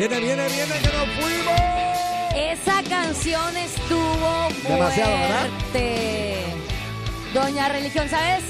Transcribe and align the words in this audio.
Viene, 0.00 0.18
viene, 0.18 0.48
viene, 0.48 0.74
que 0.78 0.88
nos 0.96 1.06
fuimos. 1.10 1.60
Esa 2.34 2.82
canción 2.88 3.54
estuvo 3.54 4.48
Demasiado, 4.66 5.12
¿verdad? 5.12 5.46
fuerte. 5.70 6.36
Doña 7.34 7.68
Religión, 7.68 8.08
¿sabes? 8.08 8.42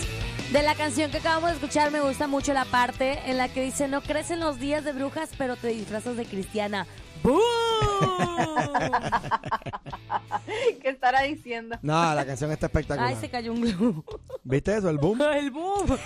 De 0.53 0.63
la 0.63 0.77
canción 0.77 1.11
que 1.11 1.17
acabamos 1.17 1.51
de 1.51 1.57
escuchar 1.57 1.91
me 1.91 2.03
gusta 2.03 2.29
mucho 2.29 2.55
la 2.55 2.67
parte 2.67 3.19
en 3.27 3.37
la 3.37 3.49
que 3.49 3.65
dice 3.65 3.89
no 3.89 4.01
crecen 4.01 4.39
los 4.39 4.61
días 4.61 4.85
de 4.85 4.93
brujas, 4.93 5.31
pero 5.37 5.57
te 5.57 5.71
disfrazas 5.71 6.17
de 6.17 6.25
cristiana. 6.25 6.87
¡Boom! 7.25 7.41
¿Qué 10.81 10.89
estará 10.89 11.23
diciendo? 11.23 11.81
No, 11.83 12.15
la 12.15 12.25
canción 12.25 12.53
está 12.53 12.67
espectacular. 12.67 13.09
Ay, 13.09 13.17
se 13.21 13.29
cayó 13.29 13.53
un 13.53 13.63
globo. 13.63 14.05
¿Viste 14.45 14.77
eso, 14.77 14.89
el 14.89 14.99
boom? 14.99 15.21
El 15.35 15.51
boom. 15.51 15.99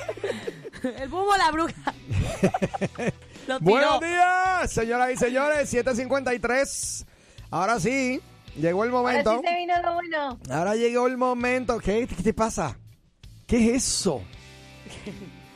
El 0.83 1.09
boom 1.11 1.29
o 1.29 1.37
la 1.37 1.51
bruja. 1.51 1.92
Lo. 3.47 3.61
Buenos 3.61 4.01
días, 4.01 4.71
señoras 4.73 5.11
y 5.12 5.16
señores, 5.16 5.69
753. 5.69 7.07
Ahora 7.51 7.78
sí, 7.78 8.20
llegó 8.56 8.84
el 8.84 8.91
Ahora 8.91 9.03
momento. 9.03 9.41
sí 9.41 9.48
se 9.48 9.55
vino 9.56 9.83
lo 9.83 9.95
bueno. 9.95 10.39
Ahora 10.51 10.75
llegó 10.77 11.06
el 11.06 11.17
momento. 11.17 11.78
¿Qué, 11.78 12.06
¿Qué 12.06 12.23
te 12.23 12.33
pasa? 12.34 12.77
¿Qué 13.47 13.75
es 13.75 13.84
eso? 13.84 14.23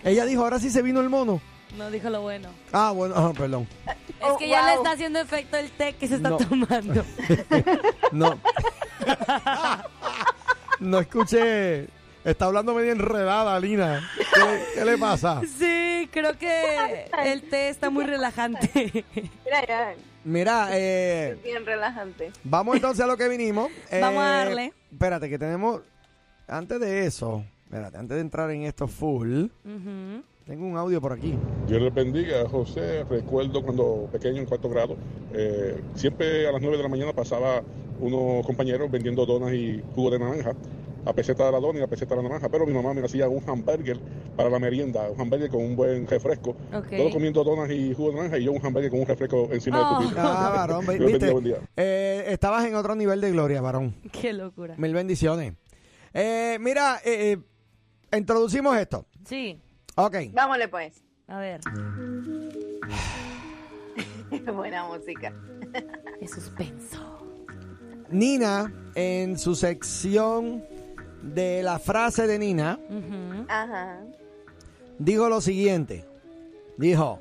Ella 0.05 0.25
dijo, 0.27 0.43
ahora 0.43 0.59
sí 0.59 0.71
se 0.71 0.83
vino 0.83 1.01
el 1.01 1.09
mono. 1.09 1.41
No 1.77 1.91
dijo 1.91 2.09
lo 2.11 2.21
bueno. 2.23 2.49
Ah, 2.73 2.93
bueno, 2.95 3.15
ah, 3.17 3.33
perdón. 3.37 3.67
Es 3.87 3.95
que 4.39 4.47
Oh, 4.47 4.51
ya 4.51 4.67
le 4.67 4.75
está 4.75 4.93
haciendo 4.93 5.21
efecto 5.21 5.57
el 5.57 5.71
té 5.73 5.95
que 5.95 6.09
se 6.09 6.17
está 6.17 6.31
No. 6.31 6.37
tomando. 6.39 7.05
No. 8.13 8.39
no 10.81 10.99
escuché. 11.01 11.89
Está 12.25 12.47
hablando 12.47 12.75
medio 12.75 12.93
enredada, 12.93 13.59
Lina. 13.61 14.09
¿Qué, 14.17 14.63
qué 14.75 14.85
le 14.85 14.99
pasa? 14.99 15.41
Sí, 15.59 16.09
creo 16.13 16.37
que 16.37 17.07
el 17.25 17.43
té 17.49 17.69
está 17.71 17.91
muy 17.91 18.05
relajante. 18.05 19.05
Mira, 19.15 19.67
ya, 19.67 19.95
Mira, 20.25 20.69
eh, 20.73 21.31
es 21.33 21.43
bien 21.43 21.65
relajante. 21.65 22.33
vamos 22.45 22.77
entonces 22.77 23.03
a 23.05 23.07
lo 23.07 23.17
que 23.17 23.29
vinimos. 23.29 23.71
Vamos 24.01 24.23
a 24.23 24.43
Eh, 24.43 24.45
darle. 24.45 24.73
Espérate, 24.93 25.29
que 25.31 25.39
tenemos. 25.39 25.81
Antes 26.49 26.81
de 26.81 27.07
eso, 27.07 27.45
espérate, 27.65 27.97
antes 27.99 28.15
de 28.17 28.21
entrar 28.21 28.51
en 28.51 28.63
esto 28.63 28.89
full, 28.89 29.47
tengo 30.47 30.67
un 30.67 30.77
audio 30.77 31.01
por 31.01 31.13
aquí. 31.13 31.35
Dios 31.67 31.81
les 31.83 31.95
bendiga, 31.95 32.47
José. 32.49 33.05
Recuerdo 33.09 33.63
cuando 33.63 34.09
pequeño 34.13 34.39
en 34.39 34.47
cuarto 34.47 34.69
grado, 34.69 34.97
eh, 35.33 35.81
siempre 35.95 36.47
a 36.49 36.53
las 36.53 36.61
9 36.61 36.77
de 36.79 36.83
la 36.83 36.89
mañana 36.89 37.13
pasaba 37.13 37.63
unos 38.01 38.45
compañeros 38.47 38.91
vendiendo 38.91 39.25
donas 39.27 39.53
y 39.53 39.83
jugo 39.95 40.11
de 40.11 40.19
naranja. 40.19 40.53
A 41.07 41.13
peseta 41.15 41.47
de 41.47 41.53
la 41.53 41.61
dona 41.61 41.79
y 41.79 41.83
a 41.83 41.87
peseta 41.87 42.15
de 42.15 42.23
la 42.23 42.29
naranja, 42.29 42.49
pero 42.51 42.67
mi 42.67 42.73
mamá 42.73 42.93
me 42.93 43.01
hacía 43.03 43.29
un 43.29 43.43
hamburger 43.49 43.99
para 44.37 44.51
la 44.51 44.59
merienda, 44.59 45.09
un 45.11 45.21
hamburger 45.21 45.49
con 45.49 45.65
un 45.65 45.77
buen 45.77 46.07
refresco. 46.07 46.51
Ok. 46.75 46.89
Todos 46.97 47.13
comiendo 47.13 47.45
donas 47.45 47.71
y 47.71 47.95
jugo 47.95 48.11
de 48.11 48.17
naranja 48.17 48.39
y 48.39 48.45
yo 48.45 48.53
un 48.53 48.65
hamburger 48.65 48.91
con 48.91 49.01
un 49.01 49.07
refresco 49.07 49.49
encima 49.53 49.99
Oh. 49.99 50.03
de 50.03 50.09
tu 50.09 50.15
Ah, 50.19 50.53
varón, 50.57 50.85
ve- 50.87 50.99
Dios 50.99 51.13
bendiga, 51.13 51.19
viste. 51.19 51.33
buen 51.33 51.45
día. 51.45 51.57
Eh, 51.77 52.25
estabas 52.29 52.67
en 52.67 52.75
otro 52.75 52.95
nivel 52.95 53.21
de 53.21 53.31
gloria, 53.31 53.61
varón. 53.63 53.95
Qué 54.13 54.33
locura. 54.33 54.75
Mil 54.77 54.93
bendiciones. 54.93 55.55
Eh, 56.13 56.59
mira, 56.61 57.01
eh, 57.05 57.39
eh, 58.13 58.17
introducimos 58.19 58.77
esto. 58.77 59.07
Sí, 59.25 59.61
Ok. 59.97 60.17
Vámonos 60.33 60.69
pues. 60.69 61.03
a 61.27 61.39
ver, 61.39 61.61
Buena 64.55 64.87
música. 64.87 65.33
es 66.21 66.31
suspenso. 66.31 66.99
Nina, 68.11 68.73
en 68.95 69.39
su 69.39 69.55
sección 69.55 70.65
de 71.35 71.63
la 71.63 71.79
frase 71.79 72.27
de 72.27 72.39
Nina. 72.39 72.79
Ajá. 73.49 74.01
dijo 74.99 75.29
lo 75.29 75.41
siguiente. 75.41 76.05
Dijo, 76.77 77.21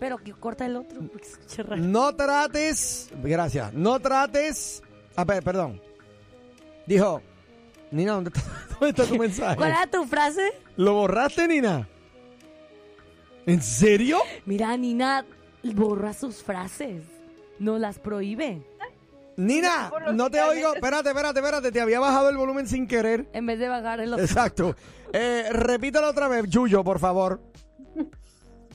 Pero 0.00 0.18
que 0.18 0.32
corta 0.32 0.66
el 0.66 0.76
otro 0.76 1.00
no 1.76 2.14
trates, 2.14 3.10
gracias, 3.22 3.72
no 3.72 4.00
trates, 4.00 4.82
a 5.14 5.24
ver, 5.24 5.42
perdón. 5.42 5.80
Dijo, 6.86 7.22
Nina, 7.90 8.12
¿dónde 8.14 8.30
está, 8.34 8.42
dónde 8.80 8.88
está 8.90 9.04
tu 9.06 9.18
mensaje? 9.20 9.56
¿Cuál 9.56 9.70
era 9.70 9.86
tu 9.86 10.04
frase? 10.04 10.52
¿Lo 10.76 10.94
borraste, 10.94 11.46
Nina? 11.46 11.88
¿En 13.46 13.62
serio? 13.62 14.18
Mira, 14.46 14.76
Nina 14.76 15.24
borra 15.62 16.12
sus 16.12 16.42
frases. 16.42 17.02
No 17.58 17.78
las 17.78 17.98
prohíbe. 17.98 18.62
Nina, 19.38 19.92
no 20.14 20.30
te 20.30 20.42
oigo. 20.42 20.74
Espérate, 20.74 21.10
espérate, 21.10 21.38
espérate. 21.38 21.70
Te 21.70 21.80
había 21.80 22.00
bajado 22.00 22.28
el 22.28 22.36
volumen 22.36 22.66
sin 22.66 22.88
querer. 22.88 23.28
En 23.32 23.46
vez 23.46 23.60
de 23.60 23.68
bajar 23.68 24.00
el 24.00 24.12
otro. 24.12 24.24
Exacto. 24.24 24.74
Eh, 25.12 25.46
repítelo 25.52 26.08
otra 26.08 26.26
vez, 26.26 26.46
Yuyo, 26.48 26.82
por 26.82 26.98
favor. 26.98 27.40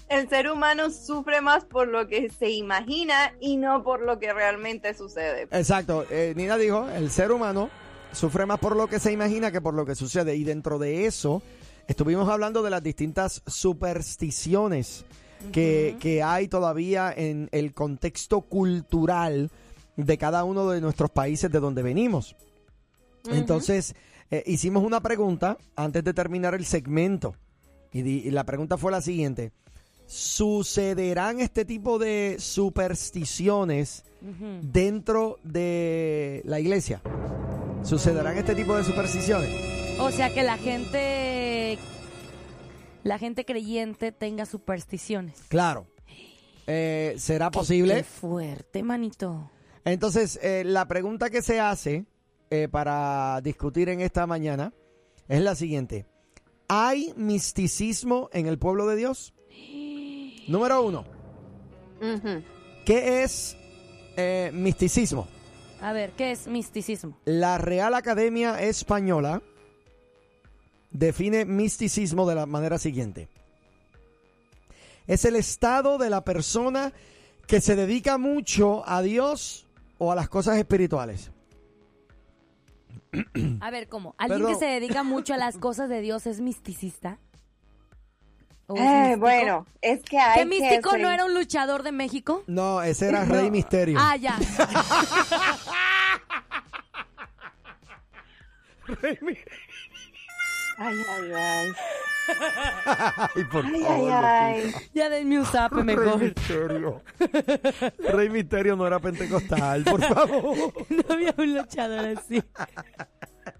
El 0.07 0.29
ser 0.29 0.49
humano 0.49 0.89
sufre 0.89 1.41
más 1.41 1.65
por 1.65 1.89
lo 1.89 2.07
que 2.07 2.29
se 2.29 2.49
imagina 2.49 3.33
y 3.41 3.57
no 3.57 3.83
por 3.83 4.01
lo 4.03 4.19
que 4.19 4.31
realmente 4.31 4.93
sucede. 4.93 5.49
Exacto. 5.51 6.05
Eh, 6.09 6.33
Nina 6.37 6.55
dijo, 6.55 6.87
el 6.95 7.11
ser 7.11 7.33
humano 7.33 7.69
sufre 8.13 8.45
más 8.45 8.59
por 8.59 8.77
lo 8.77 8.87
que 8.87 8.99
se 8.99 9.11
imagina 9.11 9.51
que 9.51 9.59
por 9.59 9.73
lo 9.73 9.85
que 9.85 9.95
sucede. 9.95 10.37
Y 10.37 10.45
dentro 10.45 10.79
de 10.79 11.07
eso, 11.07 11.41
estuvimos 11.89 12.29
hablando 12.29 12.63
de 12.63 12.69
las 12.69 12.81
distintas 12.81 13.41
supersticiones 13.47 15.03
que, 15.51 15.97
que 15.99 16.23
hay 16.23 16.47
todavía 16.47 17.13
en 17.13 17.49
el 17.51 17.73
contexto 17.73 18.39
cultural 18.39 19.51
de 19.95 20.17
cada 20.17 20.43
uno 20.43 20.69
de 20.69 20.81
nuestros 20.81 21.11
países 21.11 21.51
de 21.51 21.59
donde 21.59 21.83
venimos. 21.83 22.35
Entonces, 23.29 23.95
eh, 24.31 24.43
hicimos 24.45 24.83
una 24.83 25.01
pregunta 25.01 25.57
antes 25.75 26.03
de 26.03 26.13
terminar 26.13 26.53
el 26.55 26.65
segmento. 26.65 27.35
Y, 27.91 28.31
la 28.31 28.43
pregunta 28.43 28.77
fue 28.77 28.91
la 28.91 29.01
siguiente. 29.01 29.51
¿Sucederán 30.07 31.39
este 31.39 31.63
tipo 31.65 31.99
de 31.99 32.37
supersticiones 32.39 34.03
dentro 34.61 35.37
de 35.43 36.41
la 36.45 36.59
iglesia? 36.59 37.01
¿Sucederán 37.83 38.37
este 38.37 38.55
tipo 38.55 38.75
de 38.75 38.83
supersticiones? 38.83 39.49
O 39.99 40.11
sea 40.11 40.33
que 40.33 40.43
la 40.43 40.57
gente. 40.57 41.77
La 43.03 43.19
gente 43.19 43.45
creyente 43.45 44.11
tenga 44.11 44.45
supersticiones. 44.45 45.43
Claro. 45.49 45.85
Eh, 46.67 47.15
¿Será 47.17 47.49
Qué 47.51 47.59
posible? 47.59 48.03
fuerte, 48.03 48.81
manito. 48.81 49.49
Entonces, 49.85 50.39
eh, 50.41 50.63
la 50.65 50.87
pregunta 50.87 51.29
que 51.29 51.41
se 51.41 51.59
hace 51.59 52.05
eh, 52.49 52.67
para 52.69 53.41
discutir 53.41 53.89
en 53.89 54.01
esta 54.01 54.25
mañana 54.25 54.73
es 55.27 55.41
la 55.41 55.55
siguiente. 55.55 56.05
¿Hay 56.67 57.13
misticismo 57.17 58.29
en 58.31 58.47
el 58.47 58.57
pueblo 58.57 58.87
de 58.87 58.95
Dios? 58.95 59.33
Número 60.47 60.81
uno. 60.81 61.05
¿Qué 62.85 63.23
es 63.23 63.57
eh, 64.17 64.51
misticismo? 64.53 65.27
A 65.81 65.93
ver, 65.93 66.11
¿qué 66.11 66.31
es 66.31 66.47
misticismo? 66.47 67.17
La 67.25 67.57
Real 67.57 67.93
Academia 67.93 68.61
Española 68.61 69.41
define 70.91 71.45
misticismo 71.45 72.27
de 72.27 72.35
la 72.35 72.45
manera 72.45 72.77
siguiente. 72.77 73.27
Es 75.07 75.25
el 75.25 75.35
estado 75.35 75.97
de 75.97 76.09
la 76.09 76.23
persona 76.23 76.93
que 77.47 77.59
se 77.59 77.75
dedica 77.75 78.17
mucho 78.17 78.87
a 78.87 79.01
Dios 79.01 79.67
o 80.03 80.11
a 80.11 80.15
las 80.15 80.27
cosas 80.29 80.57
espirituales. 80.57 81.31
A 83.61 83.69
ver, 83.69 83.87
¿cómo? 83.87 84.15
¿Alguien 84.17 84.39
Perdón. 84.41 84.53
que 84.59 84.65
se 84.65 84.71
dedica 84.71 85.03
mucho 85.03 85.33
a 85.33 85.37
las 85.37 85.57
cosas 85.57 85.87
de 85.87 86.01
Dios 86.01 86.25
es 86.27 86.41
misticista? 86.41 87.19
¿O 88.67 88.75
es 88.75 88.81
Eh, 88.81 89.15
bueno, 89.17 89.65
es 89.81 90.01
que 90.03 90.17
hay 90.17 90.33
¿Qué 90.33 90.39
que 90.41 90.45
místico 90.61 90.97
no 90.97 91.09
era 91.09 91.25
un 91.25 91.33
luchador 91.33 91.83
de 91.83 91.91
México? 91.91 92.43
No, 92.47 92.81
ese 92.81 93.09
era 93.09 93.23
Rey 93.25 93.51
Misterio. 93.51 93.97
Ah, 94.01 94.15
ya. 94.15 94.37
Ay, 100.77 100.97
ay, 101.07 101.31
ay. 101.33 101.67
Ay, 103.35 103.43
por 103.51 103.65
Ay, 103.65 103.81
favor, 103.83 104.11
ay, 104.11 104.61
ay. 104.63 104.75
ya 104.93 105.09
denme 105.09 105.39
un 105.39 105.45
zape 105.45 105.75
Rey 105.75 105.83
mejor. 105.83 106.19
Misterio. 106.19 107.01
Rey 108.13 108.29
Misterio 108.29 108.75
no 108.75 108.87
era 108.87 108.99
pentecostal, 108.99 109.83
por 109.83 110.01
favor. 110.03 110.73
No 110.89 111.13
había 111.13 111.33
un 111.37 111.53
luchador 111.55 112.17
así. 112.17 112.43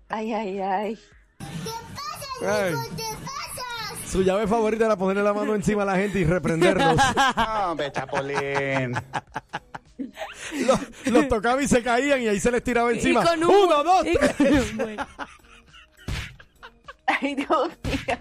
Ay, 0.10 0.34
ay, 0.34 0.60
ay. 0.62 1.00
Ay. 2.46 2.74
Su 4.10 4.22
llave 4.22 4.48
favorita 4.48 4.86
era 4.86 4.96
ponerle 4.96 5.24
la 5.24 5.34
mano 5.34 5.56
encima 5.56 5.82
a 5.84 5.86
la 5.86 5.96
gente 5.96 6.20
y 6.20 6.24
reprenderlos. 6.26 7.00
Hombre, 7.66 7.92
Chapulín. 7.92 8.94
los, 10.68 10.80
los 11.08 11.28
tocaba 11.28 11.62
y 11.62 11.68
se 11.68 11.82
caían 11.82 12.22
y 12.22 12.28
ahí 12.28 12.40
se 12.40 12.52
les 12.52 12.64
tiraba 12.64 12.92
encima. 12.92 13.22
Y 13.24 13.28
con 13.28 13.44
un- 13.44 13.56
Uno, 13.56 13.84
dos, 13.84 14.06
y 14.06 14.14
tres. 14.18 14.36
con 14.36 14.48
un 14.48 14.78
buen- 14.78 14.98
Ay, 17.06 17.36
Dios 17.36 17.70
mío. 17.84 18.18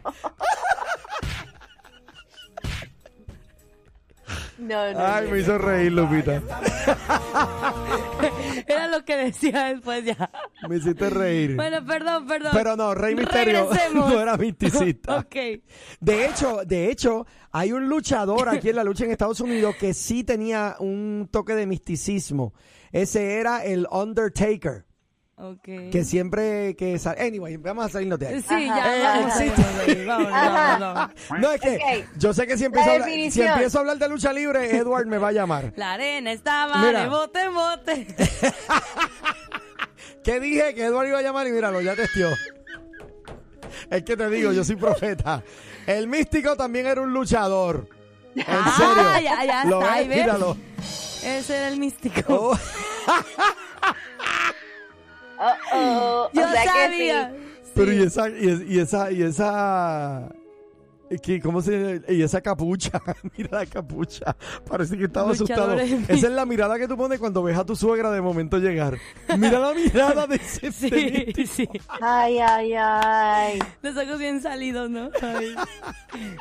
No, 4.59 4.93
no. 4.93 4.99
Ay, 5.01 5.25
no, 5.25 5.31
me 5.31 5.31
no. 5.31 5.37
hizo 5.39 5.59
reír, 5.59 5.93
Lupita. 5.93 6.41
Era 8.67 8.87
lo 8.89 9.05
que 9.05 9.17
decía 9.17 9.65
después 9.75 10.05
ya. 10.05 10.31
Me 10.69 10.77
hiciste 10.77 11.11
reír. 11.11 11.57
Bueno, 11.57 11.85
perdón, 11.85 12.27
perdón. 12.27 12.53
Pero 12.55 12.77
no, 12.77 12.95
Rey 12.95 13.15
Misterio 13.17 13.69
Regresemos. 13.69 14.09
no 14.13 14.21
era 14.21 14.37
misticista. 14.37 15.19
ok. 15.19 15.35
De 16.01 16.27
hecho, 16.27 16.61
de 16.65 16.91
hecho, 16.91 17.27
hay 17.51 17.73
un 17.73 17.89
luchador 17.89 18.49
aquí 18.49 18.69
en 18.71 18.77
la 18.77 18.85
lucha 18.85 19.05
en 19.05 19.11
Estados 19.11 19.41
Unidos 19.41 19.75
que 19.77 19.95
sí 19.95 20.23
tenía 20.23 20.77
un 20.79 21.29
toque 21.31 21.55
de 21.55 21.67
misticismo. 21.67 22.55
Ese 22.93 23.39
era 23.41 23.65
el 23.65 23.87
Undertaker, 23.91 24.87
Que 25.63 26.05
siempre 26.05 26.77
que 26.77 26.99
sal- 26.99 27.17
Anyway, 27.19 27.57
vamos 27.57 27.87
a 27.87 27.89
salirnos 27.89 28.19
de 28.19 28.29
ahí. 28.29 28.43
Sí, 28.43 28.67
ya. 28.67 29.21
Eh, 29.21 29.25
existe. 29.27 30.05
vamos, 30.05 30.31
vamos, 30.31 30.81
vamos. 30.81 31.11
No, 31.41 31.53
es 31.53 31.61
que 31.61 32.05
yo 32.17 32.33
sé 32.33 32.47
que 32.47 32.57
si 32.57 32.65
empiezo, 32.67 32.91
a 32.91 32.95
hablar, 32.95 33.09
si 33.31 33.43
empiezo 33.43 33.79
a 33.79 33.81
hablar 33.81 33.99
de 33.99 34.09
lucha 34.09 34.33
libre, 34.33 34.77
Edward 34.77 35.07
me 35.07 35.19
va 35.19 35.29
a 35.29 35.33
llamar. 35.33 35.73
La 35.77 35.93
arena 35.95 36.33
estaba 36.33 36.79
Mira. 36.79 37.03
de 37.03 37.09
bote 37.09 37.41
en 37.41 37.55
bote. 37.55 38.07
¿Qué 40.25 40.39
dije? 40.41 40.75
Que 40.75 40.85
Edward 40.85 41.09
iba 41.09 41.19
a 41.19 41.23
llamar 41.23 41.47
y 41.49 41.51
míralo, 41.51 41.81
ya 41.81 41.97
testió. 41.97 42.29
Es 43.91 44.03
que 44.05 44.17
te 44.17 44.29
digo, 44.31 44.53
yo 44.53 44.65
soy 44.65 44.77
profeta. 44.77 45.43
El 45.87 46.07
místico 46.07 46.57
también 46.57 46.87
era 46.87 47.01
un 47.01 47.13
luchador. 47.13 47.89
En 48.37 48.45
Ah, 48.49 48.75
serio. 48.77 49.31
ya, 49.31 49.45
ya 49.45 49.65
Lo 49.65 49.81
está, 49.83 49.97
ves. 49.97 50.09
míralo. 50.09 50.57
Ese 51.25 51.57
era 51.57 51.69
el 51.69 51.79
místico. 51.79 52.51
Oh. 52.53 52.59
Oh, 55.43 55.53
oh. 55.75 56.31
Yo 56.33 56.43
o 56.43 56.49
sea 56.53 56.65
sabía. 56.65 57.31
que 57.33 57.37
sí. 57.65 57.71
Pero 57.75 57.93
y 57.93 58.03
esa, 58.03 58.29
y, 58.29 58.49
es- 58.49 58.61
y 58.69 58.79
esa, 58.79 59.11
y 59.11 59.23
esa, 59.23 60.29
¿qué- 61.23 61.41
¿cómo 61.41 61.63
se 61.63 62.03
Y 62.09 62.23
esa 62.23 62.41
capucha, 62.43 63.01
mira 63.37 63.61
la 63.61 63.67
capucha, 63.67 64.37
parece 64.69 64.97
que 64.99 65.05
estaba 65.05 65.33
asustado. 65.33 65.75
Luchadores 65.75 66.09
Esa 66.11 66.27
es 66.27 66.33
la 66.33 66.45
mirada 66.47 66.79
que 66.79 66.87
tú 66.87 66.97
pones 66.97 67.19
cuando 67.19 67.43
ves 67.43 67.57
a 67.57 67.65
tu 67.65 67.75
suegra 67.75 68.11
de 68.11 68.21
momento 68.21 68.59
llegar. 68.59 68.99
Mira 69.39 69.59
la 69.59 69.73
mirada 69.75 70.27
de 70.27 70.37
ese 70.37 70.71
Sí, 70.73 71.47
sí. 71.47 71.69
Ay, 72.01 72.39
ay, 72.39 72.75
ay. 72.77 73.59
Los 73.81 73.97
ojos 73.97 74.19
bien 74.19 74.41
salidos, 74.43 74.91
¿no? 74.91 75.11
Ay. 75.23 75.55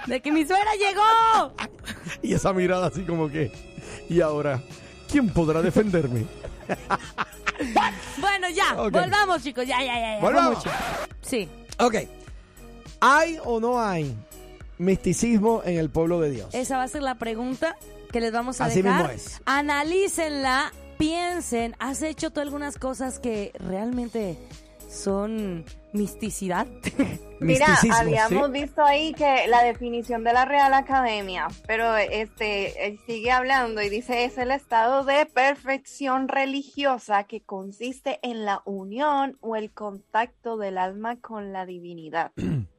De 0.07 0.21
que 0.21 0.31
mi 0.31 0.45
suegra 0.45 0.71
llegó. 0.75 1.53
Y 2.21 2.33
esa 2.33 2.51
mirada 2.53 2.87
así 2.87 3.03
como 3.03 3.29
que, 3.29 3.51
y 4.09 4.21
ahora, 4.21 4.61
¿quién 5.09 5.29
podrá 5.29 5.61
defenderme? 5.61 6.25
Bueno, 8.19 8.49
ya. 8.49 8.81
Ok. 8.81 8.91
Volvamos, 8.91 9.43
chicos. 9.43 9.65
Ya, 9.65 9.79
ya, 9.79 9.93
ya. 9.99 10.15
ya. 10.15 10.21
Volvamos. 10.21 10.63
Sí. 11.21 11.49
Ok, 11.79 11.95
¿hay 12.99 13.37
o 13.43 13.59
no 13.59 13.81
hay 13.81 14.15
misticismo 14.77 15.61
en 15.65 15.77
el 15.77 15.89
pueblo 15.89 16.19
de 16.19 16.31
Dios? 16.31 16.49
Esa 16.53 16.77
va 16.77 16.83
a 16.83 16.87
ser 16.87 17.01
la 17.03 17.15
pregunta 17.15 17.75
que 18.11 18.19
les 18.19 18.31
vamos 18.31 18.61
a 18.61 18.65
Así 18.65 18.81
dejar. 18.81 19.07
mismo 19.07 19.13
es. 19.13 19.41
Analícenla, 19.45 20.71
piensen. 20.97 21.75
¿Has 21.79 22.01
hecho 22.01 22.31
tú 22.31 22.39
algunas 22.41 22.77
cosas 22.77 23.19
que 23.19 23.51
realmente 23.59 24.37
son 24.91 25.65
misticidad? 25.93 26.67
Mira, 27.39 27.79
habíamos 27.93 28.47
¿sí? 28.47 28.61
visto 28.61 28.83
ahí 28.83 29.13
que 29.13 29.47
la 29.47 29.63
definición 29.63 30.23
de 30.23 30.33
la 30.33 30.45
Real 30.45 30.73
Academia, 30.73 31.47
pero 31.65 31.95
este 31.95 32.85
él 32.85 32.99
sigue 33.07 33.31
hablando 33.31 33.81
y 33.81 33.89
dice 33.89 34.25
es 34.25 34.37
el 34.37 34.51
estado 34.51 35.03
de 35.03 35.25
perfección 35.25 36.27
religiosa 36.27 37.23
que 37.23 37.41
consiste 37.41 38.19
en 38.21 38.45
la 38.45 38.61
unión 38.65 39.37
o 39.41 39.55
el 39.55 39.71
contacto 39.71 40.57
del 40.57 40.77
alma 40.77 41.19
con 41.19 41.51
la 41.51 41.65
divinidad. 41.65 42.31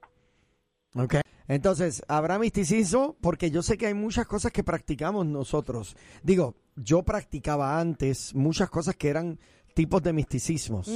Ok. 0.94 1.14
Entonces, 1.48 2.02
¿habrá 2.06 2.38
misticismo? 2.38 3.16
Porque 3.22 3.50
yo 3.50 3.62
sé 3.62 3.78
que 3.78 3.86
hay 3.86 3.94
muchas 3.94 4.26
cosas 4.26 4.52
que 4.52 4.62
practicamos 4.62 5.24
nosotros. 5.24 5.96
Digo, 6.22 6.54
yo 6.76 7.02
practicaba 7.02 7.80
antes 7.80 8.34
muchas 8.34 8.68
cosas 8.68 8.96
que 8.96 9.08
eran 9.08 9.38
tipos 9.74 10.02
de 10.02 10.12
misticismos. 10.12 10.90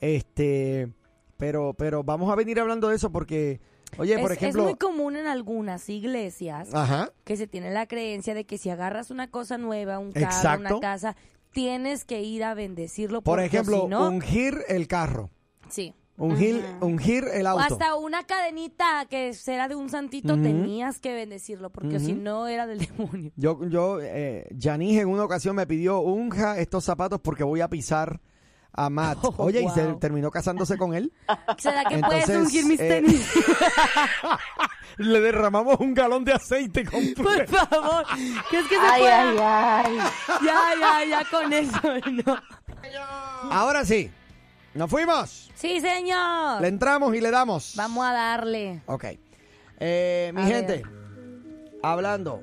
Este, 0.00 0.88
pero, 1.36 1.74
pero 1.74 2.02
vamos 2.02 2.30
a 2.30 2.34
venir 2.34 2.58
hablando 2.60 2.88
de 2.88 2.96
eso 2.96 3.10
porque, 3.10 3.60
oye, 3.98 4.18
por 4.18 4.32
es, 4.32 4.38
ejemplo, 4.38 4.62
es 4.62 4.68
muy 4.68 4.78
común 4.78 5.16
en 5.16 5.26
algunas 5.26 5.88
iglesias 5.88 6.72
ajá, 6.74 7.12
que 7.24 7.36
se 7.36 7.46
tiene 7.46 7.70
la 7.70 7.86
creencia 7.86 8.34
de 8.34 8.44
que 8.44 8.58
si 8.58 8.70
agarras 8.70 9.10
una 9.10 9.30
cosa 9.30 9.58
nueva, 9.58 9.98
un 9.98 10.12
carro, 10.12 10.26
Exacto. 10.26 10.76
una 10.76 10.80
casa, 10.80 11.16
tienes 11.50 12.04
que 12.04 12.22
ir 12.22 12.44
a 12.44 12.54
bendecirlo. 12.54 13.22
por 13.22 13.40
ejemplo, 13.40 13.82
si 13.82 13.88
no, 13.88 14.08
ungir 14.08 14.64
el 14.68 14.86
carro, 14.86 15.30
sí. 15.68 15.94
Ungir, 16.18 16.64
ungir 16.80 17.24
el 17.32 17.46
O 17.46 17.50
auto. 17.50 17.74
hasta 17.74 17.94
una 17.94 18.24
cadenita 18.24 19.06
que 19.08 19.34
será 19.34 19.68
de 19.68 19.74
un 19.74 19.88
santito, 19.90 20.34
Ujú. 20.34 20.42
tenías 20.42 20.98
que 21.00 21.14
bendecirlo, 21.14 21.70
porque 21.70 22.00
si 22.00 22.12
Ujú. 22.12 22.22
no 22.22 22.46
era 22.46 22.66
del 22.66 22.78
demonio. 22.86 23.32
Yo, 23.36 23.66
yo, 23.68 23.98
eh, 24.00 24.48
Janice 24.58 25.00
en 25.02 25.08
una 25.08 25.24
ocasión 25.24 25.56
me 25.56 25.66
pidió 25.66 26.00
unja 26.00 26.58
estos 26.58 26.84
zapatos 26.84 27.20
porque 27.20 27.44
voy 27.44 27.60
a 27.60 27.68
pisar 27.68 28.20
a 28.78 28.90
Matt. 28.90 29.18
Oh, 29.22 29.34
Oye, 29.38 29.62
y 29.62 29.68
se 29.70 29.84
wow. 29.86 29.98
terminó 29.98 30.30
casándose 30.30 30.76
con 30.76 30.94
él. 30.94 31.10
¿Será 31.58 31.82
que 31.84 31.98
puedes 31.98 32.28
Entonces, 32.28 32.36
ungir 32.36 32.64
mis 32.66 32.80
eh, 32.80 32.88
tenis? 32.88 33.26
Le 34.98 35.20
derramamos 35.20 35.78
un 35.80 35.92
galón 35.94 36.24
de 36.24 36.32
aceite 36.32 36.84
con 36.84 37.02
Por 37.14 37.46
favor. 37.46 38.04
¿Crees 38.50 38.66
que 38.66 38.74
se 38.76 38.80
Ay, 38.80 39.00
pueda? 39.02 39.80
ay, 39.80 39.98
ay. 39.98 39.98
Ya, 40.44 40.60
ya, 40.80 41.04
ya 41.04 41.24
con 41.30 41.52
eso, 41.52 41.80
no. 42.24 42.36
Ahora 43.50 43.84
sí, 43.84 44.10
nos 44.76 44.90
fuimos. 44.90 45.50
Sí, 45.54 45.80
señor. 45.80 46.60
Le 46.60 46.68
entramos 46.68 47.14
y 47.14 47.20
le 47.20 47.30
damos. 47.30 47.74
Vamos 47.76 48.04
a 48.04 48.12
darle. 48.12 48.82
Ok. 48.86 49.04
Eh, 49.78 50.32
mi 50.34 50.42
A 50.42 50.46
gente, 50.46 50.82
hablando, 51.82 52.42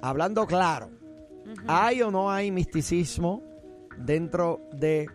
hablando 0.00 0.46
claro, 0.46 0.90
¿hay 1.66 2.00
o 2.02 2.10
no 2.10 2.30
hay 2.30 2.50
misticismo 2.50 3.42
dentro 3.98 4.62
de 4.72 5.08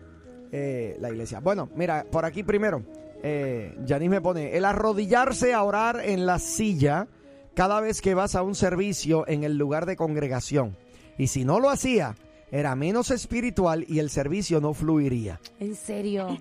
eh, 0.52 0.96
la 1.00 1.10
iglesia? 1.10 1.40
Bueno, 1.40 1.68
mira, 1.74 2.06
por 2.10 2.24
aquí 2.24 2.44
primero, 2.44 2.84
eh, 3.22 3.76
Yanis 3.84 4.10
me 4.10 4.20
pone, 4.20 4.56
el 4.56 4.64
arrodillarse 4.64 5.52
a 5.52 5.62
orar 5.64 6.00
en 6.04 6.24
la 6.24 6.38
silla 6.38 7.08
cada 7.54 7.80
vez 7.80 8.00
que 8.00 8.14
vas 8.14 8.36
a 8.36 8.42
un 8.42 8.54
servicio 8.54 9.26
en 9.26 9.42
el 9.42 9.56
lugar 9.58 9.86
de 9.86 9.96
congregación. 9.96 10.76
Y 11.18 11.26
si 11.26 11.44
no 11.44 11.58
lo 11.58 11.68
hacía, 11.68 12.14
era 12.52 12.74
menos 12.74 13.10
espiritual 13.10 13.84
y 13.88 13.98
el 14.00 14.10
servicio 14.10 14.60
no 14.60 14.74
fluiría. 14.74 15.40
En 15.60 15.74
serio. 15.76 16.38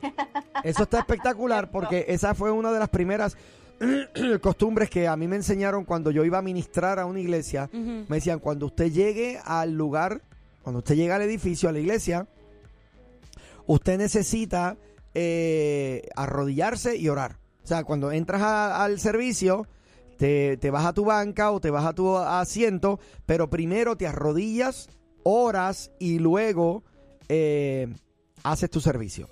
Eso 0.63 0.83
está 0.83 0.99
espectacular 0.99 1.69
porque 1.71 2.05
esa 2.07 2.33
fue 2.33 2.51
una 2.51 2.71
de 2.71 2.79
las 2.79 2.89
primeras 2.89 3.37
costumbres 4.41 4.89
que 4.89 5.07
a 5.07 5.15
mí 5.15 5.27
me 5.27 5.35
enseñaron 5.37 5.85
cuando 5.85 6.11
yo 6.11 6.25
iba 6.25 6.37
a 6.39 6.41
ministrar 6.41 6.99
a 6.99 7.05
una 7.05 7.19
iglesia. 7.19 7.69
Me 7.73 8.17
decían, 8.17 8.39
cuando 8.39 8.65
usted 8.65 8.91
llegue 8.91 9.39
al 9.43 9.73
lugar, 9.73 10.21
cuando 10.63 10.79
usted 10.79 10.95
llega 10.95 11.15
al 11.15 11.21
edificio, 11.21 11.69
a 11.69 11.71
la 11.71 11.79
iglesia, 11.79 12.27
usted 13.67 13.97
necesita 13.97 14.77
eh, 15.13 16.07
arrodillarse 16.15 16.97
y 16.97 17.07
orar. 17.09 17.37
O 17.63 17.67
sea, 17.67 17.83
cuando 17.83 18.11
entras 18.11 18.41
a- 18.41 18.83
al 18.83 18.99
servicio, 18.99 19.67
te, 20.17 20.57
te 20.57 20.71
vas 20.71 20.85
a 20.85 20.93
tu 20.93 21.05
banca 21.05 21.51
o 21.51 21.59
te 21.59 21.69
vas 21.69 21.85
a 21.85 21.93
tu 21.93 22.17
asiento, 22.17 22.99
pero 23.25 23.49
primero 23.49 23.95
te 23.95 24.07
arrodillas, 24.07 24.89
oras 25.23 25.91
y 25.99 26.19
luego 26.19 26.83
eh, 27.27 27.87
haces 28.43 28.69
tu 28.69 28.81
servicio. 28.81 29.27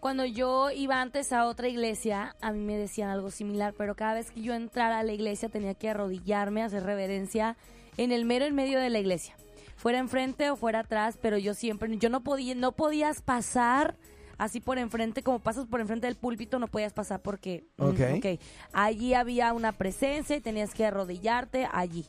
Cuando 0.00 0.24
yo 0.24 0.70
iba 0.72 1.00
antes 1.00 1.32
a 1.32 1.46
otra 1.46 1.68
iglesia, 1.68 2.34
a 2.40 2.52
mí 2.52 2.58
me 2.58 2.76
decían 2.76 3.08
algo 3.08 3.30
similar, 3.30 3.72
pero 3.78 3.94
cada 3.94 4.14
vez 4.14 4.32
que 4.32 4.42
yo 4.42 4.52
entrara 4.52 4.98
a 4.98 5.04
la 5.04 5.12
iglesia 5.12 5.48
tenía 5.48 5.74
que 5.74 5.88
arrodillarme, 5.90 6.64
hacer 6.64 6.82
reverencia 6.82 7.56
en 7.96 8.10
el 8.10 8.24
mero 8.24 8.44
en 8.44 8.54
medio 8.54 8.80
de 8.80 8.90
la 8.90 8.98
iglesia. 8.98 9.36
Fuera 9.76 9.98
enfrente 9.98 10.50
o 10.50 10.56
fuera 10.56 10.80
atrás, 10.80 11.18
pero 11.22 11.38
yo 11.38 11.54
siempre, 11.54 11.96
yo 11.98 12.08
no 12.08 12.22
podía, 12.22 12.54
no 12.56 12.72
podías 12.72 13.22
pasar 13.22 13.96
así 14.38 14.60
por 14.60 14.78
enfrente, 14.78 15.22
como 15.22 15.38
pasas 15.38 15.66
por 15.66 15.80
enfrente 15.80 16.08
del 16.08 16.16
púlpito, 16.16 16.58
no 16.58 16.66
podías 16.66 16.92
pasar 16.92 17.20
porque, 17.22 17.64
mm, 17.76 18.16
ok, 18.16 18.40
allí 18.72 19.14
había 19.14 19.52
una 19.52 19.70
presencia 19.70 20.34
y 20.34 20.40
tenías 20.40 20.74
que 20.74 20.84
arrodillarte 20.84 21.68
allí. 21.72 22.06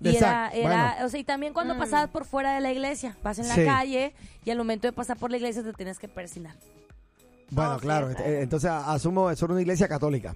Y 0.00 0.08
era, 0.08 0.46
Exacto, 0.48 0.56
era, 0.58 0.90
bueno. 0.92 1.06
o 1.06 1.08
sea, 1.08 1.20
y 1.20 1.24
también 1.24 1.52
cuando 1.54 1.78
pasabas 1.78 2.10
por 2.10 2.24
fuera 2.24 2.54
de 2.54 2.60
la 2.60 2.72
iglesia, 2.72 3.16
vas 3.22 3.38
en 3.38 3.48
la 3.48 3.54
Sí. 3.54 3.64
calle 3.64 4.14
y 4.44 4.50
al 4.50 4.58
momento 4.58 4.86
de 4.88 4.92
pasar 4.92 5.16
por 5.16 5.30
la 5.30 5.36
iglesia 5.36 5.62
te 5.62 5.72
tienes 5.72 5.98
que 5.98 6.08
persinar. 6.08 6.56
Bueno, 7.50 7.78
claro. 7.78 8.10
eh, 8.10 8.40
Entonces 8.42 8.70
asumo, 8.70 9.30
eso 9.30 9.44
era 9.44 9.52
una 9.54 9.62
iglesia 9.62 9.86
católica. 9.88 10.34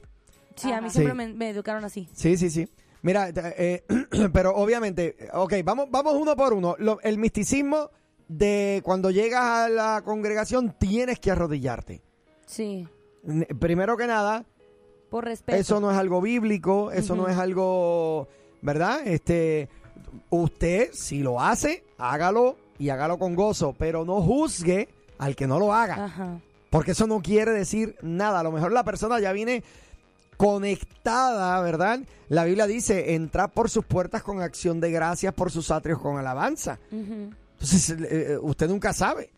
Sí, 0.56 0.72
a 0.72 0.80
mí 0.80 0.90
siempre 0.90 1.12
Sí. 1.12 1.16
me, 1.16 1.28
me 1.34 1.50
educaron 1.50 1.84
así. 1.84 2.08
Sí, 2.14 2.36
sí, 2.36 2.50
sí. 2.50 2.68
Mira, 3.02 3.28
eh, 3.34 3.84
pero 4.32 4.54
obviamente, 4.56 5.16
ok, 5.32 5.54
vamos, 5.64 5.86
vamos 5.90 6.14
uno 6.14 6.34
por 6.36 6.52
uno. 6.52 6.74
Lo- 6.78 7.00
el 7.02 7.18
misticismo 7.18 7.90
de 8.28 8.80
cuando 8.84 9.10
llegas 9.10 9.42
a 9.42 9.68
la 9.68 10.02
congregación 10.04 10.74
tienes 10.78 11.18
que 11.20 11.30
arrodillarte. 11.30 12.02
Sí. 12.46 12.86
Primero 13.58 13.96
que 13.96 14.06
nada, 14.06 14.44
Por 15.10 15.24
respeto. 15.24 15.56
Eso 15.58 15.80
no 15.80 15.90
es 15.90 15.96
algo 15.96 16.20
bíblico, 16.20 16.92
eso 16.92 17.16
no 17.16 17.28
es 17.28 17.36
algo, 17.38 18.28
¿verdad? 18.62 19.00
Este, 19.06 19.68
usted 20.30 20.90
si 20.92 21.20
lo 21.20 21.40
hace, 21.40 21.84
hágalo 21.98 22.56
y 22.78 22.90
hágalo 22.90 23.18
con 23.18 23.34
gozo, 23.34 23.74
pero 23.78 24.04
no 24.04 24.20
juzgue 24.22 24.88
al 25.18 25.34
que 25.36 25.46
no 25.46 25.58
lo 25.58 25.72
haga, 25.74 26.04
Ajá. 26.04 26.40
porque 26.70 26.92
eso 26.92 27.06
no 27.06 27.20
quiere 27.20 27.52
decir 27.52 27.96
nada. 28.02 28.40
A 28.40 28.42
lo 28.42 28.52
mejor 28.52 28.72
la 28.72 28.84
persona 28.84 29.18
ya 29.20 29.32
viene 29.32 29.62
conectada, 30.36 31.60
¿verdad? 31.60 32.00
La 32.28 32.44
Biblia 32.44 32.66
dice, 32.66 33.14
entra 33.14 33.48
por 33.48 33.68
sus 33.68 33.84
puertas 33.84 34.22
con 34.22 34.40
acción 34.40 34.80
de 34.80 34.90
gracias, 34.90 35.34
por 35.34 35.50
sus 35.50 35.70
atrios 35.70 36.00
con 36.00 36.16
alabanza. 36.18 36.78
Entonces, 36.92 37.90
eh, 37.90 37.96
eh, 38.10 38.38
usted 38.40 38.68
nunca 38.68 38.92
sabe. 38.92 39.30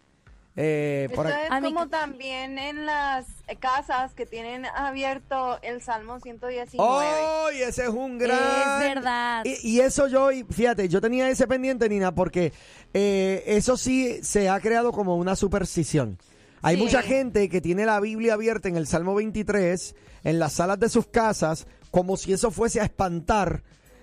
Eh, 0.63 1.07
Esto 1.11 1.25
es 1.27 1.63
como 1.63 1.89
también 1.89 2.59
en 2.59 2.85
las 2.85 3.25
casas 3.61 4.13
que 4.13 4.27
tienen 4.27 4.67
abierto 4.67 5.59
el 5.63 5.81
Salmo 5.81 6.21
119. 6.21 6.77
¡Oh! 6.87 7.51
y 7.51 7.63
ese 7.63 7.85
es 7.85 7.89
un 7.89 8.19
gran... 8.19 8.83
Es 8.83 8.95
verdad. 8.95 9.43
Y, 9.47 9.57
y 9.77 9.81
eso 9.81 10.07
yo, 10.07 10.31
y 10.33 10.45
fíjate, 10.45 10.89
yo 10.91 11.01
tenía 11.01 11.31
ese 11.31 11.47
pendiente, 11.47 11.89
Nina, 11.89 12.15
porque 12.15 12.53
eh, 12.93 13.43
eso 13.47 13.79
sí 13.79 14.19
se 14.23 14.51
ha 14.51 14.61
creado 14.61 14.93
como 14.93 15.17
una 15.17 15.35
superstición. 15.35 16.19
Hay 16.61 16.77
Sí. 16.77 16.83
mucha 16.83 17.01
gente 17.01 17.49
que 17.49 17.63
tiene 17.63 17.87
la 17.87 17.99
Biblia 18.01 18.35
abierta 18.35 18.69
en 18.69 18.77
el 18.77 18.87
Salmo 18.87 19.15
23, 19.15 19.95
en 20.25 20.39
las 20.39 20.53
salas 20.53 20.79
de 20.79 20.91
sus 20.91 21.07
casas, 21.07 21.67
como 21.91 22.19
si 22.19 22.35
eso 22.35 22.51
fuese 22.51 22.83
a 22.83 22.85
espantar, 22.85 23.63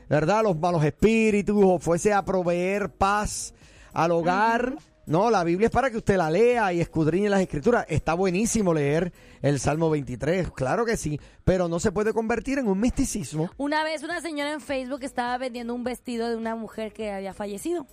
¿verdad? 0.10 0.42
Los 0.42 0.58
malos 0.58 0.84
espíritus 0.84 1.56
o 1.64 1.78
fuese 1.78 2.14
a 2.14 2.26
proveer 2.26 2.90
paz 2.90 3.54
al 3.94 4.10
hogar. 4.12 4.74
No, 5.08 5.32
la 5.32 5.44
Biblia 5.44 5.68
es 5.68 5.72
para 5.72 5.90
que 5.90 5.98
usted 5.98 6.18
la 6.18 6.30
lea 6.30 6.72
y 6.74 6.82
escudriñe 6.82 7.30
las 7.30 7.40
escrituras. 7.42 7.86
Está 7.90 8.14
buenísimo 8.14 8.74
leer 8.74 9.12
el 9.42 9.60
Salmo 9.60 9.90
23, 9.90 10.52
claro 10.52 10.86
que 10.86 10.98
sí, 10.98 11.20
pero 11.46 11.68
no 11.70 11.80
se 11.80 11.92
puede 11.94 12.14
convertir 12.14 12.60
en 12.60 12.68
un 12.68 12.80
misticismo. 12.80 13.50
Una 13.58 13.84
vez 13.86 14.04
una 14.04 14.20
señora 14.22 14.52
en 14.52 14.60
Facebook 14.62 15.00
estaba 15.04 15.38
vendiendo 15.38 15.74
un 15.74 15.84
vestido 15.86 16.30
de 16.30 16.36
una 16.36 16.56
mujer 16.56 16.92
que 16.94 17.10
había 17.12 17.34
fallecido. 17.34 17.88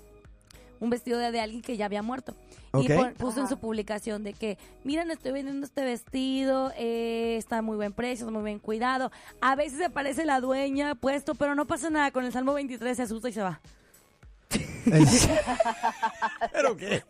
Un 0.80 0.90
vestido 0.90 1.18
de, 1.18 1.30
de 1.30 1.40
alguien 1.40 1.62
que 1.62 1.76
ya 1.76 1.86
había 1.86 2.02
muerto. 2.02 2.34
Y 2.82 2.88
pon- 2.96 3.14
puso 3.14 3.40
en 3.40 3.48
su 3.48 3.58
publicación 3.58 4.24
de 4.24 4.32
que, 4.34 4.58
miren, 4.82 5.10
estoy 5.12 5.30
vendiendo 5.30 5.64
este 5.64 5.84
vestido, 5.84 6.72
eh, 6.76 7.36
está 7.38 7.58
a 7.58 7.62
muy 7.62 7.76
buen 7.76 7.92
precio, 7.92 8.26
está 8.26 8.36
muy 8.36 8.44
bien 8.44 8.58
cuidado. 8.58 9.12
A 9.40 9.54
veces 9.54 9.78
se 9.78 9.84
aparece 9.84 10.24
la 10.26 10.40
dueña 10.40 10.96
puesto, 10.96 11.36
pero 11.36 11.54
no 11.54 11.64
pasa 11.64 11.90
nada. 11.90 12.10
Con 12.10 12.24
el 12.24 12.32
Salmo 12.32 12.54
23 12.54 12.96
se 12.96 13.04
asusta 13.04 13.28
y 13.28 13.32
se 13.32 13.40
va. 13.40 13.60
¿Pero 16.52 16.76
qué? 16.76 17.02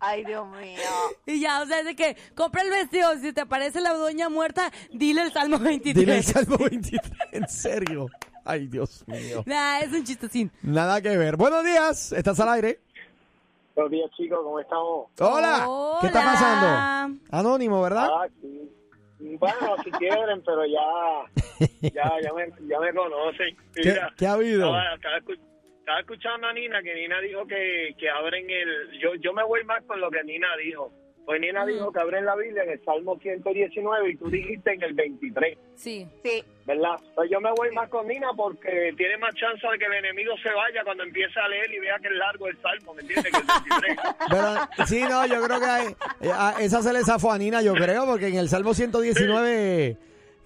Ay, 0.00 0.24
Dios 0.24 0.46
mío. 0.48 0.80
Y 1.26 1.40
ya, 1.40 1.62
o 1.62 1.66
sea, 1.66 1.80
es 1.80 1.86
de 1.86 1.96
que 1.96 2.16
compra 2.34 2.62
el 2.62 2.70
vestido, 2.70 3.14
si 3.20 3.32
te 3.32 3.40
aparece 3.42 3.80
la 3.80 3.94
dueña 3.94 4.28
muerta, 4.28 4.70
dile 4.92 5.22
el 5.22 5.32
Salmo 5.32 5.58
23. 5.58 5.94
Dile 5.94 6.18
el 6.18 6.24
Salmo 6.24 6.58
23, 6.58 7.12
en 7.32 7.48
serio. 7.48 8.06
Ay, 8.44 8.66
Dios 8.66 9.04
mío. 9.06 9.42
Nah, 9.46 9.78
es 9.80 9.92
un 9.92 10.04
chistecín. 10.04 10.50
Nada 10.62 11.00
que 11.00 11.16
ver. 11.16 11.36
Buenos 11.36 11.64
días, 11.64 12.12
estás 12.12 12.38
al 12.40 12.48
aire. 12.50 12.80
Buenos 13.74 13.90
días, 13.90 14.10
chicos, 14.16 14.40
¿cómo 14.42 14.60
estamos? 14.60 15.06
Hola. 15.20 15.66
¿Qué 16.00 16.06
está 16.08 16.20
Hola. 16.20 16.32
pasando? 16.32 17.20
Anónimo, 17.30 17.80
¿verdad? 17.80 18.08
Ah, 18.12 18.26
sí. 18.40 18.68
Bueno, 19.38 19.76
si 19.84 19.90
quieren, 19.92 20.42
pero 20.44 20.66
ya, 20.66 21.68
ya, 21.80 22.12
ya 22.22 22.32
me, 22.34 22.48
ya 22.68 22.80
me 22.80 22.92
conocen. 22.92 23.56
¿Qué, 23.72 23.98
qué 24.16 24.26
ha 24.26 24.32
habido? 24.32 24.76
Estaba, 24.76 24.94
estaba 24.96 25.36
estaba 25.82 25.98
escuchando 25.98 26.46
a 26.46 26.52
Nina, 26.52 26.80
que 26.80 26.94
Nina 26.94 27.20
dijo 27.20 27.44
que, 27.44 27.94
que 27.98 28.08
abren 28.08 28.48
el... 28.48 29.00
Yo, 29.00 29.16
yo 29.16 29.32
me 29.32 29.42
voy 29.42 29.64
más 29.64 29.82
con 29.84 30.00
lo 30.00 30.10
que 30.10 30.22
Nina 30.22 30.46
dijo. 30.56 30.92
Pues 31.24 31.40
Nina 31.40 31.66
dijo 31.66 31.92
que 31.92 32.00
abren 32.00 32.24
la 32.24 32.36
Biblia 32.36 32.62
en 32.64 32.70
el 32.70 32.84
Salmo 32.84 33.18
119 33.18 34.10
y 34.10 34.16
tú 34.16 34.28
dijiste 34.28 34.72
en 34.72 34.82
el 34.82 34.94
23, 34.94 35.58
Sí. 35.74 36.06
Sí, 36.22 36.44
¿verdad? 36.66 36.96
Pues 37.14 37.30
yo 37.30 37.40
me 37.40 37.50
voy 37.52 37.70
más 37.72 37.88
con 37.88 38.06
Nina 38.06 38.28
porque 38.36 38.92
tiene 38.96 39.16
más 39.18 39.34
chance 39.34 39.66
de 39.66 39.78
que 39.78 39.84
el 39.86 39.92
enemigo 39.94 40.34
se 40.42 40.50
vaya 40.52 40.82
cuando 40.84 41.02
empiece 41.04 41.38
a 41.38 41.48
leer 41.48 41.72
y 41.72 41.78
vea 41.80 41.98
que 42.00 42.08
es 42.08 42.14
largo 42.14 42.48
el 42.48 42.58
Salmo, 42.60 42.94
¿me 42.94 43.02
entiendes? 43.02 43.32
Que 43.32 43.38
el 43.38 43.46
23. 43.46 43.98
Pero, 44.30 44.86
sí, 44.86 45.02
no, 45.02 45.26
yo 45.26 45.42
creo 45.42 45.60
que 45.60 45.66
hay, 45.66 45.86
eh, 46.20 46.32
a 46.32 46.54
esa 46.60 46.82
se 46.82 46.92
le 46.92 47.02
zafó 47.02 47.32
a 47.32 47.38
Nina, 47.38 47.62
yo 47.62 47.74
creo, 47.74 48.04
porque 48.06 48.28
en 48.28 48.36
el 48.36 48.48
Salmo 48.48 48.74
119... 48.74 49.96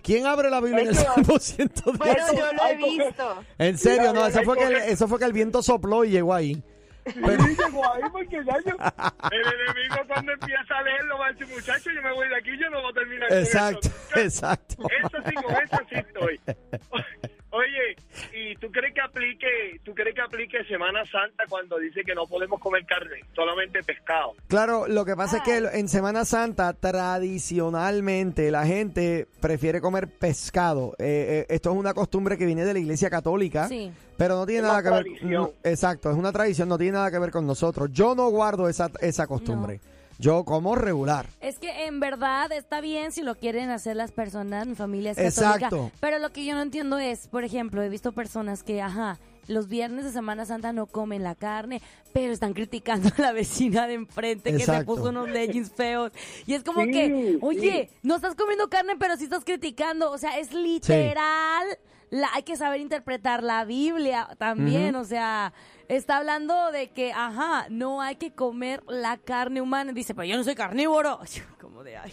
¿Quién 0.06 0.24
abre 0.24 0.50
la 0.50 0.60
Biblia 0.60 0.82
en 0.82 0.88
el 0.90 0.94
Salmo 0.94 1.24
bueno, 1.24 1.40
119? 1.40 2.16
yo 2.36 2.52
lo 2.52 2.66
he 2.68 2.76
visto. 2.76 3.44
En 3.58 3.76
serio, 3.76 4.12
no, 4.12 4.24
eso 4.24 4.40
fue, 4.44 4.56
que 4.56 4.64
el, 4.64 4.76
eso 4.76 5.08
fue 5.08 5.18
que 5.18 5.24
el 5.24 5.32
viento 5.32 5.64
sopló 5.64 6.04
y 6.04 6.10
llegó 6.10 6.32
ahí. 6.32 6.62
Pero, 7.02 7.32
Y 7.32 7.56
llegó 7.56 7.92
ahí 7.92 8.02
porque 8.12 8.36
ya 8.44 8.56
yo... 8.64 8.76
El 9.32 9.40
enemigo 9.40 9.96
cuando 10.06 10.32
empieza 10.32 10.78
a 10.78 10.82
leerlo 10.82 11.18
va 11.18 11.26
a 11.26 11.32
decir, 11.32 11.48
muchacho, 11.48 11.90
yo 11.90 12.02
me 12.02 12.12
voy 12.12 12.28
de 12.28 12.36
aquí, 12.36 12.50
yo 12.56 12.70
no 12.70 12.82
voy 12.82 12.90
a 12.90 12.94
terminar 12.94 13.28
con 13.28 13.38
exacto, 13.38 13.88
esto". 13.88 14.20
exacto. 14.20 14.86
Eso 15.00 15.18
sí, 15.28 15.34
con 15.34 15.56
eso 15.56 15.78
sí 15.88 15.94
estoy. 15.96 16.40
Oye, 17.56 17.96
¿y 18.34 18.54
tú 18.56 18.70
crees 18.70 18.92
que 18.92 19.00
aplique, 19.00 19.80
tú 19.82 19.94
crees 19.94 20.14
que 20.14 20.20
aplique 20.20 20.62
Semana 20.64 21.04
Santa 21.06 21.44
cuando 21.48 21.78
dice 21.78 22.02
que 22.04 22.14
no 22.14 22.26
podemos 22.26 22.60
comer 22.60 22.84
carne, 22.84 23.20
solamente 23.34 23.82
pescado? 23.82 24.34
Claro, 24.48 24.86
lo 24.88 25.04
que 25.06 25.16
pasa 25.16 25.38
es 25.38 25.42
que 25.42 25.56
en 25.56 25.88
Semana 25.88 26.24
Santa 26.26 26.74
tradicionalmente 26.74 28.50
la 28.50 28.66
gente 28.66 29.26
prefiere 29.40 29.80
comer 29.80 30.08
pescado. 30.08 30.94
Eh, 30.98 31.46
eh, 31.48 31.54
esto 31.54 31.70
es 31.70 31.76
una 31.76 31.94
costumbre 31.94 32.36
que 32.36 32.44
viene 32.46 32.64
de 32.64 32.72
la 32.74 32.78
Iglesia 32.78 33.08
Católica, 33.08 33.68
Sí. 33.68 33.90
pero 34.18 34.34
no 34.36 34.44
tiene 34.44 34.60
Es 34.62 34.66
nada 34.66 34.82
que 34.82 34.90
ver. 34.90 35.02
tradición. 35.04 35.30
no, 35.32 35.50
exacto, 35.64 36.10
es 36.10 36.16
una 36.16 36.32
tradición, 36.32 36.68
no 36.68 36.76
tiene 36.76 36.92
nada 36.92 37.10
que 37.10 37.18
ver 37.18 37.30
con 37.30 37.46
nosotros. 37.46 37.88
Yo 37.92 38.14
no 38.14 38.28
guardo 38.28 38.68
esa, 38.68 38.90
esa 39.00 39.26
costumbre. 39.26 39.80
Yo 40.18 40.44
como 40.44 40.74
regular. 40.74 41.26
Es 41.40 41.58
que 41.58 41.86
en 41.86 42.00
verdad 42.00 42.50
está 42.52 42.80
bien 42.80 43.12
si 43.12 43.22
lo 43.22 43.34
quieren 43.34 43.70
hacer 43.70 43.96
las 43.96 44.12
personas, 44.12 44.66
mi 44.66 44.74
familia 44.74 45.10
es 45.12 45.16
católica. 45.16 45.54
Exacto. 45.66 45.90
Pero 46.00 46.18
lo 46.18 46.30
que 46.32 46.44
yo 46.44 46.54
no 46.54 46.62
entiendo 46.62 46.98
es, 46.98 47.28
por 47.28 47.44
ejemplo, 47.44 47.82
he 47.82 47.88
visto 47.88 48.12
personas 48.12 48.62
que, 48.62 48.80
ajá, 48.80 49.18
los 49.46 49.68
viernes 49.68 50.04
de 50.04 50.10
Semana 50.12 50.44
Santa 50.44 50.72
no 50.72 50.86
comen 50.86 51.22
la 51.22 51.34
carne, 51.36 51.80
pero 52.12 52.32
están 52.32 52.52
criticando 52.54 53.10
a 53.16 53.20
la 53.22 53.32
vecina 53.32 53.86
de 53.86 53.94
enfrente 53.94 54.50
que 54.52 54.58
se 54.58 54.64
Exacto. 54.64 54.86
puso 54.94 55.10
unos 55.10 55.28
leggings 55.28 55.70
feos. 55.70 56.10
Y 56.46 56.54
es 56.54 56.64
como 56.64 56.82
Sí, 56.84 56.90
que, 56.90 57.38
oye, 57.42 57.88
sí. 57.92 57.98
no 58.02 58.16
estás 58.16 58.34
comiendo 58.34 58.68
carne, 58.68 58.94
pero 58.98 59.16
sí 59.16 59.24
estás 59.24 59.44
criticando. 59.44 60.10
O 60.10 60.18
sea, 60.18 60.38
es 60.38 60.52
literal. 60.52 61.66
La, 62.10 62.28
hay 62.34 62.42
que 62.44 62.56
saber 62.56 62.80
interpretar 62.80 63.42
la 63.42 63.64
Biblia 63.64 64.28
también. 64.38 64.94
O 64.96 65.04
sea, 65.04 65.52
está 65.88 66.18
hablando 66.18 66.72
de 66.72 66.88
que, 66.88 67.12
ajá, 67.12 67.66
no 67.70 68.00
hay 68.00 68.16
que 68.16 68.32
comer 68.32 68.82
la 68.88 69.16
carne 69.18 69.60
humana. 69.60 69.92
Dice, 69.92 70.14
pero 70.14 70.24
yo 70.24 70.36
no 70.36 70.44
soy 70.44 70.54
carnívoro. 70.54 71.20
Como 71.60 71.82
de, 71.84 71.96
ay. 71.96 72.12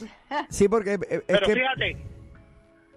Sí, 0.50 0.68
porque 0.68 0.94
eh, 0.94 0.98
es 1.10 1.22
Pero 1.27 1.48
que... 1.48 1.53
fíjate, 1.53 1.98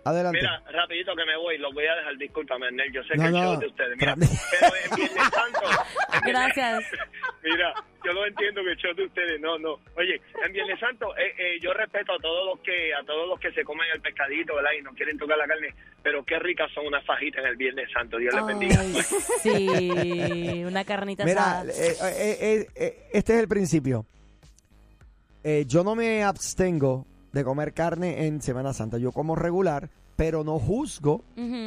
Adelante. 0.06 0.38
mira, 0.40 0.62
rapidito 0.70 1.14
que 1.16 1.25
me 1.25 1.36
voy, 1.36 1.58
los 1.58 1.72
voy 1.75 1.86
a 1.86 1.94
dejar, 1.96 2.16
discúlpame, 2.16 2.70
Nel, 2.72 2.92
yo 2.92 3.02
sé 3.04 3.16
No, 3.16 3.22
que 3.22 3.28
el 3.28 3.32
no, 3.34 3.38
show 3.44 3.52
es 3.54 3.60
de 3.60 3.66
ustedes, 3.66 3.96
mira, 3.98 4.14
pero 4.16 4.72
en 4.84 4.96
Viernes 4.96 5.25
Santo... 5.34 5.60
Gracias. 6.26 6.84
Mira, 7.44 7.72
yo 8.04 8.12
lo 8.12 8.26
entiendo 8.26 8.62
que 8.64 8.70
el 8.72 8.76
show 8.76 8.92
de 8.94 9.04
ustedes, 9.04 9.40
no, 9.40 9.56
no. 9.58 9.78
Oye, 9.96 10.20
en 10.44 10.52
Viernes 10.52 10.80
Santo, 10.80 11.16
eh, 11.16 11.32
eh, 11.38 11.58
yo 11.62 11.72
respeto 11.72 12.12
a 12.14 12.18
todos 12.18 12.44
los 12.46 12.60
que 12.60 12.92
a 12.92 13.04
todos 13.04 13.28
los 13.28 13.38
que 13.38 13.52
se 13.52 13.62
comen 13.62 13.86
el 13.94 14.00
pescadito, 14.00 14.56
¿verdad? 14.56 14.70
Y 14.78 14.82
no 14.82 14.92
quieren 14.94 15.16
tocar 15.16 15.38
la 15.38 15.46
carne, 15.46 15.68
pero 16.02 16.25
qué 16.25 16.38
ricas 16.40 16.70
son 16.72 16.86
unas 16.86 17.04
fajitas 17.04 17.44
en 17.44 17.50
el 17.50 17.56
Viernes 17.56 17.88
Santo, 17.92 18.16
Dios 18.18 18.34
les 18.34 18.46
bendiga. 18.46 18.82
Sí, 19.42 20.64
una 20.64 20.84
carnita 20.84 21.25
Mira, 21.25 21.62
eh, 21.68 21.94
eh, 22.02 22.38
eh, 22.40 22.66
eh, 22.75 23.08
este 23.12 23.34
es 23.34 23.40
el 23.40 23.48
principio. 23.48 24.06
Eh, 25.44 25.64
yo 25.68 25.84
no 25.84 25.94
me 25.94 26.25
abstengo 26.25 27.06
de 27.32 27.44
comer 27.44 27.72
carne 27.75 28.26
en 28.26 28.42
Semana 28.42 28.72
Santa. 28.72 28.98
Yo 28.98 29.12
como 29.12 29.36
regular, 29.36 29.88
pero 30.16 30.42
no 30.42 30.58
juzgo 30.58 31.25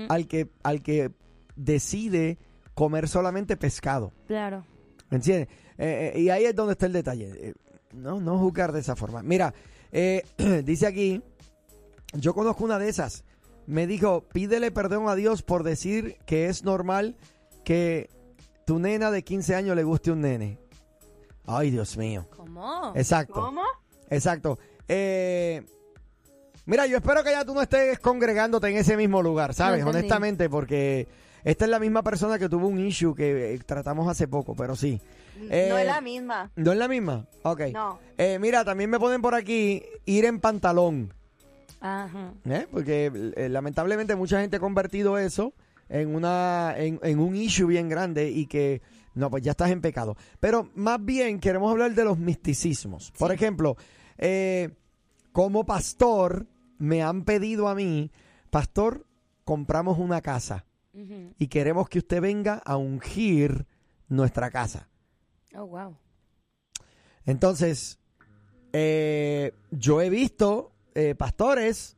al 0.10 0.28
que 0.28 0.50
al 0.64 0.82
que 0.82 1.12
decide 1.56 2.38
comer 2.74 3.08
solamente 3.08 3.58
pescado. 3.58 4.12
Claro. 4.28 4.66
¿Me 5.10 5.18
entiendes? 5.18 5.48
Eh, 5.78 6.14
eh, 6.16 6.20
y 6.22 6.30
ahí 6.30 6.46
es 6.46 6.56
donde 6.56 6.74
está 6.74 6.86
el 6.86 6.94
detalle. 6.94 7.32
Eh, 7.36 7.54
no, 7.94 8.20
no 8.20 8.38
juzgar 8.38 8.72
de 8.72 8.80
esa 8.80 8.96
forma. 8.96 9.24
Mira, 9.24 9.54
eh, 9.92 10.24
dice 10.66 10.88
aquí, 10.88 11.22
yo 12.14 12.34
conozco 12.34 12.64
una 12.64 12.80
de 12.80 12.90
esas. 12.90 13.24
Me 13.66 13.86
dijo, 13.86 14.22
pídele 14.34 14.72
perdón 14.72 15.08
a 15.10 15.16
Dios 15.16 15.44
por 15.44 15.64
decir 15.64 16.18
que 16.26 16.48
es 16.48 16.64
normal 16.64 17.16
que 17.64 18.10
tu 18.66 18.80
nena 18.80 19.12
de 19.12 19.24
15 19.24 19.56
años 19.56 19.76
le 19.76 19.84
guste 19.84 20.12
un 20.12 20.22
nene. 20.22 20.58
Ay, 21.46 21.72
Dios 21.72 21.98
mío. 21.98 22.28
¿Cómo? 22.36 22.94
Exacto. 22.96 23.34
¿Cómo? 23.34 23.64
Exacto. 24.10 24.60
Eh, 24.88 25.66
mira, 26.70 26.86
yo 26.86 26.98
espero 26.98 27.24
que 27.24 27.32
ya 27.32 27.44
tú 27.44 27.54
no 27.54 27.62
estés 27.62 28.00
congregándote 28.00 28.70
en 28.70 28.78
ese 28.78 28.96
mismo 28.96 29.22
lugar, 29.22 29.54
¿sabes? 29.54 29.84
No. 29.84 29.90
Honestamente, 29.90 30.50
porque 30.50 31.08
esta 31.44 31.66
es 31.66 31.72
la 31.72 31.80
misma 31.80 32.04
persona 32.04 32.40
que 32.40 32.48
tuvo 32.48 32.68
un 32.68 32.80
issue 32.80 33.16
que 33.16 33.54
eh, 33.54 33.60
tratamos 33.66 34.08
hace 34.08 34.28
poco, 34.28 34.56
pero 34.56 34.76
sí. 34.76 35.02
Eh, 35.50 35.68
no 35.70 35.78
es 35.78 35.86
la 35.86 36.02
misma. 36.02 36.52
¿No 36.56 36.72
es 36.72 36.78
la 36.78 36.88
misma? 36.88 37.26
Ok. 37.44 37.62
No. 37.74 38.00
Eh, 38.18 38.40
mira, 38.40 38.64
también 38.64 38.90
me 38.90 39.00
ponen 39.00 39.22
por 39.22 39.36
aquí 39.36 39.84
ir 40.06 40.26
en 40.26 40.40
pantalón, 40.40 41.14
Ajá. 41.82 42.34
¿eh? 42.46 42.68
Porque 42.72 43.12
eh, 43.36 43.50
lamentablemente 43.50 44.16
mucha 44.16 44.42
gente 44.42 44.58
ha 44.58 44.60
convertido 44.60 45.18
eso 45.18 45.54
en, 45.88 46.14
una, 46.14 46.76
en, 46.78 47.00
en 47.04 47.20
un 47.20 47.36
issue 47.36 47.68
bien 47.68 47.90
grande 47.90 48.30
y 48.30 48.46
que, 48.48 48.82
no, 49.16 49.30
pues 49.30 49.44
ya 49.44 49.52
estás 49.52 49.72
en 49.72 49.82
pecado. 49.82 50.16
Pero 50.40 50.70
más 50.76 51.04
bien 51.04 51.40
queremos 51.40 51.72
hablar 51.72 51.94
de 51.94 52.04
los 52.04 52.18
misticismos. 52.18 53.12
Por 53.18 53.32
ejemplo, 53.32 53.76
eh, 54.18 54.70
como 55.32 55.66
pastor, 55.66 56.46
me 56.80 57.04
han 57.04 57.24
pedido 57.26 57.68
a 57.68 57.76
mí, 57.76 58.12
pastor, 58.50 59.06
compramos 59.44 60.00
una 60.00 60.22
casa 60.22 60.66
y 61.38 61.48
queremos 61.48 61.88
que 61.88 62.00
usted 62.00 62.20
venga 62.20 62.56
a 62.66 62.76
ungir 62.76 63.68
nuestra 64.10 64.50
casa. 64.50 64.90
Oh, 65.56 65.66
wow. 65.68 65.96
Entonces, 67.26 68.00
eh, 68.74 69.54
yo 69.72 70.02
he 70.02 70.10
visto 70.10 70.72
eh, 70.96 71.16
pastores 71.16 71.96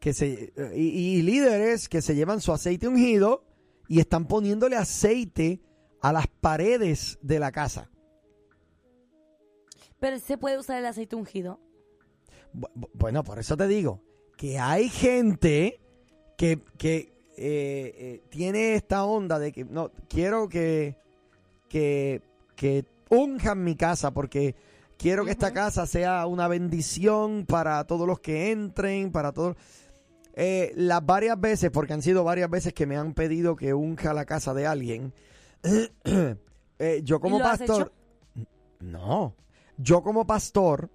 que 0.00 0.12
se, 0.14 0.52
eh, 0.56 0.72
y, 0.76 1.18
y 1.18 1.22
líderes 1.22 1.88
que 1.88 2.00
se 2.00 2.14
llevan 2.14 2.40
su 2.40 2.52
aceite 2.52 2.86
ungido 2.88 3.44
y 3.88 4.00
están 4.00 4.26
poniéndole 4.26 4.76
aceite 4.76 5.60
a 6.00 6.12
las 6.12 6.26
paredes 6.28 7.18
de 7.20 7.38
la 7.40 7.50
casa. 7.50 7.90
Pero 9.98 10.18
se 10.20 10.38
puede 10.38 10.58
usar 10.58 10.78
el 10.78 10.86
aceite 10.86 11.16
ungido. 11.16 11.60
Bu- 12.54 12.70
bu- 12.74 12.90
Bueno, 12.94 13.24
por 13.24 13.38
eso 13.38 13.56
te 13.56 13.66
digo 13.66 14.00
que 14.38 14.56
hay 14.58 14.88
gente 14.88 15.80
que, 16.36 16.62
que 16.78 17.12
eh, 17.36 17.94
eh, 17.98 18.22
tiene 18.30 18.74
esta 18.74 19.04
onda 19.04 19.38
de 19.40 19.50
que 19.52 19.64
no 19.64 19.90
quiero 20.08 20.48
que, 20.48 20.96
que, 21.68 22.22
que 22.54 22.84
unjan 23.10 23.64
mi 23.64 23.74
casa 23.74 24.12
porque 24.12 24.54
quiero 24.96 25.24
que 25.24 25.32
esta 25.32 25.52
casa 25.52 25.86
sea 25.86 26.24
una 26.26 26.46
bendición 26.46 27.46
para 27.46 27.84
todos 27.84 28.06
los 28.06 28.20
que 28.20 28.52
entren, 28.52 29.10
para 29.10 29.32
todos. 29.32 29.56
Eh, 30.34 30.72
las 30.76 31.04
varias 31.04 31.40
veces, 31.40 31.72
porque 31.72 31.94
han 31.94 32.02
sido 32.02 32.22
varias 32.22 32.48
veces 32.48 32.72
que 32.72 32.86
me 32.86 32.96
han 32.96 33.14
pedido 33.14 33.56
que 33.56 33.74
unja 33.74 34.14
la 34.14 34.24
casa 34.24 34.54
de 34.54 34.68
alguien. 34.68 35.12
yo 37.02 37.18
como 37.18 37.40
lo 37.40 37.44
has 37.44 37.58
pastor. 37.58 37.92
No. 38.78 39.34
Yo 39.78 40.04
como 40.04 40.28
pastor 40.28 40.90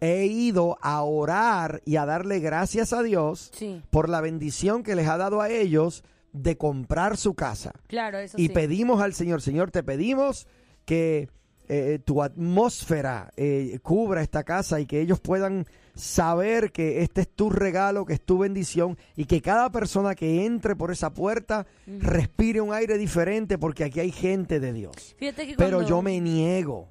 he 0.00 0.26
ido 0.26 0.78
a 0.80 1.02
orar 1.02 1.82
y 1.84 1.96
a 1.96 2.06
darle 2.06 2.40
gracias 2.40 2.92
a 2.92 3.02
Dios 3.02 3.50
Sí, 3.54 3.82
por 3.90 4.08
la 4.08 4.20
bendición 4.20 4.82
que 4.82 4.94
les 4.94 5.08
ha 5.08 5.16
dado 5.16 5.40
a 5.40 5.50
ellos 5.50 6.04
de 6.32 6.56
comprar 6.56 7.16
su 7.16 7.34
casa. 7.34 7.72
claro, 7.86 8.18
eso 8.18 8.36
Y 8.38 8.46
sí. 8.48 8.52
pedimos 8.52 9.00
al 9.02 9.14
Señor, 9.14 9.40
Señor, 9.42 9.70
te 9.70 9.82
pedimos 9.82 10.46
que 10.84 11.28
eh, 11.70 11.98
tu 12.04 12.22
atmósfera 12.22 13.30
eh, 13.36 13.78
cubra 13.82 14.22
esta 14.22 14.42
casa 14.44 14.80
y 14.80 14.86
que 14.86 15.00
ellos 15.00 15.20
puedan 15.20 15.66
saber 15.94 16.70
que 16.72 17.02
este 17.02 17.22
es 17.22 17.28
tu 17.28 17.50
regalo, 17.50 18.06
que 18.06 18.14
es 18.14 18.20
tu 18.22 18.38
bendición 18.38 18.96
y 19.16 19.24
que 19.24 19.42
cada 19.42 19.70
persona 19.70 20.14
que 20.14 20.46
entre 20.46 20.76
por 20.76 20.92
esa 20.92 21.12
puerta 21.12 21.66
respire 21.86 22.60
un 22.60 22.72
aire 22.72 22.96
diferente 22.98 23.58
porque 23.58 23.84
aquí 23.84 24.00
hay 24.00 24.12
gente 24.12 24.60
de 24.60 24.72
Dios. 24.72 25.14
Fíjate 25.18 25.46
que 25.46 25.54
Pero 25.56 25.78
cuando- 25.78 25.88
yo 25.88 26.02
me 26.02 26.20
niego 26.20 26.88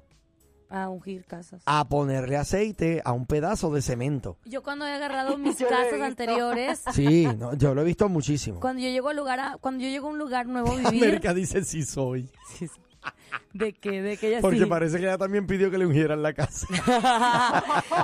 A 0.70 0.88
ungir 0.90 1.24
casas. 1.24 1.62
a 1.64 1.88
ponerle 1.88 2.36
aceite 2.36 3.00
a 3.04 3.12
un 3.12 3.24
pedazo 3.26 3.72
de 3.72 3.80
cemento. 3.80 4.36
Yo 4.44 4.62
cuando 4.62 4.86
he 4.86 4.92
agarrado 4.92 5.38
mis 5.38 5.56
casas 5.56 6.00
anteriores, 6.02 6.82
Sí, 6.92 7.26
no, 7.38 7.54
yo 7.54 7.74
lo 7.74 7.80
he 7.80 7.84
visto 7.84 8.08
muchísimo. 8.08 8.60
cuando 8.60 8.82
yo 8.82 8.88
llego 8.90 9.08
al 9.08 9.16
lugar, 9.16 9.40
a- 9.40 9.56
cuando 9.58 9.82
yo 9.84 9.88
llego 9.88 10.08
a 10.08 10.10
un 10.10 10.18
lugar 10.18 10.46
nuevo 10.46 10.72
a 10.72 10.76
vivir, 10.90 11.04
América 11.04 11.32
dice 11.32 11.64
sí 11.64 11.82
soy. 11.84 12.30
de 13.54 13.72
que, 13.72 14.02
de 14.02 14.16
que 14.18 14.28
ella 14.28 14.40
Porque 14.40 14.58
sí. 14.60 14.66
parece 14.66 14.98
que 14.98 15.04
ella 15.04 15.16
también 15.18 15.46
pidió 15.46 15.70
que 15.70 15.78
le 15.78 15.86
ungieran 15.86 16.22
la 16.22 16.32
casa. 16.34 16.66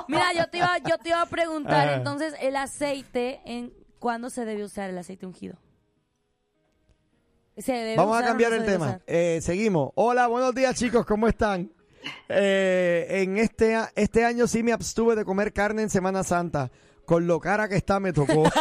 Mira, 0.07 0.33
yo 0.33 0.47
te 0.49 0.57
iba, 0.57 0.77
yo 0.79 0.97
te 0.97 1.09
iba 1.09 1.21
a 1.21 1.25
preguntar, 1.27 1.89
entonces, 1.97 2.33
el 2.41 2.55
aceite, 2.55 3.41
¿en 3.45 3.73
cuándo 3.99 4.29
se 4.29 4.45
debe 4.45 4.63
usar 4.63 4.89
el 4.89 4.97
aceite 4.97 5.25
ungido? 5.25 5.55
¿Se 7.57 7.71
debe 7.71 7.95
Vamos 7.95 8.15
a 8.15 8.19
usar 8.19 8.29
cambiar 8.29 8.51
no 8.51 8.57
el 8.57 8.65
tema. 8.65 8.99
Eh, 9.07 9.39
seguimos. 9.41 9.91
Hola, 9.95 10.27
buenos 10.27 10.53
días 10.53 10.75
chicos, 10.75 11.05
¿cómo 11.05 11.27
están? 11.27 11.71
Eh, 12.29 13.05
en 13.09 13.37
este, 13.37 13.75
a- 13.75 13.91
este 13.95 14.25
año 14.25 14.47
sí 14.47 14.63
me 14.63 14.71
abstuve 14.73 15.15
de 15.15 15.25
comer 15.25 15.53
carne 15.53 15.81
en 15.83 15.89
Semana 15.89 16.23
Santa. 16.23 16.71
Con 17.05 17.27
lo 17.27 17.39
cara 17.39 17.67
que 17.69 17.75
está 17.75 17.99
me 17.99 18.13
tocó. 18.13 18.43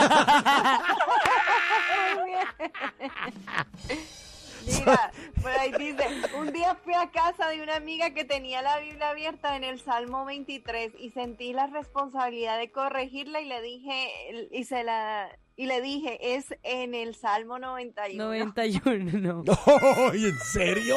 Mira, 4.67 5.13
por 5.43 5.51
ahí 5.51 5.73
dice, 5.79 6.07
un 6.39 6.51
día 6.53 6.75
fui 6.83 6.95
a 6.95 7.11
casa 7.11 7.49
de 7.49 7.63
una 7.63 7.77
amiga 7.77 8.11
que 8.15 8.25
tenía 8.25 8.63
la 8.63 8.79
Biblia 8.81 9.11
abierta 9.11 9.57
en 9.57 9.65
el 9.65 9.79
Salmo 9.81 10.25
23 10.25 10.93
y 10.99 11.11
sentí 11.11 11.53
la 11.53 11.67
responsabilidad 11.67 12.59
de 12.59 12.71
corregirla 12.71 13.43
y 13.43 13.47
le 13.47 13.61
dije 13.61 14.49
y 14.51 14.65
se 14.65 14.83
la 14.85 15.29
y 15.57 15.67
le 15.67 15.81
dije, 15.83 16.35
es 16.37 16.47
en 16.63 16.95
el 16.95 17.15
Salmo 17.15 17.59
91. 17.59 18.25
91, 18.25 19.19
no. 19.45 19.45
Ay, 20.13 20.25
¿En 20.25 20.39
serio? 20.41 20.97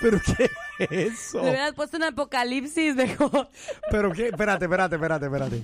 ¿Pero 0.00 0.18
qué 0.24 0.48
eso? 0.90 1.42
Le 1.42 1.50
hubieras 1.50 1.72
puesto 1.74 1.96
un 1.96 2.04
apocalipsis 2.04 2.94
mejor. 2.94 3.48
¿Pero 3.90 4.12
qué? 4.12 4.28
Espérate, 4.28 4.64
espérate, 4.64 4.94
espérate, 4.96 5.26
espérate. 5.26 5.62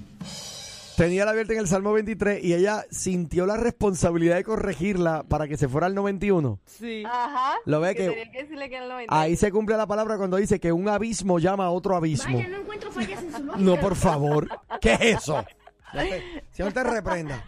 Tenía 0.96 1.26
la 1.26 1.33
abierta 1.33 1.52
en 1.52 1.59
el 1.59 1.68
Salmo 1.68 1.92
23 1.92 2.42
y 2.42 2.55
ella 2.55 2.87
sintió 2.90 3.44
la 3.44 3.59
responsabilidad 3.59 4.37
de 4.37 4.44
corregirla 4.44 5.24
para 5.24 5.46
que 5.46 5.59
se 5.59 5.68
fuera 5.68 5.88
al 5.88 5.94
91. 5.94 6.59
Sí. 6.64 7.02
Ajá. 7.05 7.52
Lo 7.66 7.81
ve 7.81 7.94
que- 7.94 8.09
tenía 8.09 8.31
que 8.33 8.42
decirle 8.44 8.68
que 8.70 8.76
era 8.76 8.85
el 8.85 8.90
91. 8.90 9.20
Ahí 9.22 9.37
se 9.37 9.52
cumple 9.52 9.76
la 9.76 9.87
palabra 9.87 10.16
cuando 10.16 10.38
dice 10.38 10.59
que 10.59 10.72
un 10.72 10.88
abismo 10.88 11.38
llama 11.38 11.66
a 11.66 11.70
otro 11.70 11.96
abismo. 11.96 12.40
no 12.40 12.57
encuentro 12.61 12.90
fallas 12.90 13.22
en 13.22 13.31
su 13.31 13.42
lógica. 13.44 13.59
No, 13.62 13.76
por 13.79 13.94
favor. 13.94 14.48
¿Qué 14.81 14.94
es 14.94 15.00
eso? 15.18 15.44
Ya 15.92 16.00
te- 16.00 16.22
Si 16.52 16.62
no 16.62 16.72
te 16.72 16.83
reprenda. 16.83 17.44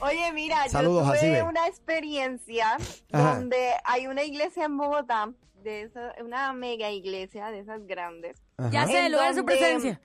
Oye, 0.00 0.32
mira, 0.32 0.68
Saludos, 0.68 1.06
yo 1.06 1.12
tuve 1.20 1.30
ve. 1.30 1.42
una 1.42 1.66
experiencia 1.66 2.76
Ajá. 3.12 3.34
donde 3.36 3.56
hay 3.84 4.06
una 4.06 4.22
iglesia 4.22 4.64
en 4.64 4.76
Bogotá, 4.76 5.28
de 5.62 5.82
esa, 5.82 6.14
una 6.20 6.52
mega 6.52 6.90
iglesia 6.90 7.50
de 7.50 7.60
esas 7.60 7.86
grandes. 7.86 8.42
Ya 8.70 8.86
sé, 8.86 9.06
el 9.06 9.12
lugar 9.12 9.34
de 9.34 9.40
su 9.40 9.44
presencia. 9.44 10.00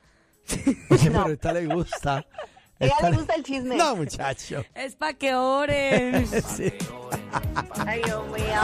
Oye, 0.90 1.00
pero 1.12 1.26
a 1.26 1.32
esta 1.32 1.54
le 1.54 1.66
gusta. 1.66 2.26
Ella 2.80 2.94
Esta 2.94 3.10
le 3.10 3.18
gusta 3.18 3.36
el 3.36 3.44
chisme. 3.44 3.76
No, 3.76 3.96
muchacho. 3.96 4.64
Es 4.76 4.96
pa' 4.96 5.14
que 5.14 5.34
oren. 5.34 6.28
Sí. 6.28 6.72
Ay, 7.86 8.02
Dios 8.04 8.26
mío. 8.28 8.62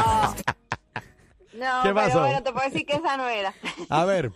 No, 1.54 1.84
¿Qué 1.84 1.94
pasó? 1.94 2.08
pero 2.10 2.20
bueno, 2.22 2.44
te 2.44 2.52
puedo 2.52 2.66
decir 2.66 2.86
que 2.86 2.96
esa 2.96 3.18
no 3.18 3.28
era. 3.28 3.54
A 3.90 4.06
ver. 4.06 4.32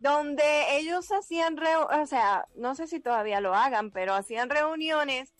Donde 0.00 0.78
ellos 0.78 1.10
hacían, 1.10 1.58
o 1.90 2.06
sea, 2.06 2.46
no 2.54 2.74
sé 2.74 2.86
si 2.86 3.00
todavía 3.00 3.40
lo 3.40 3.54
hagan, 3.54 3.90
pero 3.90 4.14
hacían 4.14 4.48
reuniones 4.48 5.34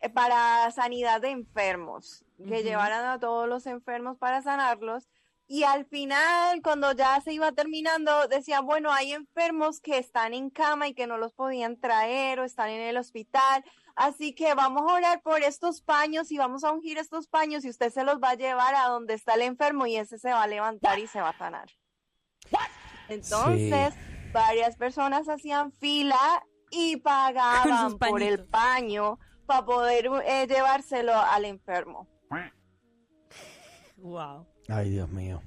eh, 0.00 0.08
para 0.08 0.70
sanidad 0.72 1.20
de 1.20 1.30
enfermos, 1.30 2.24
que 2.38 2.54
Ujú. 2.54 2.62
llevaran 2.62 3.06
a 3.06 3.20
todos 3.20 3.48
los 3.48 3.66
enfermos 3.66 4.16
para 4.18 4.42
sanarlos. 4.42 5.08
Y 5.52 5.64
al 5.64 5.84
final, 5.84 6.62
cuando 6.62 6.92
ya 6.92 7.20
se 7.22 7.32
iba 7.32 7.50
terminando, 7.50 8.28
decían, 8.28 8.64
bueno, 8.64 8.92
hay 8.92 9.14
enfermos 9.14 9.80
que 9.80 9.98
están 9.98 10.32
en 10.32 10.48
cama 10.48 10.86
y 10.86 10.94
que 10.94 11.08
no 11.08 11.18
los 11.18 11.32
podían 11.32 11.76
traer 11.76 12.38
o 12.38 12.44
están 12.44 12.68
en 12.70 12.80
el 12.80 12.96
hospital. 12.96 13.64
Así 13.96 14.32
que 14.32 14.54
vamos 14.54 14.88
a 14.88 14.94
orar 14.94 15.22
por 15.22 15.42
estos 15.42 15.82
paños 15.82 16.30
y 16.30 16.38
vamos 16.38 16.62
a 16.62 16.70
ungir 16.70 16.98
estos 16.98 17.26
paños 17.26 17.64
y 17.64 17.70
usted 17.70 17.90
se 17.92 18.04
los 18.04 18.20
va 18.20 18.30
a 18.30 18.34
llevar 18.36 18.76
a 18.76 18.86
donde 18.86 19.14
está 19.14 19.34
el 19.34 19.42
enfermo 19.42 19.86
y 19.88 19.96
ese 19.96 20.20
se 20.20 20.30
va 20.30 20.44
a 20.44 20.46
levantar 20.46 21.00
y 21.00 21.08
se 21.08 21.20
va 21.20 21.30
a 21.30 21.38
sanar. 21.38 21.68
Entonces, 23.08 23.92
varias 24.32 24.76
personas 24.76 25.28
hacían 25.28 25.72
fila 25.72 26.44
y 26.70 26.96
pagaban 27.02 27.98
por 27.98 28.22
el 28.22 28.46
paño 28.46 29.18
para 29.46 29.64
poder 29.64 30.10
eh, 30.26 30.46
llevárselo 30.46 31.12
al 31.12 31.44
enfermo. 31.44 32.06
wow. 33.96 34.49
Ay, 34.70 34.90
Dios 34.90 35.10
mío. 35.10 35.42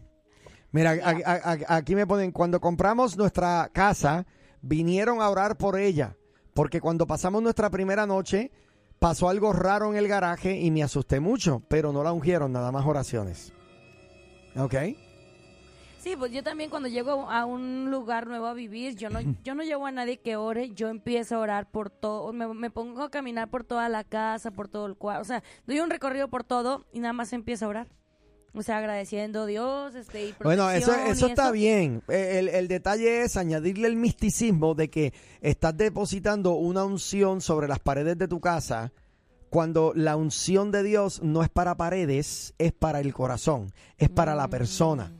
Mira, 0.71 0.91
a- 0.91 1.31
a- 1.31 1.51
a- 1.67 1.75
aquí 1.77 1.95
me 1.95 2.05
ponen, 2.07 2.31
cuando 2.31 2.59
compramos 2.59 3.15
nuestra 3.17 3.69
casa, 3.71 4.25
vinieron 4.61 5.21
a 5.21 5.29
orar 5.29 5.55
por 5.57 5.77
ella, 5.79 6.15
porque 6.53 6.81
cuando 6.81 7.05
pasamos 7.07 7.41
nuestra 7.41 7.69
primera 7.69 8.05
noche, 8.05 8.51
pasó 8.99 9.29
algo 9.29 9.53
raro 9.53 9.91
en 9.91 9.97
el 9.97 10.07
garaje 10.07 10.57
y 10.59 10.71
me 10.71 10.81
asusté 10.83 11.19
mucho, 11.19 11.61
pero 11.67 11.91
no 11.93 12.03
la 12.03 12.11
ungieron, 12.11 12.51
nada 12.51 12.71
más 12.71 12.85
oraciones. 12.85 13.53
¿Ok? 14.57 14.75
Sí, 15.99 16.15
pues 16.17 16.31
yo 16.33 16.43
también 16.43 16.69
cuando 16.69 16.89
llego 16.89 17.29
a 17.29 17.45
un 17.45 17.89
lugar 17.89 18.27
nuevo 18.27 18.47
a 18.47 18.53
vivir, 18.53 18.95
yo 18.95 19.09
no, 19.09 19.19
yo 19.43 19.55
no 19.55 19.63
llevo 19.63 19.85
a 19.85 19.91
nadie 19.91 20.19
que 20.19 20.35
ore, 20.35 20.71
yo 20.71 20.89
empiezo 20.89 21.35
a 21.37 21.39
orar 21.39 21.71
por 21.71 21.89
todo, 21.89 22.33
me, 22.33 22.45
me 22.53 22.69
pongo 22.69 23.03
a 23.03 23.09
caminar 23.09 23.49
por 23.49 23.63
toda 23.63 23.87
la 23.87 24.03
casa, 24.03 24.51
por 24.51 24.67
todo 24.67 24.85
el 24.87 24.97
cuarto, 24.97 25.21
o 25.21 25.25
sea, 25.25 25.43
doy 25.65 25.79
un 25.79 25.89
recorrido 25.89 26.27
por 26.29 26.43
todo 26.43 26.85
y 26.91 26.99
nada 26.99 27.13
más 27.13 27.31
empiezo 27.31 27.65
a 27.65 27.69
orar. 27.69 27.87
O 28.55 28.61
sea, 28.61 28.77
agradeciendo 28.77 29.41
a 29.41 29.45
Dios, 29.47 29.95
este, 29.95 30.27
y 30.27 30.35
Bueno, 30.43 30.69
eso, 30.69 30.93
eso 30.93 31.27
y 31.27 31.29
está 31.31 31.49
bien. 31.51 32.03
Eh, 32.07 32.37
El, 32.39 32.49
el 32.49 32.67
detalle 32.67 33.23
es 33.23 33.35
añadirle 33.35 33.87
el 33.87 33.95
misticismo 33.95 34.75
de 34.75 34.89
que 34.89 35.13
estás 35.41 35.75
depositando 35.75 36.53
una 36.53 36.83
unción 36.85 37.41
sobre 37.41 37.67
las 37.67 37.79
paredes 37.79 38.17
de 38.17 38.27
tu 38.27 38.39
casa 38.39 38.91
cuando 39.49 39.93
la 39.95 40.15
unción 40.15 40.71
de 40.71 40.81
Dios 40.81 41.21
no 41.21 41.43
es 41.43 41.49
para 41.49 41.77
paredes, 41.77 42.55
es 42.57 42.73
para 42.73 42.99
el 42.99 43.13
corazón, 43.13 43.71
es 43.99 44.09
para 44.09 44.33
la 44.33 44.47
persona. 44.47 45.11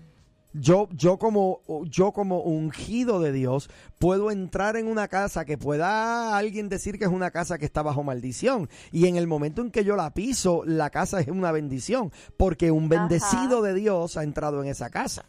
Yo, 0.56 0.88
yo 0.92 1.18
como, 1.18 1.62
yo 1.86 2.12
como 2.12 2.42
ungido 2.42 3.20
de 3.20 3.32
Dios 3.32 3.70
puedo 3.98 4.30
entrar 4.30 4.76
en 4.78 4.88
una 4.88 5.08
casa 5.08 5.46
que 5.46 5.58
pueda 5.58 6.38
alguien 6.38 6.70
decir 6.70 7.00
que 7.00 7.06
es 7.06 7.12
una 7.12 7.32
casa 7.32 7.58
que 7.58 7.66
está 7.66 7.82
bajo 7.82 8.04
maldición 8.04 8.70
y 8.92 9.08
en 9.08 9.16
el 9.16 9.26
momento 9.26 9.62
en 9.63 9.72
que 9.72 9.84
yo 9.84 9.96
la 9.96 10.13
piso 10.13 10.62
la 10.66 10.92
casa 10.92 11.20
es 11.22 11.28
una 11.30 11.52
bendición 11.52 12.12
porque 12.38 12.70
un 12.70 12.88
bendecido 12.88 13.63
de 13.63 13.74
Dios 13.74 14.16
ha 14.16 14.24
entrado 14.24 14.62
en 14.62 14.70
esa 14.70 14.89
casa. 14.92 15.26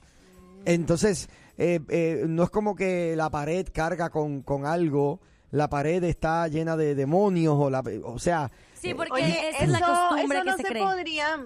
Entonces 0.65 1.29
eh, 1.57 1.81
eh, 1.89 2.25
no 2.29 2.43
es 2.43 2.51
como 2.51 2.75
que 2.75 3.15
la 3.17 3.31
pared 3.31 3.67
carga 3.73 4.11
con, 4.11 4.43
con 4.43 4.67
algo 4.67 5.21
la 5.51 5.71
pared 5.71 6.03
está 6.03 6.49
llena 6.49 6.77
de 6.77 6.95
demonios 6.97 7.55
o 7.57 7.71
la, 7.71 7.83
o 8.05 8.19
sea, 8.19 8.51
Sí, 8.75 8.93
porque 8.93 9.23
esa 9.23 9.63
es 9.65 9.69
la 9.71 9.79
eso- 9.79 9.87
costumbre 9.87 10.39
eso 10.39 10.45
que 10.45 10.51
no 10.51 10.57
se 10.57 10.63
se 10.65 10.69
cree. 10.69 10.83
podría, 10.83 11.41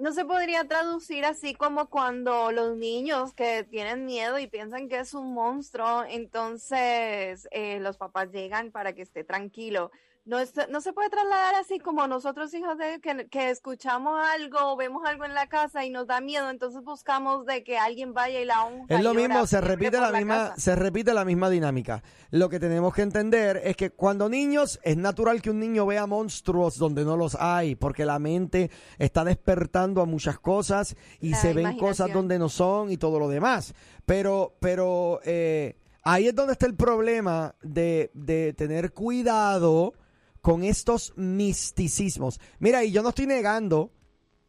no 0.00 0.12
se 0.12 0.24
podría 0.24 0.64
traducir 0.64 1.26
así 1.26 1.54
como 1.54 1.90
cuando 1.90 2.52
los 2.52 2.76
niños 2.76 3.34
que 3.34 3.64
tienen 3.64 4.06
miedo 4.06 4.38
y 4.38 4.46
piensan 4.46 4.88
que 4.88 4.98
es 4.98 5.12
un 5.12 5.34
monstruo, 5.34 6.04
entonces 6.08 7.46
eh, 7.50 7.78
los 7.80 7.98
papás 7.98 8.30
llegan 8.32 8.70
para 8.70 8.94
que 8.94 9.02
esté 9.02 9.24
tranquilo. 9.24 9.90
No, 10.26 10.38
es- 10.38 10.52
no 10.68 10.80
se 10.82 10.92
puede 10.92 11.08
trasladar 11.08 11.54
así 11.54 11.78
como 11.78 12.06
nosotros 12.06 12.52
hijos 12.54 12.76
de 12.76 13.00
que, 13.00 13.26
que 13.28 13.50
escuchamos 13.50 14.20
algo 14.34 14.58
o 14.72 14.76
vemos 14.76 15.02
algo 15.06 15.24
en 15.24 15.32
la 15.34 15.48
casa 15.48 15.84
y 15.84 15.90
nos 15.90 16.06
da 16.06 16.20
miedo, 16.20 16.50
entonces 16.50 16.82
buscamos 16.84 17.46
de 17.46 17.64
que 17.64 17.78
alguien 17.78 18.12
vaya 18.12 18.38
y 18.40 18.44
la 18.44 18.62
unja. 18.64 18.84
Es 18.94 19.02
lo 19.02 19.14
mismo, 19.14 19.46
se 19.46 19.60
repite 19.62 19.98
la 19.98 20.12
misma, 20.12 20.50
casa. 20.50 20.54
se 20.60 20.76
repite 20.76 21.14
la 21.14 21.24
misma 21.24 21.48
dinámica. 21.48 22.02
Lo 22.30 22.48
que 22.50 22.60
tenemos 22.60 22.94
que 22.94 23.02
entender 23.02 23.62
es 23.64 23.76
que 23.76 23.90
cuando 23.90 24.28
niños 24.28 24.78
es 24.82 24.96
natural 24.98 25.40
que 25.40 25.50
un 25.50 25.58
niño 25.58 25.86
vea 25.86 26.06
monstruos 26.06 26.76
donde 26.76 27.04
no 27.04 27.16
los 27.16 27.34
hay, 27.40 27.74
porque 27.74 28.04
la 28.04 28.18
mente 28.18 28.70
está 28.98 29.24
despertando 29.24 30.02
a 30.02 30.06
muchas 30.06 30.38
cosas 30.38 30.96
y 31.18 31.30
La 31.30 31.36
se 31.38 31.54
ven 31.54 31.78
cosas 31.78 32.12
donde 32.12 32.38
no 32.38 32.50
son 32.50 32.92
y 32.92 32.98
todo 32.98 33.18
lo 33.18 33.28
demás. 33.28 33.74
Pero, 34.04 34.54
pero 34.60 35.20
eh, 35.24 35.76
ahí 36.02 36.28
es 36.28 36.34
donde 36.34 36.52
está 36.52 36.66
el 36.66 36.76
problema 36.76 37.54
de, 37.62 38.10
de 38.12 38.52
tener 38.52 38.92
cuidado 38.92 39.94
con 40.40 40.64
estos 40.64 41.12
misticismos. 41.16 42.40
Mira, 42.58 42.84
y 42.84 42.92
yo 42.92 43.02
no 43.02 43.10
estoy 43.10 43.26
negando, 43.26 43.92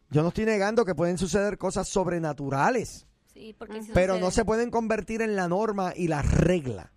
yo 0.10 0.22
no 0.22 0.30
estoy 0.30 0.46
negando 0.46 0.86
que 0.86 0.96
pueden 0.96 1.18
suceder 1.18 1.58
cosas 1.58 1.88
sobrenaturales 1.88 3.08
Sí, 3.34 3.56
porque 3.58 3.82
sí 3.82 3.92
pero 3.94 4.20
no 4.20 4.30
se 4.30 4.46
pueden 4.46 4.70
convertir 4.70 5.22
en 5.22 5.36
la 5.36 5.48
norma 5.48 5.94
y 5.96 6.08
la 6.08 6.22
regla. 6.22 6.92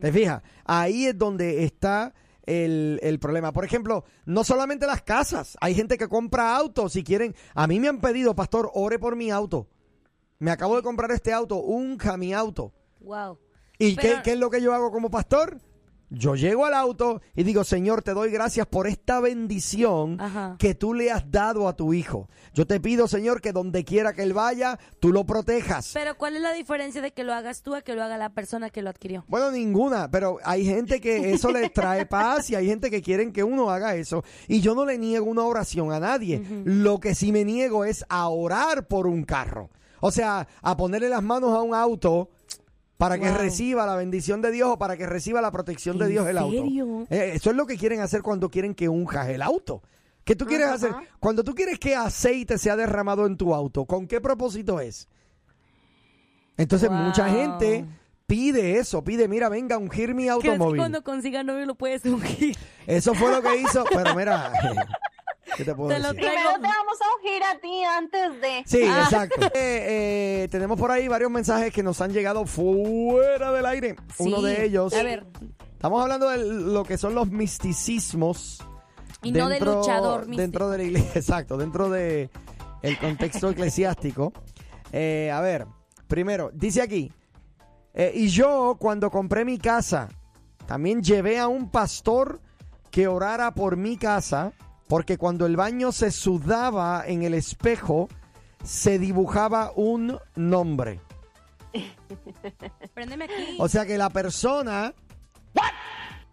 ¿Te 0.00 0.12
fijas? 0.12 0.42
Ahí 0.64 1.06
es 1.06 1.16
donde 1.16 1.64
está 1.64 2.14
el, 2.44 2.98
el 3.02 3.20
problema. 3.20 3.52
Por 3.52 3.64
ejemplo, 3.64 4.04
no 4.24 4.42
solamente 4.42 4.86
las 4.86 5.02
casas, 5.02 5.56
hay 5.60 5.74
gente 5.74 5.96
que 5.96 6.08
compra 6.08 6.56
autos 6.56 6.94
si 6.94 7.04
quieren. 7.04 7.34
A 7.54 7.68
mí 7.68 7.78
me 7.78 7.88
han 7.88 8.00
pedido, 8.00 8.34
pastor, 8.34 8.70
ore 8.74 8.98
por 8.98 9.14
mi 9.14 9.30
auto. 9.30 9.68
Me 10.40 10.50
acabo 10.50 10.74
de 10.76 10.82
comprar 10.82 11.12
este 11.12 11.32
auto, 11.32 11.56
unja 11.56 12.16
mi 12.16 12.34
auto. 12.34 12.72
Wow. 13.00 13.38
¿Y 13.78 13.94
qué 13.96 14.20
es 14.24 14.38
lo 14.38 14.50
que 14.50 14.60
yo 14.60 14.74
hago 14.74 14.90
como 14.90 15.10
pastor? 15.10 15.60
Yo 16.10 16.36
llego 16.36 16.64
al 16.64 16.72
auto 16.72 17.20
y 17.36 17.42
digo, 17.42 17.64
Señor, 17.64 18.02
te 18.02 18.14
doy 18.14 18.30
gracias 18.30 18.66
por 18.66 18.86
esta 18.86 19.20
bendición 19.20 20.18
Ajá. 20.18 20.56
que 20.58 20.74
tú 20.74 20.94
le 20.94 21.10
has 21.10 21.30
dado 21.30 21.68
a 21.68 21.76
tu 21.76 21.92
hijo. 21.92 22.28
Yo 22.54 22.66
te 22.66 22.80
pido, 22.80 23.06
Señor, 23.08 23.42
que 23.42 23.52
donde 23.52 23.84
quiera 23.84 24.14
que 24.14 24.22
él 24.22 24.32
vaya, 24.32 24.78
tú 25.00 25.12
lo 25.12 25.26
protejas. 25.26 25.90
Pero 25.92 26.16
¿cuál 26.16 26.36
es 26.36 26.42
la 26.42 26.52
diferencia 26.52 27.02
de 27.02 27.12
que 27.12 27.24
lo 27.24 27.34
hagas 27.34 27.62
tú 27.62 27.74
a 27.74 27.82
que 27.82 27.94
lo 27.94 28.02
haga 28.02 28.16
la 28.16 28.30
persona 28.30 28.70
que 28.70 28.80
lo 28.80 28.88
adquirió? 28.88 29.24
Bueno, 29.28 29.50
ninguna, 29.50 30.10
pero 30.10 30.38
hay 30.44 30.64
gente 30.64 31.00
que 31.00 31.32
eso 31.32 31.52
les 31.52 31.72
trae 31.74 32.06
paz 32.06 32.48
y 32.48 32.54
hay 32.54 32.66
gente 32.66 32.90
que 32.90 33.02
quieren 33.02 33.30
que 33.30 33.44
uno 33.44 33.70
haga 33.70 33.94
eso. 33.94 34.24
Y 34.46 34.60
yo 34.60 34.74
no 34.74 34.86
le 34.86 34.96
niego 34.96 35.26
una 35.26 35.42
oración 35.42 35.92
a 35.92 36.00
nadie. 36.00 36.42
Lo 36.64 37.00
que 37.00 37.14
sí 37.14 37.32
me 37.32 37.44
niego 37.44 37.84
es 37.84 38.04
a 38.08 38.28
orar 38.28 38.86
por 38.86 39.06
un 39.06 39.24
carro. 39.24 39.68
O 40.00 40.10
sea, 40.10 40.46
a 40.62 40.76
ponerle 40.76 41.08
las 41.08 41.22
manos 41.22 41.54
a 41.54 41.60
un 41.60 41.74
auto 41.74 42.30
para 42.98 43.16
que 43.18 43.30
reciba 43.30 43.86
la 43.86 43.94
bendición 43.96 44.42
de 44.42 44.50
Dios 44.50 44.70
o 44.72 44.78
para 44.78 44.96
que 44.96 45.06
reciba 45.06 45.40
la 45.40 45.52
protección 45.52 45.98
de 45.98 46.06
¿En 46.06 46.10
Dios 46.10 46.26
el 46.26 46.36
auto. 46.36 47.06
Eh, 47.08 47.32
eso 47.34 47.50
es 47.50 47.56
lo 47.56 47.64
que 47.64 47.78
quieren 47.78 48.00
hacer 48.00 48.22
cuando 48.22 48.50
quieren 48.50 48.74
que 48.74 48.88
unjas 48.88 49.28
el 49.28 49.40
auto. 49.40 49.82
¿Qué 50.24 50.34
tú 50.36 50.44
quieres 50.44 50.66
Ajá. 50.66 50.74
hacer? 50.74 50.92
Cuando 51.20 51.42
tú 51.44 51.54
quieres 51.54 51.78
que 51.78 51.94
aceite 51.94 52.58
sea 52.58 52.76
derramado 52.76 53.24
en 53.24 53.36
tu 53.36 53.54
auto, 53.54 53.86
¿con 53.86 54.06
qué 54.06 54.20
propósito 54.20 54.80
es? 54.80 55.08
Entonces 56.56 56.90
mucha 56.90 57.28
gente 57.30 57.86
pide 58.26 58.78
eso, 58.78 59.02
pide, 59.04 59.28
mira, 59.28 59.48
venga 59.48 59.76
a 59.76 59.78
ungir 59.78 60.12
mi 60.12 60.24
¿Crees 60.24 60.40
que 60.42 60.48
automóvil. 60.48 60.80
cuando 60.80 61.02
consiga 61.02 61.44
novio 61.44 61.64
lo 61.66 61.76
puedes 61.76 62.04
ungir? 62.04 62.56
Eso 62.86 63.14
fue 63.14 63.30
lo 63.30 63.40
que 63.40 63.56
hizo, 63.58 63.84
pero 63.94 64.14
mira, 64.16 64.52
¿qué 65.56 65.64
te 65.64 65.74
puedo 65.74 65.88
Te 65.88 65.96
decir? 65.96 66.14
Primero 66.16 66.52
te 66.54 66.60
vamos 66.60 66.98
a 67.00 67.16
ungir 67.16 67.42
a 67.42 67.58
ti 67.60 67.84
antes 67.84 68.40
de... 68.40 68.62
Sí, 68.66 68.82
Ah. 68.88 69.02
exacto. 69.04 69.40
Eh, 69.54 70.42
eh, 70.44 70.48
tenemos 70.50 70.78
por 70.78 70.90
ahí 70.90 71.08
varios 71.08 71.30
mensajes 71.30 71.72
que 71.72 71.82
nos 71.82 72.00
han 72.00 72.12
llegado 72.12 72.44
fuera 72.46 73.52
del 73.52 73.66
aire. 73.66 73.96
Uno 74.18 74.40
de 74.42 74.64
ellos. 74.64 74.92
A 74.94 75.02
ver, 75.02 75.26
Estamos 75.72 76.02
hablando 76.02 76.28
de 76.28 76.38
lo 76.44 76.84
que 76.84 76.98
son 76.98 77.14
los 77.14 77.30
misticismos. 77.30 78.58
y 79.22 79.30
no 79.32 79.48
de 79.48 79.60
luchador 79.60 80.20
místico. 80.26 80.40
Dentro 80.42 80.70
de 80.70 80.78
la 80.78 80.84
iglesia, 80.84 81.12
exacto, 81.14 81.56
dentro 81.56 81.88
de 81.90 82.30
el 82.82 82.98
contexto 82.98 83.48
eclesiástico. 83.50 84.32
Eh, 84.92 85.30
a 85.32 85.40
ver, 85.40 85.66
primero, 86.08 86.50
dice 86.52 86.82
aquí, 86.82 87.12
eh, 87.94 88.12
y 88.14 88.28
yo 88.28 88.76
cuando 88.78 89.10
compré 89.10 89.44
mi 89.44 89.58
casa, 89.58 90.08
también 90.66 91.02
llevé 91.02 91.38
a 91.38 91.46
un 91.48 91.70
pastor 91.70 92.40
que 92.90 93.06
orara 93.06 93.52
por 93.54 93.76
mi 93.76 93.96
casa, 93.96 94.52
porque 94.88 95.18
cuando 95.18 95.46
el 95.46 95.56
baño 95.56 95.92
se 95.92 96.10
sudaba 96.10 97.04
en 97.06 97.22
el 97.22 97.34
espejo, 97.34 98.08
se 98.64 98.98
dibujaba 98.98 99.72
un 99.76 100.18
nombre. 100.34 101.00
Préndeme 102.94 103.24
aquí. 103.26 103.56
O 103.58 103.68
sea 103.68 103.84
que 103.86 103.98
la 103.98 104.10
persona. 104.10 104.94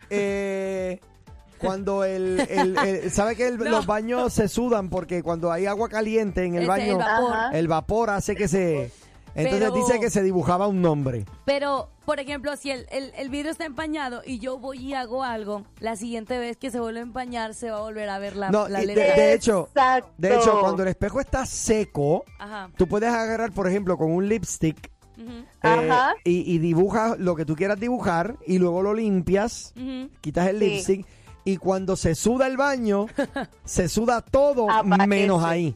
eh, 0.10 1.00
cuando 1.60 2.04
el, 2.04 2.40
el- 2.50 2.78
el- 2.78 3.12
¿Sabe 3.12 3.36
que 3.36 3.48
el- 3.48 3.58
No. 3.58 3.66
los 3.66 3.86
baños 3.86 4.34
se 4.34 4.48
sudan? 4.48 4.90
Porque 4.90 5.24
cuando 5.24 5.52
hay 5.52 5.66
agua 5.66 5.90
caliente 5.90 6.44
en 6.46 6.56
el 6.56 6.68
baño, 6.68 6.94
el 6.94 6.98
vapor. 6.98 7.34
Ajá. 7.34 7.50
el 7.58 7.68
vapor 7.68 8.10
hace 8.10 8.36
que 8.36 8.48
se. 8.48 8.92
Entonces 9.36 9.70
Pero- 9.70 9.76
dice 9.86 10.00
que 10.00 10.10
se 10.10 10.24
dibujaba 10.24 10.66
un 10.68 10.82
nombre. 10.82 11.26
Pero, 11.44 11.90
por 12.06 12.20
ejemplo, 12.22 12.56
si 12.56 12.72
el, 12.72 12.88
el, 12.90 13.12
el 13.18 13.30
vidrio 13.30 13.52
está 13.52 13.66
empañado 13.66 14.22
y 14.26 14.40
yo 14.40 14.58
voy 14.58 14.78
y 14.80 14.94
hago 14.94 15.24
algo, 15.24 15.64
la 15.80 15.96
siguiente 15.98 16.38
vez 16.38 16.56
que 16.58 16.72
se 16.72 16.80
vuelve 16.80 17.00
a 17.00 17.04
empañar 17.04 17.54
se 17.54 17.70
va 17.70 17.78
a 17.78 17.82
volver 17.82 18.08
a 18.10 18.18
ver 18.18 18.36
la, 18.38 18.50
No, 18.50 18.68
la 18.70 18.82
y 18.82 18.86
de, 18.88 18.96
letra. 18.96 19.16
de 19.16 19.34
hecho, 19.34 19.68
Exacto. 19.68 20.10
de 20.18 20.36
hecho, 20.36 20.60
cuando 20.62 20.84
el 20.84 20.90
espejo 20.90 21.20
está 21.20 21.46
seco, 21.46 22.24
Ajá. 22.40 22.70
tú 22.78 22.88
puedes 22.88 23.10
agarrar, 23.10 23.52
por 23.52 23.68
ejemplo, 23.68 23.98
con 23.98 24.10
un 24.12 24.28
lipstick 24.30 24.90
eh, 25.18 25.46
Ajá. 25.62 26.14
y, 26.24 26.50
y 26.54 26.58
dibujas 26.60 27.20
lo 27.20 27.36
que 27.36 27.46
tú 27.46 27.56
quieras 27.56 27.80
dibujar 27.80 28.38
y 28.48 28.58
luego 28.58 28.82
lo 28.82 28.94
limpias. 28.94 29.74
quitas 30.22 30.48
el 30.48 30.60
Sí. 30.60 30.66
lipstick 30.66 31.06
y 31.48 31.58
cuando 31.58 31.96
se 31.96 32.16
suda 32.16 32.48
el 32.48 32.58
baño, 32.58 33.06
se 33.66 33.88
suda 33.88 34.22
todo 34.22 34.70
Aparece. 34.70 35.08
menos 35.08 35.44
ahí. 35.44 35.76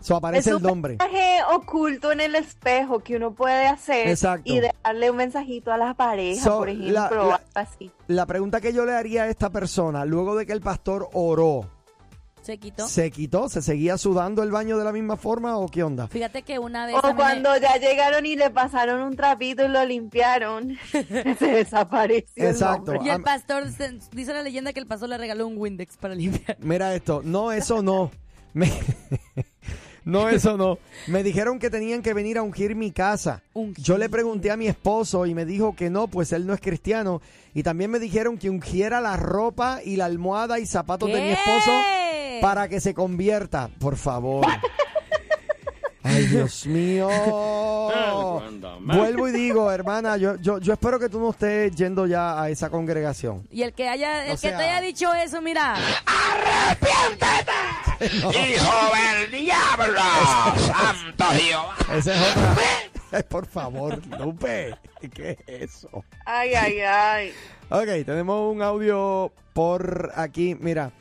So 0.00 0.16
aparece 0.16 0.40
es 0.40 0.46
el 0.48 0.54
un 0.56 0.62
nombre. 0.62 0.96
mensaje 0.98 1.38
oculto 1.52 2.10
en 2.12 2.20
el 2.20 2.34
espejo 2.34 3.00
que 3.00 3.16
uno 3.16 3.32
puede 3.34 3.66
hacer 3.66 4.08
Exacto. 4.08 4.50
y 4.50 4.60
darle 4.60 5.10
un 5.10 5.16
mensajito 5.18 5.72
a 5.72 5.76
la 5.76 5.94
pareja, 5.94 6.42
So, 6.42 6.58
por 6.58 6.68
la- 6.68 6.72
ejemplo, 6.72 6.92
la- 7.28 7.34
algo 7.36 7.38
así. 7.54 7.90
La 8.08 8.26
pregunta 8.26 8.60
que 8.60 8.72
yo 8.72 8.84
le 8.86 8.92
haría 8.94 9.24
a 9.24 9.28
esta 9.28 9.50
persona, 9.50 10.04
luego 10.04 10.36
de 10.36 10.46
que 10.46 10.52
el 10.52 10.60
pastor 10.62 11.08
oró, 11.12 11.68
Se 12.42 12.56
quitó. 12.56 12.88
¿se 12.88 13.10
quitó? 13.10 13.50
¿Se 13.50 13.60
seguía 13.60 13.98
sudando 13.98 14.42
el 14.42 14.50
baño 14.50 14.78
de 14.78 14.84
la 14.84 14.92
misma 14.92 15.18
forma 15.18 15.58
o 15.58 15.68
qué 15.68 15.82
onda? 15.82 16.08
Fíjate 16.08 16.40
que 16.42 16.58
una 16.58 16.86
vez. 16.86 16.96
O 17.02 17.08
me- 17.08 17.14
cuando 17.14 17.54
ya 17.58 17.76
llegaron 17.76 18.24
y 18.24 18.34
le 18.36 18.48
pasaron 18.48 19.02
un 19.02 19.14
trapito 19.14 19.62
y 19.66 19.68
lo 19.68 19.84
limpiaron, 19.84 20.78
se 20.90 21.46
desapareció. 21.46 22.42
el 22.44 22.50
Exacto. 22.52 22.94
nombre. 22.94 23.00
Y 23.06 23.14
el 23.14 23.22
pastor, 23.22 23.70
se- 23.70 23.98
dice 24.12 24.32
la 24.32 24.40
leyenda 24.42 24.72
que 24.72 24.80
el 24.80 24.86
pastor 24.86 25.10
le 25.10 25.18
regaló 25.18 25.46
un 25.46 25.58
Windex 25.58 25.98
para 25.98 26.14
limpiar. 26.14 26.56
Mira 26.60 26.94
esto, 26.94 27.20
no, 27.22 27.52
eso 27.52 27.82
no. 27.82 28.10
Me- 28.54 28.72
no, 30.10 30.28
eso 30.30 30.56
no. 30.56 30.78
Me 31.06 31.22
dijeron 31.22 31.58
que 31.58 31.70
tenían 31.70 32.02
que 32.02 32.14
venir 32.14 32.38
a 32.38 32.42
ungir 32.42 32.74
mi 32.74 32.90
casa. 32.90 33.42
Ungir. 33.54 33.84
Yo 33.84 33.98
le 33.98 34.08
pregunté 34.08 34.50
a 34.50 34.56
mi 34.56 34.66
esposo 34.66 35.26
y 35.26 35.34
me 35.34 35.44
dijo 35.44 35.74
que 35.74 35.90
no, 35.90 36.08
pues 36.08 36.32
él 36.32 36.46
no 36.46 36.54
es 36.54 36.60
cristiano. 36.60 37.22
Y 37.54 37.62
también 37.62 37.90
me 37.90 37.98
dijeron 37.98 38.38
que 38.38 38.50
ungiera 38.50 39.00
la 39.00 39.16
ropa 39.16 39.80
y 39.84 39.96
la 39.96 40.04
almohada 40.04 40.58
y 40.58 40.66
zapatos 40.66 41.12
de 41.12 41.20
mi 41.20 41.30
esposo 41.30 41.72
para 42.40 42.68
que 42.68 42.80
se 42.80 42.94
convierta. 42.94 43.70
Por 43.78 43.96
favor. 43.96 44.46
Ay, 46.02 46.26
Dios 46.26 46.66
mío. 46.66 47.08
Vuelvo 48.80 49.28
y 49.28 49.32
digo, 49.32 49.70
hermana, 49.70 50.16
yo, 50.16 50.36
yo, 50.36 50.58
yo 50.58 50.72
espero 50.72 50.98
que 50.98 51.08
tú 51.08 51.20
no 51.20 51.30
estés 51.30 51.74
yendo 51.76 52.06
ya 52.06 52.40
a 52.40 52.48
esa 52.48 52.70
congregación. 52.70 53.46
Y 53.50 53.62
el 53.62 53.72
que 53.74 53.88
haya, 53.88 54.24
el 54.24 54.30
O 54.32 54.34
que 54.34 54.38
sea- 54.38 54.56
te 54.56 54.64
haya 54.64 54.80
dicho 54.80 55.12
eso, 55.14 55.40
mira, 55.42 55.74
¡Hijo 58.00 58.72
del 58.96 59.30
diablo! 59.30 60.00
¡Santo 60.56 61.24
Jehová! 61.32 61.76
Esa 61.94 62.14
es 62.14 62.30
otra. 62.36 62.56
Ay, 63.12 63.22
por 63.28 63.46
favor, 63.46 64.00
Lupe. 64.18 64.74
¿Qué 65.12 65.36
es 65.46 65.74
eso? 65.74 66.04
Ay, 66.24 66.54
ay, 66.54 66.80
ay. 66.80 67.32
Ok, 67.68 68.06
tenemos 68.06 68.54
un 68.54 68.62
audio 68.62 69.32
por 69.52 70.12
aquí. 70.14 70.56
Mira, 70.58 70.92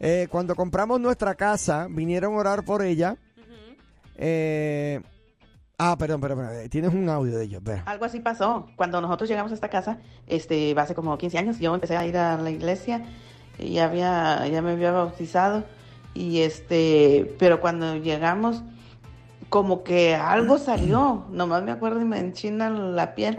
eh, 0.00 0.26
cuando 0.30 0.54
compramos 0.56 0.98
nuestra 1.00 1.34
casa, 1.34 1.86
vinieron 1.90 2.34
a 2.34 2.38
orar 2.38 2.64
por 2.64 2.82
ella. 2.82 3.16
Eh, 4.24 5.00
ah, 5.78 5.96
perdón, 5.98 6.20
perdón, 6.20 6.46
perdón. 6.46 6.68
Tienes 6.68 6.94
un 6.94 7.08
audio 7.08 7.36
de 7.36 7.44
ellos. 7.44 7.58
Espera. 7.58 7.82
Algo 7.86 8.04
así 8.04 8.20
pasó. 8.20 8.68
Cuando 8.76 9.00
nosotros 9.00 9.28
llegamos 9.28 9.50
a 9.50 9.56
esta 9.56 9.68
casa, 9.68 9.98
este, 10.28 10.72
hace 10.78 10.94
como 10.94 11.18
15 11.18 11.38
años, 11.38 11.58
yo 11.58 11.74
empecé 11.74 11.96
a 11.96 12.06
ir 12.06 12.16
a 12.16 12.36
la 12.36 12.50
iglesia 12.50 13.02
y 13.58 13.72
ya 13.72 13.86
había, 13.86 14.46
ya 14.46 14.62
me 14.62 14.72
había 14.72 14.92
bautizado 14.92 15.64
y 16.14 16.40
este, 16.40 17.34
pero 17.38 17.60
cuando 17.60 17.96
llegamos, 17.96 18.62
como 19.48 19.82
que 19.82 20.14
algo 20.14 20.58
salió, 20.58 21.26
nomás 21.30 21.64
me 21.64 21.72
acuerdo 21.72 22.00
y 22.00 22.04
me 22.04 22.20
enchina 22.20 22.70
la 22.70 23.16
piel, 23.16 23.36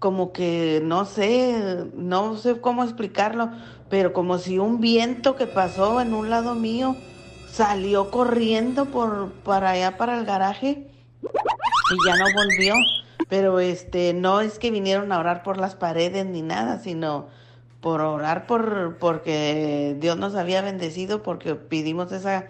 como 0.00 0.32
que 0.32 0.80
no 0.82 1.04
sé, 1.04 1.86
no 1.94 2.36
sé 2.36 2.60
cómo 2.60 2.82
explicarlo, 2.82 3.50
pero 3.88 4.12
como 4.12 4.38
si 4.38 4.58
un 4.58 4.80
viento 4.80 5.36
que 5.36 5.46
pasó 5.46 6.00
en 6.00 6.12
un 6.12 6.28
lado 6.28 6.56
mío 6.56 6.96
salió 7.54 8.10
corriendo 8.10 8.86
por 8.86 9.30
para 9.44 9.70
allá 9.70 9.96
para 9.96 10.18
el 10.18 10.24
garaje 10.24 10.88
y 11.22 12.06
ya 12.06 12.16
no 12.16 12.24
volvió. 12.34 12.74
Pero 13.28 13.60
este, 13.60 14.12
no 14.12 14.40
es 14.40 14.58
que 14.58 14.70
vinieron 14.70 15.12
a 15.12 15.18
orar 15.18 15.42
por 15.42 15.56
las 15.58 15.76
paredes 15.76 16.26
ni 16.26 16.42
nada, 16.42 16.78
sino 16.80 17.28
por 17.80 18.00
orar 18.00 18.46
por 18.46 18.96
porque 18.98 19.96
Dios 20.00 20.16
nos 20.16 20.34
había 20.34 20.62
bendecido 20.62 21.22
porque 21.22 21.54
pedimos 21.54 22.12
esa 22.12 22.48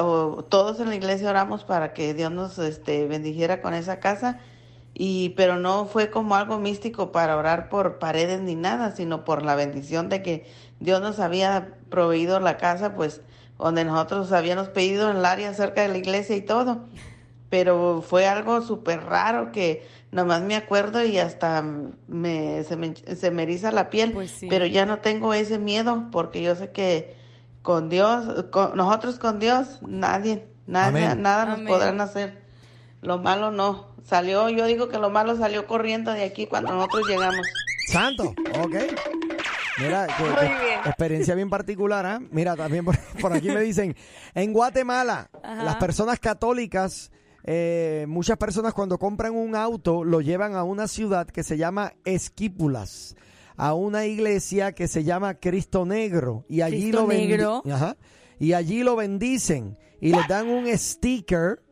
o 0.00 0.44
todos 0.48 0.80
en 0.80 0.88
la 0.88 0.94
iglesia 0.94 1.28
oramos 1.28 1.64
para 1.64 1.92
que 1.92 2.14
Dios 2.14 2.32
nos 2.32 2.58
este 2.58 3.06
bendijera 3.06 3.60
con 3.60 3.74
esa 3.74 4.00
casa 4.00 4.38
y 4.94 5.30
pero 5.30 5.56
no 5.56 5.86
fue 5.86 6.10
como 6.10 6.36
algo 6.36 6.58
místico 6.58 7.12
para 7.12 7.36
orar 7.36 7.68
por 7.68 7.98
paredes 7.98 8.40
ni 8.40 8.54
nada, 8.54 8.92
sino 8.92 9.24
por 9.24 9.42
la 9.42 9.56
bendición 9.56 10.08
de 10.08 10.22
que 10.22 10.46
Dios 10.80 11.00
nos 11.00 11.20
había 11.20 11.74
proveído 11.90 12.40
la 12.40 12.56
casa 12.56 12.94
pues 12.94 13.20
donde 13.62 13.84
nosotros 13.84 14.32
habíamos 14.32 14.68
pedido 14.68 15.10
en 15.10 15.18
el 15.18 15.24
área 15.24 15.54
cerca 15.54 15.82
de 15.82 15.88
la 15.88 15.98
iglesia 15.98 16.36
y 16.36 16.42
todo 16.42 16.86
pero 17.52 18.00
fue 18.00 18.26
algo 18.26 18.62
súper 18.62 19.04
raro 19.04 19.52
que 19.52 19.86
nomás 20.10 20.40
me 20.40 20.56
acuerdo 20.56 21.04
y 21.04 21.18
hasta 21.18 21.62
me, 22.08 22.64
se, 22.64 22.76
me, 22.76 22.94
se 22.94 23.30
me 23.30 23.42
eriza 23.42 23.70
la 23.70 23.90
piel, 23.90 24.16
pero 24.48 24.64
ya 24.64 24.86
no 24.86 25.00
tengo 25.00 25.34
ese 25.34 25.58
miedo 25.58 26.08
porque 26.10 26.40
yo 26.40 26.56
sé 26.56 26.70
que 26.70 27.14
con 27.60 27.90
Dios, 27.90 28.46
con, 28.50 28.74
nosotros 28.74 29.18
con 29.18 29.38
Dios, 29.38 29.80
nadie, 29.82 30.48
nadie, 30.66 31.04
Amén. 31.04 31.20
nada 31.20 31.44
nos 31.44 31.54
Amén. 31.56 31.66
podrán 31.66 32.00
hacer. 32.00 32.40
Lo 33.02 33.18
malo 33.18 33.50
no. 33.50 33.88
Salió, 34.02 34.48
yo 34.48 34.64
digo 34.64 34.88
que 34.88 34.96
lo 34.96 35.10
malo 35.10 35.36
salió 35.36 35.66
corriendo 35.66 36.10
de 36.10 36.24
aquí 36.24 36.46
cuando 36.46 36.72
nosotros 36.72 37.06
llegamos. 37.06 37.46
Santo, 37.88 38.34
ok. 38.62 38.76
Mira, 39.78 40.06
que- 40.16 40.22
Muy 40.22 40.34
que- 40.34 40.44
bien. 40.64 40.80
experiencia 40.86 41.34
bien 41.34 41.50
particular, 41.50 42.04
¿ah? 42.06 42.20
Mira, 42.30 42.56
también 42.56 42.84
por, 42.84 42.96
por 43.20 43.32
aquí 43.32 43.48
me 43.48 43.60
dicen, 43.60 43.94
en 44.34 44.52
Guatemala, 44.52 45.30
Ajá. 45.42 45.64
las 45.64 45.76
personas 45.76 46.18
católicas, 46.20 47.10
eh, 47.44 48.04
muchas 48.08 48.36
personas 48.38 48.72
cuando 48.74 48.98
compran 48.98 49.34
un 49.34 49.56
auto 49.56 50.04
lo 50.04 50.20
llevan 50.20 50.54
a 50.54 50.62
una 50.62 50.86
ciudad 50.88 51.26
que 51.26 51.42
se 51.42 51.56
llama 51.56 51.94
Esquípulas, 52.04 53.16
a 53.56 53.74
una 53.74 54.06
iglesia 54.06 54.72
que 54.72 54.88
se 54.88 55.04
llama 55.04 55.34
Cristo 55.34 55.84
Negro 55.84 56.44
y 56.48 56.62
allí 56.62 56.82
¿Cristo 56.90 57.02
lo 57.02 57.08
Negro? 57.08 57.62
Ajá. 57.70 57.96
y 58.38 58.52
allí 58.54 58.82
lo 58.82 58.96
bendicen 58.96 59.76
y 60.00 60.12
les 60.12 60.26
dan 60.28 60.48
un 60.48 60.66
sticker, 60.76 61.62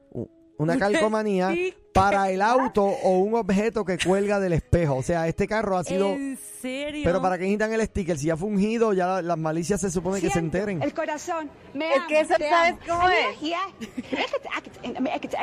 una 0.62 0.74
Un 0.74 0.78
calcomanía 0.78 1.54
para 1.92 2.30
el 2.30 2.40
auto 2.40 2.84
o 2.84 3.18
un 3.18 3.34
objeto 3.34 3.84
que 3.84 3.98
cuelga 3.98 4.38
del 4.38 4.52
espejo. 4.52 4.94
O 4.96 5.02
sea, 5.02 5.26
este 5.26 5.48
carro 5.48 5.76
ha 5.76 5.82
sido 5.84 6.06
¿En 6.10 6.36
serio? 6.60 7.02
pero 7.04 7.20
para 7.20 7.36
que 7.36 7.42
necesitan 7.44 7.72
el 7.72 7.80
sticker, 7.82 8.16
si 8.18 8.26
ya 8.26 8.36
fue 8.36 8.48
ungido, 8.48 8.92
ya 8.92 9.06
la- 9.06 9.22
las 9.22 9.38
malicias 9.38 9.80
se 9.80 9.90
supone 9.90 10.20
que 10.20 10.30
se 10.30 10.38
enteren. 10.38 10.82
El 10.82 10.94
corazón. 10.94 11.50
Me 11.74 11.90
Es 11.90 11.96
amo, 11.98 12.06
que 12.08 12.20
eso, 12.20 12.34
te 12.36 12.48
¿sabes 12.48 12.72
amo. 12.72 12.80
cómo 12.86 13.08
es? 13.10 13.16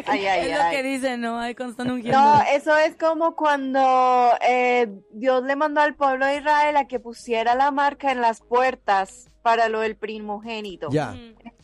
Ay, 0.06 0.26
ay, 0.26 0.50
es 0.52 0.58
lo 0.58 0.64
ay. 0.64 0.76
que 0.76 0.84
dicen, 0.84 1.22
¿no? 1.22 1.40
Ahí 1.40 1.56
cuando 1.56 1.72
están 1.72 1.92
ungiendo. 1.92 2.20
No, 2.20 2.42
eso 2.54 2.78
es 2.78 2.96
como 2.96 3.36
cuando 3.36 4.32
eh, 4.48 4.88
Dios 5.12 5.44
le 5.44 5.56
mandó 5.56 5.82
al 5.82 5.96
pueblo 5.96 6.26
de 6.26 6.38
Israel 6.38 6.78
a 6.78 6.88
que 6.88 7.00
pusiera 7.00 7.56
la 7.56 7.72
marca 7.72 8.12
en 8.12 8.22
las 8.22 8.42
puertas 8.42 9.30
para 9.42 9.70
lo 9.70 9.82
del 9.82 9.96
primogénito. 9.96 10.90
Ya. 10.92 11.16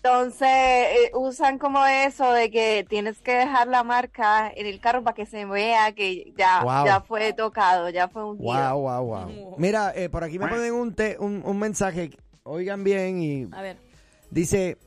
Entonces 0.05 0.49
eh, 0.49 1.11
usan 1.13 1.57
como 1.57 1.85
eso 1.85 2.29
de 2.33 2.51
que 2.51 2.85
tienes 2.89 3.19
que 3.19 3.31
dejar 3.31 3.69
la 3.69 3.83
marca 3.85 4.51
en 4.53 4.65
el 4.67 4.81
carro 4.81 5.01
para 5.01 5.15
que 5.15 5.25
se 5.25 5.45
vea 5.45 5.93
que 5.93 6.33
ya, 6.37 6.61
Wow. 6.61 6.85
ya 6.85 6.99
fue 6.99 7.31
tocado, 7.31 7.89
ya 7.89 8.09
fue 8.09 8.25
ungido. 8.25 8.51
Wow, 8.75 8.81
wow, 8.81 9.05
wow. 9.05 9.55
Mira, 9.57 9.93
eh, 9.95 10.09
por 10.09 10.25
aquí 10.25 10.37
me 10.37 10.49
ponen 10.49 10.73
un, 10.73 10.93
te- 10.93 11.15
un, 11.19 11.41
un 11.45 11.57
mensaje, 11.57 12.09
oigan 12.43 12.83
bien, 12.83 13.21
y 13.23 13.47
A 13.53 13.61
ver, 13.61 13.77
dice, 14.29 14.77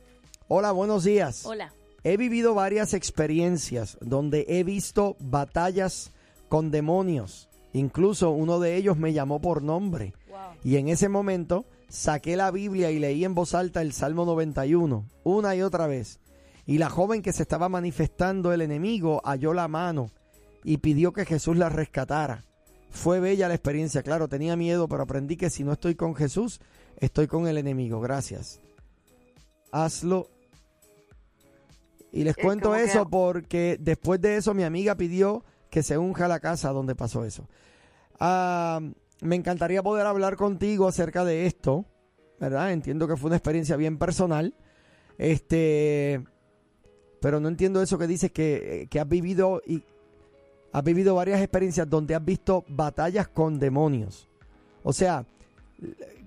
hola, 0.47 0.71
buenos 0.71 1.03
días. 1.03 1.47
hola. 1.47 1.73
He 2.03 2.15
vivido 2.15 2.53
varias 2.53 2.93
experiencias 2.93 3.97
donde 4.01 4.45
he 4.47 4.63
visto 4.63 5.15
batallas 5.19 6.11
con 6.47 6.69
demonios. 6.69 7.49
Incluso 7.73 8.29
uno 8.29 8.59
de 8.59 8.75
ellos 8.75 8.97
me 8.97 9.13
llamó 9.13 9.41
por 9.41 9.63
nombre. 9.63 10.13
Y 10.63 10.77
en 10.77 10.87
ese 10.89 11.09
momento 11.09 11.65
saqué 11.89 12.35
la 12.35 12.51
Biblia 12.51 12.91
y 12.91 12.99
leí 12.99 13.23
en 13.25 13.33
voz 13.35 13.53
alta 13.53 13.81
el 13.81 13.93
Salmo 13.93 14.25
91, 14.25 15.05
una 15.23 15.55
y 15.55 15.61
otra 15.61 15.87
vez. 15.87 16.19
Y 16.65 16.77
la 16.79 16.89
joven 16.89 17.21
que 17.21 17.31
se 17.33 17.43
estaba 17.43 17.69
manifestando 17.69 18.51
el 18.51 18.61
enemigo 18.61 19.21
halló 19.23 19.53
la 19.53 19.67
mano 19.67 20.11
y 20.63 20.77
pidió 20.77 21.13
que 21.13 21.25
Jesús 21.25 21.55
la 21.57 21.69
rescatara. 21.69 22.43
Fue 22.89 23.19
bella 23.19 23.47
la 23.47 23.53
experiencia, 23.53 24.03
claro, 24.03 24.27
tenía 24.27 24.55
miedo, 24.55 24.87
pero 24.87 25.03
aprendí 25.03 25.37
que 25.37 25.49
si 25.49 25.63
no 25.63 25.73
estoy 25.73 25.95
con 25.95 26.15
Jesús, 26.15 26.59
estoy 26.97 27.27
con 27.27 27.47
el 27.47 27.57
enemigo. 27.57 28.01
Gracias. 28.01 28.59
Hazlo. 29.71 30.29
Y 32.11 32.23
les 32.23 32.37
Es 32.37 32.43
cuento 32.43 32.71
que- 32.73 32.83
eso 32.83 33.07
porque 33.09 33.77
después 33.79 34.19
de 34.21 34.37
eso 34.37 34.53
mi 34.53 34.63
amiga 34.63 34.95
pidió 34.95 35.43
que 35.69 35.83
se 35.83 35.97
unja 35.97 36.27
la 36.27 36.39
casa 36.39 36.71
donde 36.71 36.95
pasó 36.95 37.23
eso. 37.25 37.47
Ah, 38.19 38.79
me 39.21 39.35
encantaría 39.35 39.83
poder 39.83 40.05
hablar 40.05 40.35
contigo 40.35 40.87
acerca 40.87 41.25
de 41.25 41.45
esto, 41.45 41.85
¿verdad? 42.39 42.71
Entiendo 42.71 43.07
que 43.07 43.17
fue 43.17 43.29
una 43.29 43.37
experiencia 43.37 43.75
bien 43.75 43.97
personal. 43.97 44.53
Este, 45.17 46.23
pero 47.19 47.39
no 47.39 47.47
entiendo 47.47 47.81
eso 47.81 47.97
que 47.97 48.07
dices 48.07 48.31
que, 48.31 48.87
que 48.89 48.99
has 48.99 49.07
vivido 49.07 49.61
y 49.65 49.83
has 50.71 50.83
vivido 50.83 51.15
varias 51.15 51.41
experiencias 51.41 51.89
donde 51.89 52.13
has 52.13 52.23
visto 52.23 52.63
batallas 52.67 53.27
con 53.27 53.59
demonios. 53.59 54.27
O 54.83 54.93
sea, 54.93 55.25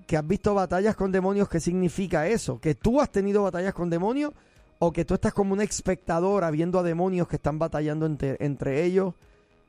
que 0.05 0.17
has 0.17 0.27
visto 0.27 0.53
batallas 0.53 0.95
con 0.95 1.11
demonios, 1.11 1.47
¿qué 1.47 1.59
significa 1.59 2.27
eso? 2.27 2.59
¿Que 2.59 2.75
tú 2.75 2.99
has 2.99 3.09
tenido 3.09 3.43
batallas 3.43 3.73
con 3.73 3.89
demonios 3.89 4.33
o 4.79 4.91
que 4.91 5.05
tú 5.05 5.13
estás 5.13 5.33
como 5.33 5.53
una 5.53 5.63
espectadora 5.63 6.51
viendo 6.51 6.79
a 6.79 6.83
demonios 6.83 7.27
que 7.27 7.37
están 7.37 7.59
batallando 7.59 8.05
entre, 8.05 8.35
entre 8.39 8.83
ellos? 8.83 9.13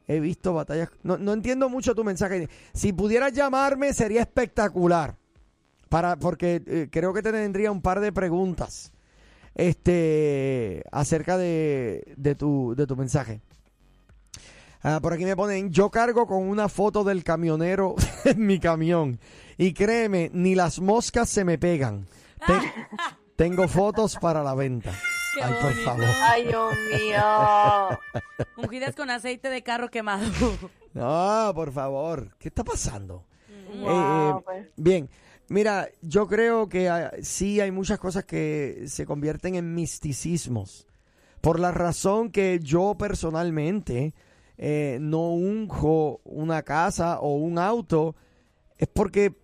He 0.08 0.20
visto 0.20 0.52
batallas... 0.52 0.88
No, 1.02 1.16
no 1.18 1.32
entiendo 1.32 1.68
mucho 1.68 1.94
tu 1.94 2.04
mensaje. 2.04 2.48
Si 2.74 2.92
pudieras 2.92 3.32
llamarme 3.32 3.92
sería 3.94 4.20
espectacular. 4.22 5.16
Para, 5.88 6.16
porque 6.16 6.62
eh, 6.66 6.88
creo 6.90 7.12
que 7.12 7.22
te 7.22 7.32
tendría 7.32 7.70
un 7.70 7.82
par 7.82 8.00
de 8.00 8.12
preguntas 8.12 8.92
este, 9.54 10.84
acerca 10.90 11.36
de, 11.36 12.14
de, 12.16 12.34
tu, 12.34 12.74
de 12.76 12.86
tu 12.86 12.96
mensaje. 12.96 13.40
Ah, 14.82 14.98
por 15.00 15.12
aquí 15.12 15.24
me 15.24 15.36
ponen, 15.36 15.70
yo 15.70 15.90
cargo 15.90 16.26
con 16.26 16.42
una 16.42 16.68
foto 16.68 17.04
del 17.04 17.22
camionero 17.22 17.94
en 18.24 18.46
mi 18.46 18.58
camión. 18.58 19.20
Y 19.58 19.72
créeme, 19.74 20.30
ni 20.32 20.54
las 20.54 20.80
moscas 20.80 21.28
se 21.28 21.44
me 21.44 21.58
pegan. 21.58 22.06
Te- 22.46 22.72
tengo 23.36 23.68
fotos 23.68 24.16
para 24.16 24.42
la 24.42 24.54
venta. 24.54 24.92
Qué 25.34 25.42
Ay, 25.42 25.52
por 25.54 25.62
bonito. 25.62 25.82
favor. 25.84 26.04
Ay, 26.22 26.46
Dios 26.46 26.74
mío. 26.92 27.98
Ungidas 28.56 28.94
con 28.94 29.10
aceite 29.10 29.48
de 29.48 29.62
carro 29.62 29.88
quemado. 29.90 30.26
No, 30.94 31.52
por 31.54 31.72
favor. 31.72 32.36
¿Qué 32.38 32.48
está 32.48 32.64
pasando? 32.64 33.24
Wow, 33.80 33.88
Eh, 33.88 34.30
eh, 34.38 34.42
pues. 34.44 34.66
bien, 34.76 35.08
mira, 35.48 35.88
yo 36.02 36.26
creo 36.28 36.68
que 36.68 36.88
ah, 36.90 37.12
sí 37.22 37.60
hay 37.60 37.70
muchas 37.70 37.98
cosas 37.98 38.24
que 38.24 38.84
se 38.86 39.06
convierten 39.06 39.54
en 39.54 39.74
misticismos. 39.74 40.86
Por 41.40 41.58
la 41.58 41.72
razón 41.72 42.30
que 42.30 42.60
yo 42.62 42.94
personalmente 42.98 44.14
eh, 44.58 44.98
no 45.00 45.30
unjo 45.30 46.20
una 46.24 46.62
casa 46.62 47.18
o 47.20 47.34
un 47.36 47.58
auto, 47.58 48.14
es 48.78 48.86
porque 48.88 49.34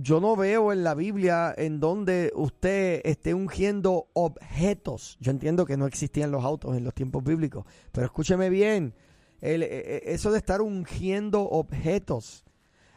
yo 0.00 0.20
no 0.20 0.36
veo 0.36 0.72
en 0.72 0.84
la 0.84 0.94
Biblia 0.94 1.52
en 1.56 1.80
donde 1.80 2.32
usted 2.34 3.00
esté 3.04 3.34
ungiendo 3.34 4.08
objetos. 4.12 5.16
Yo 5.20 5.30
entiendo 5.30 5.66
que 5.66 5.76
no 5.76 5.86
existían 5.86 6.30
los 6.30 6.44
autos 6.44 6.76
en 6.76 6.84
los 6.84 6.94
tiempos 6.94 7.24
bíblicos, 7.24 7.64
pero 7.92 8.06
escúcheme 8.06 8.48
bien, 8.50 8.94
el- 9.40 9.62
eh, 9.62 9.68
eh, 9.70 10.02
eso 10.06 10.30
de 10.30 10.38
estar 10.38 10.60
ungiendo 10.60 11.42
objetos. 11.42 12.44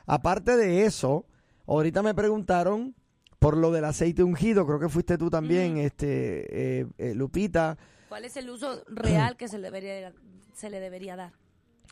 Aparte 0.06 0.58
de 0.58 0.86
eso, 0.86 1.26
ahorita 1.68 2.04
me 2.04 2.14
preguntaron 2.14 2.96
por 3.40 3.58
lo 3.58 3.72
del 3.72 3.86
aceite 3.86 4.24
ungido, 4.24 4.66
creo 4.68 4.80
que 4.80 4.90
fuiste 4.90 5.18
tú 5.18 5.30
también, 5.30 5.78
este 5.78 6.82
eh, 6.82 6.86
eh, 6.98 7.16
Lupita. 7.16 7.78
¿Cuál 8.10 8.26
es 8.26 8.36
el 8.38 8.50
uso 8.50 8.84
real 8.88 9.38
que 9.38 9.48
se 9.48 9.58
le 9.58 9.72
debería, 9.72 10.14
se 10.54 10.70
le 10.70 10.80
debería 10.80 11.16
dar? 11.16 11.32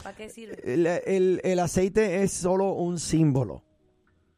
¿Para 0.04 0.16
qué 0.16 0.30
sirve? 0.30 0.60
El, 0.64 0.86
el- 0.86 1.42
el 1.44 1.60
aceite 1.60 2.22
es 2.24 2.32
solo 2.32 2.74
un 2.74 3.00
símbolo. 3.00 3.64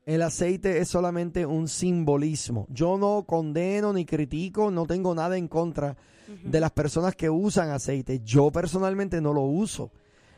El 0.05 0.21
aceite 0.23 0.79
es 0.79 0.89
solamente 0.89 1.45
un 1.45 1.67
simbolismo. 1.67 2.65
Yo 2.69 2.97
no 2.97 3.23
condeno 3.27 3.93
ni 3.93 4.05
critico, 4.05 4.71
no 4.71 4.85
tengo 4.85 5.13
nada 5.13 5.37
en 5.37 5.47
contra 5.47 5.95
de 6.43 6.59
las 6.59 6.71
personas 6.71 7.15
que 7.15 7.29
usan 7.29 7.69
aceite. 7.69 8.21
Yo 8.23 8.51
personalmente 8.51 9.21
no 9.21 9.33
lo 9.33 9.41
uso. 9.41 9.91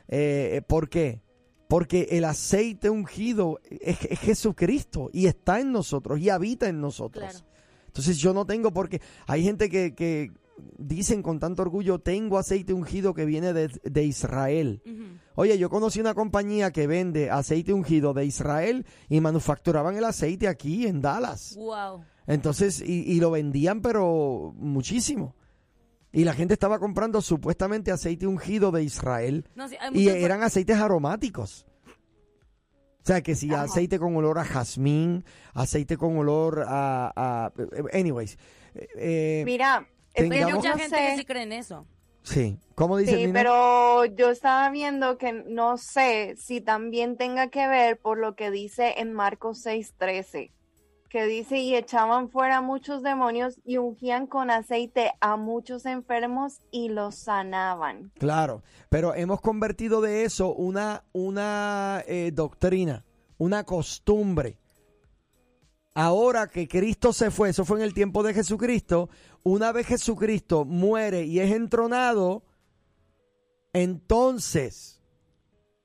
Eh, 0.07 0.61
¿Por 0.67 0.89
qué? 0.89 1.21
Porque 1.67 2.07
el 2.11 2.25
aceite 2.25 2.89
ungido 2.89 3.59
es, 3.69 3.99
es 4.09 4.19
Jesucristo 4.19 5.09
y 5.13 5.27
está 5.27 5.59
en 5.59 5.71
nosotros 5.71 6.19
y 6.19 6.29
habita 6.29 6.67
en 6.67 6.81
nosotros. 6.81 7.23
Claro. 7.23 7.45
Entonces 7.87 8.17
yo 8.17 8.33
no 8.33 8.45
tengo 8.45 8.71
porque 8.71 9.01
hay 9.27 9.43
gente 9.43 9.69
que, 9.69 9.93
que 9.93 10.31
dicen 10.77 11.21
con 11.23 11.39
tanto 11.39 11.61
orgullo, 11.61 11.99
tengo 11.99 12.37
aceite 12.37 12.73
ungido 12.73 13.13
que 13.13 13.25
viene 13.25 13.53
de, 13.53 13.69
de 13.83 14.03
Israel. 14.03 14.81
Oye, 15.35 15.57
yo 15.57 15.69
conocí 15.69 15.99
una 15.99 16.13
compañía 16.13 16.71
que 16.71 16.87
vende 16.87 17.31
aceite 17.31 17.73
ungido 17.73 18.13
de 18.13 18.25
Israel 18.25 18.85
y 19.09 19.19
manufacturaban 19.21 19.95
el 19.97 20.03
aceite 20.05 20.47
aquí 20.47 20.85
en 20.87 21.01
Dallas. 21.01 21.55
Wow. 21.55 22.03
Entonces, 22.27 22.81
y, 22.81 23.01
y 23.11 23.19
lo 23.19 23.31
vendían, 23.31 23.81
pero 23.81 24.53
muchísimo. 24.55 25.35
Y 26.11 26.23
la 26.25 26.33
gente 26.33 26.53
estaba 26.53 26.77
comprando 26.77 27.21
supuestamente 27.21 27.91
aceite 27.91 28.27
ungido 28.27 28.71
de 28.71 28.83
Israel. 28.83 29.47
No, 29.55 29.67
sí, 29.67 29.75
y 29.93 29.99
muchas- 30.03 30.15
eran 30.17 30.43
aceites 30.43 30.77
aromáticos. 30.77 31.65
O 33.01 33.05
sea, 33.05 33.21
que 33.21 33.35
si 33.35 33.53
aceite 33.53 33.99
con 33.99 34.15
olor 34.15 34.37
a 34.39 34.45
jazmín, 34.45 35.25
aceite 35.53 35.97
con 35.97 36.15
olor 36.17 36.63
a... 36.67 37.11
a- 37.15 37.51
anyways. 37.91 38.37
eh, 38.75 38.87
eh, 38.95 39.41
Hay 40.15 40.29
tengamos- 40.29 40.55
mucha 40.57 40.69
no 40.71 40.77
gente 40.77 40.95
sé. 40.95 41.01
que 41.11 41.17
sí 41.17 41.25
cree 41.25 41.43
en 41.43 41.51
eso. 41.53 41.85
Sí. 42.23 42.57
¿Cómo 42.75 42.97
dice 42.97 43.11
Sí, 43.17 43.25
Nina? 43.27 43.33
pero 43.33 44.05
yo 44.05 44.29
estaba 44.29 44.69
viendo 44.69 45.17
que 45.17 45.33
no 45.33 45.77
sé 45.77 46.35
si 46.37 46.61
también 46.61 47.17
tenga 47.17 47.49
que 47.49 47.67
ver 47.67 47.97
por 47.99 48.17
lo 48.17 48.35
que 48.35 48.49
dice 48.49 48.95
en 48.97 49.11
Marcos 49.13 49.59
6:13, 49.65 50.51
que 51.09 51.25
dice 51.25 51.57
y 51.59 51.75
echaban 51.75 52.29
fuera 52.29 52.61
muchos 52.61 53.03
demonios 53.03 53.59
y 53.65 53.77
ungían 53.77 54.25
con 54.25 54.49
aceite 54.51 55.11
a 55.19 55.35
muchos 55.35 55.85
enfermos 55.85 56.61
y 56.71 56.89
los 56.89 57.15
sanaban. 57.15 58.11
Claro, 58.17 58.63
pero 58.89 59.13
hemos 59.15 59.41
convertido 59.41 59.99
de 60.01 60.23
eso 60.23 60.53
una, 60.53 61.03
una 61.11 62.03
eh, 62.07 62.31
doctrina, 62.33 63.03
una 63.37 63.65
costumbre. 63.65 64.57
Ahora 65.95 66.47
que 66.47 66.67
Cristo 66.67 67.13
se 67.13 67.29
fue, 67.29 67.49
eso 67.49 67.65
fue 67.65 67.77
en 67.77 67.83
el 67.83 67.93
tiempo 67.93 68.23
de 68.23 68.33
Jesucristo, 68.33 69.09
una 69.43 69.71
vez 69.71 69.85
Jesucristo 69.87 70.65
muere 70.65 71.23
y 71.25 71.39
es 71.39 71.51
entronado, 71.51 72.43
entonces 73.73 75.01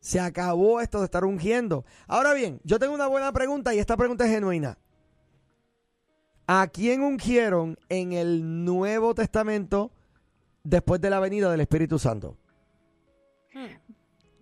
se 0.01 0.21
acabó 0.21 0.81
esto 0.81 1.01
de 1.01 1.05
estar 1.05 1.25
ungiendo. 1.25 1.85
Ahora 2.07 2.33
bien, 2.33 2.61
yo 2.65 2.79
tengo 2.79 2.95
una 2.95 3.07
buena 3.07 3.33
pregunta 3.33 3.75
y 3.75 3.79
esta 3.79 3.97
pregunta 3.97 4.25
es 4.25 4.31
genuina. 4.31 4.79
¿A 6.47 6.67
quién 6.69 7.03
ungieron 7.03 7.77
en 7.91 8.13
el 8.15 8.65
Nuevo 8.65 9.15
Testamento 9.15 9.91
después 10.65 11.01
de 11.03 11.11
la 11.11 11.21
venida 11.21 11.51
del 11.51 11.61
Espíritu 11.61 11.99
Santo? 11.99 12.39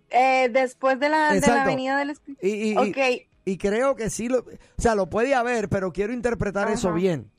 Eh, 0.09 0.47
después 0.49 0.97
de 0.99 1.09
la, 1.09 1.17
de 1.17 1.31
la 1.31 1.37
Exacto. 1.37 1.69
venida 1.69 1.97
del 1.97 2.11
Espíritu. 2.11 2.45
Y, 2.45 2.71
y- 2.71 3.26
y- 3.51 3.57
creo 3.57 3.95
que 3.95 4.09
sí, 4.09 4.29
lo, 4.29 4.39
o 4.39 4.45
sea, 4.77 4.95
lo 4.95 5.09
puede 5.09 5.33
haber, 5.35 5.69
pero 5.69 5.91
quiero 5.91 6.13
interpretar 6.13 6.69
eso 6.69 6.93
bien. 6.93 7.31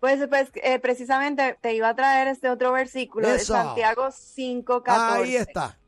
pues, 0.00 0.26
pues 0.28 0.50
eh, 0.62 0.78
precisamente 0.78 1.58
te 1.60 1.74
iba 1.74 1.88
a 1.90 1.94
traer 1.94 2.28
este 2.28 2.48
otro 2.48 2.72
versículo 2.72 3.28
de. 3.28 3.38
Santiago 3.38 4.08
5:14. 4.10 5.22
Ahí 5.22 5.36
está. 5.36 5.78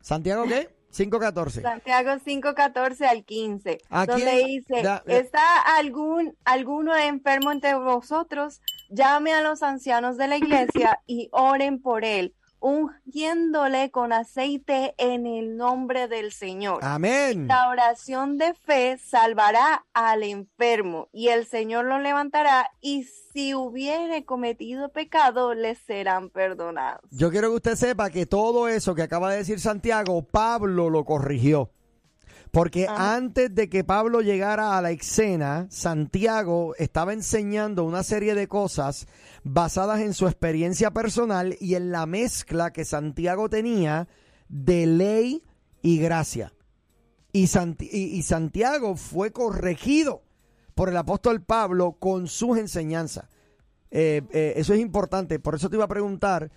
¿Santiago 0.00 0.44
qué? 0.44 0.68
5.14. 0.92 1.62
Santiago 1.62 2.10
5:14 2.18 3.06
al 3.06 3.24
15, 3.24 3.78
¿A 3.88 4.04
donde 4.04 4.44
dice, 4.44 4.82
Da- 4.82 5.02
eh. 5.06 5.18
¿está 5.18 5.40
algún 5.78 6.36
alguno 6.44 6.94
enfermo 6.94 7.50
entre 7.50 7.74
vosotros? 7.76 8.60
Llame 8.90 9.32
a 9.32 9.40
los 9.40 9.62
ancianos 9.62 10.18
de 10.18 10.28
la 10.28 10.36
iglesia 10.36 11.00
y 11.06 11.30
oren 11.32 11.80
por 11.80 12.04
él, 12.04 12.34
ungiéndole 12.62 13.90
con 13.90 14.12
aceite 14.12 14.94
en 14.96 15.26
el 15.26 15.56
nombre 15.56 16.08
del 16.08 16.32
Señor. 16.32 16.78
Amén. 16.82 17.48
La 17.48 17.68
oración 17.68 18.38
de 18.38 18.54
fe 18.54 18.98
salvará 18.98 19.84
al 19.92 20.22
enfermo 20.22 21.08
y 21.12 21.28
el 21.28 21.44
Señor 21.44 21.84
lo 21.84 21.98
levantará 21.98 22.70
y 22.80 23.04
si 23.32 23.54
hubiere 23.54 24.24
cometido 24.24 24.90
pecado 24.90 25.54
le 25.54 25.74
serán 25.74 26.30
perdonados. 26.30 27.02
Yo 27.10 27.30
quiero 27.30 27.50
que 27.50 27.56
usted 27.56 27.74
sepa 27.74 28.10
que 28.10 28.26
todo 28.26 28.68
eso 28.68 28.94
que 28.94 29.02
acaba 29.02 29.32
de 29.32 29.38
decir 29.38 29.60
Santiago, 29.60 30.22
Pablo 30.22 30.88
lo 30.88 31.04
corrigió. 31.04 31.70
Porque 32.52 32.86
Ajá. 32.86 33.14
antes 33.16 33.54
de 33.54 33.68
que 33.70 33.82
Pablo 33.82 34.20
llegara 34.20 34.76
a 34.76 34.82
la 34.82 34.90
escena, 34.90 35.66
Santiago 35.70 36.74
estaba 36.76 37.14
enseñando 37.14 37.82
una 37.84 38.02
serie 38.02 38.34
de 38.34 38.46
cosas 38.46 39.06
basadas 39.42 40.00
en 40.02 40.12
su 40.12 40.26
experiencia 40.26 40.90
personal 40.90 41.56
y 41.60 41.76
en 41.76 41.90
la 41.90 42.04
mezcla 42.04 42.70
que 42.70 42.84
Santiago 42.84 43.48
tenía 43.48 44.06
de 44.50 44.86
ley 44.86 45.42
y 45.80 45.98
gracia. 45.98 46.52
Y, 47.32 47.46
Santi- 47.46 47.88
y- 47.90 48.18
y 48.18 48.22
Santiago 48.22 48.96
fue 48.96 49.32
corregido 49.32 50.22
por 50.74 50.90
el 50.90 50.96
apóstol 50.98 51.40
Pablo 51.42 51.92
con 51.98 52.28
sus 52.28 52.58
enseñanzas. 52.58 53.24
Eh, 53.90 54.20
eh, 54.30 54.52
eso 54.56 54.74
es 54.74 54.80
importante. 54.80 55.38
Por 55.38 55.54
eso 55.54 55.70
te 55.70 55.76
iba 55.76 55.86
a 55.86 55.88
preguntar 55.88 56.50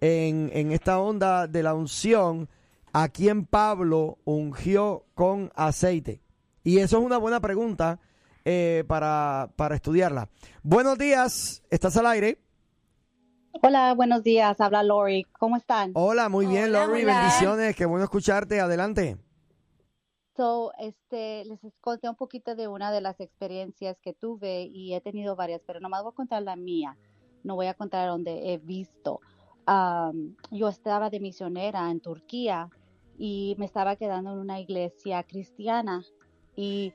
en, 0.00 0.50
en 0.54 0.72
esta 0.72 0.98
onda 0.98 1.46
de 1.46 1.62
la 1.62 1.74
unción, 1.74 2.48
¿a 2.92 3.08
quién 3.08 3.46
Pablo 3.46 4.18
ungió 4.24 5.06
con 5.14 5.50
aceite? 5.54 6.22
Y 6.64 6.78
eso 6.78 6.98
es 6.98 7.04
una 7.04 7.18
buena 7.18 7.40
pregunta 7.40 8.00
eh, 8.44 8.84
para, 8.86 9.50
para 9.56 9.74
estudiarla. 9.74 10.28
Buenos 10.62 10.98
días, 10.98 11.62
¿estás 11.70 11.96
al 11.96 12.06
aire? 12.06 12.38
Hola, 13.62 13.94
buenos 13.94 14.22
días. 14.22 14.60
Habla 14.60 14.82
Lori. 14.82 15.24
¿Cómo 15.38 15.56
están? 15.56 15.92
Hola, 15.94 16.28
muy 16.28 16.46
bien, 16.46 16.64
Hola, 16.70 16.86
Lori, 16.86 17.02
hola. 17.02 17.20
bendiciones, 17.20 17.76
qué 17.76 17.84
bueno 17.84 18.04
escucharte, 18.04 18.60
adelante. 18.60 19.18
So, 20.36 20.72
este, 20.78 21.44
les 21.44 21.60
conté 21.80 22.08
un 22.08 22.16
poquito 22.16 22.54
de 22.54 22.66
una 22.66 22.90
de 22.90 23.02
las 23.02 23.20
experiencias 23.20 23.98
que 24.00 24.14
tuve 24.14 24.62
y 24.62 24.94
he 24.94 25.00
tenido 25.02 25.36
varias, 25.36 25.60
pero 25.66 25.80
nomás 25.80 26.02
voy 26.02 26.12
a 26.12 26.16
contar 26.16 26.42
la 26.42 26.56
mía. 26.56 26.96
No 27.44 27.54
voy 27.54 27.66
a 27.66 27.74
contar 27.74 28.08
donde 28.08 28.52
he 28.52 28.58
visto. 28.58 29.20
Am, 29.66 30.34
yo 30.50 30.68
estaba 30.68 31.10
de 31.10 31.20
misionera 31.20 31.90
en 31.90 32.00
Turquía 32.00 32.70
y 33.18 33.54
me 33.58 33.66
estaba 33.66 33.96
quedando 33.96 34.32
en 34.32 34.38
una 34.38 34.60
iglesia 34.60 35.22
cristiana 35.22 36.02
y 36.56 36.92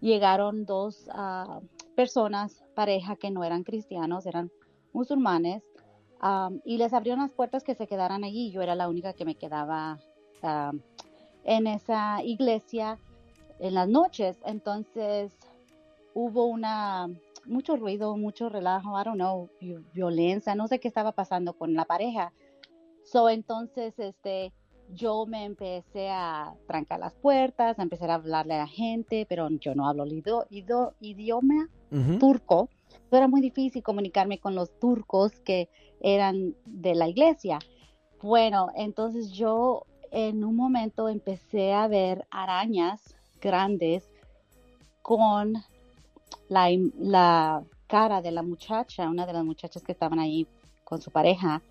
llegaron 0.00 0.64
dos 0.64 1.08
ah, 1.12 1.60
personas, 1.94 2.62
pareja 2.74 3.16
que 3.16 3.30
no 3.30 3.44
eran 3.44 3.64
cristianos, 3.64 4.26
eran 4.26 4.50
musulmanes, 4.92 5.62
am, 6.20 6.60
y 6.64 6.78
les 6.78 6.92
abrieron 6.92 7.20
las 7.20 7.32
puertas 7.32 7.64
que 7.64 7.74
se 7.74 7.86
quedaran 7.86 8.24
allí. 8.24 8.50
Yo 8.50 8.62
era 8.62 8.74
la 8.74 8.88
única 8.88 9.12
que 9.12 9.24
me 9.24 9.34
quedaba 9.34 9.98
am, 10.42 10.80
en 11.44 11.66
esa 11.66 12.22
iglesia 12.22 12.98
en 13.58 13.74
las 13.74 13.88
noches. 13.88 14.38
Entonces 14.44 15.32
hubo 16.14 16.46
una 16.46 17.08
mucho 17.46 17.76
ruido, 17.76 18.16
mucho 18.16 18.48
relajo, 18.48 19.00
I 19.00 19.04
don't 19.04 19.16
know, 19.16 19.48
vi- 19.60 19.76
violencia, 19.92 20.54
no 20.54 20.68
sé 20.68 20.78
qué 20.80 20.88
estaba 20.88 21.12
pasando 21.12 21.52
con 21.54 21.74
la 21.74 21.84
pareja. 21.84 22.32
So 23.04 23.28
entonces 23.28 23.98
este 23.98 24.52
yo 24.94 25.26
me 25.26 25.44
empecé 25.44 26.08
a 26.10 26.54
trancar 26.66 27.00
las 27.00 27.14
puertas, 27.14 27.78
a 27.78 27.82
empezar 27.82 28.10
a 28.10 28.14
hablarle 28.14 28.54
a 28.54 28.58
la 28.58 28.66
gente, 28.66 29.26
pero 29.28 29.48
yo 29.50 29.74
no 29.74 29.88
hablo 29.88 30.04
el 30.04 30.12
ido- 30.12 30.94
idioma 31.00 31.68
turco. 32.18 32.68
Era 33.10 33.28
muy 33.28 33.40
difícil 33.40 33.82
comunicarme 33.82 34.38
con 34.38 34.54
los 34.54 34.70
turcos 34.78 35.32
que 35.40 35.68
eran 36.00 36.54
de 36.64 36.94
la 36.94 37.08
iglesia. 37.08 37.58
Bueno, 38.22 38.68
entonces 38.74 39.30
yo 39.32 39.84
en 40.10 40.44
un 40.44 40.56
momento 40.56 41.08
empecé 41.08 41.72
a 41.72 41.88
ver 41.88 42.26
arañas 42.30 43.14
grandes 43.40 44.10
con 45.02 45.54
la, 46.48 46.68
la 46.98 47.64
cara 47.86 48.22
de 48.22 48.30
la 48.30 48.42
muchacha, 48.42 49.08
una 49.08 49.26
de 49.26 49.32
las 49.32 49.44
muchachas 49.44 49.82
que 49.82 49.92
estaban 49.92 50.18
ahí 50.18 50.46
con 50.84 51.00
su 51.00 51.10
pareja, 51.10 51.62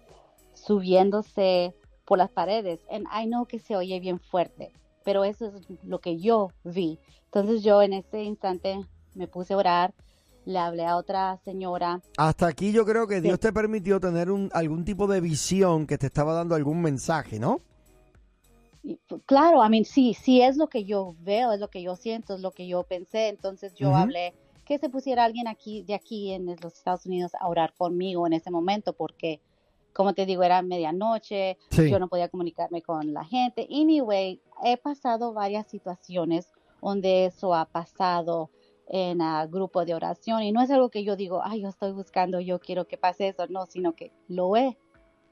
subiéndose 0.54 1.74
por 2.10 2.18
las 2.18 2.32
paredes. 2.32 2.80
And 2.90 3.06
I 3.14 3.28
know 3.28 3.46
que 3.46 3.60
se 3.60 3.76
oye 3.76 4.00
bien 4.00 4.20
fuerte, 4.20 4.74
pero 5.04 5.24
eso 5.24 5.46
es 5.46 5.54
lo 5.84 6.00
que 6.00 6.18
yo 6.18 6.50
vi. 6.64 6.98
Entonces 7.26 7.62
yo 7.64 7.84
en 7.84 7.94
ese 7.94 8.24
instante 8.24 8.80
me 9.14 9.28
puse 9.28 9.54
a 9.54 9.58
orar, 9.58 9.94
le 10.46 10.58
hablé 10.58 10.86
a 10.88 10.96
otra 10.98 11.38
señora 11.46 12.02
Hasta 12.18 12.48
aquí 12.48 12.72
yo 12.72 12.84
creo 12.84 13.06
que 13.06 13.18
Sí. 13.18 13.22
Dios 13.22 13.40
te 13.40 13.54
permitió 13.54 14.00
tener 14.00 14.32
un, 14.32 14.50
algún 14.54 14.84
tipo 14.84 15.06
de 15.06 15.22
visión 15.22 15.86
que 15.86 16.00
te 16.00 16.08
estaba 16.08 16.34
dando 16.34 16.56
algún 16.56 16.82
mensaje, 16.82 17.38
¿no? 17.40 17.62
Y, 18.82 18.96
p- 18.96 19.20
Claro, 19.28 19.64
I 19.64 19.70
mean, 19.70 19.86
sí, 19.86 20.16
sí 20.16 20.42
es 20.42 20.58
lo 20.58 20.68
que 20.68 20.86
yo 20.86 21.16
veo, 21.20 21.52
es 21.52 21.60
lo 21.60 21.68
que 21.70 21.84
yo 21.84 21.96
siento, 21.96 22.34
es 22.36 22.42
lo 22.42 22.52
que 22.52 22.68
yo 22.68 22.82
pensé. 22.84 23.28
Entonces 23.28 23.76
yo 23.76 23.96
hablé 23.96 24.34
que 24.66 24.80
se 24.80 24.90
pusiera 24.90 25.26
alguien 25.26 25.48
aquí, 25.48 25.84
de 25.84 25.94
aquí 25.94 26.32
en 26.32 26.48
los 26.48 26.74
Estados 26.74 27.06
Unidos 27.06 27.34
a 27.40 27.48
orar 27.48 27.74
conmigo 27.78 28.26
en 28.26 28.34
ese 28.34 28.50
momento, 28.50 28.94
porque, 28.94 29.42
como 30.00 30.14
te 30.14 30.26
digo, 30.26 30.44
era 30.44 30.62
medianoche, 30.62 31.58
Sí. 31.72 31.90
yo 31.90 32.00
no 32.00 32.08
podía 32.08 32.30
comunicarme 32.30 32.82
con 32.82 33.14
la 33.14 33.26
gente. 33.26 33.68
Anyway, 33.70 34.40
he 34.64 34.78
pasado 34.78 35.34
varias 35.34 35.68
situaciones 35.68 36.54
donde 36.82 37.26
eso 37.26 37.54
ha 37.54 37.66
pasado 37.66 38.50
en 38.88 39.22
a 39.22 39.46
grupo 39.46 39.84
de 39.84 39.94
oración 39.94 40.42
y 40.44 40.54
no 40.54 40.62
es 40.62 40.72
algo 40.72 40.88
que 40.90 41.04
yo 41.04 41.18
digo, 41.18 41.42
ay, 41.44 41.64
yo 41.64 41.68
estoy 41.68 41.92
buscando, 41.92 42.40
yo 42.40 42.60
quiero 42.62 42.88
que 42.88 42.98
pase 42.98 43.28
eso, 43.28 43.48
no, 43.50 43.66
sino 43.66 43.94
que 43.94 44.14
lo 44.30 44.56
he 44.56 44.78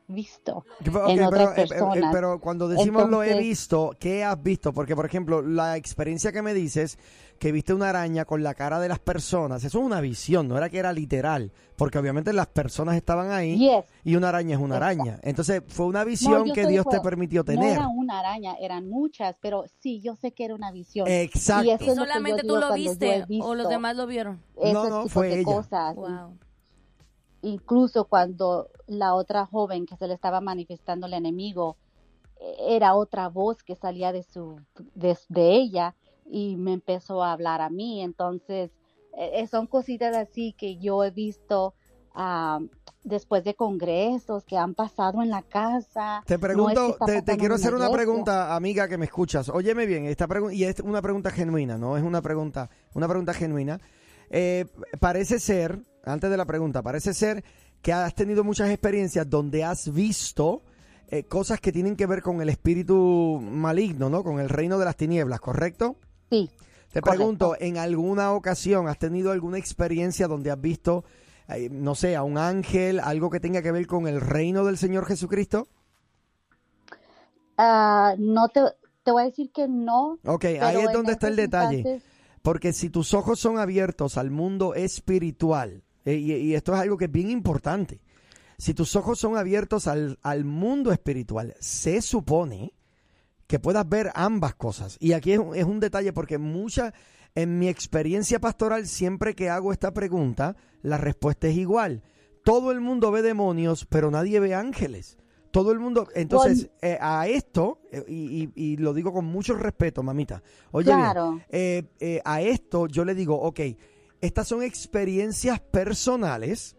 visto 0.07 0.65
Que- 0.83 0.89
ok, 0.89 1.09
en 1.09 1.23
otras 1.23 1.49
pero, 1.49 1.61
eh, 1.61 1.65
eh, 1.65 1.67
personas. 1.67 2.13
pero 2.13 2.39
cuando 2.39 2.67
decimos 2.67 3.09
lo 3.09 3.23
he 3.23 3.37
visto, 3.39 3.91
¿qué 3.99 4.23
has 4.23 4.41
visto? 4.41 4.73
Porque, 4.73 4.95
por 4.95 5.05
ejemplo, 5.05 5.41
la 5.41 5.75
experiencia 5.77 6.31
que 6.31 6.41
me 6.41 6.53
dices, 6.53 6.97
que 7.39 7.51
viste 7.51 7.73
una 7.73 7.89
araña 7.89 8.25
con 8.25 8.41
la 8.41 8.55
cara 8.55 8.79
de 8.79 8.87
las 8.89 8.97
personas, 8.99 9.63
eso 9.63 9.79
es 9.79 9.85
una 9.85 10.01
visión, 10.01 10.47
no 10.47 10.57
era 10.57 10.69
que 10.69 10.79
era 10.79 10.91
literal, 10.91 11.51
porque 11.75 11.99
obviamente 11.99 12.33
las 12.33 12.47
personas 12.47 12.95
estaban 12.95 13.29
ahí 13.31 13.57
Yes. 13.59 13.85
y 14.03 14.15
una 14.15 14.29
araña 14.29 14.55
es 14.55 14.61
una 14.61 14.77
araña. 14.77 15.19
Entonces, 15.21 15.61
fue 15.67 15.85
una 15.85 16.03
visión 16.03 16.47
No, 16.47 16.53
que 16.53 16.65
Dios 16.65 16.85
te 16.89 16.99
permitió 17.01 17.41
No 17.41 17.45
tener. 17.45 17.73
era 17.73 17.87
una 17.89 18.19
araña, 18.19 18.55
eran 18.59 18.89
muchas, 18.89 19.37
pero 19.39 19.65
sí, 19.81 20.01
yo 20.01 20.15
sé 20.15 20.31
que 20.31 20.45
era 20.45 20.55
una 20.55 20.71
visión. 20.71 21.07
Exacto. 21.07 21.65
Y 21.65 21.71
eso 21.71 21.83
¿Y 21.83 21.87
lo 21.89 21.95
solamente 21.95 22.41
tú 22.41 22.55
lo 22.57 22.73
viste 22.73 23.25
o 23.41 23.53
los 23.53 23.69
demás 23.69 23.95
lo 23.95 24.07
vieron? 24.07 24.41
No, 24.73 24.89
no, 24.89 25.07
fue 25.07 25.33
ella. 25.35 25.43
cosas. 25.43 25.95
Wow. 25.95 26.37
Incluso 27.41 28.05
cuando 28.05 28.69
la 28.87 29.13
otra 29.13 29.45
joven 29.45 29.85
que 29.85 29.95
se 29.95 30.07
le 30.07 30.13
estaba 30.13 30.41
manifestando 30.41 31.07
el 31.07 31.13
enemigo 31.13 31.77
eh, 32.39 32.55
era 32.69 32.95
otra 32.95 33.29
voz 33.29 33.63
que 33.63 33.75
salía 33.75 34.11
de 34.11 34.23
su 34.23 34.59
de, 34.95 35.17
de 35.29 35.51
ella 35.55 35.95
y 36.25 36.57
me 36.57 36.73
empezó 36.73 37.23
a 37.23 37.31
hablar 37.31 37.61
a 37.61 37.69
mí. 37.69 38.01
Entonces, 38.01 38.71
eh, 39.17 39.41
eh, 39.41 39.47
son 39.47 39.67
cositas 39.67 40.15
así 40.15 40.53
que 40.57 40.77
yo 40.77 41.03
he 41.03 41.11
visto 41.11 41.73
después 43.03 43.43
de 43.43 43.53
congresos 43.53 44.43
que 44.43 44.57
han 44.57 44.73
pasado 44.73 45.21
en 45.21 45.29
la 45.29 45.43
casa. 45.43 46.23
Te 46.25 46.37
No 46.37 46.37
es 46.37 46.39
que 46.39 46.47
pregunto, 46.47 46.97
te, 47.05 47.37
quiero 47.37 47.53
hacer 47.53 47.75
una 47.75 47.85
iglesia. 47.85 48.05
pregunta, 48.05 48.55
amiga, 48.55 48.87
que 48.87 48.97
me 48.97 49.05
escuchas. 49.05 49.49
Óyeme 49.49 49.85
bien, 49.85 50.05
esta 50.05 50.27
pregunta 50.27 50.55
y 50.55 50.63
es 50.63 50.79
una 50.79 50.99
pregunta 51.01 51.29
genuina, 51.29 51.77
no 51.77 51.95
es 51.95 52.03
una 52.03 52.21
pregunta, 52.23 52.71
una 52.95 53.07
pregunta 53.07 53.33
genuina. 53.33 53.79
Eh, 54.29 54.65
parece 54.99 55.39
ser, 55.39 55.79
antes 56.03 56.29
de 56.29 56.37
la 56.37 56.45
pregunta, 56.45 56.81
parece 56.81 57.13
ser 57.13 57.43
que 57.81 57.93
has 57.93 58.13
tenido 58.15 58.43
muchas 58.43 58.69
experiencias 58.69 59.29
donde 59.29 59.63
has 59.63 59.93
visto 59.93 60.63
eh, 61.09 61.23
cosas 61.23 61.61
que 61.61 61.71
tienen 61.71 61.95
que 61.95 62.05
ver 62.05 62.21
con 62.21 62.41
el 62.41 62.49
espíritu 62.49 63.39
maligno, 63.41 64.09
¿no? 64.09 64.23
Con 64.23 64.39
el 64.39 64.49
reino 64.49 64.77
de 64.77 64.85
las 64.85 64.97
tinieblas, 64.97 65.39
¿correcto? 65.39 65.95
Sí. 66.29 66.49
Te 66.91 67.01
correcto. 67.01 67.09
pregunto, 67.17 67.55
¿en 67.59 67.77
alguna 67.77 68.33
ocasión 68.33 68.87
has 68.87 68.97
tenido 68.97 69.31
alguna 69.31 69.57
experiencia 69.57 70.27
donde 70.27 70.51
has 70.51 70.59
visto, 70.59 71.05
eh, 71.49 71.69
no 71.71 71.95
sé, 71.95 72.15
a 72.15 72.23
un 72.23 72.37
ángel, 72.37 72.99
algo 72.99 73.29
que 73.29 73.39
tenga 73.39 73.61
que 73.61 73.71
ver 73.71 73.87
con 73.87 74.07
el 74.07 74.19
reino 74.19 74.65
del 74.65 74.77
Señor 74.77 75.05
Jesucristo? 75.05 75.67
Ah, 77.57 78.15
no 78.17 78.49
te, 78.49 78.61
te 79.03 79.11
voy 79.11 79.23
a 79.23 79.25
decir 79.25 79.51
que 79.51 79.67
no. 79.67 80.19
Ok, 80.25 80.45
ahí 80.45 80.77
es 80.85 80.91
donde 80.91 81.13
está 81.13 81.27
el 81.27 81.35
detalle. 81.35 81.77
instantes- 81.77 82.16
Porque 82.41 82.73
si 82.73 82.89
tus 82.89 83.13
ojos 83.13 83.39
son 83.39 83.57
abiertos 83.59 84.17
al 84.17 84.31
mundo 84.31 84.73
espiritual, 84.75 85.83
eh, 86.05 86.15
y, 86.15 86.53
esto 86.55 86.73
es 86.73 86.79
algo 86.79 86.97
que 86.97 87.05
es 87.05 87.11
bien 87.11 87.29
importante, 87.29 87.99
si 88.57 88.73
tus 88.73 88.95
ojos 88.95 89.19
son 89.19 89.37
abiertos 89.37 89.87
al, 89.87 90.17
al 90.21 90.45
mundo 90.45 90.91
espiritual, 90.91 91.55
se 91.59 92.01
supone 92.01 92.73
que 93.47 93.59
puedas 93.59 93.87
ver 93.87 94.11
ambas 94.15 94.55
cosas. 94.55 94.97
Y 94.99 95.13
aquí 95.13 95.33
es, 95.33 95.39
un- 95.39 95.55
es 95.55 95.63
un 95.65 95.79
detalle 95.79 96.11
porque 96.13 96.37
mucha, 96.37 96.93
en 97.35 97.59
mi 97.59 97.67
experiencia 97.69 98.39
pastoral, 98.39 98.87
siempre 98.87 99.35
que 99.35 99.49
hago 99.49 99.71
esta 99.71 99.93
pregunta, 99.93 100.55
la 100.81 100.97
respuesta 100.97 101.47
es 101.47 101.55
igual. 101.57 102.01
Todo 102.43 102.71
el 102.71 102.79
mundo 102.81 103.11
ve 103.11 103.21
demonios, 103.21 103.85
pero 103.85 104.09
nadie 104.09 104.39
ve 104.39 104.53
ángeles. 104.55 105.17
Todo 105.57 105.71
el 105.71 105.79
mundo, 105.79 106.07
entonces, 106.13 106.69
eh, 106.81 106.97
a 107.01 107.27
esto, 107.27 107.79
eh, 107.91 108.03
y, 108.07 108.43
y- 108.43 108.51
y 108.73 108.77
lo 108.77 108.93
digo 108.93 109.11
con 109.11 109.25
mucho 109.25 109.55
respeto, 109.55 110.03
mamita. 110.03 110.43
Oye, 110.71 110.85
bien, 110.95 110.99
Claro. 111.11 111.41
eh, 111.49 111.83
eh, 111.99 112.21
a 112.23 112.41
esto 112.41 112.85
yo 112.87 113.03
le 113.03 113.15
digo, 113.15 113.35
ok, 113.41 113.59
estas 114.21 114.47
son 114.47 114.61
experiencias 114.61 115.59
personales 115.59 116.75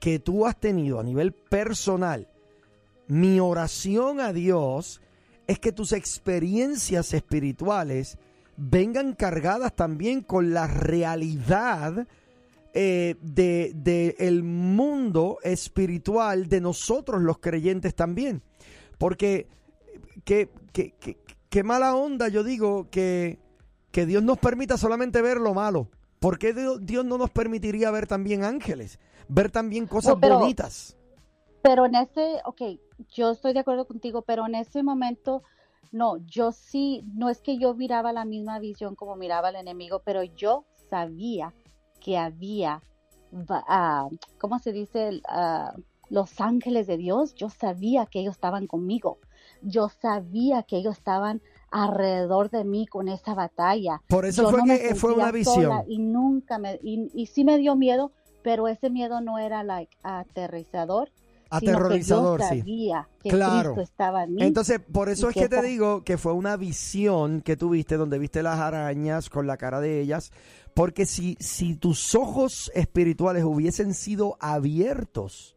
que 0.00 0.18
tú 0.18 0.46
has 0.46 0.58
tenido 0.60 1.00
a 1.00 1.02
nivel 1.02 1.32
personal. 1.32 2.28
Mi 3.06 3.40
oración 3.40 4.20
a 4.20 4.32
Dios 4.34 5.00
es 5.46 5.58
que 5.58 5.72
tus 5.72 5.92
experiencias 5.92 7.14
espirituales 7.14 8.18
vengan 8.58 9.14
cargadas 9.14 9.74
también 9.74 10.20
con 10.20 10.52
la 10.52 10.66
realidad 10.66 12.06
eh, 12.74 13.16
de, 13.20 13.72
de 13.74 14.16
el 14.18 14.42
mundo 14.42 15.38
espiritual 15.42 16.48
de 16.48 16.60
nosotros 16.60 17.22
los 17.22 17.38
creyentes 17.38 17.94
también. 17.94 18.42
Porque 18.98 19.48
qué, 20.24 20.48
qué 21.50 21.62
mala 21.62 21.94
onda 21.96 22.28
yo 22.28 22.42
digo 22.44 22.88
que, 22.90 23.38
que 23.90 24.06
Dios 24.06 24.22
nos 24.22 24.38
permita 24.38 24.76
solamente 24.76 25.22
ver 25.22 25.38
lo 25.38 25.54
malo. 25.54 25.88
¿Por 26.20 26.38
qué 26.38 26.52
Dios, 26.52 26.84
Dios 26.84 27.04
no 27.04 27.16
nos 27.16 27.30
permitiría 27.30 27.90
ver 27.90 28.06
también 28.06 28.44
ángeles? 28.44 28.98
Ver 29.28 29.50
también 29.50 29.86
cosas 29.86 30.14
No, 30.14 30.20
pero- 30.20 30.38
bonitas. 30.40 30.94
Pero 31.62 31.86
en 31.86 31.96
ese, 31.96 32.40
ok, 32.44 32.62
yo 33.12 33.32
estoy 33.32 33.52
de 33.52 33.58
acuerdo 33.60 33.84
contigo, 33.86 34.22
pero 34.22 34.46
en 34.46 34.54
ese 34.54 34.82
momento, 34.84 35.42
no, 35.90 36.18
yo 36.26 36.52
sí, 36.52 37.02
no 37.14 37.28
es 37.30 37.40
que 37.40 37.58
yo 37.58 37.74
miraba 37.74 38.12
la 38.12 38.24
misma 38.24 38.60
visión 38.60 38.94
como 38.94 39.16
miraba 39.16 39.48
el 39.50 39.56
enemigo, 39.56 40.00
pero 40.04 40.22
yo 40.22 40.64
sabía 40.88 41.52
que 42.00 42.18
había, 42.18 42.82
ah, 43.50 44.08
¿cómo 44.38 44.58
se 44.58 44.72
dice? 44.72 45.20
Ah, 45.28 45.74
los 46.10 46.40
ángeles 46.40 46.86
de 46.86 46.96
Dios, 46.96 47.34
yo 47.34 47.50
sabía 47.50 48.06
que 48.06 48.20
ellos 48.20 48.34
estaban 48.34 48.66
conmigo, 48.66 49.18
yo 49.62 49.88
sabía 49.88 50.62
que 50.62 50.78
ellos 50.78 50.96
estaban 50.96 51.42
alrededor 51.70 52.50
de 52.50 52.64
mí 52.64 52.86
con 52.86 53.08
esa 53.08 53.34
batalla. 53.34 54.00
Por 54.08 54.24
eso 54.24 54.44
Yo 54.44 54.50
fue 54.50 54.58
no 54.60 54.64
que 54.64 54.94
fue 54.94 55.10
sentía 55.10 55.24
una 55.24 55.32
visión. 55.32 55.84
Y 55.86 55.98
nunca 55.98 56.58
me, 56.58 56.80
y, 56.82 57.10
y 57.14 57.26
sí 57.26 57.44
me 57.44 57.58
dio 57.58 57.76
miedo, 57.76 58.12
pero 58.42 58.68
ese 58.68 58.88
miedo 58.88 59.20
no 59.20 59.38
era 59.38 59.62
like 59.64 59.94
aterrizador, 60.02 61.10
sino 61.60 61.72
Aterrorizador, 61.72 62.40
que 62.40 62.58
yo 62.58 62.64
sí. 62.64 62.92
que 63.22 63.30
Claro. 63.30 63.74
Cristo 63.74 63.80
estaba 63.90 64.24
en 64.24 64.34
mí. 64.34 64.42
Entonces, 64.42 64.80
por 64.80 65.08
eso 65.08 65.28
es 65.30 65.34
que 65.34 65.48
te 65.48 65.62
digo 65.62 66.04
que 66.04 66.18
fue 66.18 66.32
una 66.32 66.56
visión 66.56 67.40
que 67.40 67.56
tuviste 67.56 67.96
donde 67.96 68.18
viste 68.18 68.42
las 68.42 68.58
arañas 68.58 69.30
con 69.30 69.46
la 69.46 69.56
cara 69.56 69.80
de 69.80 70.00
ellas, 70.00 70.30
porque 70.74 71.06
si, 71.06 71.36
si 71.40 71.74
tus 71.74 72.14
ojos 72.14 72.70
espirituales 72.74 73.44
hubiesen 73.44 73.94
sido 73.94 74.36
abiertos, 74.40 75.56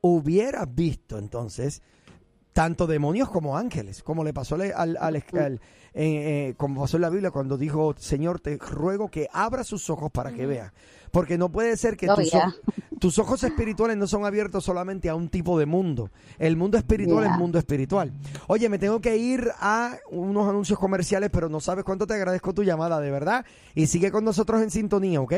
hubieras 0.00 0.74
visto 0.74 1.18
entonces 1.18 1.82
tanto 2.52 2.86
demonios 2.86 3.30
como 3.30 3.56
ángeles, 3.56 4.02
como 4.02 4.24
le 4.24 4.32
pasó 4.32 4.54
al, 4.56 4.62
al- 4.74 4.96
al- 4.98 5.22
al- 5.38 5.60
eh, 5.94 6.48
eh, 6.50 6.54
como 6.56 6.80
pasó 6.82 6.96
en 6.96 7.02
la 7.02 7.10
Biblia 7.10 7.30
cuando 7.30 7.56
dijo, 7.56 7.94
Señor, 7.98 8.40
te 8.40 8.56
ruego 8.56 9.08
que 9.10 9.28
abra 9.32 9.64
sus 9.64 9.90
ojos 9.90 10.10
para 10.10 10.32
que 10.32 10.46
vea. 10.46 10.72
Porque 11.10 11.36
no 11.36 11.50
puede 11.50 11.76
ser 11.76 11.96
que 11.96 12.06
tus, 12.06 12.30
yeah. 12.30 12.46
ojos- 12.46 12.60
tus 13.00 13.18
ojos 13.18 13.42
espirituales 13.42 13.96
no 13.96 14.06
son 14.06 14.24
abiertos 14.24 14.64
solamente 14.64 15.08
a 15.08 15.16
un 15.16 15.28
tipo 15.28 15.58
de 15.58 15.66
mundo. 15.66 16.10
El 16.38 16.56
mundo 16.56 16.78
espiritual 16.78 17.24
Yeah. 17.24 17.32
es 17.34 17.38
mundo 17.38 17.58
espiritual. 17.58 18.12
Oye, 18.46 18.68
me 18.68 18.78
tengo 18.78 19.00
que 19.00 19.16
ir 19.16 19.50
a 19.58 19.96
unos 20.12 20.48
anuncios 20.48 20.78
comerciales, 20.78 21.30
pero 21.32 21.48
no 21.48 21.58
sabes 21.60 21.84
cuánto 21.84 22.06
te 22.06 22.14
agradezco 22.14 22.54
tu 22.54 22.62
llamada, 22.62 23.00
de 23.00 23.10
verdad. 23.10 23.44
Y 23.74 23.88
sigue 23.88 24.12
con 24.12 24.24
nosotros 24.24 24.62
en 24.62 24.70
sintonía, 24.70 25.20
¿ok? 25.20 25.34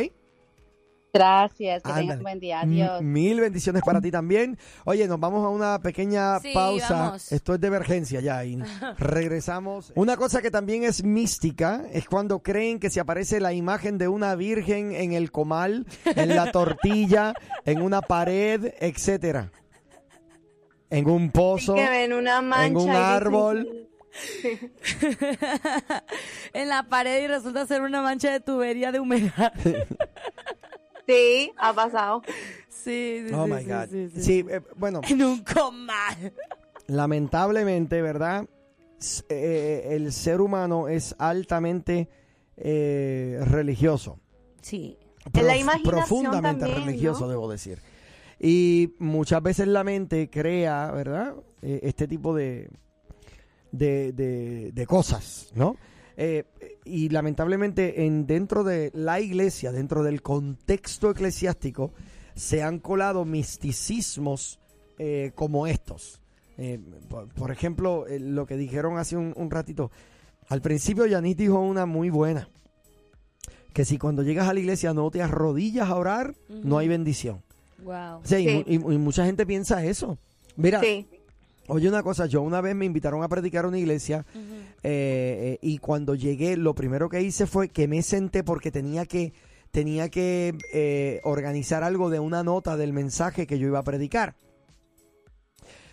Gracias, 1.14 1.82
que 1.82 1.92
tengas 1.92 2.16
un 2.16 2.22
buen 2.22 2.40
día. 2.40 2.62
M- 2.62 2.82
Adiós. 2.82 3.02
Mil 3.02 3.38
bendiciones 3.40 3.82
para 3.82 4.00
ti 4.00 4.10
también. 4.10 4.56
Oye, 4.86 5.06
nos 5.06 5.20
vamos 5.20 5.44
a 5.44 5.50
una 5.50 5.78
pequeña 5.78 6.38
Sí, 6.40 6.52
pausa. 6.54 6.94
vamos. 6.94 7.30
Esto 7.32 7.52
es 7.54 7.60
de 7.60 7.66
emergencia 7.66 8.20
ya 8.20 8.42
y 8.46 8.56
regresamos. 8.98 9.92
Una 9.94 10.16
cosa 10.16 10.40
que 10.40 10.50
también 10.50 10.84
es 10.84 11.04
mística 11.04 11.82
es 11.92 12.06
cuando 12.08 12.38
creen 12.42 12.80
que 12.80 12.88
se 12.88 12.98
aparece 13.00 13.40
la 13.40 13.52
imagen 13.52 13.98
de 13.98 14.08
una 14.08 14.34
virgen 14.36 14.94
en 14.94 15.12
el 15.12 15.30
comal, 15.30 15.86
en 16.06 16.34
la 16.34 16.46
tortilla, 16.52 17.34
en 17.66 17.82
una 17.82 18.00
pared, 18.00 18.72
etcétera. 18.80 19.52
En 20.88 21.08
un 21.10 21.30
pozo, 21.30 21.74
ven 21.74 22.14
una 22.14 22.40
mancha. 22.40 22.66
en 22.68 22.76
un 22.76 22.90
árbol. 22.90 23.88
en 26.52 26.68
la 26.68 26.82
pared 26.84 27.24
y 27.24 27.26
resulta 27.26 27.66
ser 27.66 27.80
una 27.82 28.02
mancha 28.02 28.30
de 28.30 28.40
tubería 28.40 28.92
de 28.92 29.00
humedad. 29.00 29.52
Sí, 31.06 31.52
ha 31.58 31.72
pasado. 31.72 32.22
Sí, 32.68 33.24
sí, 33.28 33.34
Oh 33.34 33.44
sí, 33.46 33.50
my 33.52 33.60
sí, 33.62 33.68
God. 33.68 33.88
sí, 33.90 34.08
sí. 34.14 34.22
Sí, 34.22 34.46
eh, 34.48 34.60
bueno. 34.76 35.00
En 35.08 35.22
un 35.22 35.42
comal. 35.44 36.32
lamentablemente, 36.86 38.02
¿verdad? 38.02 38.46
Eh, 39.28 39.88
el 39.90 40.12
ser 40.12 40.40
humano 40.40 40.88
es 40.88 41.14
altamente 41.18 42.08
eh, 42.56 43.40
religioso. 43.46 44.18
Sí. 44.60 44.96
En 45.34 45.46
la 45.46 45.52
Prof- 45.54 45.60
imaginación 45.60 45.94
profundamente 46.22 46.64
también, 46.66 46.86
religioso, 46.86 47.22
¿no? 47.24 47.28
debo 47.30 47.50
decir. 47.50 47.78
Y 48.38 48.94
muchas 48.98 49.42
veces 49.42 49.68
la 49.68 49.84
mente 49.84 50.28
crea, 50.30 50.90
¿verdad? 50.92 51.34
Eh, 51.62 51.80
este 51.84 52.08
tipo 52.08 52.34
de, 52.34 52.68
de, 53.70 54.12
de- 54.12 54.72
de 54.72 54.86
cosas, 54.86 55.50
¿no? 55.54 55.76
Eh, 56.24 56.44
y 56.84 57.08
lamentablemente 57.08 58.04
en 58.06 58.28
dentro 58.28 58.62
de 58.62 58.92
la 58.94 59.18
iglesia, 59.20 59.72
dentro 59.72 60.04
del 60.04 60.22
contexto 60.22 61.10
eclesiástico, 61.10 61.92
se 62.36 62.62
han 62.62 62.78
colado 62.78 63.24
misticismos 63.24 64.60
eh, 64.98 65.32
como 65.34 65.66
estos. 65.66 66.20
Eh, 66.58 66.78
por, 67.08 67.26
por 67.34 67.50
ejemplo, 67.50 68.06
lo 68.08 68.46
que 68.46 68.56
dijeron 68.56 68.98
hace 68.98 69.16
un, 69.16 69.32
un 69.36 69.50
ratito. 69.50 69.90
Al 70.48 70.62
principio 70.62 71.06
Yanis 71.06 71.36
dijo 71.36 71.58
una 71.58 71.86
muy 71.86 72.08
buena. 72.08 72.48
Que 73.72 73.84
si 73.84 73.98
cuando 73.98 74.22
llegas 74.22 74.48
a 74.48 74.54
la 74.54 74.60
iglesia 74.60 74.94
no 74.94 75.10
te 75.10 75.22
arrodillas 75.22 75.88
a 75.88 75.96
orar, 75.96 76.36
no 76.48 76.78
hay 76.78 76.86
bendición. 76.86 77.42
Wow. 77.82 78.20
O 78.22 78.24
sea, 78.24 78.38
y 78.38 78.46
Sí. 78.46 78.64
y, 78.68 78.74
y 78.74 78.78
mucha 78.98 79.24
gente 79.24 79.44
piensa 79.44 79.84
eso. 79.84 80.18
Mira, 80.54 80.78
Sí. 80.80 81.08
Oye, 81.74 81.88
una 81.88 82.02
cosa, 82.02 82.26
yo 82.26 82.42
una 82.42 82.60
vez 82.60 82.74
me 82.74 82.84
invitaron 82.84 83.22
a 83.22 83.28
predicar 83.28 83.64
a 83.64 83.68
una 83.68 83.78
iglesia 83.78 84.26
eh, 84.34 84.42
eh, 84.82 85.58
y 85.62 85.78
cuando 85.78 86.14
llegué, 86.14 86.58
lo 86.58 86.74
primero 86.74 87.08
que 87.08 87.22
hice 87.22 87.46
fue 87.46 87.70
que 87.70 87.88
me 87.88 88.02
senté 88.02 88.44
porque 88.44 88.70
tenía 88.70 89.06
que, 89.06 89.32
tenía 89.70 90.10
que 90.10 90.54
eh, 90.74 91.22
organizar 91.24 91.82
algo 91.82 92.10
de 92.10 92.20
una 92.20 92.42
nota 92.42 92.76
del 92.76 92.92
mensaje 92.92 93.46
que 93.46 93.58
yo 93.58 93.68
iba 93.68 93.78
a 93.78 93.84
predicar. 93.84 94.34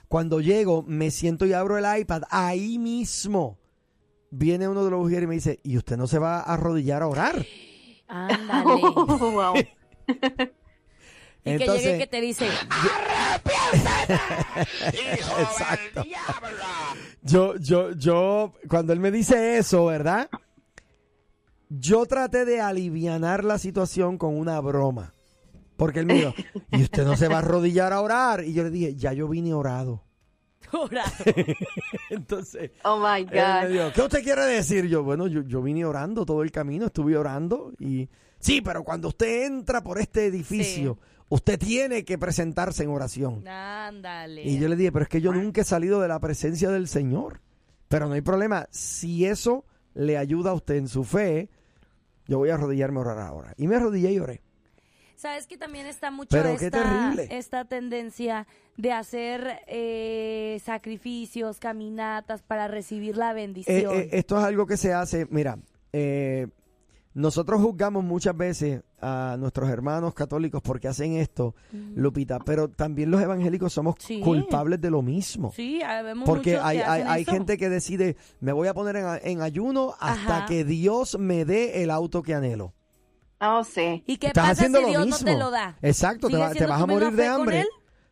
Cuando 0.10 0.42
llego, 0.42 0.84
me 0.84 1.12
siento 1.12 1.46
y 1.46 1.54
abro 1.54 1.78
el 1.78 2.02
iPad, 2.02 2.24
ahí 2.30 2.78
mismo 2.78 3.58
viene 4.32 4.68
uno 4.68 4.84
de 4.84 4.92
los 4.92 5.00
mujeres 5.00 5.24
y 5.24 5.28
me 5.28 5.36
dice, 5.36 5.62
¿y 5.64 5.78
usted 5.78 5.96
no 5.96 6.08
se 6.08 6.20
va 6.20 6.42
a 6.42 6.56
arrodillar 6.56 7.04
a 7.04 7.08
orar? 7.08 7.46
Ándale. 8.10 8.82
Wow. 9.32 9.54
Y 11.56 11.58
que 11.58 11.66
llegue 11.66 11.98
que 11.98 12.08
te 12.08 12.22
dice, 12.22 12.48
Exacto. 15.40 16.04
Yo, 17.22 17.56
yo, 17.58 17.92
yo, 17.92 18.54
cuando 18.68 18.94
él 18.94 19.00
me 19.00 19.12
dice 19.12 19.58
eso, 19.58 19.86
¿verdad? 19.86 20.30
Yo 21.70 22.06
traté 22.06 22.46
de 22.46 22.62
alivianar 22.62 23.44
la 23.44 23.58
situación 23.58 24.18
con 24.18 24.38
una 24.38 24.60
broma. 24.60 25.14
Porque 25.78 26.00
él 26.00 26.08
me 26.08 26.16
dijo, 26.16 26.34
y 26.72 26.84
usted 26.84 27.06
no 27.06 27.16
se 27.16 27.28
va 27.28 27.36
a 27.36 27.40
arrodillar 27.40 27.94
a 27.94 28.02
orar. 28.02 28.44
Y 28.44 28.54
yo 28.54 28.64
le 28.64 28.70
dije, 28.70 28.96
ya 28.96 29.14
yo 29.14 29.28
vine 29.28 29.54
orado. 29.54 30.04
"Orado". 30.72 31.10
Oh 31.26 32.14
Entonces, 32.14 32.72
my 32.84 33.22
él 33.22 33.30
me 33.32 33.42
God. 33.42 33.68
dijo, 33.72 33.92
¿qué 33.94 34.02
usted 34.02 34.24
quiere 34.24 34.44
decir? 34.44 34.88
Yo, 34.88 35.04
bueno, 35.04 35.28
yo, 35.28 35.42
yo 35.44 35.62
vine 35.62 35.86
orando 35.86 36.26
todo 36.26 36.44
el 36.44 36.52
camino, 36.52 36.88
estuve 36.88 37.18
orando 37.18 37.72
y... 37.80 38.10
Sí, 38.40 38.62
pero 38.62 38.84
cuando 38.84 39.10
usted 39.10 39.46
entra 39.46 39.82
por 39.84 40.00
este 40.00 40.26
edificio, 40.26 40.98
usted 41.30 41.58
tiene 41.60 42.04
que 42.06 42.18
presentarse 42.18 42.84
en 42.84 42.90
oración. 42.90 43.48
Ándale. 43.48 44.44
Y 44.44 44.60
yo 44.60 44.68
le 44.68 44.76
dije, 44.76 44.92
pero 44.92 45.04
es 45.04 45.10
que 45.10 45.22
yo 45.22 45.32
nunca 45.32 45.62
he 45.62 45.64
salido 45.66 46.00
de 46.02 46.08
la 46.08 46.20
presencia 46.20 46.70
del 46.70 46.88
Señor. 46.88 47.42
Pero 47.88 48.08
no 48.08 48.14
hay 48.14 48.22
problema. 48.22 48.68
Si 48.72 49.26
eso 49.26 49.66
le 49.96 50.18
ayuda 50.18 50.52
a 50.52 50.54
usted 50.54 50.76
en 50.76 50.88
su 50.88 51.04
fe, 51.04 51.50
yo 52.28 52.38
voy 52.38 52.50
a 52.50 52.54
arrodillarme 52.56 53.00
a 53.00 53.02
orar 53.02 53.20
ahora. 53.20 53.54
Y 53.58 53.68
me 53.68 53.76
arrodillé 53.78 54.12
y 54.12 54.20
oré. 54.20 54.42
Sabes 55.16 55.48
que 55.48 55.58
también 55.58 55.86
está 55.86 56.12
mucho 56.12 56.30
Pero 56.32 56.56
qué 56.58 56.68
esta, 56.68 56.82
terrible. 56.84 57.28
esta 57.38 57.66
tendencia 57.66 58.48
de 58.78 58.94
hacer 58.94 59.60
eh, 59.68 60.62
sacrificios, 60.64 61.60
caminatas 61.60 62.42
para 62.42 62.68
recibir 62.70 63.18
la 63.18 63.32
Eh, 63.32 63.34
bendición. 63.34 63.96
eh, 63.96 64.10
esto 64.14 64.38
es 64.38 64.46
algo 64.46 64.66
que 64.66 64.78
se 64.78 64.94
hace, 64.94 65.28
mira, 65.30 65.58
eh, 65.92 66.48
nosotros 67.14 67.60
juzgamos 67.62 68.04
muchas 68.04 68.38
veces 68.38 68.82
a 69.02 69.36
nuestros 69.40 69.70
hermanos 69.70 70.14
católicos 70.14 70.62
porque 70.64 70.88
hacen 70.88 71.14
esto, 71.14 71.56
Lupita, 71.96 72.40
pero 72.40 72.70
también 72.70 73.10
los 73.12 73.22
evangélicos 73.22 73.74
somos 73.74 73.96
Sí. 74.00 74.22
culpables 74.22 74.80
de 74.80 74.92
lo 74.92 75.02
mismo. 75.02 75.52
sí, 75.56 75.80
vemos 76.04 76.26
Porque 76.26 76.52
muchos 76.52 76.64
que 76.64 76.68
hay, 76.68 76.78
hay, 76.80 77.02
hay 77.08 77.26
gente 77.26 77.58
que 77.58 77.70
decide, 77.70 78.16
me 78.40 78.52
voy 78.52 78.68
a 78.68 78.74
poner 78.74 78.96
en, 78.98 79.06
en 79.24 79.42
ayuno 79.42 79.96
hasta 80.00 80.38
Ajá. 80.38 80.46
que 80.46 80.64
Dios 80.64 81.18
me 81.20 81.46
dé 81.46 81.82
el 81.84 81.90
auto 81.92 82.22
que 82.22 82.34
anhelo. 82.36 82.74
Oh, 83.42 83.64
sí. 83.64 84.04
¿Y 84.06 84.18
qué 84.18 84.28
Estás 84.28 84.50
pasa 84.50 84.52
haciendo 84.52 84.80
si 84.80 84.84
lo 84.84 84.90
Dios 84.90 85.06
mismo. 85.06 85.20
no 85.28 85.32
te 85.34 85.40
lo 85.40 85.50
da? 85.52 85.78
Exacto, 85.82 86.28
te, 86.28 86.34
¿Sigue 86.34 86.46
va- 86.46 86.54
te 86.54 86.66
vas 86.66 86.82
a 86.82 86.86
morir 86.86 87.12
de 87.14 87.26
hambre. 87.28 87.66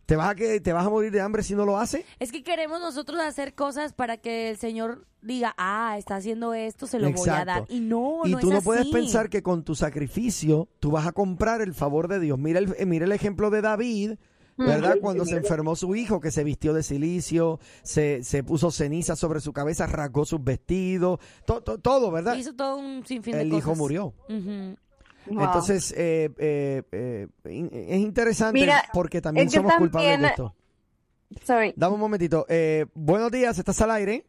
¿Te 0.08 0.16
vas, 0.16 0.30
a 0.30 0.36
que, 0.36 0.60
¿Te 0.62 0.72
vas 0.74 0.86
a 0.86 0.89
morir 0.89 1.12
de 1.12 1.20
hambre 1.22 1.43
si 1.43 1.53
no 1.53 1.66
lo 1.66 1.78
hace? 1.78 2.05
Es 2.18 2.32
que 2.32 2.41
queremos 2.41 2.80
nosotros 2.80 3.20
hacer 3.20 3.53
cosas 3.53 3.91
para 3.93 4.18
que 4.18 4.49
el 4.49 4.58
Señor 4.58 5.05
diga, 5.22 5.53
ah, 5.58 5.95
está 5.99 6.16
haciendo 6.16 6.53
esto, 6.53 6.88
se 6.88 6.97
lo 6.97 7.12
voy 7.12 7.28
a 7.30 7.43
dar. 7.43 7.66
Y 7.68 7.82
no, 7.82 8.22
y 8.24 8.32
no 8.32 8.39
tú 8.39 8.47
es 8.47 8.53
no 8.55 8.62
puedes 8.62 8.88
pensar 8.88 9.30
que 9.30 9.43
con 9.43 9.64
tu 9.64 9.76
sacrificio 9.76 10.70
tú 10.80 10.91
vas 10.91 11.05
a 11.05 11.12
comprar 11.12 11.62
el 11.62 11.74
favor 11.74 12.08
de 12.08 12.22
Dios. 12.22 12.39
Mira 12.39 12.60
el, 12.60 12.74
eh, 12.80 12.86
mira 12.86 13.03
el 13.05 13.12
ejemplo 13.12 13.49
de 13.49 13.62
David, 13.62 14.14
¿verdad? 14.58 14.95
Cuando 15.01 15.26
se 15.26 15.36
enfermó 15.36 15.76
su 15.76 15.93
hijo, 15.95 16.22
que 16.22 16.32
se 16.32 16.43
vistió 16.45 16.74
de 16.74 16.84
silicio, 16.84 17.60
se, 17.84 18.24
se 18.24 18.43
puso 18.43 18.72
ceniza 18.72 19.16
sobre 19.18 19.41
su 19.41 19.51
cabeza, 19.51 19.88
rasgó 19.88 20.26
sus 20.26 20.41
vestidos, 20.43 21.20
to- 21.45 21.62
to- 21.62 21.80
todo, 21.80 22.10
¿verdad? 22.12 22.36
Hizo 22.38 22.53
todo 22.55 22.78
un 22.78 23.05
sinfín 23.05 23.34
de 23.34 23.41
El 23.41 23.49
cosas. 23.49 23.64
hijo 23.66 23.76
murió. 23.76 24.14
Ujú. 24.30 24.78
Wow. 25.30 25.43
Entonces, 25.43 25.93
eh, 25.97 26.30
eh, 26.38 26.84
eh, 26.91 27.28
es 27.43 27.97
interesante 27.99 28.59
Mira, 28.59 28.84
porque 28.93 29.21
también 29.21 29.47
es 29.47 29.53
que 29.53 29.59
somos 29.59 29.75
culpables 29.75 30.21
de 30.21 30.28
esto. 30.28 30.55
Sorry. 31.43 31.73
Dame 31.75 31.95
un 31.95 31.99
momentito. 31.99 32.45
Eh, 32.47 32.86
buenos 32.93 33.32
días, 33.32 33.57
¿estás 33.57 33.82
al 33.82 33.91
aire? 33.91 34.25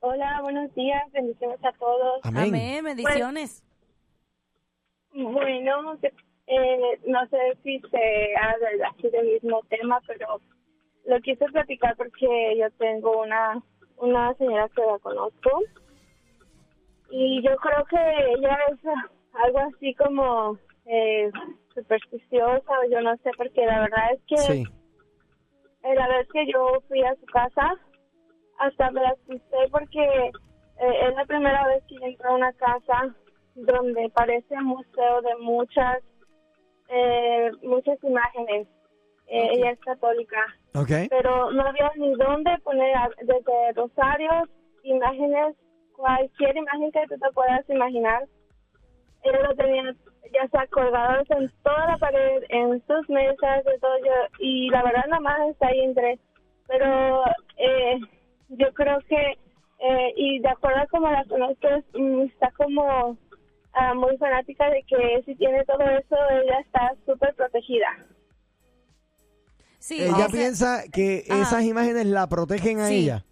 Hola, 0.00 0.40
buenos 0.42 0.72
días, 0.74 1.02
bendiciones 1.12 1.58
a 1.64 1.72
todos. 1.72 2.20
Amén. 2.22 2.48
Amén, 2.48 2.84
bendiciones. 2.84 3.64
Bueno, 5.12 5.98
eh, 6.46 7.00
no 7.06 7.26
sé 7.28 7.38
si 7.64 7.80
se 7.80 8.34
habla 8.40 8.88
así 8.90 9.08
del 9.08 9.26
mismo 9.26 9.62
tema, 9.68 10.00
pero 10.06 10.40
lo 11.06 11.20
quise 11.20 11.46
platicar 11.46 11.96
porque 11.96 12.56
yo 12.58 12.70
tengo 12.78 13.22
una, 13.22 13.62
una 13.96 14.34
señora 14.34 14.68
que 14.68 14.82
la 14.82 14.98
conozco 14.98 15.50
y 17.10 17.42
yo 17.42 17.56
creo 17.56 17.84
que 17.86 18.32
ella 18.36 18.58
es 18.70 18.78
algo 19.44 19.58
así 19.58 19.94
como 19.94 20.58
eh, 20.86 21.30
supersticiosa 21.74 22.72
o 22.80 22.90
yo 22.90 23.00
no 23.00 23.16
sé, 23.18 23.30
porque 23.36 23.64
la 23.66 23.80
verdad 23.80 24.12
es 24.14 24.20
que 24.26 24.36
Sí. 24.38 24.64
eh, 25.82 25.94
la 25.94 26.08
vez 26.08 26.28
que 26.32 26.46
yo 26.50 26.80
fui 26.88 27.02
a 27.02 27.14
su 27.16 27.26
casa, 27.26 27.74
hasta 28.58 28.90
me 28.90 29.04
asusté 29.06 29.56
porque 29.70 30.04
eh, 30.78 31.08
es 31.08 31.14
la 31.14 31.24
primera 31.26 31.66
vez 31.68 31.82
que 31.88 31.96
yo 31.96 32.06
entro 32.06 32.30
a 32.30 32.34
una 32.34 32.52
casa 32.54 33.14
donde 33.54 34.10
parece 34.10 34.54
museo 34.60 35.22
de 35.22 35.36
muchas 35.40 36.02
eh, 36.88 37.50
muchas 37.62 38.02
imágenes. 38.04 38.68
Eh, 39.28 39.48
Ella 39.54 39.70
es 39.72 39.80
católica, 39.80 40.40
pero 41.10 41.50
no 41.50 41.62
había 41.66 41.90
ni 41.96 42.14
dónde 42.14 42.56
poner 42.62 42.94
desde 43.22 43.72
rosarios, 43.74 44.48
imágenes, 44.84 45.56
cualquier 45.96 46.56
imagen 46.56 46.92
que 46.92 47.02
tú 47.08 47.18
te 47.18 47.32
puedas 47.32 47.68
imaginar. 47.68 48.22
Ella 49.28 49.48
lo 49.48 49.54
tenía 49.56 49.94
ya 50.32 50.48
sea 50.48 50.66
colgados 50.68 51.28
en 51.30 51.50
toda 51.62 51.86
la 51.86 51.98
pared, 51.98 52.42
en 52.48 52.82
sus 52.86 53.08
mesas, 53.08 53.64
de 53.64 53.78
todo 53.80 53.96
yo, 54.04 54.12
y 54.40 54.68
la 54.70 54.82
verdad 54.82 55.04
nada 55.08 55.20
más 55.20 55.50
está 55.50 55.68
ahí 55.68 55.80
entre. 55.80 56.18
Pero 56.68 57.22
eh, 57.56 57.98
yo 58.48 58.72
creo 58.74 58.98
que, 59.08 59.38
eh, 59.78 60.12
y 60.16 60.40
de 60.40 60.48
acuerdo 60.48 60.80
a 60.80 60.86
como 60.88 61.10
la 61.10 61.24
conozco, 61.24 61.68
mm, 61.94 62.22
está 62.22 62.50
como 62.56 63.16
ah, 63.72 63.94
muy 63.94 64.16
fanática 64.18 64.68
de 64.70 64.82
que 64.82 65.22
si 65.24 65.34
tiene 65.36 65.64
todo 65.64 65.82
eso, 65.82 66.16
ella 66.42 66.60
está 66.60 66.92
súper 67.06 67.34
protegida. 67.34 67.86
Sí, 69.78 70.02
Ella 70.02 70.12
o 70.12 70.16
sea, 70.16 70.28
piensa 70.28 70.82
que 70.92 71.24
Ajá. 71.30 71.42
esas 71.42 71.62
imágenes 71.64 72.06
la 72.06 72.26
protegen 72.28 72.80
a 72.80 72.88
Sí. 72.88 73.04
ella. 73.04 73.24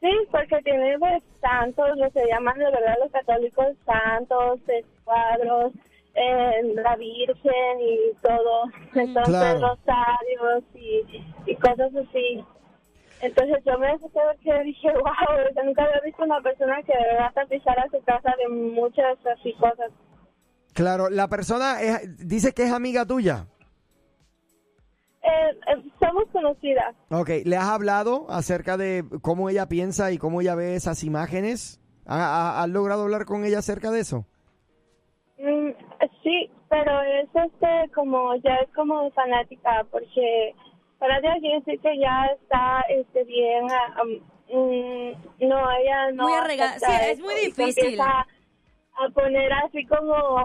Sí, 0.00 0.10
porque 0.30 0.58
tiene 0.62 0.98
pues, 0.98 1.22
santos, 1.40 1.88
lo 1.96 2.08
se 2.10 2.26
llaman 2.28 2.58
de 2.58 2.64
verdad 2.66 2.94
los 3.02 3.10
católicos 3.12 3.66
santos, 3.84 4.60
eh, 4.68 4.84
cuadros, 5.04 5.72
eh, 6.14 6.62
la 6.74 6.94
Virgen 6.96 7.80
y 7.80 8.12
todo, 8.22 8.64
entonces 8.94 9.24
Claro. 9.26 9.60
rosarios 9.60 10.64
y, 10.74 11.50
y 11.50 11.56
cosas 11.56 11.90
así. 11.96 12.44
Entonces 13.20 13.58
yo 13.66 13.76
me 13.78 13.88
asusté 13.88 14.20
porque 14.32 14.62
dije, 14.62 14.88
wow, 14.92 15.64
nunca 15.64 15.82
había 15.84 16.00
visto 16.04 16.22
una 16.22 16.40
persona 16.40 16.80
que 16.84 16.92
de 16.92 17.04
verdad 17.14 17.32
tapizara 17.34 17.84
su 17.90 18.00
casa 18.04 18.32
de 18.38 18.48
muchas 18.48 19.18
así 19.26 19.52
cosas. 19.54 19.90
Claro, 20.74 21.10
la 21.10 21.26
persona 21.26 21.82
es- 21.82 22.28
dice 22.28 22.52
que 22.54 22.62
es 22.62 22.72
amiga 22.72 23.04
tuya. 23.04 23.46
Eh, 25.28 25.50
eh, 25.76 25.90
somos 26.00 26.24
conocidas. 26.32 26.94
Ok, 27.10 27.28
¿le 27.44 27.56
has 27.56 27.68
hablado 27.68 28.26
acerca 28.30 28.76
de 28.76 29.04
cómo 29.22 29.50
ella 29.50 29.66
piensa 29.68 30.10
y 30.10 30.18
cómo 30.18 30.40
ella 30.40 30.54
ve 30.54 30.74
esas 30.74 31.04
imágenes? 31.04 31.80
¿Ha- 32.06 32.16
ha- 32.16 32.62
¿Has 32.62 32.68
logrado 32.70 33.02
hablar 33.02 33.26
con 33.26 33.44
ella 33.44 33.58
acerca 33.58 33.90
de 33.90 34.00
eso? 34.00 34.24
Mm, 35.38 35.70
sí, 36.22 36.50
pero 36.70 37.02
es 37.02 37.28
este 37.34 37.90
como 37.94 38.34
ya 38.36 38.54
es 38.56 38.70
como 38.74 39.10
fanática 39.12 39.86
porque 39.90 40.54
para 40.98 41.20
Dios 41.20 41.34
quiere 41.40 41.58
decir 41.60 41.80
que 41.80 41.98
ya 41.98 42.24
está 42.40 42.80
este 42.88 43.24
bien 43.24 43.66
ah, 43.70 44.02
um, 44.02 44.14
mm, 44.50 45.12
no 45.48 45.70
ella 45.70 46.10
no 46.14 46.24
Muy 46.24 46.32
sí, 46.78 46.92
es 47.12 47.20
muy 47.20 47.34
difícil. 47.34 47.84
empieza 47.84 48.26
a 49.00 49.08
poner 49.14 49.52
así 49.52 49.84
como 49.86 50.44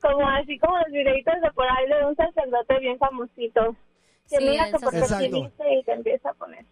como 0.00 0.26
así 0.28 0.58
como 0.58 0.78
los 0.78 0.90
videitos 0.92 1.34
de 1.42 1.50
por 1.52 1.66
ahí 1.66 1.88
de 1.88 2.06
un 2.06 2.16
sacerdote 2.16 2.78
bien 2.80 2.98
famosito 2.98 3.76
que 4.28 4.36
Sí, 4.36 4.48
mira 4.48 4.66
que 4.66 4.78
porque 4.78 4.98
y 4.98 5.82
te 5.84 5.92
empieza 5.92 6.30
a 6.30 6.34
poner 6.34 6.64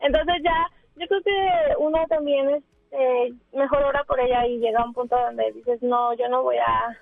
entonces 0.00 0.34
ya 0.42 0.66
yo 0.96 1.06
creo 1.06 1.22
que 1.22 1.74
uno 1.78 1.98
también 2.08 2.48
este 2.50 3.34
mejor 3.56 3.82
ora 3.82 4.04
por 4.04 4.20
ella 4.20 4.46
y 4.46 4.58
llega 4.58 4.80
a 4.80 4.86
un 4.86 4.92
punto 4.92 5.16
donde 5.16 5.52
dices 5.52 5.82
no 5.82 6.14
yo 6.14 6.28
no 6.28 6.42
voy 6.42 6.56
a 6.56 6.98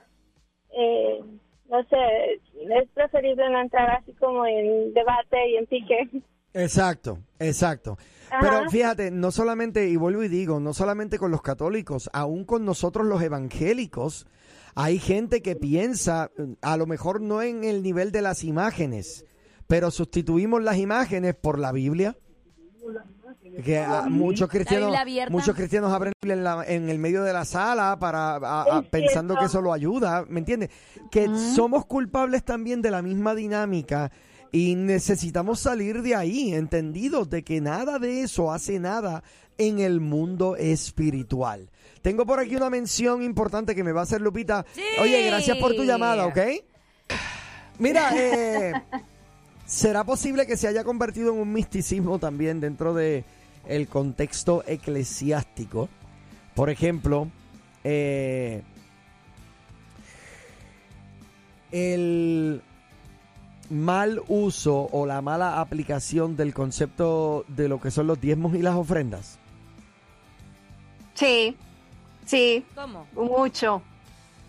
eh, 0.72 1.20
no 1.68 1.82
sé 1.84 2.40
es 2.54 2.88
preferible 2.94 3.50
no 3.50 3.60
entrar 3.60 3.90
así 3.90 4.12
como 4.14 4.46
en 4.46 4.92
debate 4.94 5.48
y 5.50 5.56
en 5.56 5.66
pique 5.66 6.08
Exacto, 6.52 7.18
exacto. 7.38 7.96
Ajá. 8.30 8.40
Pero 8.40 8.70
fíjate, 8.70 9.10
no 9.10 9.30
solamente, 9.30 9.88
y 9.88 9.96
vuelvo 9.96 10.22
y 10.22 10.28
digo, 10.28 10.60
no 10.60 10.74
solamente 10.74 11.18
con 11.18 11.30
los 11.30 11.42
católicos, 11.42 12.10
aún 12.12 12.44
con 12.44 12.64
nosotros 12.64 13.06
los 13.06 13.22
evangélicos, 13.22 14.26
hay 14.74 14.98
gente 14.98 15.42
que 15.42 15.56
piensa, 15.56 16.30
a 16.62 16.76
lo 16.76 16.86
mejor 16.86 17.20
no 17.20 17.42
en 17.42 17.64
el 17.64 17.82
nivel 17.82 18.12
de 18.12 18.22
las 18.22 18.44
imágenes, 18.44 19.24
pero 19.66 19.90
sustituimos 19.90 20.62
las 20.62 20.76
imágenes 20.78 21.34
por 21.34 21.58
la 21.58 21.72
Biblia. 21.72 22.16
Que 23.64 23.78
ah, 23.78 24.06
muchos 24.08 24.48
cristianos, 24.48 24.90
muchos 25.30 25.54
cristianos 25.56 25.92
abren 25.92 26.12
la 26.12 26.18
Biblia 26.22 26.34
en, 26.34 26.44
la- 26.44 26.64
en 26.66 26.88
el 26.88 26.98
medio 26.98 27.22
de 27.24 27.32
la 27.32 27.44
sala 27.44 27.98
para 27.98 28.36
a- 28.36 28.62
a- 28.62 28.80
Es 28.80 28.86
pensando 28.88 29.34
que 29.36 29.46
eso 29.46 29.60
lo 29.60 29.72
ayuda, 29.72 30.24
¿me 30.28 30.38
entiendes? 30.40 30.70
Que 31.10 31.26
somos 31.54 31.84
culpables 31.86 32.44
también 32.44 32.80
de 32.82 32.90
la 32.90 33.02
misma 33.02 33.34
dinámica 33.34 34.12
y 34.52 34.74
necesitamos 34.76 35.60
salir 35.60 36.02
de 36.02 36.14
ahí, 36.14 36.52
entendidos 36.54 37.28
de 37.30 37.42
que 37.42 37.60
nada 37.60 37.98
de 37.98 38.22
eso 38.22 38.52
hace 38.52 38.78
nada 38.78 39.22
en 39.58 39.78
el 39.80 40.00
mundo 40.00 40.56
espiritual. 40.56 41.70
Tengo 42.02 42.24
por 42.24 42.40
aquí 42.40 42.56
una 42.56 42.70
mención 42.70 43.22
importante 43.22 43.74
que 43.74 43.84
me 43.84 43.92
va 43.92 44.00
a 44.00 44.04
hacer 44.04 44.20
Lupita. 44.20 44.64
Oye, 45.00 45.22
gracias 45.26 45.58
por 45.58 45.74
tu 45.74 45.84
llamada, 45.84 46.26
¿ok? 46.26 46.38
Mira, 47.78 48.10
eh, 48.16 48.72
¿será 49.66 50.04
posible 50.04 50.46
que 50.46 50.56
se 50.56 50.66
haya 50.66 50.82
convertido 50.82 51.32
en 51.32 51.40
un 51.40 51.52
misticismo 51.52 52.18
también 52.18 52.60
dentro 52.60 52.94
de 52.94 53.24
el 53.66 53.88
contexto 53.88 54.64
eclesiástico? 54.66 55.88
Por 56.54 56.70
ejemplo, 56.70 57.28
eh, 57.84 58.62
el 61.70 62.62
mal 63.68 64.22
uso 64.28 64.88
o 64.90 65.06
la 65.06 65.20
mala 65.22 65.60
aplicación 65.60 66.36
del 66.36 66.52
concepto 66.52 67.44
de 67.48 67.68
lo 67.68 67.80
que 67.80 67.90
son 67.90 68.06
los 68.06 68.20
diezmos 68.20 68.54
y 68.54 68.62
las 68.62 68.74
ofrendas. 68.74 69.38
Sí, 71.14 71.56
sí, 72.30 72.64
¿Cómo? 72.74 73.06
mucho. 73.14 73.82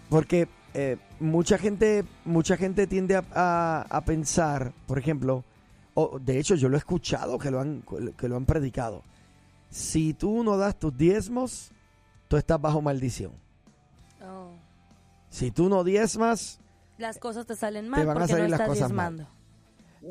Porque 0.09 0.47
eh, 0.73 0.97
mucha 1.19 1.57
gente, 1.57 2.03
mucha 2.25 2.57
gente 2.57 2.87
tiende 2.87 3.15
a, 3.15 3.23
a- 3.33 3.85
a 3.89 4.01
pensar, 4.05 4.71
por 4.87 4.97
ejemplo, 4.99 5.43
o 5.93 6.19
de 6.19 6.39
hecho 6.39 6.55
yo 6.55 6.69
lo 6.69 6.75
he 6.75 6.79
escuchado 6.79 7.37
que 7.39 7.51
lo 7.51 7.59
han, 7.59 7.83
que 8.17 8.27
lo 8.29 8.35
han 8.37 8.45
predicado. 8.45 9.03
Si 9.69 10.13
tú 10.13 10.43
no 10.43 10.57
das 10.57 10.77
tus 10.77 10.95
diezmos, 10.97 11.71
tú 12.27 12.37
estás 12.37 12.59
bajo 12.61 12.81
maldición. 12.81 13.31
Oh. 14.21 14.51
Si 15.29 15.49
tú 15.51 15.69
no 15.69 15.83
diezmas, 15.83 16.59
Las 16.97 17.17
cosas 17.17 17.45
te 17.45 17.55
salen 17.55 17.87
mal 17.89 18.05
van 18.05 18.17
a 18.17 18.19
porque 18.19 18.31
salir 18.33 18.43
no 18.45 18.49
las 18.51 18.59
estás 18.59 18.69
cosas 18.77 18.91
mal. 18.91 19.17
diezmando. 19.17 19.41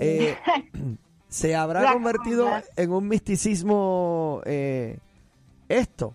eh, 0.00 0.36
se 1.28 1.54
habrá 1.54 1.92
convertido 1.92 2.48
en 2.76 2.90
un 2.92 3.06
misticismo 3.06 4.40
eh, 4.46 4.98
esto. 5.68 6.14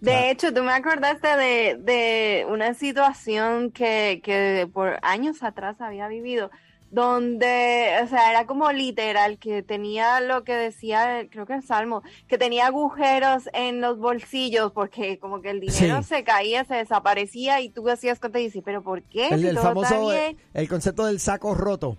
De 0.00 0.30
hecho, 0.30 0.52
tú 0.54 0.62
me 0.62 0.72
acordaste 0.72 1.28
de, 1.36 1.76
de 1.80 2.46
una 2.48 2.74
situación 2.74 3.70
que, 3.72 4.20
que 4.22 4.68
por 4.72 4.98
años 5.02 5.42
atrás 5.42 5.80
había 5.80 6.06
vivido, 6.08 6.50
donde, 6.90 7.98
o 8.02 8.06
sea, 8.06 8.30
era 8.30 8.46
como 8.46 8.72
literal, 8.72 9.38
que 9.38 9.62
tenía 9.62 10.20
lo 10.20 10.44
que 10.44 10.54
decía, 10.54 11.26
creo 11.30 11.44
que 11.46 11.54
el 11.54 11.62
Salmo, 11.62 12.02
que 12.28 12.38
tenía 12.38 12.66
agujeros 12.68 13.48
en 13.52 13.80
los 13.80 13.98
bolsillos, 13.98 14.72
porque 14.72 15.18
como 15.18 15.42
que 15.42 15.50
el 15.50 15.60
dinero 15.60 16.02
Sí. 16.02 16.08
se 16.08 16.24
caía, 16.24 16.64
se 16.64 16.76
desaparecía, 16.76 17.60
y 17.60 17.68
tú 17.68 17.88
hacías 17.90 18.20
cuenta 18.20 18.38
y 18.40 18.44
dices, 18.44 18.62
pero 18.64 18.82
¿por 18.82 19.02
qué? 19.02 19.28
El, 19.28 19.40
Si 19.40 19.46
el 19.48 19.56
todo 19.56 19.82
está 19.82 19.88
famoso, 19.90 20.10
bien. 20.10 20.38
el 20.54 20.68
concepto 20.68 21.04
del 21.06 21.20
saco 21.20 21.54
roto. 21.54 21.98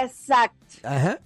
Exacto. 0.00 0.76
Ajá. 0.84 1.18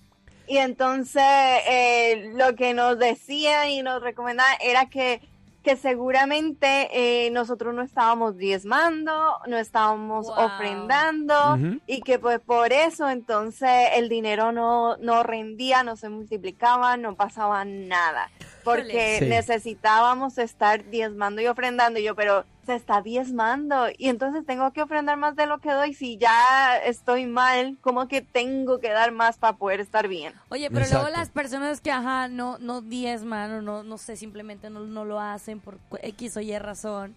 Y 0.47 0.57
entonces 0.59 1.23
eh, 1.69 2.33
lo 2.35 2.57
que 2.57 2.75
nos 2.75 2.99
decían 2.99 3.69
y 3.71 3.83
nos 3.83 4.03
recomendaban 4.03 4.57
era 4.61 4.87
que, 4.87 5.21
que 5.63 5.77
seguramente 5.77 6.89
eh, 7.27 7.31
nosotros 7.31 7.75
no 7.75 7.83
estábamos 7.83 8.37
diezmando, 8.37 9.13
no 9.47 9.59
estábamos 9.59 10.27
Wow. 10.27 10.47
ofrendando 10.47 11.59
y 11.87 12.03
que 12.03 12.19
pues 12.19 12.41
por 12.41 12.73
eso 12.73 13.09
entonces 13.11 13.69
el 13.95 14.09
dinero 14.09 14.53
no, 14.53 14.97
no 14.99 15.23
rendía, 15.23 15.83
no 15.83 15.97
se 15.97 16.09
multiplicaba, 16.09 16.97
no 16.97 17.17
pasaba 17.17 17.65
nada. 17.65 18.31
Porque 18.63 19.19
Sí. 19.21 19.27
necesitábamos 19.27 20.39
estar 20.39 20.85
diezmando 20.85 21.41
y 21.41 21.47
ofrendando. 21.47 21.99
Y 22.01 22.05
yo, 22.05 22.15
pero 22.15 22.47
se 22.71 22.77
está 22.77 23.03
diezmando 23.03 23.89
y 23.99 24.09
entonces 24.09 24.47
tengo 24.47 24.73
que 24.73 24.81
ofrendar 24.83 25.17
más 25.17 25.35
de 25.35 25.47
lo 25.47 25.59
que 25.59 25.73
doy. 25.73 25.93
Si 25.93 26.19
ya 26.19 26.77
estoy 26.85 27.27
mal, 27.27 27.77
¿cómo 27.81 28.07
que 28.07 28.23
tengo 28.23 28.79
que 28.79 28.91
dar 28.91 29.11
más 29.11 29.39
para 29.39 29.57
poder 29.57 29.81
estar 29.81 30.07
bien? 30.07 30.35
Oye, 30.51 30.69
pero 30.69 30.83
Exacto. 30.83 31.03
luego 31.03 31.19
las 31.19 31.31
personas 31.31 31.81
que, 31.81 31.91
ajá, 31.91 32.29
no, 32.29 32.59
no 32.59 32.81
diezman 32.81 33.51
o 33.51 33.63
no, 33.63 33.83
no 33.83 33.99
sé, 33.99 34.15
simplemente 34.15 34.71
no, 34.71 34.81
no 34.81 35.05
lo 35.05 35.19
hacen 35.19 35.59
por 35.59 35.81
X 36.01 36.37
o 36.37 36.41
Y 36.41 36.57
razón, 36.59 37.17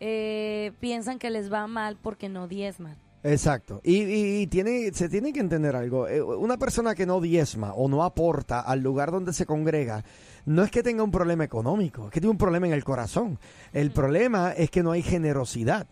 eh, 0.00 0.72
piensan 0.80 1.18
que 1.18 1.28
les 1.28 1.52
va 1.52 1.66
mal 1.66 1.96
porque 1.96 2.30
no 2.30 2.48
diezman. 2.48 2.96
Exacto. 3.28 3.80
Y, 3.82 4.02
y- 4.02 4.42
y 4.42 4.46
tiene, 4.46 4.92
se 4.92 5.08
tiene 5.08 5.32
que 5.32 5.40
entender 5.40 5.74
algo. 5.74 6.06
Eh, 6.06 6.22
Una 6.22 6.56
persona 6.58 6.94
que 6.94 7.06
no 7.06 7.20
diezma 7.20 7.72
o 7.74 7.88
no 7.88 8.04
aporta 8.04 8.60
al 8.60 8.80
lugar 8.80 9.10
donde 9.10 9.32
se 9.32 9.46
congrega, 9.46 10.04
no 10.44 10.62
es 10.62 10.70
que 10.70 10.82
tenga 10.84 11.02
un 11.02 11.10
problema 11.10 11.42
económico, 11.42 12.06
es 12.06 12.12
que 12.12 12.20
tiene 12.20 12.30
un 12.30 12.38
problema 12.38 12.68
en 12.68 12.72
el 12.72 12.84
corazón. 12.84 13.38
El 13.72 13.90
problema 13.90 14.52
es 14.52 14.70
que 14.70 14.82
no 14.84 14.92
hay 14.92 15.02
generosidad 15.02 15.88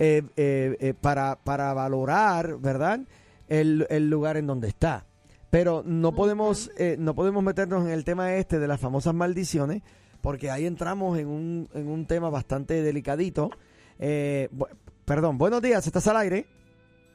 eh, 0.00 0.22
eh, 0.36 0.76
eh, 0.80 0.94
para, 1.00 1.36
para 1.36 1.72
valorar, 1.74 2.58
¿verdad? 2.58 3.00
El, 3.48 3.86
el 3.88 4.10
lugar 4.10 4.36
en 4.36 4.46
donde 4.48 4.66
está. 4.68 5.04
Pero 5.50 5.82
no 5.86 6.12
podemos, 6.14 6.70
eh, 6.76 6.96
no 6.98 7.14
podemos 7.14 7.42
meternos 7.44 7.84
en 7.86 7.92
el 7.92 8.04
tema 8.04 8.34
este 8.34 8.58
de 8.58 8.66
las 8.68 8.80
famosas 8.80 9.14
maldiciones, 9.14 9.82
porque 10.20 10.50
ahí 10.50 10.66
entramos 10.66 11.18
en 11.18 11.28
un, 11.28 11.68
en 11.72 11.86
un 11.88 12.04
tema 12.06 12.30
bastante 12.30 12.82
delicadito. 12.82 13.50
Eh, 14.00 14.48
perdón, 15.08 15.38
buenos 15.38 15.62
días, 15.62 15.84
¿estás 15.86 16.06
al 16.06 16.18
aire? 16.18 16.44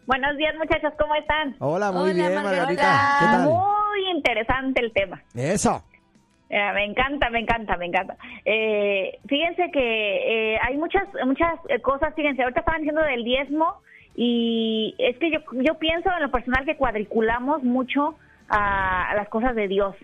Buenos 0.08 0.36
días, 0.36 0.56
muchachos, 0.58 0.92
¿cómo 1.00 1.14
están? 1.16 1.56
Hola, 1.60 1.92
muy 1.92 2.10
Hola, 2.10 2.14
bien, 2.14 2.44
Margarita. 2.44 3.18
¿Qué 3.20 3.26
tal? 3.26 3.44
Muy 3.44 4.10
interesante 4.16 4.82
el 4.82 4.92
tema. 4.92 5.22
Eso. 5.36 5.84
Eh, 6.50 6.72
me 6.74 6.86
encanta, 6.86 7.30
me 7.30 7.40
encanta, 7.40 7.78
me 7.78 7.86
encanta. 7.86 8.18
Eh, 8.44 9.20
fíjense 9.28 9.70
que 9.72 10.56
eh, 10.56 10.60
hay 10.62 10.76
muchas 10.78 11.04
muchas 11.26 11.54
eh, 11.70 11.80
cosas, 11.82 12.14
fíjense, 12.16 12.42
ahorita 12.42 12.62
estaban 12.62 12.82
diciendo 12.82 13.04
del 13.04 13.24
diezmo 13.24 13.76
y 14.16 14.96
es 14.98 15.18
que 15.20 15.32
yo, 15.32 15.40
yo 15.62 15.76
pienso 15.76 16.10
en 16.12 16.24
lo 16.24 16.32
personal 16.32 16.66
que 16.66 16.76
cuadriculamos 16.76 17.64
mucho 17.64 18.16
a, 18.50 19.12
a 19.12 19.16
las 19.16 19.30
cosas 19.30 19.56
de 19.56 19.68
Dios 19.68 19.96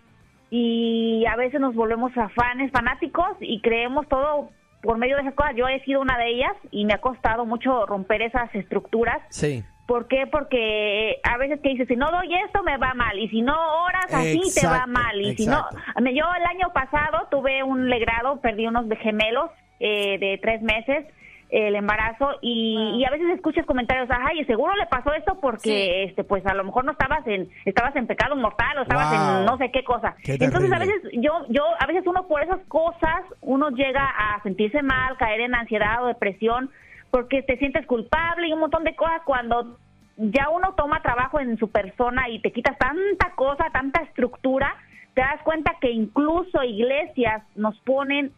y 0.51 1.25
a 1.25 1.35
veces 1.35 1.59
nos 1.59 1.75
volvemos 1.75 2.15
afanes, 2.17 2.71
fanáticos 2.71 3.35
y 3.41 3.61
creemos 3.61 4.07
todo 4.07 4.49
por 4.81 4.97
medio 4.97 5.15
de 5.15 5.23
esas 5.23 5.33
cosas. 5.33 5.55
Yo 5.55 5.67
he 5.67 5.83
sido 5.83 6.01
una 6.01 6.17
de 6.17 6.29
ellas 6.29 6.53
y 6.71 6.85
me 6.85 6.93
ha 6.93 7.01
costado 7.01 7.45
mucho 7.45 7.85
romper 7.85 8.21
esas 8.21 8.53
estructuras 8.55 9.19
Sí. 9.29 9.63
¿Por 9.89 10.07
qué? 10.07 10.27
Porque 10.27 11.19
a 11.23 11.37
veces 11.37 11.59
que 11.61 11.69
dices, 11.69 11.87
si 11.87 11.95
no 11.95 12.11
doy 12.11 12.31
esto 12.45 12.61
me 12.61 12.77
va 12.77 12.93
mal, 12.93 13.17
y 13.17 13.27
si 13.29 13.41
no 13.41 13.55
oras 13.85 14.05
así 14.13 14.39
te 14.53 14.67
va 14.67 14.85
mal, 14.85 15.19
y 15.19 15.35
si 15.35 15.47
no... 15.47 15.65
Yo 15.97 16.25
el 16.37 16.45
año 16.45 16.71
pasado 16.75 17.27
tuve 17.31 17.63
un 17.63 17.89
legrado, 17.89 18.39
perdí 18.39 18.67
unos 18.67 18.85
gemelos 19.01 19.49
eh, 19.79 20.19
de 20.19 20.39
tres 20.43 20.61
meses, 20.61 21.07
el 21.49 21.75
embarazo, 21.75 22.29
y, 22.41 22.97
y 22.99 23.05
a 23.05 23.09
veces 23.09 23.27
escuchas 23.31 23.65
comentarios, 23.65 24.07
ay, 24.11 24.45
seguro 24.45 24.75
le 24.75 24.85
pasó 24.85 25.13
esto 25.13 25.39
porque, 25.41 26.03
este 26.03 26.23
pues 26.23 26.45
a 26.45 26.53
lo 26.53 26.63
mejor 26.63 26.85
no 26.85 26.91
estabas 26.91 27.25
en, 27.25 27.49
estabas 27.65 27.95
en 27.95 28.05
pecado 28.05 28.35
mortal 28.35 28.77
o 28.77 28.81
estabas 28.83 29.09
Wow. 29.09 29.39
en 29.39 29.45
no 29.45 29.57
sé 29.57 29.71
qué 29.71 29.83
cosa. 29.83 30.15
Qué 30.23 30.37
Entonces 30.39 30.71
a 30.71 30.77
veces 30.77 31.01
yo, 31.13 31.45
yo, 31.49 31.63
a 31.79 31.87
veces 31.87 32.05
uno 32.05 32.27
por 32.27 32.43
esas 32.43 32.59
cosas, 32.67 33.21
uno 33.41 33.71
llega 33.71 34.05
a 34.05 34.41
sentirse 34.43 34.83
mal, 34.83 35.17
caer 35.17 35.41
en 35.41 35.55
ansiedad 35.55 36.03
o 36.03 36.07
depresión, 36.07 36.69
porque 37.09 37.41
te 37.41 37.57
sientes 37.57 37.85
culpable 37.87 38.47
y 38.47 38.53
un 38.53 38.59
montón 38.59 38.83
de 38.83 38.95
cosas 38.95 39.21
cuando 39.25 39.77
ya 40.17 40.49
uno 40.49 40.73
toma 40.75 41.01
trabajo 41.01 41.39
en 41.39 41.57
su 41.57 41.69
persona 41.69 42.29
y 42.29 42.39
te 42.41 42.51
quitas 42.51 42.77
tanta 42.77 43.31
cosa, 43.35 43.65
tanta 43.71 44.03
estructura, 44.03 44.75
te 45.15 45.21
das 45.21 45.41
cuenta 45.43 45.77
que 45.81 45.89
incluso 45.89 46.61
iglesias 46.63 47.41
nos 47.55 47.79
ponen 47.79 48.31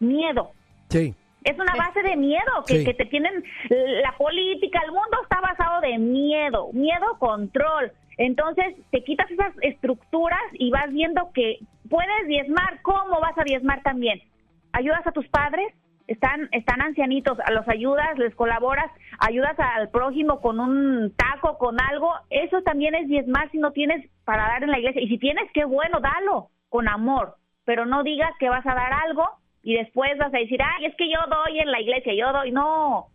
miedo. 0.00 0.50
Sí. 0.90 1.14
Es 1.44 1.58
una 1.58 1.74
base 1.76 2.02
de 2.02 2.16
miedo 2.16 2.64
que, 2.66 2.78
Sí. 2.78 2.84
que 2.84 2.94
te 2.94 3.06
tienen 3.06 3.44
la 4.02 4.12
política, 4.18 4.80
el 4.84 4.92
mundo 4.92 5.18
está 5.22 5.40
basado 5.40 5.80
de 5.80 5.98
miedo, 5.98 6.70
miedo, 6.72 7.16
control. 7.18 7.92
Entonces 8.16 8.74
te 8.90 9.04
quitas 9.04 9.30
esas 9.30 9.54
estructuras 9.62 10.40
y 10.54 10.70
vas 10.70 10.90
viendo 10.90 11.30
que 11.32 11.58
puedes 11.88 12.26
diezmar. 12.26 12.82
¿Cómo 12.82 13.20
vas 13.20 13.38
a 13.38 13.44
diezmar 13.44 13.82
también? 13.82 14.20
¿Ayudas 14.72 15.06
a 15.06 15.12
tus 15.12 15.26
padres? 15.28 15.72
Están, 16.08 16.48
están 16.52 16.80
ancianitos, 16.80 17.36
los 17.52 17.68
ayudas, 17.68 18.16
les 18.16 18.34
colaboras, 18.34 18.90
ayudas 19.20 19.54
al 19.58 19.90
prójimo 19.90 20.40
con 20.40 20.58
un 20.58 21.14
taco, 21.16 21.58
con 21.58 21.80
algo. 21.80 22.12
Eso 22.30 22.62
también 22.62 22.94
es 22.94 23.08
diezmar 23.08 23.50
si 23.50 23.58
no 23.58 23.72
tienes 23.72 24.08
para 24.24 24.48
dar 24.48 24.64
en 24.64 24.70
la 24.70 24.78
iglesia. 24.78 25.02
Y 25.02 25.08
si 25.08 25.18
tienes, 25.18 25.44
qué 25.52 25.64
bueno, 25.64 26.00
dalo 26.00 26.48
con 26.70 26.88
amor. 26.88 27.36
Pero 27.64 27.84
no 27.86 28.02
digas 28.02 28.30
que 28.40 28.48
vas 28.48 28.66
a 28.66 28.74
dar 28.74 28.92
algo 29.06 29.28
y 29.68 29.74
después 29.74 30.16
vas 30.16 30.32
a 30.32 30.38
decir, 30.38 30.58
ay, 30.62 30.86
es 30.86 30.96
que 30.96 31.10
yo 31.10 31.18
doy 31.28 31.58
en 31.58 31.70
la 31.70 31.78
iglesia, 31.82 32.14
yo 32.14 32.32
doy. 32.32 32.52
No, 32.52 33.08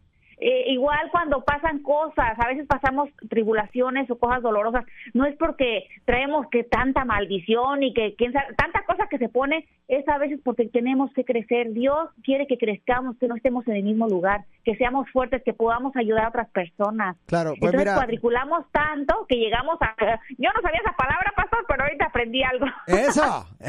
eh, 0.45 0.71
igual 0.71 1.09
cuando 1.11 1.41
pasan 1.43 1.79
cosas, 1.81 2.37
a 2.37 2.47
veces 2.47 2.67
pasamos 2.67 3.09
tribulaciones 3.29 4.09
o 4.11 4.17
cosas 4.17 4.41
dolorosas, 4.41 4.85
no 5.13 5.25
es 5.25 5.35
porque 5.37 5.85
traemos 6.05 6.47
que 6.49 6.63
tanta 6.63 7.05
maldición 7.05 7.81
y 7.83 7.93
que 7.93 8.15
quién 8.15 8.33
sabe, 8.33 8.53
tanta 8.55 8.83
cosa 8.85 9.07
que 9.09 9.17
se 9.17 9.29
pone, 9.29 9.65
es 9.87 10.07
a 10.09 10.17
veces 10.17 10.39
porque 10.43 10.67
tenemos 10.67 11.13
que 11.13 11.23
crecer. 11.23 11.71
Dios 11.73 12.09
quiere 12.23 12.47
que 12.47 12.57
crezcamos, 12.57 13.17
que 13.19 13.27
no 13.27 13.35
estemos 13.35 13.67
en 13.67 13.75
el 13.77 13.83
mismo 13.83 14.07
lugar, 14.07 14.41
que 14.65 14.75
seamos 14.75 15.09
fuertes, 15.11 15.43
que 15.43 15.53
podamos 15.53 15.95
ayudar 15.95 16.25
a 16.25 16.29
otras 16.29 16.49
personas. 16.49 17.15
Claro, 17.27 17.51
pues 17.51 17.73
Entonces 17.73 17.79
mira- 17.79 17.95
cuadriculamos 17.95 18.65
tanto 18.71 19.25
que 19.27 19.35
llegamos 19.35 19.77
a... 19.81 19.95
Yo 20.37 20.49
no 20.55 20.61
sabía 20.61 20.79
esa 20.81 20.95
palabra, 20.95 21.31
pastor, 21.35 21.65
pero 21.67 21.83
ahorita 21.83 22.05
aprendí 22.05 22.43
algo. 22.43 22.65
Eso. 22.87 23.45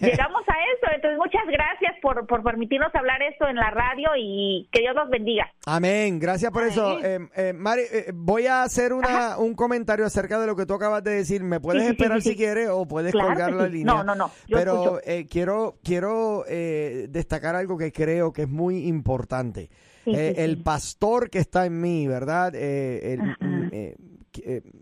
Llegamos 0.00 0.42
a 0.48 0.54
eso, 0.74 0.86
entonces 0.94 1.18
muchas 1.18 1.46
gracias 1.46 1.94
por, 2.00 2.26
por 2.26 2.42
permitirnos 2.42 2.94
hablar 2.94 3.22
esto 3.22 3.46
en 3.48 3.56
la 3.56 3.70
radio 3.70 4.10
y 4.16 4.68
que 4.72 4.80
Dios 4.80 4.94
los 4.94 5.08
bendiga. 5.10 5.50
Amén, 5.66 6.01
gracias 6.18 6.50
por 6.52 6.64
eso. 6.64 6.98
Eh, 7.02 7.18
eh, 7.36 7.52
Mari, 7.52 7.82
eh, 7.90 8.12
voy 8.14 8.46
a 8.46 8.62
hacer 8.62 8.92
una, 8.92 9.38
un 9.38 9.54
comentario 9.54 10.04
acerca 10.06 10.40
de 10.40 10.46
lo 10.46 10.56
que 10.56 10.66
tú 10.66 10.74
acabas 10.74 11.02
de 11.04 11.12
decir. 11.12 11.42
¿Me 11.42 11.60
puedes 11.60 11.82
Sí, 11.82 11.88
sí, 11.88 11.94
sí, 11.96 12.02
esperar 12.02 12.22
sí, 12.22 12.30
si 12.30 12.36
quieres 12.36 12.68
o 12.70 12.86
puedes 12.86 13.12
Claro 13.12 13.28
colgar 13.28 13.52
la 13.52 13.68
línea? 13.68 13.84
No, 13.94 14.04
no, 14.04 14.14
no, 14.14 14.30
yo 14.46 14.56
Pero 14.56 15.00
eh, 15.04 15.26
quiero, 15.30 15.78
quiero 15.82 16.44
eh, 16.48 17.06
destacar 17.10 17.54
algo 17.56 17.76
que 17.78 17.92
creo 17.92 18.32
que 18.32 18.42
es 18.42 18.48
muy 18.48 18.86
importante. 18.86 19.70
El 20.04 20.62
pastor 20.62 21.30
que 21.30 21.38
está 21.38 21.64
en 21.66 21.80
mí, 21.80 22.06
¿verdad? 22.08 22.54
El- 22.54 23.20
mm, 23.20 23.70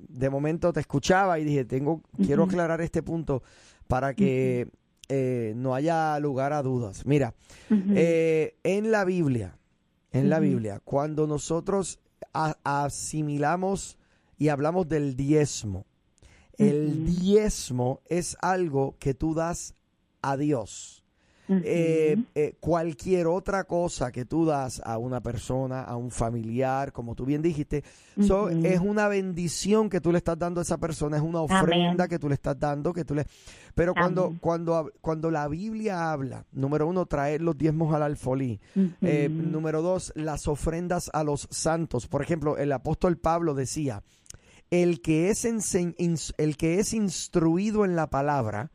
de 0.08 0.30
momento 0.30 0.72
te 0.72 0.80
escuchaba 0.80 1.38
y 1.38 1.44
dije, 1.44 1.64
tengo, 1.64 2.02
quiero 2.24 2.44
aclarar 2.44 2.80
este 2.80 3.02
punto 3.02 3.42
para 3.88 4.14
que 4.14 4.68
no 5.56 5.74
haya 5.74 6.18
lugar 6.20 6.52
a 6.52 6.62
dudas. 6.62 7.04
Mira, 7.04 7.34
en 7.68 8.90
la 8.90 9.04
Biblia, 9.04 9.56
en 10.12 10.30
la. 10.30 10.40
Biblia, 10.40 10.80
cuando 10.84 11.26
nosotros 11.26 12.00
asimilamos 12.32 13.98
y 14.38 14.48
hablamos 14.48 14.88
del 14.88 15.16
diezmo, 15.16 15.86
el 16.58 17.06
diezmo 17.06 18.00
es 18.06 18.36
algo 18.40 18.96
que 18.98 19.14
tú 19.14 19.34
das 19.34 19.74
a 20.22 20.36
Dios. 20.36 20.99
Eh, 21.64 22.16
eh, 22.36 22.55
cualquier 22.61 23.26
otra 23.26 23.64
cosa 23.64 24.12
que 24.12 24.24
tú 24.24 24.46
das 24.46 24.80
a 24.84 24.98
una 24.98 25.20
persona, 25.20 25.82
a 25.82 25.96
un 25.96 26.12
familiar, 26.12 26.92
como 26.92 27.16
tú 27.16 27.24
bien 27.24 27.42
dijiste, 27.42 27.82
so, 28.20 28.48
es 28.48 28.78
una 28.78 29.09
bendición 29.09 29.90
que 29.90 30.01
tú 30.01 30.12
le 30.12 30.18
estás 30.18 30.38
dando 30.38 30.61
a 30.61 30.62
esa 30.62 30.78
persona, 30.78 31.16
es 31.16 31.22
una 31.22 31.40
ofrenda 31.40 32.05
Amén. 32.05 32.09
que 32.09 32.18
tú 32.20 32.28
le 32.28 32.34
estás 32.34 32.59
dando, 32.59 32.92
que 32.92 33.05
tú 33.05 33.14
le... 33.14 33.26
Pero 33.74 33.94
cuando, 33.94 34.26
Amén. 34.26 34.38
cuando, 34.40 34.92
cuando 35.01 35.30
la 35.30 35.48
Biblia 35.48 36.12
habla, 36.12 36.46
número 36.53 36.86
uno, 36.86 37.07
traer 37.07 37.40
los 37.40 37.59
diezmos 37.59 37.92
al 37.94 38.03
alfolí. 38.03 38.61
Eh, 39.03 39.28
número 39.28 39.82
dos, 39.82 40.12
las 40.14 40.46
ofrendas 40.46 41.11
a 41.12 41.24
los 41.24 41.48
santos. 41.51 42.07
Por 42.07 42.22
ejemplo, 42.22 42.59
el 42.59 42.70
apóstol 42.72 43.16
Pablo 43.16 43.55
decía, 43.55 44.03
el 44.70 45.01
que 45.01 45.30
es, 45.30 45.44
el 45.44 46.57
que 46.57 46.78
es 46.78 46.94
instruido 46.94 47.84
en 47.84 47.96
la 47.96 48.09
palabra, 48.09 48.70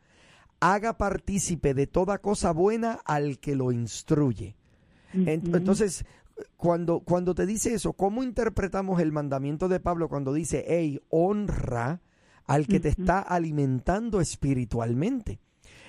haga 0.60 0.98
partícipe 0.98 1.74
de 1.74 1.88
toda 1.88 2.20
cosa 2.20 2.52
buena 2.52 3.00
al 3.06 3.40
que 3.40 3.56
lo 3.56 3.72
instruye. 3.72 4.56
Entonces, 5.14 6.06
cuando, 6.58 7.00
cuando 7.00 7.36
te 7.36 7.46
dice 7.46 7.74
eso, 7.74 7.94
¿cómo 7.94 8.24
interpretamos 8.24 9.00
el 9.00 9.12
mandamiento 9.12 9.68
de 9.68 9.80
Pablo 9.80 10.10
cuando 10.10 10.34
dice, 10.34 10.66
hey, 10.68 11.00
honra 11.10 12.02
al 12.46 12.68
que 12.68 12.80
te 12.80 12.90
está 12.90 13.20
alimentando 13.20 14.20
espiritualmente? 14.20 15.40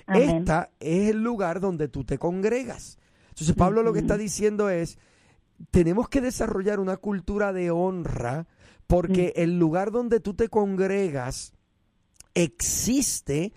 Amén. 0.05 0.37
Esta 0.37 0.69
es 0.79 1.09
el 1.09 1.23
lugar 1.23 1.59
donde 1.59 1.89
tú 1.89 2.05
te 2.05 2.17
congregas. 2.17 2.97
Entonces, 3.29 3.55
Pablo 3.55 3.83
lo 3.83 3.93
que 3.93 3.99
está 3.99 4.17
diciendo 4.17 4.69
es, 4.69 4.97
tenemos 5.71 6.07
que 6.07 6.21
desarrollar 6.21 6.79
una 6.79 6.97
cultura 6.97 7.51
de 7.51 7.71
honra 7.71 8.47
porque 8.87 9.33
el 9.35 9.59
lugar 9.59 9.91
donde 9.91 10.19
tú 10.19 10.33
te 10.33 10.47
congregas 10.47 11.53
existe 12.33 13.53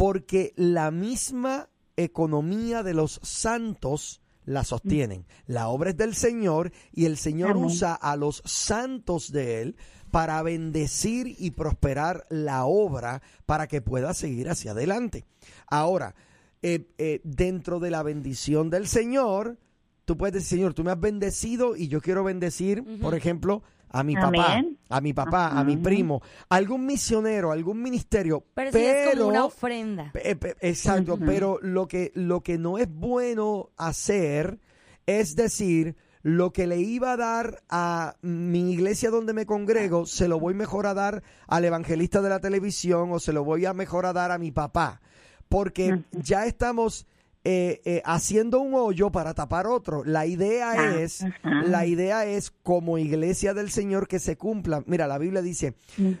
porque 0.00 0.54
la 0.56 0.90
misma 0.90 1.68
economía 1.94 2.82
de 2.82 2.94
los 2.94 3.20
santos 3.22 4.22
la 4.46 4.64
sostienen. 4.64 5.26
La 5.46 5.68
obra 5.68 5.90
es 5.90 5.98
del 5.98 6.14
Señor 6.14 6.72
y 6.90 7.04
el 7.04 7.18
Señor 7.18 7.50
Amén. 7.50 7.64
usa 7.64 7.92
a 7.96 8.16
los 8.16 8.42
santos 8.46 9.30
de 9.30 9.60
Él 9.60 9.76
para 10.10 10.42
bendecir 10.42 11.36
y 11.38 11.50
prosperar 11.50 12.24
la 12.30 12.64
obra 12.64 13.20
para 13.44 13.66
que 13.66 13.82
pueda 13.82 14.14
seguir 14.14 14.48
hacia 14.48 14.70
adelante. 14.70 15.26
Ahora, 15.66 16.14
eh, 16.62 16.88
eh, 16.96 17.20
dentro 17.22 17.78
de 17.78 17.90
la 17.90 18.02
bendición 18.02 18.70
del 18.70 18.86
Señor, 18.86 19.58
tú 20.06 20.16
puedes 20.16 20.32
decir, 20.32 20.60
Señor, 20.60 20.72
tú 20.72 20.82
me 20.82 20.92
has 20.92 21.00
bendecido 21.00 21.76
y 21.76 21.88
yo 21.88 22.00
quiero 22.00 22.24
bendecir, 22.24 22.82
por 23.02 23.14
ejemplo, 23.14 23.62
a 23.92 24.02
mi 24.02 24.14
papá, 24.14 24.52
Amén. 24.54 24.78
a 24.88 25.00
mi 25.00 25.12
papá, 25.12 25.48
a 25.48 25.64
mi 25.64 25.76
primo, 25.76 26.22
algún 26.48 26.86
misionero, 26.86 27.50
algún 27.52 27.82
ministerio, 27.82 28.44
Pero, 28.54 28.70
pero, 28.70 28.84
sí 28.84 28.84
es 28.86 29.16
como 29.16 29.28
una 29.28 29.44
ofrenda. 29.44 30.10
Pe- 30.12 30.36
pe- 30.36 30.56
Exacto, 30.60 31.18
pero 31.18 31.58
lo 31.62 31.88
que, 31.88 32.12
lo 32.14 32.40
que 32.42 32.56
no 32.58 32.78
es 32.78 32.88
bueno 32.88 33.70
hacer 33.76 34.58
es 35.06 35.34
decir, 35.34 35.96
lo 36.22 36.52
que 36.52 36.66
le 36.66 36.78
iba 36.78 37.12
a 37.12 37.16
dar 37.16 37.62
a 37.68 38.14
mi 38.22 38.72
iglesia 38.72 39.10
donde 39.10 39.32
me 39.32 39.46
congrego, 39.46 40.06
se 40.06 40.28
lo 40.28 40.38
voy 40.38 40.54
mejor 40.54 40.86
a 40.86 40.94
dar 40.94 41.22
al 41.48 41.64
evangelista 41.64 42.20
de 42.22 42.28
la 42.28 42.40
televisión 42.40 43.10
o 43.12 43.18
se 43.18 43.32
lo 43.32 43.42
voy 43.42 43.64
a 43.64 43.72
mejor 43.72 44.06
a 44.06 44.12
dar 44.12 44.30
a 44.30 44.38
mi 44.38 44.52
papá, 44.52 45.00
porque 45.48 46.02
ya 46.12 46.46
estamos 46.46 47.06
eh, 47.42 47.80
eh, 47.84 48.02
haciendo 48.04 48.60
un 48.60 48.74
hoyo 48.74 49.10
para 49.10 49.32
tapar 49.32 49.66
otro. 49.66 50.04
La 50.04 50.26
idea 50.26 50.72
Ah, 50.72 51.00
es, 51.00 51.24
la 51.42 51.86
idea 51.86 52.26
es 52.26 52.50
como 52.50 52.98
iglesia 52.98 53.54
del 53.54 53.70
Señor 53.70 54.08
que 54.08 54.18
se 54.18 54.36
cumpla. 54.36 54.82
Mira, 54.86 55.06
la 55.06 55.18
Biblia 55.18 55.40
dice, 55.40 55.74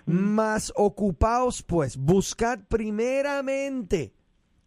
más 0.06 0.72
ocupaos 0.76 1.62
pues, 1.62 1.96
buscad 1.96 2.60
primeramente 2.68 4.14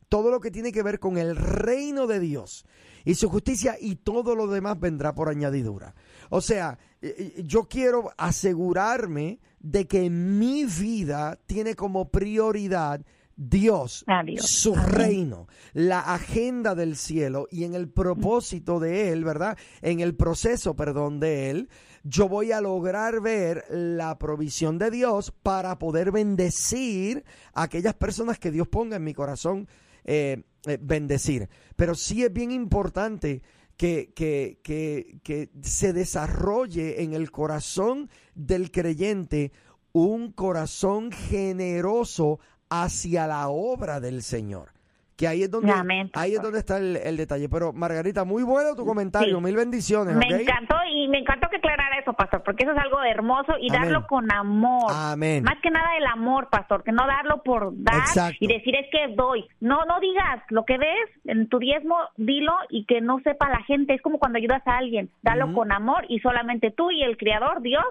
todo 0.10 0.30
lo 0.30 0.40
que 0.40 0.52
tiene 0.52 0.72
que 0.72 0.84
ver 0.84 1.00
con 1.00 1.18
el 1.18 1.36
reino 1.36 2.06
de 2.06 2.20
Dios 2.20 2.66
y 3.04 3.16
su 3.16 3.30
justicia 3.30 3.78
y 3.80 3.96
todo 3.96 4.36
lo 4.36 4.48
demás 4.48 4.80
vendrá 4.80 5.16
por 5.16 5.30
añadidura. 5.30 5.96
O 6.30 6.42
sea, 6.42 6.78
eh, 7.02 7.44
yo 7.46 7.68
quiero 7.68 8.12
asegurarme 8.18 9.40
de 9.60 9.88
que 9.88 10.10
mi 10.10 10.66
vida 10.66 11.40
tiene 11.48 11.76
como 11.76 12.10
prioridad 12.10 13.02
Dios, 13.36 14.06
su 14.40 14.76
reino, 14.76 15.48
la 15.74 16.00
agenda 16.00 16.76
del 16.76 16.96
cielo 16.96 17.48
y 17.50 17.64
en 17.64 17.74
el 17.74 17.90
propósito 17.90 18.80
de 18.80 19.12
Él, 19.12 19.24
¿verdad? 19.24 19.58
En 19.82 20.00
el 20.00 20.16
proceso, 20.16 20.76
perdón, 20.76 21.20
de 21.20 21.50
Él, 21.50 21.70
yo 22.04 22.28
voy 22.28 22.52
a 22.52 22.62
lograr 22.62 23.22
ver 23.22 23.66
la 23.70 24.20
provisión 24.20 24.78
de 24.78 24.92
Dios 24.92 25.32
para 25.32 25.80
poder 25.80 26.12
bendecir 26.12 27.24
a 27.54 27.64
aquellas 27.64 27.96
personas 27.96 28.40
que 28.40 28.52
Dios 28.52 28.68
ponga 28.68 28.98
en 28.98 29.04
mi 29.04 29.14
corazón 29.14 29.68
eh, 30.04 30.44
eh, 30.66 30.78
bendecir. 30.82 31.50
Pero 31.76 31.96
sí 31.96 32.24
es 32.24 32.32
bien 32.32 32.52
importante 32.52 33.42
que, 33.78 34.12
que, 34.16 34.60
que, 34.64 35.20
que 35.24 35.50
se 35.62 35.94
desarrolle 35.94 37.02
en 37.04 37.14
el 37.14 37.32
corazón 37.32 38.10
del 38.36 38.70
creyente 38.70 39.52
un 39.94 40.32
corazón 40.32 41.12
generoso 41.12 42.40
hacia 42.82 43.28
la 43.28 43.48
obra 43.50 44.00
del 44.00 44.22
Señor. 44.24 44.70
Que 45.16 45.28
ahí 45.28 45.44
es 45.44 45.52
donde, 45.52 45.72
Amén, 45.72 46.10
ahí 46.16 46.34
es 46.34 46.42
donde 46.42 46.58
está 46.58 46.78
el, 46.78 46.98
el 46.98 47.18
detalle. 47.18 47.48
Pero 47.48 47.72
Margarita, 47.72 48.24
muy 48.24 48.42
bueno 48.42 48.76
tu 48.76 48.84
comentario, 48.84 49.38
Sí. 49.38 49.44
mil 49.44 49.56
bendiciones. 49.56 50.16
Me 50.16 50.26
encantó 50.26 50.76
y 50.92 51.08
me 51.08 51.20
encantó 51.20 51.48
que 51.52 51.58
aclarara 51.58 52.00
eso, 52.00 52.14
pastor, 52.14 52.42
porque 52.44 52.64
eso 52.64 52.74
es 52.74 52.80
algo 52.80 53.00
hermoso 53.04 53.54
y 53.62 53.70
Amén. 53.70 53.82
darlo 53.92 54.08
con 54.08 54.30
amor. 54.34 54.92
Amén. 54.92 55.44
Más 55.44 55.60
que 55.62 55.70
nada 55.70 55.86
el 56.00 56.06
amor, 56.08 56.50
pastor, 56.50 56.84
que 56.84 56.92
no 56.92 57.06
darlo 57.06 57.44
por 57.44 57.72
dar 57.76 57.98
Exacto. 57.98 58.38
y 58.40 58.48
decir 58.48 58.76
es 58.76 58.88
que 58.92 59.14
doy. 59.16 59.48
No, 59.60 59.86
no 59.86 60.00
digas 60.00 60.42
lo 60.50 60.66
que 60.66 60.80
des 60.80 61.10
en 61.26 61.48
tu 61.48 61.60
diezmo, 61.60 61.96
dilo 62.18 62.54
y 62.72 62.86
que 62.86 63.00
no 63.00 63.20
sepa 63.24 63.50
la 63.50 63.62
gente. 63.66 63.94
Es 63.94 64.02
como 64.02 64.18
cuando 64.18 64.40
ayudas 64.40 64.64
a 64.66 64.78
alguien, 64.78 65.12
dalo 65.22 65.54
con 65.54 65.72
amor 65.72 66.06
y 66.10 66.20
solamente 66.22 66.72
tú 66.72 66.90
y 66.90 67.04
el 67.04 67.18
Creador, 67.18 67.62
Dios, 67.62 67.84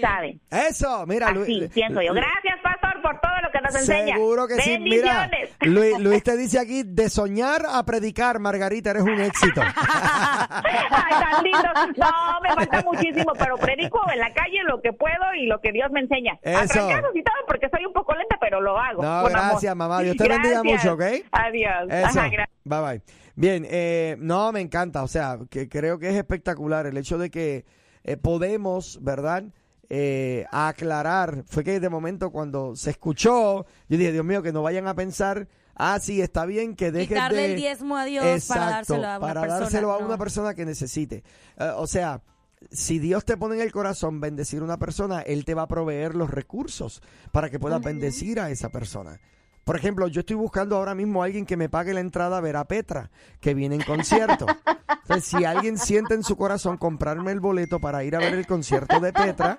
saben. 0.00 0.38
Eso, 0.50 1.04
mira, 1.06 1.26
Así 1.28 1.34
Luis. 1.38 1.70
pienso 1.74 2.00
yo. 2.02 2.12
Gracias, 2.14 2.56
pastor, 2.62 2.77
por 3.02 3.20
todo 3.20 3.32
lo 3.42 3.50
que 3.50 3.60
nos 3.60 3.74
enseña. 3.74 4.14
Seguro 4.14 4.46
que 4.46 4.56
sí. 4.60 4.78
Mira. 4.78 5.30
Luis, 5.60 5.98
Luis 6.00 6.22
te 6.22 6.36
dice 6.36 6.58
aquí, 6.58 6.82
de 6.84 7.08
soñar 7.10 7.66
a 7.68 7.84
predicar, 7.84 8.38
Margarita, 8.38 8.90
eres 8.90 9.02
un 9.02 9.20
éxito. 9.20 9.60
Ay, 10.50 11.14
tan 11.20 11.44
lindo. 11.44 11.68
No, 11.96 12.40
me 12.42 12.54
falta 12.54 12.82
muchísimo, 12.82 13.32
pero 13.38 13.56
predico 13.56 14.00
en 14.12 14.18
la 14.18 14.32
calle 14.32 14.58
lo 14.66 14.80
que 14.80 14.92
puedo 14.92 15.34
y 15.36 15.46
lo 15.46 15.60
que 15.60 15.72
Dios 15.72 15.90
me 15.90 16.00
enseña. 16.00 16.38
Eso. 16.42 16.88
y 17.14 17.22
todo, 17.22 17.34
porque 17.46 17.68
soy 17.70 17.84
un 17.86 17.92
poco 17.92 18.14
lenta, 18.14 18.36
pero 18.40 18.60
lo 18.60 18.78
hago. 18.78 19.02
No, 19.02 19.22
con 19.22 19.34
amor. 19.34 19.50
gracias, 19.50 19.76
mamá. 19.76 20.02
Dios 20.02 20.16
te 20.16 20.28
bendiga 20.28 20.62
Gracias. 20.62 20.84
mucho, 20.84 20.94
¿ok? 20.94 21.02
Adiós. 21.32 21.88
Eso. 21.88 22.06
Ajá, 22.20 22.28
gracias. 22.28 22.48
bye 22.64 22.80
bye. 22.80 23.02
Bien, 23.34 23.66
eh, 23.70 24.16
no, 24.18 24.50
me 24.52 24.60
encanta. 24.60 25.02
O 25.02 25.08
sea, 25.08 25.38
que 25.50 25.68
creo 25.68 25.98
que 25.98 26.08
es 26.08 26.16
espectacular 26.16 26.86
el 26.86 26.96
hecho 26.96 27.18
de 27.18 27.30
que 27.30 27.64
eh, 28.04 28.16
podemos, 28.16 28.98
¿verdad? 29.02 29.44
Eh, 29.90 30.44
aclarar. 30.52 31.44
Fue 31.46 31.64
que 31.64 31.80
de 31.80 31.88
momento 31.88 32.30
cuando 32.30 32.76
se 32.76 32.90
escuchó, 32.90 33.64
yo 33.88 33.96
dije, 33.96 34.12
Dios 34.12 34.24
mío, 34.24 34.42
que 34.42 34.52
no 34.52 34.62
vayan 34.62 34.86
a 34.86 34.94
pensar, 34.94 35.48
ah, 35.74 35.98
sí, 35.98 36.20
está 36.20 36.44
bien 36.44 36.76
que 36.76 36.92
dejes 36.92 37.08
Quitarle 37.08 37.42
de... 37.42 37.50
el 37.52 37.56
diezmo 37.56 37.96
a 37.96 38.04
Dios 38.04 38.24
Exacto, 38.26 38.54
para 38.54 38.70
dárselo 38.70 39.06
a 39.06 39.16
una 39.16 39.20
para 39.20 39.40
persona. 39.40 39.60
dárselo 39.60 39.94
a 39.94 40.00
no. 40.00 40.06
una 40.06 40.18
persona 40.18 40.54
que 40.54 40.66
necesite. 40.66 41.24
Eh, 41.56 41.72
o 41.76 41.86
sea, 41.86 42.20
si 42.70 42.98
Dios 42.98 43.24
te 43.24 43.36
pone 43.36 43.54
en 43.54 43.62
el 43.62 43.72
corazón 43.72 44.20
bendecir 44.20 44.60
a 44.60 44.64
una 44.64 44.78
persona, 44.78 45.22
Él 45.22 45.44
te 45.44 45.54
va 45.54 45.62
a 45.62 45.68
proveer 45.68 46.14
los 46.14 46.30
recursos 46.30 47.02
para 47.32 47.48
que 47.48 47.58
puedas 47.58 47.80
bendecir 47.82 48.40
a 48.40 48.50
esa 48.50 48.68
persona. 48.68 49.20
Por 49.68 49.76
ejemplo, 49.76 50.08
yo 50.08 50.20
estoy 50.20 50.36
buscando 50.36 50.76
ahora 50.76 50.94
mismo 50.94 51.20
a 51.20 51.26
alguien 51.26 51.44
que 51.44 51.58
me 51.58 51.68
pague 51.68 51.92
la 51.92 52.00
entrada 52.00 52.38
a 52.38 52.40
ver 52.40 52.56
a 52.56 52.64
Petra, 52.64 53.10
que 53.38 53.52
viene 53.52 53.74
en 53.74 53.82
concierto. 53.82 54.46
Entonces, 55.02 55.26
si 55.26 55.44
alguien 55.44 55.76
siente 55.76 56.14
en 56.14 56.22
su 56.22 56.38
corazón 56.38 56.78
comprarme 56.78 57.32
el 57.32 57.40
boleto 57.40 57.78
para 57.78 58.02
ir 58.02 58.16
a 58.16 58.18
ver 58.18 58.32
el 58.32 58.46
concierto 58.46 58.98
de 58.98 59.12
Petra, 59.12 59.58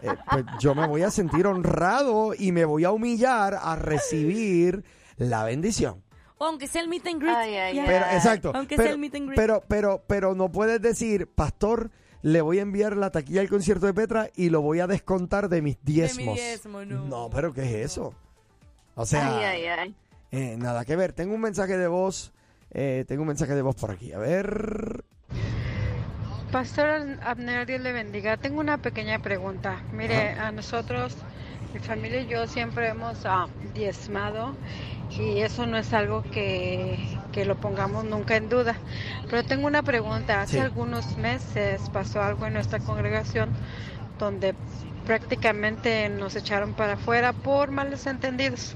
eh, 0.00 0.08
pues 0.30 0.46
yo 0.58 0.74
me 0.74 0.86
voy 0.86 1.02
a 1.02 1.10
sentir 1.10 1.46
honrado 1.46 2.32
y 2.32 2.50
me 2.50 2.64
voy 2.64 2.84
a 2.84 2.92
humillar 2.92 3.58
a 3.60 3.76
recibir 3.76 4.84
la 5.18 5.44
bendición. 5.44 6.02
O 6.38 6.46
aunque 6.46 6.66
sea 6.66 6.80
el 6.80 6.88
meet 6.88 7.06
and 7.08 7.20
greet. 7.20 7.84
Pero, 7.86 8.06
exacto. 8.06 8.52
Aunque 8.54 8.76
pero, 8.76 8.86
sea 8.86 8.92
el 8.94 9.00
meet 9.00 9.14
and 9.16 9.26
greet. 9.26 9.36
pero, 9.36 9.62
pero, 9.68 10.02
pero 10.06 10.34
no 10.34 10.50
puedes 10.50 10.80
decir, 10.80 11.26
pastor, 11.26 11.90
le 12.22 12.40
voy 12.40 12.58
a 12.58 12.62
enviar 12.62 12.96
la 12.96 13.10
taquilla 13.10 13.42
al 13.42 13.50
concierto 13.50 13.84
de 13.84 13.92
Petra 13.92 14.30
y 14.34 14.48
lo 14.48 14.62
voy 14.62 14.80
a 14.80 14.86
descontar 14.86 15.50
de 15.50 15.60
mis 15.60 15.76
diezmos. 15.84 16.36
diezmo, 16.36 16.86
no. 16.86 17.04
No, 17.04 17.28
pero 17.28 17.52
¿qué 17.52 17.64
es 17.64 17.92
eso? 17.92 18.14
O 18.94 19.06
sea, 19.06 19.38
Ay, 19.38 19.44
ay, 19.44 19.66
ay. 19.66 19.94
eh, 20.32 20.56
nada 20.58 20.84
que 20.84 20.96
ver. 20.96 21.12
Tengo 21.12 21.34
un 21.34 21.40
mensaje 21.40 21.76
de 21.76 21.88
voz. 21.88 22.32
eh, 22.70 23.04
tengo 23.06 23.22
un 23.22 23.28
mensaje 23.28 23.54
de 23.54 23.62
voz 23.62 23.76
por 23.76 23.90
aquí. 23.90 24.12
A 24.12 24.18
ver. 24.18 25.04
Pastor 26.50 27.18
Abner, 27.24 27.66
Dios 27.66 27.80
le 27.80 27.92
bendiga. 27.92 28.36
Tengo 28.36 28.60
una 28.60 28.78
pequeña 28.78 29.18
pregunta. 29.20 29.80
Mire, 29.92 30.32
a 30.32 30.52
nosotros, 30.52 31.16
mi 31.72 31.80
familia 31.80 32.20
y 32.20 32.26
yo 32.26 32.46
siempre 32.46 32.88
hemos 32.88 33.24
ah, 33.24 33.46
diezmado 33.74 34.54
y 35.10 35.38
eso 35.40 35.66
no 35.66 35.78
es 35.78 35.92
algo 35.94 36.22
que, 36.22 36.98
que 37.32 37.46
lo 37.46 37.56
pongamos 37.56 38.04
nunca 38.04 38.36
en 38.36 38.50
duda. 38.50 38.76
Pero 39.30 39.44
tengo 39.44 39.66
una 39.66 39.82
pregunta. 39.82 40.42
Hace 40.42 40.54
Sí. 40.56 40.58
algunos 40.60 41.16
meses 41.16 41.80
pasó 41.90 42.22
algo 42.22 42.46
en 42.46 42.52
nuestra 42.52 42.78
congregación 42.80 43.48
donde 44.22 44.54
prácticamente 45.06 46.08
nos 46.08 46.36
echaron 46.36 46.74
para 46.74 46.94
afuera 46.94 47.32
por 47.32 47.70
malos 47.70 48.06
entendidos. 48.06 48.74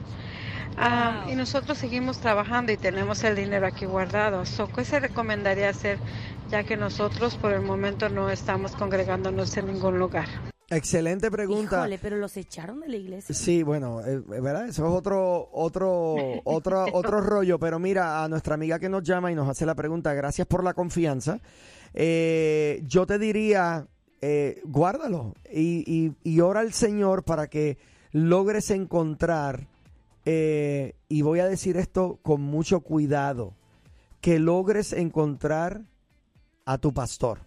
Ah, 0.79 1.25
y 1.31 1.35
nosotros 1.35 1.79
seguimos 1.79 2.19
trabajando 2.19 2.71
y 2.71 2.77
tenemos 2.77 3.25
el 3.25 3.35
dinero 3.35 3.67
aquí 3.67 3.87
guardado. 3.87 4.45
So, 4.45 4.69
¿Qué 4.69 4.85
se 4.85 5.01
recomendaría 5.01 5.71
hacer 5.71 5.99
ya 6.51 6.65
que 6.65 6.77
nosotros 6.77 7.37
por 7.37 7.53
el 7.53 7.63
momento 7.63 8.09
no 8.11 8.29
estamos 8.29 8.73
congregándonos 8.73 9.57
en 9.57 9.67
ningún 9.67 9.99
lugar? 9.99 10.27
Excelente 10.69 11.31
pregunta. 11.31 11.79
Híjole, 11.79 11.99
pero 11.99 12.17
los 12.17 12.37
echaron 12.37 12.81
de 12.81 12.89
la 12.89 12.97
iglesia. 12.97 13.35
Sí, 13.35 13.63
bueno, 13.63 14.01
eh, 14.05 14.21
¿verdad? 14.27 14.69
Eso 14.69 14.85
es 14.87 14.93
otro, 14.93 15.49
otro, 15.53 16.17
otro, 16.45 16.87
otro 16.93 17.21
rollo. 17.21 17.59
Pero 17.59 17.79
mira, 17.79 18.25
a 18.25 18.29
nuestra 18.29 18.55
amiga 18.55 18.79
que 18.79 18.89
nos 18.89 19.05
llama 19.05 19.31
y 19.31 19.35
nos 19.35 19.49
hace 19.49 19.65
la 19.65 19.77
pregunta, 19.77 20.13
gracias 20.13 20.47
por 20.47 20.65
la 20.65 20.75
confianza. 20.75 21.41
Eh, 21.95 22.83
yo 22.85 23.07
te 23.07 23.19
diría, 23.19 23.87
eh, 24.29 24.61
guárdalo 24.65 25.35
y, 25.53 25.85
y, 25.87 26.13
y 26.25 26.41
ora 26.41 26.59
al 26.59 26.73
Señor 26.73 27.23
para 27.23 27.47
que 27.47 27.79
logres 28.11 28.73
encontrar, 28.73 29.69
eh, 30.25 30.97
y 31.09 31.23
voy 31.23 31.39
a 31.39 31.47
decir 31.47 31.77
esto 31.77 32.19
con 32.23 32.43
mucho 32.43 32.81
cuidado, 32.81 33.55
que 34.21 34.41
logres 34.41 34.93
encontrar 34.93 35.83
a 36.65 36.79
tu 36.79 36.93
pastor. 36.93 37.47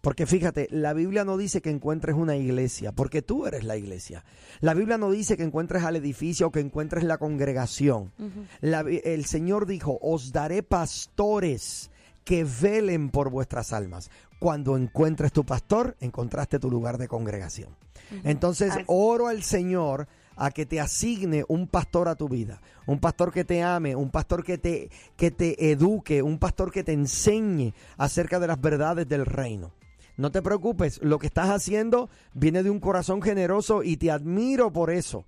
Porque 0.00 0.26
fíjate, 0.26 0.68
la 0.70 0.92
Biblia 0.92 1.24
no 1.24 1.36
dice 1.36 1.60
que 1.60 1.70
encuentres 1.70 2.14
una 2.14 2.36
iglesia, 2.36 2.92
porque 2.92 3.22
tú 3.22 3.46
eres 3.46 3.64
la 3.64 3.76
iglesia. 3.76 4.24
La 4.60 4.74
Biblia 4.74 4.98
no 4.98 5.10
dice 5.10 5.36
que 5.36 5.42
encuentres 5.42 5.82
al 5.82 5.96
edificio 5.96 6.46
o 6.46 6.52
que 6.52 6.60
encuentres 6.60 7.02
la 7.02 7.18
congregación. 7.18 8.12
La 8.60 8.80
el 8.80 9.24
Señor 9.24 9.66
dijo, 9.66 9.98
os 10.00 10.30
daré 10.30 10.62
pastores 10.62 11.90
que 12.24 12.44
velen 12.44 13.10
por 13.10 13.30
vuestras 13.30 13.72
almas. 13.72 14.08
Cuando 14.42 14.76
encuentres 14.76 15.30
tu 15.30 15.46
pastor, 15.46 15.96
encontraste 16.00 16.58
tu 16.58 16.68
lugar 16.68 16.98
de 16.98 17.06
congregación. 17.06 17.76
Entonces, 18.24 18.74
oro 18.88 19.28
al 19.28 19.44
Señor 19.44 20.08
a 20.34 20.50
que 20.50 20.66
te 20.66 20.80
asigne 20.80 21.44
un 21.46 21.68
pastor 21.68 22.08
a 22.08 22.16
tu 22.16 22.28
vida, 22.28 22.60
un 22.88 22.98
pastor 22.98 23.32
que 23.32 23.44
te 23.44 23.62
ame, 23.62 23.94
un 23.94 24.10
pastor 24.10 24.42
que 24.42 24.58
te, 24.58 24.90
que 25.16 25.30
te 25.30 25.70
eduque, 25.70 26.22
un 26.22 26.40
pastor 26.40 26.72
que 26.72 26.82
te 26.82 26.92
enseñe 26.92 27.72
acerca 27.96 28.40
de 28.40 28.48
las 28.48 28.60
verdades 28.60 29.08
del 29.08 29.26
reino. 29.26 29.70
No 30.16 30.32
te 30.32 30.42
preocupes, 30.42 31.00
lo 31.04 31.20
que 31.20 31.28
estás 31.28 31.50
haciendo 31.50 32.10
viene 32.34 32.64
de 32.64 32.70
un 32.70 32.80
corazón 32.80 33.22
generoso 33.22 33.84
y 33.84 33.96
te 33.96 34.10
admiro 34.10 34.72
por 34.72 34.90
eso. 34.90 35.24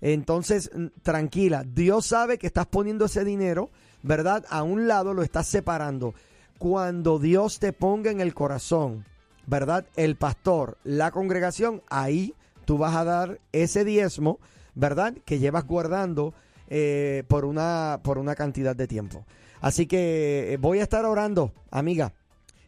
Entonces, 0.00 0.72
tranquila, 1.04 1.62
Dios 1.62 2.06
sabe 2.06 2.36
que 2.36 2.48
estás 2.48 2.66
poniendo 2.66 3.04
ese 3.04 3.24
dinero, 3.24 3.70
¿verdad? 4.02 4.44
A 4.50 4.64
un 4.64 4.88
lado 4.88 5.14
lo 5.14 5.22
estás 5.22 5.46
separando. 5.46 6.14
Cuando 6.58 7.18
Dios 7.18 7.58
te 7.58 7.72
ponga 7.72 8.10
en 8.10 8.20
el 8.20 8.34
corazón, 8.34 9.04
¿verdad? 9.46 9.86
El 9.96 10.16
pastor, 10.16 10.78
la 10.84 11.10
congregación, 11.10 11.82
ahí 11.88 12.34
tú 12.64 12.78
vas 12.78 12.96
a 12.96 13.04
dar 13.04 13.38
ese 13.52 13.84
diezmo, 13.84 14.38
¿verdad? 14.74 15.14
Que 15.24 15.38
llevas 15.38 15.66
guardando 15.66 16.34
eh, 16.68 17.22
por, 17.28 17.44
una, 17.44 18.00
por 18.02 18.18
una 18.18 18.34
cantidad 18.34 18.74
de 18.74 18.86
tiempo. 18.86 19.24
Así 19.60 19.86
que 19.86 20.52
eh, 20.52 20.56
voy 20.56 20.80
a 20.80 20.82
estar 20.82 21.04
orando, 21.04 21.52
amiga, 21.70 22.12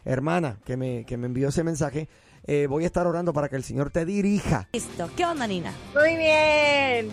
hermana, 0.04 0.58
que 0.64 0.76
me, 0.76 1.04
que 1.04 1.16
me 1.16 1.26
envió 1.26 1.48
ese 1.48 1.64
mensaje. 1.64 2.08
eh, 2.44 2.66
voy 2.68 2.84
a 2.84 2.86
estar 2.86 3.06
orando 3.06 3.32
para 3.32 3.48
que 3.48 3.56
el 3.56 3.64
Señor 3.64 3.90
te 3.90 4.04
dirija. 4.04 4.68
Listo. 4.72 5.10
¿Qué 5.16 5.24
onda, 5.26 5.46
Nina? 5.46 5.72
Muy 5.94 6.16
bien. 6.16 7.10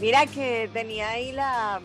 Mira 0.00 0.26
que 0.26 0.68
tenía 0.72 1.08
ahí 1.10 1.32
la 1.32 1.80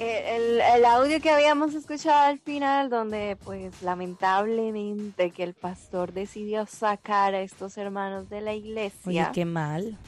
el, 0.00 0.60
el 0.60 0.84
audio 0.84 1.20
que 1.20 1.30
habíamos 1.30 1.74
escuchado 1.74 2.18
al 2.18 2.38
final, 2.38 2.88
donde 2.88 3.36
pues 3.44 3.82
lamentablemente 3.82 5.30
que 5.30 5.42
el 5.42 5.54
pastor 5.54 6.12
decidió 6.12 6.66
sacar 6.66 7.34
a 7.34 7.40
estos 7.40 7.76
hermanos 7.76 8.30
de 8.30 8.40
la 8.40 8.54
iglesia. 8.54 9.06
Oye, 9.06 9.26
qué 9.32 9.44
mal. 9.44 9.98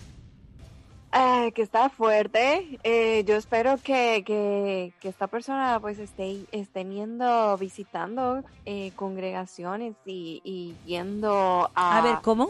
Ah, 1.14 1.48
que 1.54 1.60
está 1.60 1.90
fuerte. 1.90 2.78
Eh, 2.84 3.22
yo 3.26 3.36
espero 3.36 3.76
que, 3.76 4.24
que, 4.24 4.94
que 4.98 5.08
esta 5.10 5.26
persona 5.26 5.78
pues 5.78 5.98
esté, 5.98 6.38
esté 6.52 6.86
yendo, 6.86 7.58
visitando 7.58 8.42
eh, 8.64 8.92
congregaciones 8.96 9.94
y, 10.06 10.40
y 10.42 10.74
yendo 10.86 11.70
a... 11.74 11.98
A 11.98 12.00
ver, 12.00 12.16
¿cómo? 12.22 12.48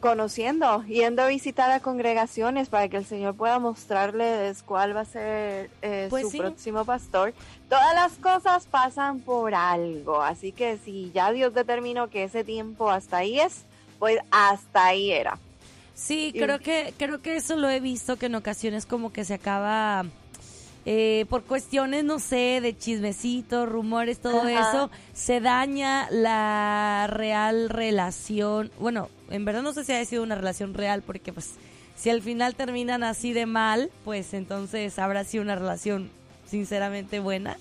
Conociendo, 0.00 0.82
yendo 0.84 1.22
a 1.22 1.28
visitar 1.28 1.70
a 1.70 1.78
congregaciones 1.80 2.68
para 2.68 2.88
que 2.88 2.96
el 2.96 3.04
Señor 3.04 3.34
pueda 3.36 3.58
mostrarles 3.58 4.62
cuál 4.62 4.96
va 4.96 5.00
a 5.02 5.04
ser 5.04 5.70
eh, 5.82 6.06
Pues 6.10 6.24
su 6.24 6.30
sí. 6.30 6.38
próximo 6.38 6.84
pastor. 6.84 7.34
Todas 7.68 7.94
las 7.94 8.12
cosas 8.14 8.66
pasan 8.66 9.20
por 9.20 9.54
algo, 9.54 10.20
así 10.22 10.50
que 10.52 10.78
si 10.78 11.12
ya 11.14 11.30
Dios 11.30 11.54
determinó 11.54 12.08
que 12.08 12.24
ese 12.24 12.42
tiempo 12.42 12.90
hasta 12.90 13.18
ahí 13.18 13.38
es, 13.38 13.64
pues 13.98 14.18
hasta 14.30 14.86
ahí 14.86 15.12
era. 15.12 15.38
Sí, 15.94 16.32
Y- 16.34 16.38
creo 16.40 16.58
que, 16.58 16.94
creo 16.98 17.20
que 17.20 17.36
eso 17.36 17.54
lo 17.56 17.68
he 17.68 17.78
visto 17.78 18.16
que 18.16 18.26
en 18.26 18.34
ocasiones 18.34 18.86
como 18.86 19.12
que 19.12 19.24
se 19.24 19.34
acaba 19.34 20.04
eh, 20.84 21.26
por 21.28 21.44
cuestiones, 21.44 22.04
no 22.04 22.18
sé, 22.18 22.60
de 22.60 22.76
chismecitos, 22.76 23.68
rumores, 23.68 24.18
todo 24.18 24.42
Ajá. 24.42 24.60
eso, 24.60 24.90
se 25.12 25.40
daña 25.40 26.08
la 26.10 27.06
real 27.08 27.68
relación. 27.68 28.70
Bueno, 28.78 29.08
en 29.30 29.44
verdad 29.44 29.62
no 29.62 29.72
sé 29.72 29.84
si 29.84 29.92
ha 29.92 30.04
sido 30.04 30.22
una 30.22 30.34
relación 30.34 30.74
real, 30.74 31.02
porque 31.02 31.32
pues 31.32 31.54
si 31.96 32.10
al 32.10 32.22
final 32.22 32.54
terminan 32.54 33.04
así 33.04 33.32
de 33.32 33.46
mal, 33.46 33.90
pues 34.04 34.34
entonces 34.34 34.98
habrá 34.98 35.24
sido 35.24 35.44
una 35.44 35.54
relación 35.54 36.10
sinceramente 36.46 37.20
buena. 37.20 37.56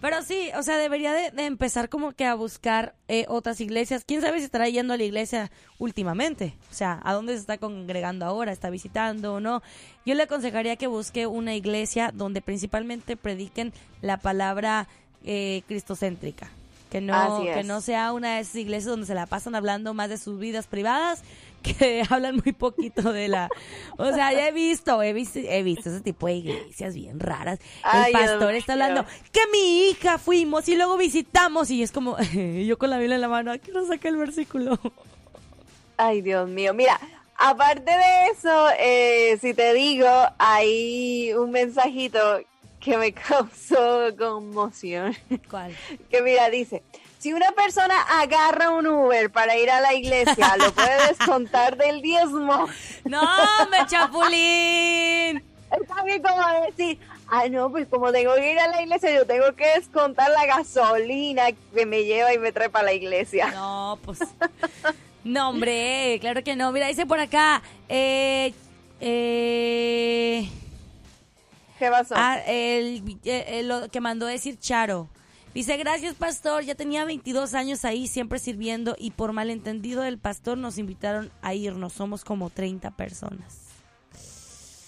Pero 0.00 0.22
sí, 0.22 0.50
o 0.56 0.62
sea, 0.62 0.78
debería 0.78 1.12
de, 1.12 1.30
de 1.30 1.44
empezar 1.44 1.88
como 1.88 2.12
que 2.12 2.24
a 2.24 2.34
buscar 2.34 2.94
eh, 3.08 3.26
otras 3.28 3.60
iglesias. 3.60 4.04
¿Quién 4.06 4.22
sabe 4.22 4.38
si 4.38 4.44
estará 4.44 4.68
yendo 4.68 4.94
a 4.94 4.96
la 4.96 5.04
iglesia 5.04 5.50
últimamente? 5.78 6.54
O 6.70 6.74
sea, 6.74 7.00
¿a 7.04 7.12
dónde 7.12 7.34
se 7.34 7.40
está 7.40 7.58
congregando 7.58 8.24
ahora? 8.24 8.52
¿Está 8.52 8.70
visitando 8.70 9.34
o 9.34 9.40
no? 9.40 9.62
Yo 10.06 10.14
le 10.14 10.22
aconsejaría 10.22 10.76
que 10.76 10.86
busque 10.86 11.26
una 11.26 11.54
iglesia 11.54 12.12
donde 12.14 12.40
principalmente 12.40 13.16
prediquen 13.16 13.72
la 14.00 14.16
palabra 14.16 14.88
eh, 15.24 15.62
cristocéntrica. 15.68 16.48
Que 16.90 17.00
no, 17.00 17.44
es. 17.44 17.54
que 17.54 17.62
no 17.62 17.80
sea 17.80 18.12
una 18.12 18.36
de 18.36 18.40
esas 18.40 18.56
iglesias 18.56 18.86
donde 18.86 19.06
se 19.06 19.14
la 19.14 19.26
pasan 19.26 19.54
hablando 19.54 19.94
más 19.94 20.08
de 20.08 20.18
sus 20.18 20.40
vidas 20.40 20.66
privadas, 20.66 21.22
que 21.62 22.02
hablan 22.10 22.36
muy 22.36 22.52
poquito 22.52 23.12
de 23.12 23.28
la... 23.28 23.48
O 23.96 24.12
sea, 24.12 24.32
ya 24.32 24.48
he 24.48 24.52
visto, 24.52 25.02
he 25.02 25.12
visto, 25.12 25.38
he 25.38 25.62
visto 25.62 25.90
ese 25.90 26.00
tipo 26.00 26.26
de 26.26 26.34
iglesias 26.34 26.94
bien 26.94 27.20
raras. 27.20 27.58
Ay, 27.82 28.12
El 28.12 28.20
pastor 28.20 28.54
está 28.54 28.72
hablando, 28.74 29.04
que 29.32 29.40
mi 29.52 29.88
hija 29.88 30.18
fuimos 30.18 30.68
y 30.68 30.76
luego 30.76 30.96
visitamos 30.96 31.70
y 31.70 31.82
es 31.82 31.92
como 31.92 32.16
yo 32.66 32.78
con 32.78 32.90
la 32.90 32.98
Biblia 32.98 33.16
en 33.16 33.20
la 33.20 33.28
mano, 33.28 33.52
aquí 33.52 33.70
no 33.72 33.86
saca 33.86 34.08
el 34.08 34.16
versículo. 34.16 34.78
Ay, 35.96 36.22
Dios 36.22 36.48
mío. 36.48 36.72
Mira, 36.72 36.98
aparte 37.36 37.90
de 37.90 38.26
eso, 38.32 38.68
eh, 38.78 39.38
si 39.40 39.54
te 39.54 39.74
digo, 39.74 40.08
hay 40.38 41.32
un 41.34 41.50
mensajito 41.50 42.40
que 42.80 42.96
me 42.96 43.12
causó 43.28 44.14
conmoción. 44.16 45.14
¿Cuál? 45.50 45.76
Que 46.10 46.22
mira, 46.22 46.48
dice, 46.50 46.82
si 47.20 47.32
una 47.32 47.52
persona 47.52 47.94
agarra 48.20 48.70
un 48.70 48.88
Uber 48.88 49.30
para 49.30 49.56
ir 49.56 49.70
a 49.70 49.80
la 49.80 49.94
iglesia, 49.94 50.56
¿lo 50.56 50.72
puede 50.74 51.08
descontar 51.08 51.76
del 51.76 52.02
diezmo? 52.02 52.66
¡No, 53.04 53.22
me 53.70 53.86
chapulín! 53.86 55.44
Está 55.70 56.02
bien 56.02 56.20
como 56.20 56.42
decir, 56.66 56.98
Ah, 57.32 57.48
no, 57.48 57.70
pues 57.70 57.86
como 57.86 58.10
tengo 58.10 58.34
que 58.34 58.52
ir 58.52 58.58
a 58.58 58.66
la 58.66 58.82
iglesia, 58.82 59.14
yo 59.14 59.24
tengo 59.24 59.54
que 59.54 59.64
descontar 59.76 60.30
la 60.30 60.46
gasolina 60.46 61.52
que 61.72 61.86
me 61.86 62.02
lleva 62.02 62.34
y 62.34 62.38
me 62.38 62.50
trae 62.50 62.68
para 62.68 62.86
la 62.86 62.92
iglesia. 62.92 63.52
No, 63.52 63.98
pues. 64.04 64.18
No, 65.22 65.50
hombre, 65.50 66.18
claro 66.20 66.42
que 66.42 66.56
no. 66.56 66.72
Mira, 66.72 66.88
dice 66.88 67.06
por 67.06 67.20
acá. 67.20 67.62
Eh, 67.88 68.52
eh, 69.00 70.48
¿Qué 71.78 71.88
pasó? 71.88 72.14
ah, 72.16 72.40
el, 72.46 73.18
eh, 73.24 73.44
eh, 73.46 73.62
lo 73.62 73.88
que 73.90 74.00
mandó 74.00 74.26
decir 74.26 74.58
Charo. 74.58 75.08
Dice, 75.54 75.76
gracias 75.76 76.14
pastor, 76.14 76.62
ya 76.62 76.76
tenía 76.76 77.04
22 77.04 77.54
años 77.54 77.84
ahí 77.84 78.06
siempre 78.06 78.38
sirviendo 78.38 78.94
y 78.96 79.10
por 79.10 79.32
malentendido 79.32 80.02
del 80.02 80.18
pastor 80.18 80.56
nos 80.56 80.78
invitaron 80.78 81.32
a 81.42 81.54
irnos, 81.54 81.92
somos 81.92 82.24
como 82.24 82.50
30 82.50 82.92
personas. 82.92 83.58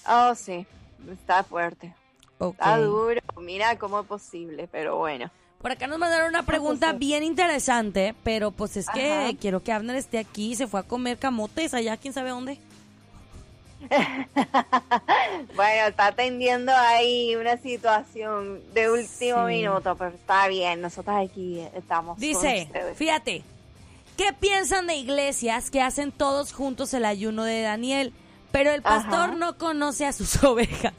Oh, 0.07 0.33
sí, 0.35 0.65
está 1.11 1.43
fuerte. 1.43 1.93
Está 2.39 2.77
duro. 2.77 3.21
Mira 3.41 3.77
cómo 3.77 4.01
es 4.01 4.07
posible, 4.07 4.67
pero 4.71 4.97
bueno. 4.97 5.29
Por 5.61 5.71
acá 5.71 5.87
nos 5.87 5.97
mandaron 5.97 6.27
una 6.27 6.43
pregunta 6.43 6.91
bien 6.91 7.23
interesante, 7.23 8.15
pero 8.23 8.51
pues 8.51 8.75
es 8.75 8.87
que 8.89 9.11
Ajá. 9.11 9.31
quiero 9.39 9.63
que 9.63 9.71
Abner 9.71 9.95
esté 9.95 10.19
aquí, 10.19 10.55
se 10.55 10.67
fue 10.67 10.81
a 10.81 10.83
comer 10.83 11.17
camotes 11.17 11.73
allá, 11.73 11.95
quién 11.95 12.13
sabe 12.13 12.31
dónde. 12.31 12.59
Bueno, 15.55 15.87
está 15.87 16.07
atendiendo 16.07 16.71
ahí 16.75 17.35
una 17.35 17.57
situación 17.57 18.61
de 18.73 18.89
último 18.91 19.47
Sí. 19.47 19.53
minuto, 19.53 19.95
pero 19.95 20.11
está 20.15 20.47
bien. 20.47 20.81
Nosotros 20.81 21.15
aquí 21.29 21.61
estamos. 21.75 22.17
Dice, 22.19 22.67
fíjate, 22.95 23.43
¿qué 24.17 24.33
piensan 24.33 24.87
de 24.87 24.95
iglesias 24.95 25.69
que 25.69 25.81
hacen 25.81 26.11
todos 26.11 26.53
juntos 26.53 26.93
el 26.93 27.05
ayuno 27.05 27.43
de 27.43 27.61
Daniel, 27.61 28.13
pero 28.51 28.71
el 28.71 28.81
pastor 28.81 29.29
Ajá. 29.29 29.35
no 29.35 29.57
conoce 29.57 30.05
a 30.05 30.13
sus 30.13 30.43
ovejas? 30.43 30.93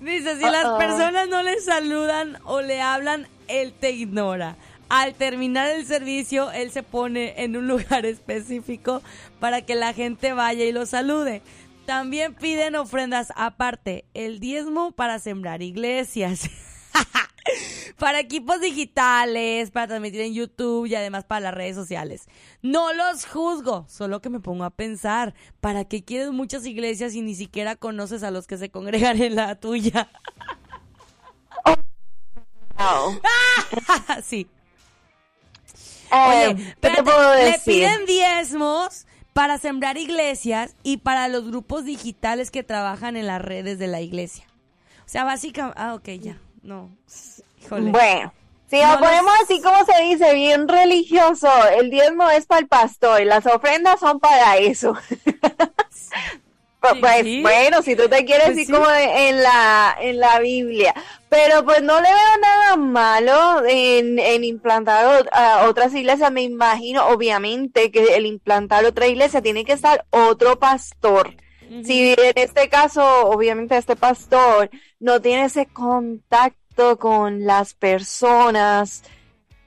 Dice, 0.00 0.36
si 0.36 0.42
las 0.42 0.78
personas 0.78 1.28
no 1.28 1.42
le 1.42 1.60
saludan 1.60 2.38
o 2.44 2.60
le 2.60 2.80
hablan, 2.80 3.26
él 3.48 3.72
te 3.78 3.90
ignora. 3.90 4.56
Al 4.88 5.14
terminar 5.14 5.70
el 5.70 5.86
servicio, 5.86 6.50
él 6.52 6.70
se 6.70 6.82
pone 6.82 7.42
en 7.42 7.56
un 7.56 7.66
lugar 7.66 8.06
específico 8.06 9.02
para 9.40 9.62
que 9.62 9.74
la 9.74 9.92
gente 9.92 10.32
vaya 10.32 10.64
y 10.64 10.72
lo 10.72 10.86
salude. 10.86 11.42
También 11.86 12.34
piden 12.34 12.76
ofrendas 12.76 13.32
aparte, 13.36 14.06
el 14.14 14.40
diezmo 14.40 14.92
para 14.92 15.18
sembrar 15.18 15.62
iglesias. 15.62 16.48
para 17.98 18.20
equipos 18.20 18.60
digitales, 18.60 19.70
para 19.70 19.88
transmitir 19.88 20.22
en 20.22 20.34
YouTube 20.34 20.86
y 20.86 20.94
además 20.94 21.24
para 21.24 21.40
las 21.40 21.54
redes 21.54 21.76
sociales. 21.76 22.26
No 22.62 22.92
los 22.94 23.26
juzgo, 23.26 23.84
solo 23.88 24.20
que 24.20 24.30
me 24.30 24.40
pongo 24.40 24.64
a 24.64 24.70
pensar, 24.70 25.34
¿para 25.60 25.84
qué 25.84 26.02
quieres 26.02 26.30
muchas 26.32 26.64
iglesias 26.64 27.14
y 27.14 27.20
ni 27.20 27.34
siquiera 27.34 27.76
conoces 27.76 28.22
a 28.22 28.30
los 28.30 28.46
que 28.46 28.56
se 28.56 28.70
congregan 28.70 29.20
en 29.20 29.36
la 29.36 29.54
tuya? 29.56 30.08
sí. 34.24 34.46
Eh, 36.12 36.46
Oye, 36.46 36.54
¿qué 36.56 36.62
te 36.62 36.70
espérate, 36.70 37.02
puedo 37.02 37.34
le 37.34 37.44
decir? 37.44 37.74
piden 37.74 38.06
diezmos 38.06 39.06
para 39.32 39.58
sembrar 39.58 39.96
iglesias 39.96 40.76
y 40.82 40.98
para 40.98 41.28
los 41.28 41.44
grupos 41.46 41.84
digitales 41.84 42.50
que 42.50 42.62
trabajan 42.62 43.16
en 43.16 43.26
las 43.26 43.42
redes 43.42 43.78
de 43.78 43.86
la 43.88 44.00
iglesia. 44.00 44.44
O 45.04 45.08
sea, 45.08 45.24
básicamente... 45.24 45.78
Ah, 45.80 45.94
ok, 45.94 46.08
ya. 46.20 46.38
No. 46.62 46.90
Híjole. 47.62 47.90
Bueno, 47.90 48.32
si 48.70 48.76
No 48.80 48.94
lo 48.94 49.00
los- 49.00 49.08
ponemos 49.08 49.32
así 49.42 49.60
como 49.60 49.84
se 49.84 50.02
dice, 50.04 50.34
bien 50.34 50.68
religioso, 50.68 51.48
el 51.78 51.90
diezmo 51.90 52.30
es 52.30 52.46
para 52.46 52.60
el 52.60 52.68
pastor 52.68 53.20
y 53.20 53.24
las 53.24 53.44
ofrendas 53.46 54.00
son 54.00 54.20
para 54.20 54.56
eso. 54.58 54.94
Pues, 56.90 57.00
pues, 57.00 57.22
sí. 57.22 57.42
bueno, 57.42 57.82
si 57.82 57.96
tú 57.96 58.08
te 58.08 58.24
quieres 58.24 58.46
Pues 58.46 58.56
así 58.56 58.66
sí. 58.66 58.72
como 58.72 58.86
en 58.90 59.42
la, 59.42 59.96
en 60.00 60.18
la 60.18 60.38
Biblia. 60.40 60.94
Pero 61.28 61.64
pues 61.64 61.82
no 61.82 62.00
le 62.00 62.08
veo 62.08 62.38
nada 62.40 62.76
malo 62.76 63.64
en, 63.66 64.18
en 64.18 64.44
implantar 64.44 65.26
a 65.32 65.66
otras 65.68 65.94
iglesias. 65.94 66.30
Me 66.30 66.42
imagino, 66.42 67.06
obviamente, 67.08 67.90
que 67.90 68.16
el 68.16 68.26
implantar 68.26 68.84
otra 68.84 69.06
iglesia 69.06 69.42
tiene 69.42 69.64
que 69.64 69.72
estar 69.72 70.04
otro 70.10 70.58
pastor. 70.58 71.34
Si 71.82 72.12
en 72.12 72.32
este 72.36 72.68
caso, 72.68 73.26
obviamente, 73.26 73.76
este 73.76 73.96
pastor 73.96 74.70
no 75.00 75.20
tiene 75.20 75.46
ese 75.46 75.66
contacto 75.66 76.98
con 76.98 77.44
las 77.44 77.74
personas 77.74 79.02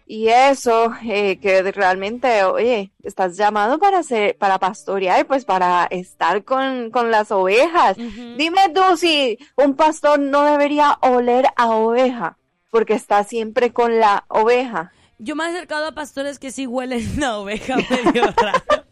y 0.10 0.30
eso, 0.30 0.94
eh, 1.04 1.38
que 1.40 1.62
realmente, 1.74 2.46
oye, 2.46 2.94
estás 3.04 3.36
llamado 3.36 3.78
para 3.78 4.02
ser, 4.04 4.38
para 4.38 4.58
pastorear, 4.58 5.28
pues 5.28 5.44
para 5.44 5.86
estar 5.86 6.46
con, 6.46 6.92
con 6.92 7.12
las 7.12 7.30
ovejas. 7.30 7.98
Dime 7.98 8.70
tú 8.74 8.96
si 8.96 9.38
un 9.58 9.76
pastor 9.76 10.20
no 10.20 10.46
debería 10.46 10.98
oler 11.02 11.48
a 11.58 11.72
oveja, 11.72 12.38
porque 12.72 12.94
está 12.94 13.26
siempre 13.26 13.74
con 13.74 14.00
la 14.00 14.24
oveja. 14.30 14.94
Yo 15.20 15.36
me 15.36 15.44
he 15.44 15.48
acercado 15.48 15.88
a 15.88 15.92
pastores 15.92 16.40
que 16.40 16.52
sí 16.52 16.68
huelen 16.68 17.22
a 17.24 17.40
oveja 17.40 17.76
medio 17.76 18.32
raro. 18.38 18.86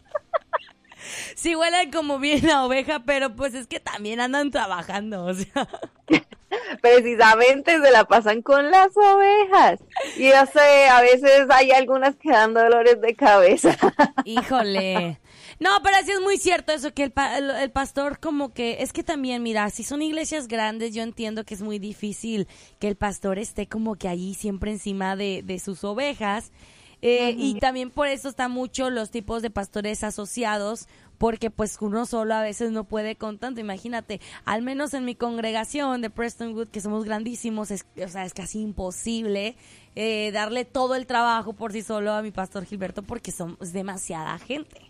Sí 1.36 1.55
huelen 1.55 1.91
como 1.91 2.20
bien 2.20 2.49
a 2.49 2.66
oveja, 2.66 3.03
pero 3.05 3.36
pues 3.36 3.53
es 3.53 3.68
que 3.68 3.80
también 3.80 4.20
andan 4.20 4.51
trabajando, 4.51 5.26
o 5.26 5.34
sea. 5.34 5.68
Precisamente 6.82 7.80
se 7.82 7.91
la 7.91 8.06
pasan 8.06 8.41
con 8.41 8.70
las 8.72 8.89
ovejas. 8.95 9.80
Y 10.18 10.30
yo 10.30 10.45
sé, 10.53 10.88
a 10.89 11.01
veces 11.01 11.47
hay 11.49 11.72
algunas 11.72 12.16
que 12.16 12.32
dan 12.32 12.53
dolores 12.53 13.01
de 13.01 13.16
cabeza. 13.16 13.78
Híjole. 14.26 15.20
No, 15.60 15.70
pero 15.84 15.95
sí 16.06 16.12
es 16.12 16.20
muy 16.22 16.38
cierto 16.38 16.74
eso, 16.74 16.93
que 16.93 17.03
el, 17.03 17.12
pa- 17.12 17.38
el, 17.38 17.49
el 17.49 17.72
pastor 17.72 18.20
como 18.20 18.53
que, 18.53 18.78
es 18.82 18.91
que 18.91 19.03
también, 19.03 19.41
mira, 19.41 19.70
si 19.70 19.84
son 19.84 20.01
iglesias 20.01 20.47
grandes, 20.47 20.93
yo 20.93 21.01
entiendo 21.01 21.45
que 21.45 21.53
es 21.53 21.62
muy 21.62 21.80
difícil 21.80 22.47
que 22.80 22.88
el 22.89 22.95
pastor 22.97 23.39
esté 23.39 23.68
como 23.68 23.95
que 23.95 24.10
allí 24.10 24.34
siempre 24.34 24.72
encima 24.72 25.16
de, 25.16 25.43
de 25.43 25.60
sus 25.60 25.84
ovejas. 25.86 26.51
Eh, 27.01 27.36
Y 27.38 27.60
también 27.60 27.91
por 27.91 28.08
eso 28.08 28.30
están 28.30 28.51
mucho 28.51 28.89
los 28.89 29.12
tipos 29.12 29.41
de 29.43 29.51
pastores 29.51 30.03
asociados, 30.03 30.88
porque 31.18 31.49
pues 31.51 31.78
uno 31.82 32.05
solo 32.05 32.34
a 32.36 32.41
veces 32.41 32.72
no 32.72 32.84
puede 32.84 33.16
con 33.16 33.38
tanto. 33.38 33.59
Imagínate, 33.61 34.20
al 34.45 34.61
menos 34.61 34.93
en 34.93 35.05
mi 35.05 35.16
congregación 35.16 36.01
de 36.01 36.09
Prestonwood, 36.09 36.68
que 36.70 36.82
somos 36.82 37.05
grandísimos, 37.05 37.72
es, 37.72 37.86
o 38.03 38.07
sea, 38.07 38.26
es 38.26 38.34
casi 38.34 38.61
imposible 38.61 39.55
eh, 39.95 40.32
darle 40.34 40.66
todo 40.66 40.95
el 40.95 41.05
trabajo 41.07 41.53
por 41.53 41.72
sí 41.72 41.82
solo 41.82 42.13
a 42.13 42.22
mi 42.22 42.32
pastor 42.32 42.66
Gilberto, 42.66 43.01
porque 43.03 43.32
somos 43.32 43.72
demasiada 43.72 44.38
gente. 44.39 44.82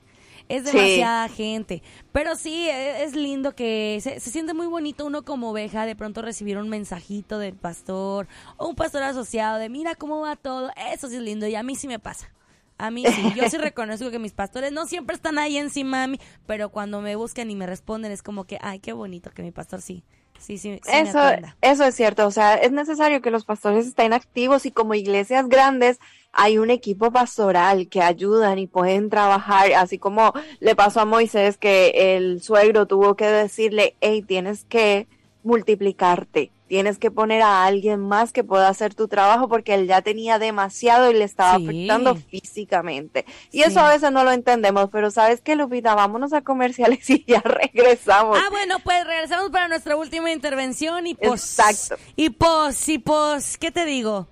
Es 0.48 0.64
Sí. 0.64 0.72
demasiada 0.76 1.28
gente. 1.28 1.82
Pero 2.12 2.36
sí, 2.36 2.70
e- 2.70 3.04
es 3.04 3.16
lindo 3.16 3.56
que 3.56 3.98
se, 4.02 4.20
se 4.20 4.30
siente 4.30 4.54
muy 4.54 4.68
bonito 4.68 5.06
uno 5.06 5.24
como 5.26 5.50
oveja 5.50 5.88
de 5.88 5.96
pronto 5.96 6.22
recibir 6.22 6.58
un 6.60 6.70
mensajito 6.70 7.40
del 7.40 7.56
pastor 7.56 8.28
o 8.58 8.68
un 8.68 8.76
pastor 8.76 9.02
asociado 9.02 9.58
de 9.58 9.70
mira 9.70 9.96
cómo 9.96 10.20
va 10.22 10.36
todo. 10.36 10.70
Eso 10.94 11.08
sí 11.10 11.16
es 11.16 11.22
lindo 11.24 11.48
y 11.48 11.56
a 11.56 11.64
mí 11.64 11.76
sí 11.76 11.88
me 11.88 11.98
pasa. 11.98 12.30
A 12.78 12.92
mí 12.92 13.06
sí, 13.06 13.34
yo 13.36 13.50
sí 13.50 13.58
reconozco 13.58 14.12
que 14.12 14.20
mis 14.20 14.34
pastores 14.34 14.72
no 14.72 14.86
siempre 14.86 15.16
están 15.16 15.38
ahí 15.38 15.58
encima 15.58 16.02
de 16.02 16.08
mí, 16.10 16.20
pero 16.46 16.70
cuando 16.70 17.02
me 17.02 17.16
buscan 17.16 17.50
y 17.50 17.56
me 17.56 17.66
responden 17.66 18.12
es 18.12 18.22
como 18.22 18.44
que, 18.44 18.58
ay, 18.62 18.80
qué 18.80 18.92
bonito 18.94 19.32
que 19.32 19.44
mi 19.44 19.52
pastor 19.52 19.82
sí, 19.82 20.04
sí, 20.40 20.58
sí, 20.58 20.80
Eso, 20.86 21.20
eso 21.62 21.84
es 21.86 21.96
cierto, 21.96 22.28
o 22.28 22.32
sea, 22.32 22.56
es 22.56 22.72
necesario 22.72 23.22
que 23.22 23.32
los 23.32 23.46
pastores 23.46 23.88
estén 23.88 24.12
activos 24.12 24.66
y 24.66 24.72
como 24.72 24.94
iglesias 24.94 25.48
grandes 25.48 26.00
hay 26.34 26.58
un 26.58 26.70
equipo 26.70 27.12
pastoral 27.12 27.88
que 27.88 28.02
ayudan 28.02 28.60
y 28.60 28.68
pueden 28.68 29.10
trabajar, 29.10 29.72
así 29.74 29.98
como 29.98 30.34
le 30.60 30.76
pasó 30.76 31.00
a 31.00 31.06
Moisés 31.06 31.58
que 31.58 32.18
el 32.18 32.42
suegro 32.42 32.88
tuvo 32.88 33.16
que 33.16 33.26
decirle, 33.26 33.96
hey, 34.02 34.22
tienes 34.22 34.66
que 34.66 35.08
multiplicarte, 35.44 36.52
tienes 36.68 36.98
que 36.98 37.12
poner 37.12 37.42
a 37.44 37.66
alguien 37.66 38.00
más 38.00 38.32
que 38.34 38.44
pueda 38.44 38.68
hacer 38.70 38.96
tu 38.96 39.08
trabajo 39.08 39.48
porque 39.48 39.76
él 39.76 39.88
ya 39.88 40.02
tenía 40.02 40.40
demasiado 40.40 41.12
y 41.12 41.14
le 41.14 41.24
estaba 41.24 41.58
Sí. 41.58 41.66
afectando 41.66 42.16
físicamente. 42.16 43.26
Y 43.52 43.60
Sí. 43.60 43.64
eso 43.64 43.80
a 43.82 43.90
veces 43.90 44.12
no 44.12 44.24
lo 44.24 44.32
entendemos, 44.32 44.90
pero 44.92 45.12
¿sabes 45.12 45.42
qué, 45.42 45.56
Lupita? 45.56 45.94
Vámonos 45.96 46.34
a 46.34 46.42
comerciales 46.42 47.08
y 47.10 47.24
ya 47.28 47.42
regresamos. 47.42 48.40
Ah, 48.40 48.48
bueno, 48.50 48.78
pues 48.84 49.06
regresamos 49.06 49.50
para 49.52 49.68
nuestra 49.68 49.96
última 49.96 50.32
intervención 50.32 51.06
y 51.08 51.14
pues... 51.16 51.60
Exacto. 51.60 52.02
Y 52.16 52.30
pues, 52.32 52.90
y 52.90 52.98
pues, 52.98 53.58
¿qué 53.58 53.72
te 53.72 53.86
digo? 53.86 54.28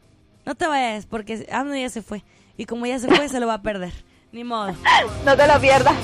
No 0.45 0.55
te 0.55 0.67
vayas, 0.67 1.05
porque 1.05 1.47
Amno 1.51 1.75
ya 1.75 1.89
se 1.89 2.01
fue. 2.01 2.23
Y 2.57 2.65
como 2.65 2.85
ya 2.85 2.99
se 2.99 3.07
fue, 3.07 3.29
se 3.29 3.39
lo 3.39 3.47
va 3.47 3.55
a 3.55 3.61
perder. 3.61 3.93
Ni 4.31 4.43
modo. 4.43 4.73
No 5.25 5.37
te 5.37 5.47
lo 5.47 5.59
pierdas. 5.61 5.95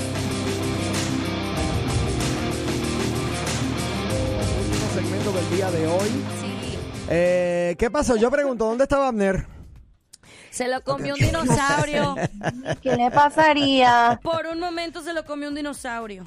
Día 5.50 5.70
de 5.70 5.86
hoy. 5.86 6.08
Eh, 7.08 7.76
¿Qué 7.78 7.90
pasó? 7.90 8.16
Yo 8.16 8.30
pregunto, 8.30 8.66
¿dónde 8.66 8.84
estaba 8.84 9.08
Abner? 9.08 9.46
Se 10.50 10.68
lo 10.68 10.82
comió 10.82 11.14
un 11.14 11.20
dinosaurio. 11.20 12.16
¿Qué 12.82 12.96
le 12.96 13.10
pasaría? 13.10 14.20
Por 14.22 14.46
un 14.46 14.60
momento 14.60 15.02
se 15.02 15.12
lo 15.12 15.24
comió 15.24 15.48
un 15.48 15.54
dinosaurio. 15.54 16.24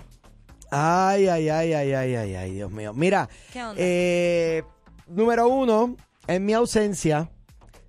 Ay, 0.71 1.28
ay, 1.28 1.49
ay, 1.49 1.74
ay, 1.74 1.93
ay, 1.93 2.15
ay, 2.15 2.36
ay, 2.36 2.51
Dios 2.53 2.71
mío. 2.71 2.93
Mira, 2.93 3.30
¿Qué 3.51 3.63
onda? 3.63 3.76
eh, 3.78 4.63
número 5.07 5.47
uno, 5.47 5.95
en 6.28 6.45
mi 6.45 6.53
ausencia, 6.53 7.30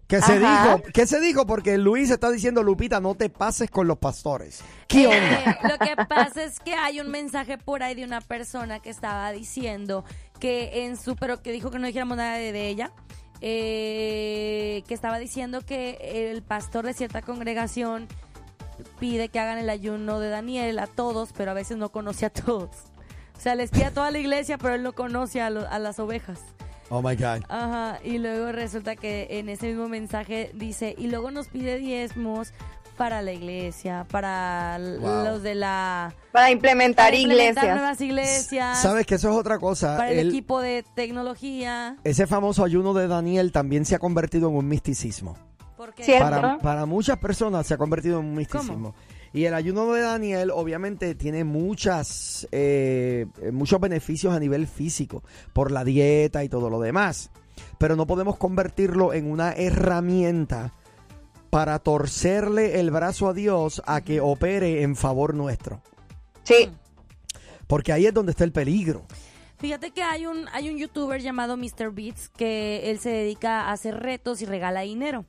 ¿Qué 0.07 0.21
se 0.21 0.35
Ajá. 0.35 0.77
dijo? 0.77 0.83
¿Qué 0.93 1.07
se 1.07 1.19
dijo? 1.21 1.47
Porque 1.47 1.79
Luis 1.79 2.11
está 2.11 2.31
diciendo, 2.31 2.63
Lupita, 2.63 3.01
no 3.01 3.15
te 3.15 3.31
pases 3.31 3.71
con 3.71 3.89
los 3.89 3.99
pastores. 3.99 4.63
¿Qué 4.87 5.07
onda? 5.07 5.17
Eh, 5.41 5.57
lo 5.63 5.79
que 5.79 5.97
pasa 6.07 6.45
es 6.45 6.61
que 6.61 6.75
hay 6.75 7.01
un 7.01 7.11
mensaje 7.11 7.57
por 7.57 7.83
ahí 7.83 7.95
de 7.95 8.05
una 8.05 8.21
persona 8.21 8.81
que 8.81 8.91
estaba 8.91 9.33
diciendo 9.33 10.05
que 10.41 10.85
en 10.85 10.97
su, 10.97 11.17
pero 11.17 11.43
que 11.43 11.53
dijo 11.53 11.71
que 11.71 11.79
no 11.79 11.87
dijéramos 11.87 12.17
nada 12.17 12.37
de, 12.37 12.53
de 12.53 12.69
ella, 12.69 12.93
eh, 13.41 14.83
que 14.87 14.95
estaba 14.95 15.19
diciendo 15.19 15.61
que 15.61 16.31
el 16.33 16.43
pastor 16.43 16.85
de 16.87 16.93
cierta 16.95 17.23
congregación 17.23 18.09
pide 18.99 19.29
que 19.29 19.39
hagan 19.39 19.59
el 19.59 19.71
ayuno 19.71 20.19
de 20.21 20.29
Daniel 20.31 20.79
a 20.79 20.87
todos, 20.87 21.33
pero 21.37 21.51
a 21.51 21.55
veces 21.55 21.77
no 21.77 21.91
conoce 21.91 22.27
a 22.27 22.31
todos. 22.31 22.71
O 23.37 23.41
sea, 23.41 23.55
les 23.55 23.71
pide 23.71 23.87
a 23.87 23.91
toda 23.93 24.11
la 24.11 24.19
iglesia, 24.19 24.59
pero 24.59 24.75
él 24.75 24.83
no 24.83 24.93
conoce 24.93 25.41
a, 25.41 25.51
lo- 25.51 25.69
a 25.69 25.79
las 25.79 25.99
ovejas. 25.99 26.41
Oh 26.91 27.01
my 27.03 27.17
God. 27.17 27.43
Ajá, 27.49 27.99
y 28.05 28.19
luego 28.19 28.53
resulta 28.53 28.95
que 28.97 29.27
en 29.39 29.49
ese 29.49 29.69
mismo 29.69 29.89
mensaje 29.89 30.51
dice, 30.55 30.95
y 30.99 31.07
luego 31.09 31.31
nos 31.31 31.49
pide 31.49 31.79
diezmos 31.79 32.53
para 32.95 33.23
la 33.23 33.33
iglesia, 33.33 34.07
para 34.11 34.79
Wow. 34.79 35.25
los 35.25 35.43
de 35.43 35.55
la... 35.55 36.15
Para 36.33 36.51
implementar 36.51 37.07
para 37.07 37.17
implementar 37.17 37.65
iglesias. 37.65 37.77
nuevas 37.77 38.01
iglesias. 38.01 38.83
¿Sabes 38.83 39.07
que 39.07 39.17
eso 39.17 39.31
es 39.31 39.37
otra 39.37 39.59
cosa? 39.59 39.97
Para 39.97 40.11
el 40.11 40.29
equipo 40.29 40.61
de 40.61 40.85
tecnología. 40.95 41.97
ese 42.05 42.27
famoso 42.27 42.65
ayuno 42.65 42.95
de 42.95 43.07
Daniel 43.09 43.53
también 43.53 43.85
se 43.85 43.95
ha 43.95 43.99
convertido 43.99 44.49
en 44.49 44.57
un 44.57 44.69
misticismo. 44.69 45.37
¿Por 45.77 45.93
qué? 45.95 46.05
¿Cierto? 46.05 46.25
Para, 46.31 46.59
para 46.59 46.87
muchas 46.87 47.19
personas 47.19 47.67
se 47.67 47.75
ha 47.75 47.79
convertido 47.79 48.21
en 48.21 48.27
un 48.27 48.35
misticismo. 48.35 48.95
Y 49.33 49.47
el 49.47 49.55
ayuno 49.55 49.93
de 49.93 50.01
Daniel 50.01 50.53
obviamente 50.53 51.17
tiene 51.17 51.43
muchas, 51.43 52.47
eh, 52.53 53.27
eh, 53.43 53.51
muchos 53.51 53.81
beneficios 53.81 54.33
a 54.33 54.39
nivel 54.39 54.69
físico 54.69 55.25
por 55.53 55.73
la 55.73 55.83
dieta 55.83 56.45
y 56.45 56.49
todo 56.49 56.71
lo 56.71 56.81
demás. 56.81 57.31
Pero 57.79 57.97
no 57.97 58.07
podemos 58.07 58.37
convertirlo 58.37 59.13
en 59.13 59.29
una 59.29 59.53
herramienta 59.53 60.73
para 61.55 61.79
torcerle 61.79 62.81
el 62.81 62.91
brazo 62.91 63.29
a 63.29 63.33
Dios 63.33 63.81
a 63.87 64.01
que 64.01 64.21
opere 64.21 64.83
en 64.83 64.97
favor 64.97 65.35
nuestro. 65.35 65.81
Sí. 66.43 66.69
Porque 67.69 67.93
ahí 67.93 68.07
es 68.07 68.13
donde 68.13 68.33
está 68.33 68.43
el 68.43 68.51
peligro. 68.51 69.05
Fíjate 69.59 69.93
que 69.93 70.03
hay 70.03 70.27
un, 70.27 70.49
hay 70.53 70.69
un 70.69 70.79
youtuber 70.79 71.21
llamado 71.21 71.57
Mr. 71.57 71.93
Beats 71.93 72.29
que 72.29 72.91
él 72.91 72.99
se 72.99 73.11
dedica 73.11 73.67
a 73.67 73.73
hacer 73.73 74.01
retos 74.01 74.43
y 74.43 74.47
regala 74.47 74.81
dinero. 74.81 75.27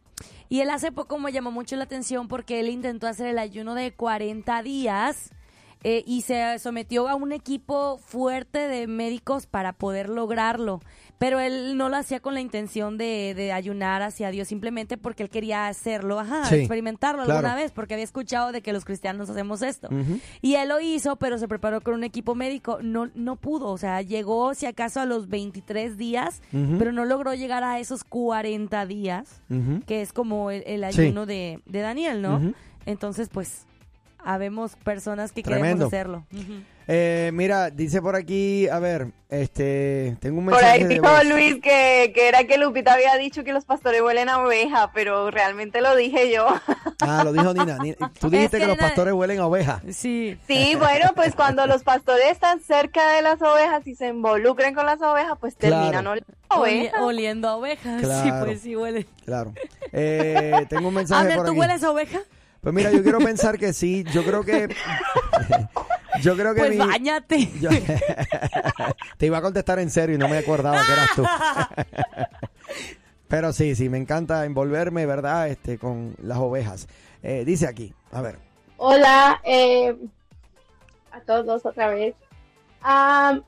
Y 0.49 0.61
él 0.61 0.71
hace 0.71 0.91
poco 0.91 1.19
me 1.19 1.31
llamó 1.31 1.51
mucho 1.51 1.75
la 1.75 1.83
atención 1.83 2.27
porque 2.27 2.59
él 2.59 2.69
intentó 2.69 3.05
hacer 3.05 3.27
el 3.27 3.37
ayuno 3.37 3.75
de 3.75 3.93
40 3.93 4.63
días 4.63 5.29
eh, 5.87 6.03
y 6.07 6.21
se 6.23 6.57
sometió 6.57 7.07
a 7.07 7.13
un 7.13 7.31
equipo 7.31 7.99
fuerte 7.99 8.57
de 8.67 8.87
médicos 8.87 9.45
para 9.45 9.71
poder 9.71 10.09
lograrlo. 10.09 10.81
Pero 11.19 11.39
él 11.39 11.77
no 11.77 11.89
lo 11.89 11.95
hacía 11.95 12.19
con 12.19 12.33
la 12.33 12.41
intención 12.41 12.97
de, 12.97 13.33
de 13.35 13.51
ayunar 13.53 14.01
hacia 14.01 14.31
Dios, 14.31 14.47
simplemente 14.47 14.97
porque 14.97 15.21
él 15.23 15.29
quería 15.29 15.67
hacerlo, 15.67 16.19
ajá, 16.19 16.45
Sí, 16.45 16.55
experimentarlo 16.55 17.21
alguna 17.21 17.53
vez, 17.55 17.71
porque 17.71 17.93
había 17.93 18.03
escuchado 18.03 18.51
de 18.51 18.61
que 18.63 18.73
los 18.73 18.83
cristianos 18.83 19.29
hacemos 19.29 19.61
esto. 19.61 19.87
Y 20.41 20.55
él 20.55 20.69
lo 20.69 20.81
hizo, 20.81 21.17
pero 21.17 21.37
se 21.37 21.47
preparó 21.47 21.81
con 21.81 21.93
un 21.93 22.03
equipo 22.03 22.33
médico. 22.33 22.79
No, 22.81 23.09
no 23.13 23.35
pudo, 23.35 23.67
o 23.69 23.77
sea, 23.77 24.01
llegó 24.01 24.55
si 24.55 24.65
acaso 24.65 24.99
a 25.01 25.05
los 25.05 25.29
23 25.29 25.97
días, 25.97 26.41
pero 26.79 26.91
no 26.91 27.05
logró 27.05 27.35
llegar 27.35 27.63
a 27.63 27.79
esos 27.79 28.03
40 28.03 28.85
días, 28.87 29.41
que 29.85 30.01
es 30.01 30.11
como 30.13 30.49
el, 30.49 30.63
el 30.65 30.91
Sí. 30.91 31.01
ayuno 31.01 31.27
de, 31.27 31.61
de 31.67 31.79
Daniel, 31.81 32.21
¿no? 32.23 32.53
Entonces, 32.87 33.29
pues, 33.29 33.65
habemos 34.25 34.75
personas 34.75 35.31
que 35.31 35.43
Tremendo. 35.43 35.89
queremos 35.89 36.25
hacerlo. 36.33 36.65
Eh, 36.87 37.31
mira, 37.33 37.71
dice 37.71 37.99
por 37.99 38.15
aquí, 38.15 38.67
a 38.67 38.77
ver, 38.77 39.07
este, 39.29 40.17
tengo 40.19 40.37
un 40.37 40.45
Por 40.45 40.53
mensaje 40.53 40.71
ahí 40.73 40.83
de 40.83 40.89
dijo 40.89 41.03
voz. 41.07 41.25
Luis 41.25 41.55
que, 41.55 42.11
que 42.13 42.27
era 42.27 42.43
que 42.43 42.59
Lupita 42.59 42.93
había 42.93 43.15
dicho 43.15 43.43
que 43.43 43.53
los 43.53 43.65
pastores 43.65 44.01
huelen 44.03 44.29
a 44.29 44.37
oveja, 44.43 44.91
pero 44.93 45.31
realmente 45.31 45.81
lo 45.81 45.95
dije 45.95 46.31
yo. 46.31 46.45
Ah, 46.99 47.23
lo 47.23 47.33
dijo 47.33 47.53
Nina. 47.55 47.77
Ni- 47.79 47.93
Tú 48.19 48.29
dijiste 48.29 48.57
Es 48.57 48.61
que, 48.63 48.67
que 48.67 48.67
los 48.67 48.77
pastores 48.77 49.13
huelen 49.15 49.39
a 49.39 49.47
oveja. 49.47 49.81
Sí. 49.91 50.37
Sí, 50.47 50.75
bueno, 50.77 51.11
pues 51.15 51.33
cuando 51.35 51.65
los 51.65 51.81
pastores 51.83 52.27
están 52.31 52.59
cerca 52.59 53.13
de 53.13 53.23
las 53.23 53.41
ovejas 53.41 53.85
y 53.87 53.95
se 53.95 54.09
involucran 54.09 54.75
con 54.75 54.85
las 54.85 55.01
ovejas, 55.01 55.37
pues 55.39 55.55
Claro. 55.55 55.75
terminan 55.91 56.05
oliendo 56.07 56.27
a 56.49 56.59
ovejas. 56.59 57.01
oliendo 57.01 57.47
a 57.49 57.55
ovejas. 57.55 57.99
Sí, 58.01 58.05
Claro. 58.05 58.45
pues 58.45 58.61
sí 58.61 58.75
huele. 58.75 59.07
Claro. 59.25 59.53
Eh, 59.91 60.65
tengo 60.69 60.89
un 60.89 60.93
mensaje 60.93 61.21
Ander, 61.21 61.37
por 61.37 61.45
¿tú 61.47 61.51
aquí. 61.53 61.59
hueles 61.61 61.83
a 61.83 61.89
oveja? 61.91 62.19
Pues 62.65 62.73
mira, 62.73 62.89
yo 62.91 63.03
quiero 63.03 63.19
pensar 63.19 63.59
que 63.59 63.73
sí. 63.73 64.03
Yo 64.11 64.23
creo 64.25 64.43
que. 64.43 64.67
yo 66.23 66.35
creo 66.35 66.55
que 66.55 66.61
Pues 66.61 66.71
mi- 66.71 66.77
bañate. 66.77 67.47
yo- 67.61 67.69
Te 69.19 69.27
iba 69.27 69.37
a 69.37 69.41
contestar 69.43 69.77
en 69.77 69.91
serio 69.91 70.15
y 70.15 70.17
no 70.17 70.27
me 70.27 70.39
acordaba 70.39 70.83
que 70.83 70.91
eras 70.91 71.09
tú. 71.15 71.23
Pero 73.27 73.53
sí, 73.53 73.75
sí, 73.75 73.87
me 73.87 73.99
encanta 73.99 74.45
envolverme, 74.45 75.05
¿verdad? 75.05 75.47
Este, 75.49 75.77
con 75.77 76.15
las 76.23 76.39
ovejas. 76.39 76.87
Eh, 77.21 77.43
dice 77.45 77.67
aquí, 77.67 77.93
a 78.11 78.21
ver. 78.23 78.39
Hola, 78.77 79.39
eh, 79.43 79.95
a 81.11 81.19
todos 81.19 81.63
otra 81.67 81.89
vez. 81.89 82.15
Ah, 82.81 83.39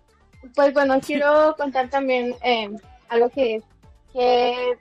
pues 0.54 0.76
bueno, 0.76 1.00
quiero 1.04 1.56
contar 1.58 1.90
también 1.90 2.36
eh, 2.44 2.70
algo 3.10 3.30
que, 3.30 3.64
que, 4.14 4.74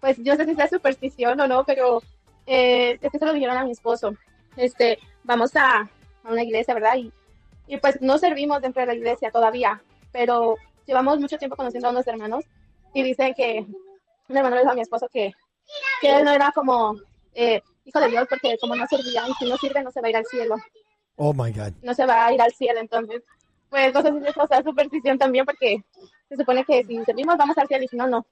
pues 0.00 0.16
yo 0.18 0.34
no 0.34 0.42
sé 0.42 0.50
si 0.50 0.56
sea 0.56 0.68
superstición 0.68 1.38
o 1.40 1.46
no, 1.46 1.62
pero 1.62 2.02
eh, 2.46 2.98
es 3.00 3.10
que 3.10 3.18
se 3.18 3.26
lo 3.26 3.32
dijeron 3.32 3.56
a 3.56 3.64
mi 3.64 3.72
esposo. 3.72 4.14
Este, 4.56 4.98
vamos 5.24 5.54
a, 5.56 5.80
a 5.80 5.88
una 6.30 6.42
iglesia, 6.42 6.74
¿verdad? 6.74 6.96
Y, 6.96 7.12
y 7.66 7.76
pues 7.78 8.00
no 8.00 8.18
servimos 8.18 8.62
dentro 8.62 8.80
de 8.80 8.86
la 8.86 8.94
iglesia 8.94 9.30
todavía, 9.30 9.82
pero 10.12 10.56
llevamos 10.86 11.18
mucho 11.20 11.36
tiempo 11.38 11.56
conociendo 11.56 11.88
a 11.88 11.90
unos 11.90 12.06
hermanos 12.06 12.44
y 12.94 13.02
dicen 13.02 13.34
que 13.34 13.66
un 14.28 14.36
hermano 14.36 14.56
le 14.56 14.62
dijo 14.62 14.72
a 14.72 14.76
mi 14.76 14.80
esposo 14.82 15.08
que, 15.12 15.32
que 16.00 16.16
él 16.16 16.24
no 16.24 16.30
era 16.32 16.52
como 16.52 16.96
eh, 17.34 17.60
hijo 17.84 18.00
de 18.00 18.08
Dios 18.08 18.26
porque 18.30 18.56
como 18.60 18.74
no 18.76 18.86
servía 18.86 19.22
y 19.28 19.32
si 19.34 19.48
no 19.48 19.56
sirve 19.56 19.82
no 19.82 19.90
se 19.90 20.00
va 20.00 20.06
a 20.06 20.10
ir 20.10 20.16
al 20.16 20.24
cielo, 20.26 20.56
Oh 21.16 21.32
my 21.34 21.50
God. 21.50 21.72
no 21.82 21.92
se 21.94 22.06
va 22.06 22.26
a 22.26 22.32
ir 22.32 22.40
al 22.40 22.52
cielo. 22.52 22.78
Entonces, 22.80 23.22
pues 23.68 23.92
no 23.92 24.02
sé 24.02 24.12
si 24.12 24.26
eso 24.28 24.46
sea 24.46 24.62
superstición 24.62 25.18
también 25.18 25.44
porque 25.44 25.82
se 26.28 26.36
supone 26.36 26.64
que 26.64 26.84
si 26.84 27.04
servimos 27.04 27.36
vamos 27.36 27.56
al 27.58 27.66
cielo 27.66 27.84
y 27.84 27.88
si 27.88 27.96
no, 27.96 28.06
no. 28.06 28.26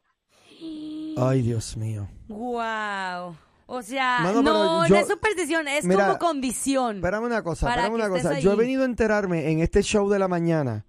Ay, 1.16 1.42
Dios 1.42 1.76
mío. 1.76 2.08
Wow. 2.28 3.36
O 3.66 3.82
sea, 3.82 4.20
Mano, 4.22 4.42
no, 4.42 4.86
yo- 4.86 4.94
no 4.94 5.00
es 5.00 5.08
superstición, 5.08 5.66
es 5.68 5.84
Mira, 5.86 6.06
como 6.06 6.18
condición. 6.18 6.96
Espérame 6.96 7.24
una 7.24 7.42
cosa, 7.42 7.68
espérame 7.70 7.94
una 7.94 8.08
cosa. 8.10 8.38
Yo 8.38 8.52
he 8.52 8.56
venido 8.56 8.82
a 8.82 8.86
enterarme 8.86 9.50
en 9.50 9.60
este 9.60 9.82
show 9.82 10.08
de 10.10 10.18
la 10.18 10.28
mañana 10.28 10.84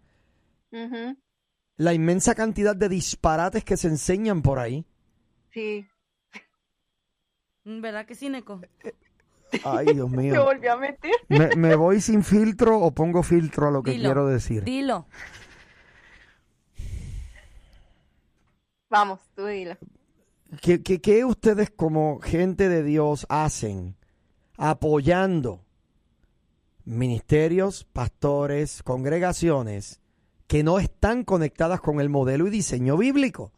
la 1.77 1.93
inmensa 1.93 2.35
cantidad 2.35 2.75
de 2.75 2.89
disparates 2.89 3.63
que 3.63 3.77
se 3.77 3.87
enseñan 3.87 4.41
por 4.41 4.59
ahí. 4.59 4.85
Sí. 5.53 5.87
Mm, 7.63 7.79
¿Verdad 7.81 8.05
que 8.05 8.13
sí, 8.15 8.27
Neko? 8.29 8.59
Ay, 9.63 9.85
Dios 9.93 10.09
mío. 10.11 10.43
volvió 10.43 10.73
a 10.73 10.77
meter. 10.77 11.11
¿Me, 11.29 11.55
me 11.55 11.75
voy 11.75 12.01
sin 12.01 12.23
filtro 12.25 12.77
o 12.79 12.91
pongo 12.93 13.23
filtro 13.23 13.69
a 13.69 13.71
lo 13.71 13.81
que 13.83 13.91
Dilo, 13.91 14.03
quiero 14.09 14.27
decir? 14.27 14.63
Dilo. 14.65 15.07
Vamos, 18.89 19.19
tú 19.35 19.45
dile. 19.45 19.77
¿Qué, 20.61 20.81
qué, 20.81 21.25
ustedes 21.25 21.69
como 21.71 22.19
gente 22.19 22.69
de 22.69 22.83
Dios 22.83 23.25
hacen 23.29 23.95
apoyando 24.57 25.65
ministerios, 26.83 27.83
pastores, 27.83 28.83
congregaciones 28.83 30.01
que 30.47 30.63
no 30.63 30.79
están 30.79 31.23
conectadas 31.23 31.81
con 31.81 31.99
el 31.99 32.09
modelo 32.09 32.47
y 32.47 32.51
diseño 32.51 32.97
bíblico? 32.97 33.51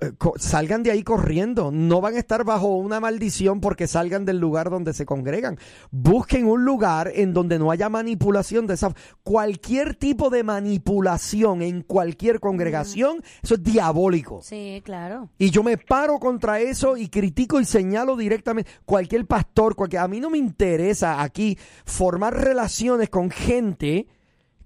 Eh, 0.00 0.12
Salgan 0.36 0.82
de 0.82 0.90
ahí 0.90 1.02
corriendo, 1.02 1.70
no 1.70 2.00
van 2.00 2.14
a 2.14 2.18
estar 2.18 2.44
bajo 2.44 2.76
una 2.76 3.00
maldición 3.00 3.60
porque 3.60 3.86
salgan 3.86 4.24
del 4.24 4.38
lugar 4.38 4.70
donde 4.70 4.92
se 4.92 5.04
congregan. 5.04 5.58
Busquen 5.90 6.46
un 6.46 6.64
lugar 6.64 7.12
en 7.14 7.34
donde 7.34 7.58
no 7.58 7.70
haya 7.70 7.88
manipulación 7.88 8.66
de 8.66 8.74
esa 8.74 8.94
cualquier 9.22 9.94
tipo 9.94 10.30
de 10.30 10.42
manipulación 10.42 11.62
en 11.62 11.82
cualquier 11.82 12.40
congregación, 12.40 13.22
eso 13.42 13.54
es 13.54 13.62
diabólico. 13.62 14.40
Sí, 14.42 14.80
claro. 14.84 15.30
Y 15.38 15.50
yo 15.50 15.62
me 15.62 15.76
paro 15.76 16.18
contra 16.18 16.60
eso 16.60 16.96
y 16.96 17.08
critico 17.08 17.60
y 17.60 17.64
señalo 17.64 18.16
directamente 18.16 18.70
cualquier 18.84 19.26
pastor, 19.26 19.76
cualquier, 19.76 20.02
a 20.02 20.08
mí 20.08 20.18
no 20.18 20.30
me 20.30 20.38
interesa 20.38 21.22
aquí 21.22 21.58
formar 21.84 22.34
relaciones 22.34 23.10
con 23.10 23.30
gente 23.30 24.08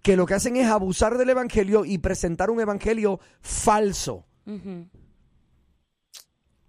que 0.02 0.16
lo 0.16 0.26
que 0.26 0.34
hacen 0.34 0.56
es 0.56 0.68
abusar 0.68 1.18
del 1.18 1.30
evangelio 1.30 1.84
y 1.84 1.98
presentar 1.98 2.50
un 2.50 2.60
evangelio 2.60 3.20
falso. 3.40 4.24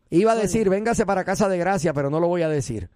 Iba 0.10 0.31
a 0.31 0.36
decir, 0.36 0.69
véngase 0.69 1.06
para 1.06 1.23
casa 1.23 1.48
de 1.48 1.57
gracia, 1.57 1.94
pero 1.94 2.10
no 2.10 2.19
lo 2.19 2.27
voy 2.27 2.41
a 2.41 2.49
decir. 2.49 2.90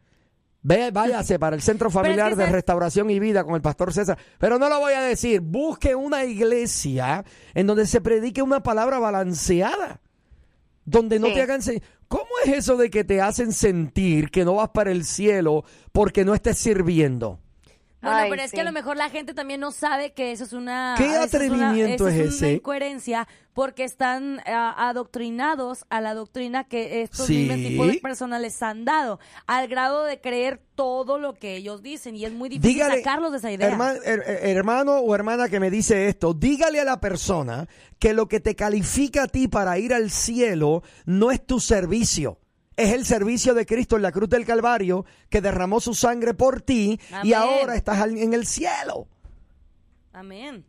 Ve, 0.62 0.92
váyase 0.92 1.38
para 1.40 1.56
el 1.56 1.62
Centro 1.62 1.90
es 1.90 1.94
Familiar 1.94 2.30
que 2.32 2.38
de 2.38 2.46
Restauración 2.48 3.10
y 3.10 3.20
Vida 3.20 3.44
con 3.44 3.56
el 3.56 3.62
pastor 3.62 3.94
César, 3.94 4.18
pero 4.40 4.58
no 4.58 4.70
lo 4.70 4.80
voy 4.80 4.94
a 4.94 5.02
decir. 5.02 5.42
Busque 5.42 5.94
una 5.94 6.24
iglesia 6.26 7.24
en 7.54 7.68
donde 7.68 7.86
se 7.86 8.02
predique 8.02 8.42
una 8.42 8.64
palabra 8.64 9.00
balanceada, 9.00 10.02
donde 10.86 11.20
no 11.20 11.28
Sí. 11.28 11.34
te 11.34 11.42
hagan... 11.42 11.62
¿Cómo 12.08 12.30
es 12.46 12.54
eso 12.54 12.78
de 12.78 12.90
que 12.90 13.04
te 13.04 13.22
hacen 13.22 13.52
sentir 13.54 14.30
que 14.30 14.46
no 14.46 14.56
vas 14.56 14.70
para 14.70 14.92
el 14.92 15.04
cielo 15.04 15.66
porque 15.92 16.24
no 16.24 16.36
estés 16.36 16.58
sirviendo? 16.60 17.40
Bueno, 18.04 18.18
Ay, 18.18 18.30
pero 18.30 18.42
es 18.44 18.52
sí. 18.52 18.56
que 18.56 18.62
a 18.62 18.66
lo 18.66 18.72
mejor 18.74 18.98
la 18.98 19.10
gente 19.10 19.34
también 19.34 19.60
no 19.62 19.72
sabe 19.72 20.12
que 20.14 20.32
eso 20.34 20.44
es 20.44 20.54
una... 20.54 20.94
¿Qué 20.98 21.06
es 21.06 21.34
una- 21.50 21.72
una 21.72 22.50
incoherencia 22.52 23.28
porque 23.54 23.84
están 23.84 24.42
ah, 24.46 24.90
adoctrinados 24.90 25.86
a 25.90 26.02
la 26.02 26.14
doctrina 26.14 26.64
que 26.66 27.02
estos 27.04 27.28
Sí. 27.28 27.38
mismos 27.38 27.58
tipos 27.58 27.88
de 27.88 28.00
personas 28.00 28.42
les 28.42 28.62
han 28.62 28.84
dado, 28.84 29.20
al 29.48 29.68
grado 29.68 30.04
de 30.04 30.20
creer 30.20 30.60
todo 30.76 31.18
lo 31.20 31.34
que 31.36 31.56
ellos 31.56 31.82
dicen 31.84 32.16
y 32.16 32.26
es 32.26 32.34
muy 32.34 32.50
difícil 32.50 32.74
Dígale, 32.74 32.98
sacarlos 32.98 33.32
de 33.32 33.38
esa 33.38 33.52
idea. 33.52 33.70
herma- 33.70 33.94
her- 34.04 34.24
her- 34.26 34.40
hermano 34.58 34.98
o 34.98 35.16
hermana 35.16 35.48
que 35.50 35.60
me 35.60 35.70
dice 35.70 36.08
esto, 36.08 36.34
dígale 36.34 36.80
a 36.80 36.84
la 36.86 37.00
persona 37.00 37.68
que 38.00 38.14
lo 38.14 38.28
que 38.28 38.40
te 38.40 38.56
califica 38.56 39.24
a 39.24 39.28
ti 39.28 39.48
para 39.48 39.78
ir 39.78 39.94
al 39.94 40.10
cielo 40.10 40.82
no 41.06 41.32
es 41.32 41.46
tu 41.46 41.60
servicio. 41.60 42.40
Es 42.76 42.92
el 42.94 43.06
servicio 43.06 43.54
de 43.54 43.66
Cristo 43.66 43.96
en 43.96 44.02
la 44.02 44.12
cruz 44.12 44.30
del 44.30 44.46
Calvario 44.46 45.06
que 45.30 45.42
derramó 45.42 45.80
su 45.80 45.94
sangre 45.94 46.34
por 46.34 46.62
ti 46.62 47.00
y 47.24 47.34
ahora 47.34 47.76
estás 47.76 48.08
en 48.08 48.34
el 48.34 48.48
cielo. 48.48 49.08
Amén. 50.12 50.66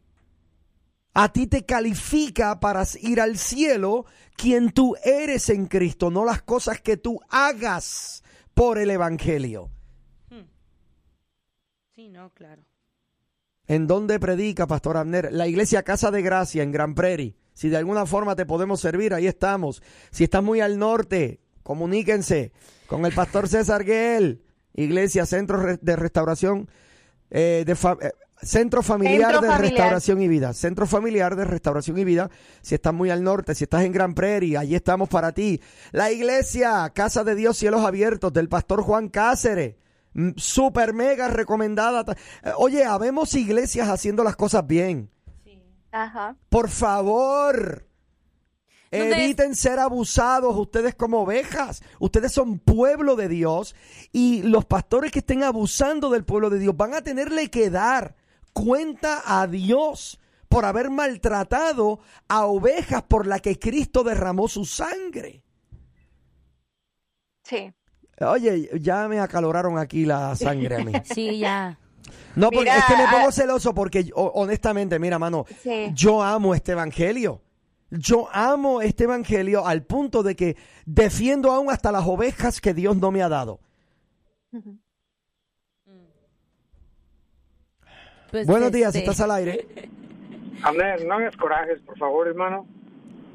A 1.15 1.33
ti 1.33 1.47
te 1.47 1.65
califica 1.65 2.59
para 2.61 2.85
ir 3.01 3.21
al 3.21 3.39
cielo 3.39 4.05
quien 4.37 4.73
tú 4.73 4.97
eres 5.05 5.49
en 5.49 5.67
Cristo, 5.67 6.11
no 6.11 6.25
las 6.25 6.43
cosas 6.43 6.81
que 6.81 6.97
tú 6.97 7.21
hagas 7.31 8.25
por 8.53 8.79
el 8.79 8.91
Evangelio. 8.91 9.71
Sí, 11.95 12.09
no, 12.09 12.31
claro. 12.31 12.65
¿En 13.69 13.87
dónde 13.87 14.19
predica, 14.19 14.67
Pastor 14.67 14.97
Abner? 14.97 15.33
La 15.33 15.47
iglesia 15.47 15.85
Casa 15.85 16.11
de 16.11 16.23
Gracia 16.23 16.65
en 16.65 16.73
Gran 16.73 16.95
Prairie. 16.95 17.37
Si 17.55 17.69
de 17.69 17.77
alguna 17.77 18.05
forma 18.05 18.35
te 18.35 18.47
podemos 18.47 18.81
servir, 18.81 19.15
ahí 19.15 19.29
estamos. 19.29 19.81
Si 20.11 20.25
estás 20.25 20.43
muy 20.43 20.61
al 20.61 20.79
norte, 20.79 21.41
comuníquense 21.65 22.53
con 22.87 23.05
el 23.05 23.13
Pastor 23.13 23.49
César 23.49 23.83
Guel. 23.85 24.43
Iglesia 24.77 25.25
Centro 25.27 25.77
de 25.81 25.97
Restauración, 25.97 26.69
eh, 27.31 27.63
de 27.67 27.75
fa- 27.77 27.97
eh, 28.01 28.11
Centro 28.43 28.83
Familiar 28.83 29.31
Centro 29.31 29.41
de 29.41 29.49
Familiar. 29.49 29.71
Restauración 29.73 30.23
y 30.23 30.29
Vida. 30.29 30.53
Centro 30.53 30.87
Familiar 30.87 31.37
de 31.37 31.45
Restauración 31.45 31.99
y 31.99 32.05
Vida. 32.05 32.29
Si 32.61 32.75
estás 32.75 32.93
muy 32.93 33.09
al 33.11 33.23
norte, 33.23 33.55
si 33.55 33.65
estás 33.65 33.85
en 33.85 33.93
Gran 33.93 34.15
Prairie, 34.15 34.59
allí 34.59 34.75
estamos 34.75 35.09
para 35.09 35.33
ti. 35.33 35.61
La 35.93 36.11
iglesia 36.11 36.91
Casa 36.93 37.23
de 37.25 37.37
Dios 37.37 37.57
Cielos 37.57 37.85
Abiertos 37.85 38.33
del 38.33 38.49
Pastor 38.49 38.83
Juan 38.83 39.09
Cáceres. 39.09 39.77
Mm, 40.13 40.31
Super 40.37 40.93
mega 40.93 41.29
recomendada. 41.29 42.05
Eh, 42.43 42.51
Oye, 42.59 42.85
habemos 42.85 43.33
iglesias 43.35 43.89
haciendo 43.89 44.25
las 44.25 44.35
cosas 44.37 44.67
bien. 44.67 45.09
Ajá. 45.93 46.37
Por 46.49 46.69
favor. 46.69 47.87
¿Dónde 48.99 49.25
Eviten 49.25 49.55
ser 49.55 49.79
abusados 49.79 50.57
ustedes 50.57 50.95
como 50.95 51.21
ovejas. 51.23 51.83
Ustedes 51.99 52.33
son 52.33 52.59
pueblo 52.59 53.17
de 53.17 53.29
Dios 53.29 53.75
y 54.13 54.43
los 54.43 54.65
pastores 54.65 55.11
que 55.13 55.21
estén 55.21 55.43
abusando 55.43 56.11
del 56.11 56.25
pueblo 56.25 56.51
de 56.51 56.59
Dios 56.59 56.77
van 56.77 56.95
a 56.95 57.03
tenerle 57.03 57.51
que 57.51 57.71
dar 57.71 58.15
cuenta 58.53 59.23
a 59.25 59.47
Dios 59.47 60.19
por 60.49 60.65
haber 60.65 60.91
maltratado 60.91 62.01
a 62.29 62.47
ovejas 62.47 63.03
por 63.03 63.27
la 63.27 63.41
que 63.41 63.59
Cristo 63.59 64.05
derramó 64.05 64.49
su 64.49 64.65
sangre. 64.65 65.43
Sí. 67.43 67.73
Oye, 68.21 68.71
ya 68.81 69.09
me 69.09 69.19
acaloraron 69.21 69.79
aquí 69.79 70.05
la 70.05 70.37
sangre 70.37 70.77
a 70.77 70.85
mí. 70.85 70.93
Sí, 71.05 71.39
ya. 71.39 71.79
No, 72.37 72.51
porque 72.51 72.71
Mira, 72.71 72.79
es 72.79 72.85
que 72.85 72.97
me 72.97 73.09
pongo 73.09 73.29
ah, 73.29 73.33
celoso 73.33 73.75
porque 73.75 74.11
honestamente, 74.15 74.99
mira, 74.99 75.19
mano, 75.19 75.47
Sí. 75.63 75.91
yo 75.95 76.23
amo 76.23 76.55
este 76.55 76.73
evangelio. 76.73 77.41
Yo 77.91 78.29
amo 78.33 78.81
este 78.81 79.05
evangelio 79.05 79.67
al 79.67 79.83
punto 79.83 80.23
de 80.23 80.35
que 80.35 80.57
defiendo 80.87 81.53
aún 81.53 81.71
hasta 81.71 81.93
las 81.93 82.07
ovejas 82.07 82.61
que 82.61 82.75
Dios 82.75 82.97
no 82.97 83.11
me 83.11 83.23
ha 83.23 83.29
dado. 83.29 83.61
Pues, 88.31 88.47
Buenos 88.47 88.73
días, 88.73 88.95
este, 88.95 89.01
estás 89.01 89.21
al 89.21 89.31
aire. 89.31 89.67
Abner, 90.63 91.05
no 91.05 91.15
hagas 91.15 91.37
corajes, 91.37 91.79
por 91.81 91.97
favor, 91.99 92.27
hermano. 92.27 92.67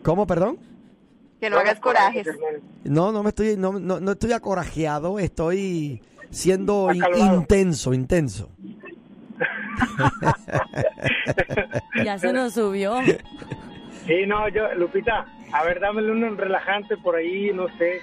¿Cómo, 0.04 0.26
perdón? 0.26 0.58
Que 1.40 1.50
no 1.50 1.58
hagas 1.58 1.80
corajes. 1.80 2.28
No, 2.84 3.12
no 3.12 3.24
me 3.24 3.30
estoy, 3.30 3.56
no, 3.56 3.80
no, 3.80 4.00
no 4.00 4.12
estoy 4.12 4.34
acorajeado, 4.34 5.20
estoy 5.20 6.02
siendo 6.32 6.90
intenso, 6.94 7.94
intenso. 7.94 8.50
Ya 12.04 12.18
se 12.18 12.34
nos 12.34 12.54
subió. 12.54 12.96
Sí, 14.10 14.26
no, 14.28 14.50
yo, 14.50 14.74
Lupita, 14.76 15.26
a 15.54 15.64
ver, 15.64 15.80
dámele 15.80 16.12
uno 16.12 16.32
relajante 16.36 16.98
por 16.98 17.16
ahí, 17.16 17.52
no 17.54 17.68
sé. 17.78 18.02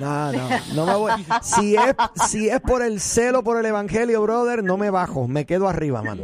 No, 0.00 0.30
no, 0.32 0.48
no 0.76 0.86
me 0.86 0.94
voy. 0.94 1.12
Si 1.42 1.74
es, 1.74 1.96
si 2.28 2.48
es 2.48 2.60
por 2.60 2.82
el 2.82 3.00
celo, 3.00 3.42
por 3.42 3.58
el 3.58 3.66
evangelio, 3.66 4.22
brother, 4.22 4.62
no 4.62 4.76
me 4.76 4.90
bajo, 4.90 5.26
me 5.26 5.44
quedo 5.46 5.68
arriba, 5.68 6.00
mano. 6.02 6.22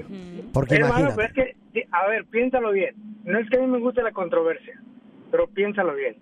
Porque 0.52 0.76
Hermano, 0.76 1.00
imagínate. 1.00 1.16
pero 1.16 1.28
es 1.48 1.54
que, 1.74 1.88
a 1.90 2.06
ver, 2.06 2.24
piénsalo 2.26 2.70
bien. 2.70 2.94
No 3.24 3.38
es 3.40 3.50
que 3.50 3.56
a 3.58 3.60
mí 3.60 3.66
me 3.66 3.80
guste 3.80 4.02
la 4.02 4.12
controversia, 4.12 4.80
pero 5.32 5.48
piénsalo 5.48 5.94
bien. 5.94 6.14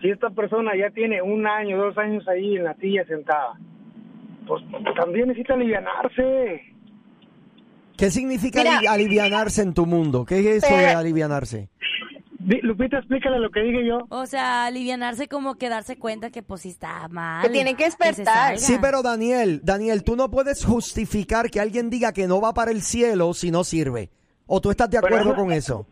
Si 0.00 0.08
esta 0.08 0.30
persona 0.30 0.72
ya 0.74 0.88
tiene 0.90 1.20
un 1.20 1.46
año, 1.46 1.76
dos 1.76 1.98
años 1.98 2.26
ahí 2.28 2.56
en 2.56 2.64
la 2.64 2.74
silla 2.76 3.04
sentada, 3.04 3.58
pues 4.46 4.62
también 4.96 5.28
necesita 5.28 5.52
alivianarse. 5.54 6.62
¿Qué 7.98 8.10
significa 8.10 8.60
Mira. 8.60 8.78
ali- 8.78 8.86
alivianarse 8.86 9.60
en 9.60 9.74
tu 9.74 9.84
mundo? 9.84 10.24
¿Qué 10.24 10.38
es 10.38 10.64
eso 10.64 10.74
de 10.74 10.86
alivianarse? 10.88 11.68
Lupita, 12.62 12.98
explícale 12.98 13.38
lo 13.38 13.50
que 13.50 13.60
dije 13.60 13.86
yo. 13.86 14.06
O 14.10 14.26
sea, 14.26 14.64
alivianarse 14.66 15.28
como 15.28 15.56
que 15.56 15.68
darse 15.68 15.96
cuenta 15.98 16.30
que 16.30 16.42
pues 16.42 16.62
sí 16.62 16.70
está 16.70 17.06
mal. 17.08 17.42
Que 17.42 17.50
tienen 17.50 17.76
que 17.76 17.84
despertar. 17.84 18.58
Sí, 18.58 18.76
pero 18.80 19.02
Daniel, 19.02 19.60
Daniel, 19.62 20.02
tú 20.04 20.16
no 20.16 20.30
puedes 20.30 20.64
justificar 20.64 21.50
que 21.50 21.60
alguien 21.60 21.90
diga 21.90 22.12
que 22.12 22.26
no 22.26 22.40
va 22.40 22.54
para 22.54 22.70
el 22.70 22.82
cielo 22.82 23.34
si 23.34 23.50
no 23.50 23.64
sirve. 23.64 24.10
¿O 24.46 24.60
tú 24.60 24.70
estás 24.70 24.88
de 24.88 24.98
acuerdo 24.98 25.32
eso- 25.32 25.34
con 25.36 25.52
eso? 25.52 25.86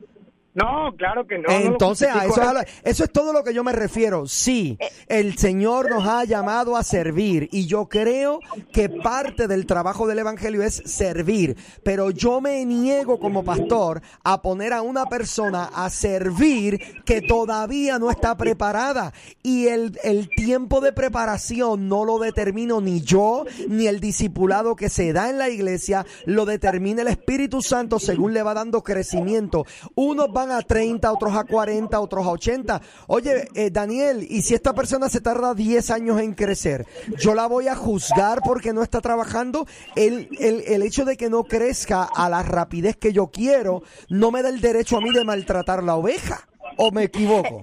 No, 0.56 0.90
claro 0.96 1.26
que 1.26 1.38
no. 1.38 1.50
Entonces, 1.50 2.08
a 2.08 2.24
eso, 2.24 2.40
es 2.40 2.48
a 2.48 2.52
la- 2.54 2.66
eso 2.82 3.04
es 3.04 3.12
todo 3.12 3.32
lo 3.34 3.44
que 3.44 3.52
yo 3.52 3.62
me 3.62 3.72
refiero. 3.72 4.26
Sí, 4.26 4.78
el 5.06 5.36
Señor 5.36 5.90
nos 5.90 6.06
ha 6.08 6.24
llamado 6.24 6.76
a 6.76 6.82
servir 6.82 7.48
y 7.52 7.66
yo 7.66 7.88
creo 7.90 8.40
que 8.72 8.88
parte 8.88 9.48
del 9.48 9.66
trabajo 9.66 10.06
del 10.06 10.18
Evangelio 10.20 10.62
es 10.62 10.82
servir, 10.86 11.56
pero 11.84 12.10
yo 12.10 12.40
me 12.40 12.64
niego 12.64 13.18
como 13.20 13.44
pastor 13.44 14.00
a 14.24 14.40
poner 14.40 14.72
a 14.72 14.80
una 14.80 15.04
persona 15.06 15.70
a 15.74 15.90
servir 15.90 16.80
que 17.04 17.20
todavía 17.20 17.98
no 17.98 18.10
está 18.10 18.34
preparada 18.36 19.12
y 19.42 19.66
el, 19.66 19.98
el 20.04 20.30
tiempo 20.30 20.80
de 20.80 20.92
preparación 20.92 21.88
no 21.88 22.06
lo 22.06 22.18
determino 22.18 22.80
ni 22.80 23.02
yo 23.02 23.44
ni 23.68 23.88
el 23.88 24.00
discipulado 24.00 24.74
que 24.74 24.88
se 24.88 25.12
da 25.12 25.28
en 25.28 25.36
la 25.36 25.50
iglesia, 25.50 26.06
lo 26.24 26.46
determina 26.46 27.02
el 27.02 27.08
Espíritu 27.08 27.60
Santo 27.60 27.98
según 27.98 28.32
le 28.32 28.42
va 28.42 28.54
dando 28.54 28.82
crecimiento. 28.82 29.66
Unos 29.94 30.32
van 30.32 30.45
a 30.50 30.62
30, 30.62 31.12
otros 31.12 31.34
a 31.36 31.44
40, 31.44 31.98
otros 32.00 32.26
a 32.26 32.30
80. 32.30 32.80
Oye, 33.08 33.48
eh, 33.54 33.70
Daniel, 33.70 34.26
¿y 34.28 34.42
si 34.42 34.54
esta 34.54 34.74
persona 34.74 35.08
se 35.08 35.20
tarda 35.20 35.54
10 35.54 35.90
años 35.90 36.20
en 36.20 36.34
crecer? 36.34 36.86
¿Yo 37.18 37.34
la 37.34 37.46
voy 37.46 37.68
a 37.68 37.74
juzgar 37.74 38.40
porque 38.44 38.72
no 38.72 38.82
está 38.82 39.00
trabajando? 39.00 39.66
El, 39.94 40.28
el, 40.38 40.62
el 40.66 40.82
hecho 40.82 41.04
de 41.04 41.16
que 41.16 41.28
no 41.30 41.44
crezca 41.44 42.04
a 42.04 42.28
la 42.28 42.42
rapidez 42.42 42.96
que 42.96 43.12
yo 43.12 43.28
quiero 43.28 43.82
no 44.08 44.30
me 44.30 44.42
da 44.42 44.48
el 44.48 44.60
derecho 44.60 44.96
a 44.96 45.00
mí 45.00 45.10
de 45.12 45.24
maltratar 45.24 45.82
la 45.82 45.96
oveja. 45.96 46.48
¿O 46.78 46.90
me 46.90 47.04
equivoco? 47.04 47.62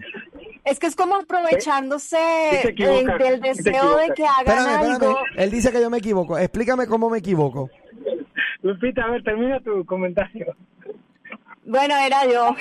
Es 0.66 0.80
que 0.80 0.88
es 0.88 0.96
como 0.96 1.16
aprovechándose 1.18 2.18
Sí 2.62 2.84
eh, 2.84 3.06
del 3.20 3.42
deseo 3.42 3.98
de 3.98 4.14
que 4.16 4.24
hagan 4.26 4.40
Espérame, 4.40 4.70
espérame. 4.70 4.92
algo. 5.04 5.20
Él 5.36 5.52
dice 5.52 5.72
que 5.72 5.82
yo 5.82 5.90
me 5.90 5.98
equivoco. 5.98 6.38
Explícame 6.38 6.88
cómo 6.88 7.10
me 7.10 7.18
equivoco. 7.18 7.70
Lupita, 8.62 9.04
a 9.04 9.12
ver, 9.12 9.24
termina 9.24 9.60
tu 9.60 9.86
comentario. 9.86 10.56
Bueno, 11.66 11.96
era 11.98 12.26
yo. 12.26 12.56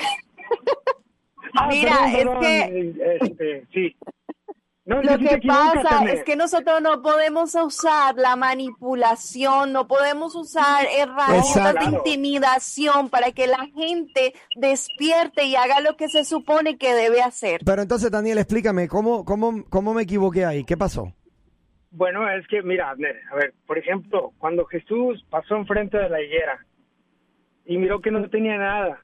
Ah, 1.55 1.67
Mira, 1.71 1.97
perdón, 2.11 2.43
es 2.43 2.95
que 2.97 3.17
este, 3.21 3.67
sí. 3.73 3.95
No, 4.85 5.01
lo 5.01 5.17
que 5.17 5.39
pasa 5.47 6.03
es 6.11 6.25
que 6.25 6.35
nosotros 6.35 6.81
no 6.81 7.01
podemos 7.01 7.55
usar 7.55 8.15
la 8.15 8.35
manipulación, 8.35 9.71
no 9.71 9.87
podemos 9.87 10.35
usar 10.35 10.85
herramientas 10.93 11.55
Exacto. 11.55 11.89
de 11.89 11.95
intimidación 11.95 13.09
para 13.09 13.31
que 13.31 13.47
la 13.47 13.65
gente 13.73 14.33
despierte 14.57 15.45
y 15.45 15.55
haga 15.55 15.79
lo 15.79 15.95
que 15.95 16.09
se 16.09 16.25
supone 16.25 16.77
que 16.77 16.93
debe 16.95 17.21
hacer. 17.21 17.61
Pero 17.65 17.81
entonces, 17.81 18.11
Daniel, 18.11 18.39
explícame, 18.39 18.89
¿cómo, 18.89 19.23
cómo, 19.23 19.63
cómo 19.69 19.93
me 19.93 20.01
equivoqué 20.01 20.43
ahí? 20.43 20.65
¿Qué 20.65 20.75
pasó? 20.75 21.13
Bueno, 21.91 22.29
es 22.29 22.45
que, 22.47 22.61
mira, 22.61 22.89
Abner, 22.89 23.21
a 23.31 23.35
ver, 23.35 23.53
por 23.65 23.77
ejemplo, 23.77 24.33
cuando 24.37 24.65
Jesús 24.65 25.25
pasó 25.29 25.55
enfrente 25.55 25.97
de 25.97 26.09
la 26.09 26.21
higuera 26.21 26.59
y 27.65 27.77
miró 27.77 28.01
que 28.01 28.11
no 28.11 28.29
tenía 28.29 28.57
nada, 28.57 29.03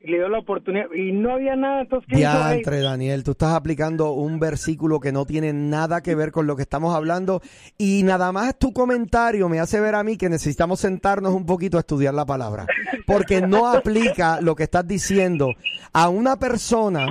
y 0.00 0.08
le 0.08 0.18
dio 0.18 0.28
la 0.28 0.38
oportunidad, 0.38 0.92
y 0.92 1.12
no 1.12 1.32
había 1.32 1.56
nada, 1.56 1.82
entonces, 1.82 2.06
¿qué 2.08 2.20
hizo? 2.20 2.30
Ey, 2.30 2.52
Diantre, 2.54 2.80
Daniel, 2.80 3.24
tú 3.24 3.30
estás 3.30 3.54
aplicando 3.54 4.12
un 4.12 4.38
versículo 4.38 5.00
que 5.00 5.12
no 5.12 5.24
tiene 5.24 5.52
nada 5.52 6.02
que 6.02 6.14
ver 6.14 6.30
con 6.30 6.46
lo 6.46 6.56
que 6.56 6.62
estamos 6.62 6.94
hablando 6.94 7.40
y 7.78 8.02
nada 8.02 8.30
más 8.30 8.58
tu 8.58 8.72
comentario 8.72 9.48
me 9.48 9.60
hace 9.60 9.80
ver 9.80 9.94
a 9.94 10.04
mí 10.04 10.18
que 10.18 10.28
necesitamos 10.28 10.80
sentarnos 10.80 11.32
un 11.32 11.46
poquito 11.46 11.78
a 11.78 11.80
estudiar 11.80 12.12
la 12.12 12.26
palabra, 12.26 12.66
porque 13.06 13.40
no 13.40 13.66
aplica 13.66 14.40
lo 14.42 14.54
que 14.54 14.64
estás 14.64 14.86
diciendo 14.86 15.54
a 15.94 16.10
una 16.10 16.36
persona 16.38 17.06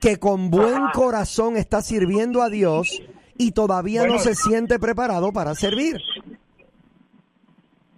que 0.00 0.18
con 0.18 0.50
buen 0.50 0.88
corazón 0.92 1.56
está 1.56 1.80
sirviendo 1.80 2.42
a 2.42 2.50
Dios 2.50 3.02
y 3.38 3.52
todavía 3.52 4.06
no 4.06 4.18
se 4.18 4.34
siente 4.34 4.78
preparado 4.78 5.32
para 5.32 5.54
servir. 5.54 5.96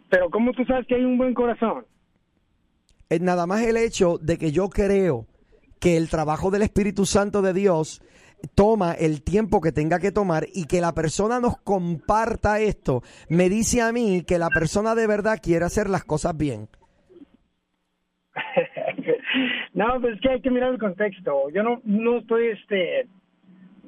Pero 0.09 0.31
¿cómo 0.31 0.53
tú 0.53 0.65
sabes 0.65 0.87
que 0.87 0.95
hay 0.95 1.05
un 1.05 1.19
buen 1.19 1.35
corazón? 1.35 1.85
Es 3.11 3.23
nada 3.23 3.47
más 3.47 3.63
el 3.63 3.79
hecho 3.79 4.19
de 4.19 4.37
que 4.37 4.53
yo 4.53 4.69
creo 4.69 5.27
que 5.81 5.97
el 5.97 6.11
trabajo 6.11 6.51
del 6.51 6.63
Espíritu 6.63 7.07
Santo 7.07 7.41
de 7.41 7.55
Dios 7.55 8.03
toma 8.55 8.93
el 8.93 9.23
tiempo 9.23 9.61
que 9.61 9.73
tenga 9.73 9.99
que 9.99 10.13
tomar 10.13 10.47
y 10.53 10.67
que 10.67 10.81
la 10.81 10.93
persona 10.93 11.41
nos 11.41 11.59
comparta 11.59 12.61
esto, 12.61 13.03
me 13.29 13.49
dice 13.49 13.81
a 13.81 13.93
mí 13.93 14.25
que 14.27 14.39
la 14.39 14.49
persona 14.51 14.95
de 14.95 15.07
verdad 15.07 15.39
quiere 15.43 15.65
hacer 15.65 15.89
las 15.89 16.05
cosas 16.05 16.37
bien. 16.37 16.69
No, 19.75 20.01
pues 20.01 20.15
es 20.15 20.21
que 20.21 20.31
hay 20.31 20.41
que 20.41 20.51
mirar 20.51 20.73
el 20.73 20.79
contexto. 20.81 21.51
Yo 21.51 21.63
no, 21.63 21.81
no 21.85 22.19
estoy, 22.19 22.49
este, 22.49 23.07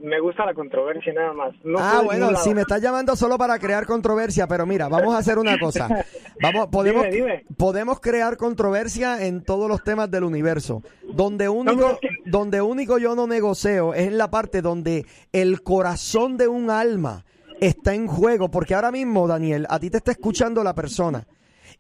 me 0.01 0.19
gusta 0.21 0.45
la 0.47 0.55
controversia 0.55 1.13
nada 1.13 1.33
más. 1.33 1.55
No 1.65 1.79
ah, 1.79 2.03
bueno, 2.05 2.35
si 2.37 2.55
me 2.55 2.63
estás 2.63 2.81
llamando 2.81 3.15
solo 3.17 3.37
para 3.39 3.59
crear 3.59 3.87
controversia, 3.87 4.47
pero 4.47 4.67
mira, 4.67 4.89
vamos 4.89 5.15
a 5.15 5.19
hacer 5.19 5.39
una 5.39 5.59
cosa. 5.59 5.89
Vamos, 6.43 6.69
podemos, 6.69 7.03
Dime, 7.05 7.15
dime. 7.17 7.45
podemos 7.59 8.01
crear 8.01 8.39
controversia 8.39 9.27
en 9.27 9.43
todos 9.45 9.69
los 9.69 9.85
temas 9.85 10.11
del 10.11 10.25
universo. 10.25 10.83
Donde 11.03 11.51
único, 11.51 11.77
pero 11.77 11.91
es 11.93 11.99
que- 12.01 12.09
donde 12.31 12.63
único 12.63 12.97
yo 12.97 13.15
no 13.15 13.27
negocio 13.27 13.93
es 13.93 14.07
en 14.09 14.17
la 14.17 14.31
parte 14.31 14.63
donde 14.63 15.05
el 15.33 15.63
corazón 15.63 16.39
de 16.39 16.49
un 16.49 16.71
alma 16.71 17.27
está 17.61 17.93
en 17.93 18.07
juego. 18.07 18.51
Porque 18.51 18.75
ahora 18.75 18.91
mismo, 18.91 19.29
Daniel, 19.29 19.67
a 19.69 19.79
ti 19.79 19.91
te 19.91 19.99
está 19.99 20.13
escuchando 20.13 20.65
la 20.65 20.75
persona. 20.75 21.27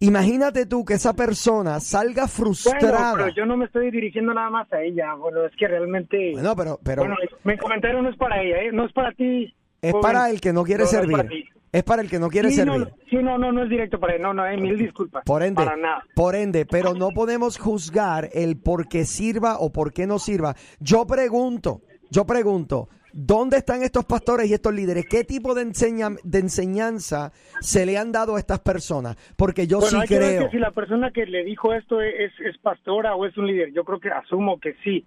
Imagínate 0.02 0.64
tú 0.64 0.82
que 0.84 0.94
esa 0.94 1.12
persona 1.12 1.78
salga 1.78 2.26
frustrada. 2.26 3.10
Bueno, 3.10 3.24
pero 3.26 3.34
yo 3.36 3.44
no 3.46 3.56
me 3.58 3.66
estoy 3.66 3.90
dirigiendo 3.90 4.32
nada 4.32 4.48
más 4.48 4.72
a 4.72 4.80
ella. 4.82 5.12
Bueno, 5.14 5.44
es 5.44 5.52
que 5.56 5.68
realmente... 5.68 6.32
Bueno, 6.32 6.56
pero- 6.56 6.80
pero- 6.82 7.02
Bueno, 7.02 7.16
mi 7.44 7.56
comentario 7.58 8.00
no 8.00 8.08
es 8.08 8.16
para 8.16 8.40
ella, 8.42 8.62
¿eh? 8.62 8.70
No 8.72 8.86
es 8.86 8.92
para 8.94 9.12
ti. 9.12 9.54
Es 9.82 9.92
joven. 9.92 10.02
para 10.02 10.30
el 10.30 10.40
que 10.40 10.52
no 10.54 10.64
quiere 10.64 10.84
No, 10.84 10.84
no 10.84 10.90
es 10.90 10.90
servir. 10.90 11.16
para 11.18 11.28
ti. 11.28 11.44
Es 11.72 11.82
para 11.84 12.02
el 12.02 12.08
que 12.10 12.18
no 12.18 12.28
quiere 12.30 12.48
Sí, 12.48 12.56
servir. 12.56 12.80
No, 12.80 12.86
sí, 13.10 13.16
no, 13.16 13.38
no, 13.38 13.52
no 13.52 13.62
es 13.62 13.68
directo 13.70 14.00
para 14.00 14.14
él. 14.14 14.22
No, 14.22 14.32
no, 14.34 14.44
eh, 14.46 14.56
mil 14.56 14.76
disculpas. 14.78 15.22
Por 15.24 15.42
ende, 15.42 15.62
Para 15.62 15.76
nada. 15.76 16.02
por 16.14 16.34
ende, 16.34 16.64
pero 16.66 16.94
no 16.94 17.10
podemos 17.10 17.58
juzgar 17.58 18.30
el 18.32 18.56
por 18.58 18.88
qué 18.88 19.04
sirva 19.04 19.58
o 19.58 19.70
por 19.70 19.92
qué 19.92 20.06
no 20.06 20.18
sirva. 20.18 20.56
Yo 20.80 21.06
pregunto, 21.06 21.82
yo 22.10 22.24
pregunto, 22.26 22.88
¿dónde 23.12 23.56
están 23.58 23.82
estos 23.82 24.04
pastores 24.04 24.48
y 24.48 24.54
estos 24.54 24.72
líderes? 24.74 25.04
¿Qué 25.08 25.24
tipo 25.24 25.54
de, 25.54 25.62
enseña- 25.62 26.16
de 26.22 26.38
enseñanza 26.38 27.32
se 27.60 27.86
le 27.86 27.98
han 27.98 28.12
dado 28.12 28.36
a 28.36 28.38
estas 28.38 28.60
personas? 28.60 29.16
Porque 29.36 29.66
yo 29.66 29.78
bueno, 29.80 29.90
sí 29.90 30.02
hay 30.02 30.08
que 30.08 30.18
ver 30.18 30.28
creo. 30.36 30.44
que 30.44 30.50
si 30.50 30.58
la 30.58 30.70
persona 30.70 31.10
que 31.10 31.26
le 31.26 31.44
dijo 31.44 31.72
esto 31.74 32.00
es, 32.00 32.32
es 32.44 32.58
pastora 32.62 33.14
o 33.14 33.26
es 33.26 33.36
un 33.36 33.46
líder. 33.46 33.72
Yo 33.72 33.84
creo 33.84 34.00
que 34.00 34.10
asumo 34.10 34.58
que 34.60 34.74
sí. 34.84 35.06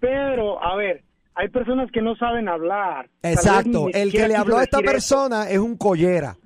Pero, 0.00 0.62
a 0.62 0.76
ver, 0.76 1.02
hay 1.34 1.48
personas 1.48 1.90
que 1.90 2.02
no 2.02 2.14
saben 2.16 2.48
hablar. 2.48 3.08
Exacto, 3.22 3.88
el 3.92 4.12
que 4.12 4.28
le 4.28 4.36
habló 4.36 4.58
a 4.58 4.64
esta 4.64 4.80
persona 4.80 5.48
es 5.48 5.58
un 5.58 5.76
collera. 5.76 6.36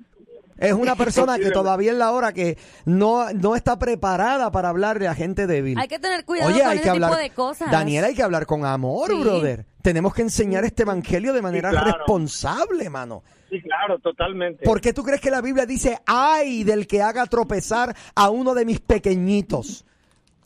Es 0.57 0.73
una 0.73 0.95
persona 0.95 1.37
que 1.37 1.51
todavía 1.51 1.91
en 1.91 1.99
la 1.99 2.11
hora 2.11 2.33
que 2.33 2.57
no, 2.85 3.31
no 3.33 3.55
está 3.55 3.79
preparada 3.79 4.51
para 4.51 4.69
hablarle 4.69 5.07
a 5.07 5.15
gente 5.15 5.47
débil. 5.47 5.77
Hay 5.79 5.87
que 5.87 5.99
tener 5.99 6.25
cuidado 6.25 6.49
Oye, 6.51 6.59
con 6.59 6.69
hay 6.69 6.75
ese 6.77 6.83
que 6.83 6.89
hablar, 6.89 7.11
tipo 7.11 7.21
de 7.21 7.29
cosas. 7.29 7.71
Daniel, 7.71 8.03
hay 8.03 8.13
que 8.15 8.23
hablar 8.23 8.45
con 8.45 8.65
amor, 8.65 9.09
Sí. 9.09 9.21
brother. 9.21 9.65
Tenemos 9.81 10.13
que 10.13 10.21
enseñar 10.23 10.65
este 10.65 10.83
evangelio 10.83 11.33
de 11.33 11.41
manera 11.41 11.69
claro. 11.69 11.93
responsable, 11.97 12.89
mano. 12.89 13.23
Sí, 13.49 13.61
claro, 13.61 13.97
totalmente. 13.99 14.63
¿Por 14.65 14.81
qué 14.81 14.93
tú 14.93 15.03
crees 15.03 15.21
que 15.21 15.31
la 15.31 15.41
Biblia 15.41 15.65
dice, 15.65 15.99
ay 16.05 16.63
del 16.63 16.85
que 16.85 17.01
haga 17.01 17.25
tropezar 17.25 17.95
a 18.13 18.29
uno 18.29 18.53
de 18.53 18.65
mis 18.65 18.79
pequeñitos? 18.79 19.85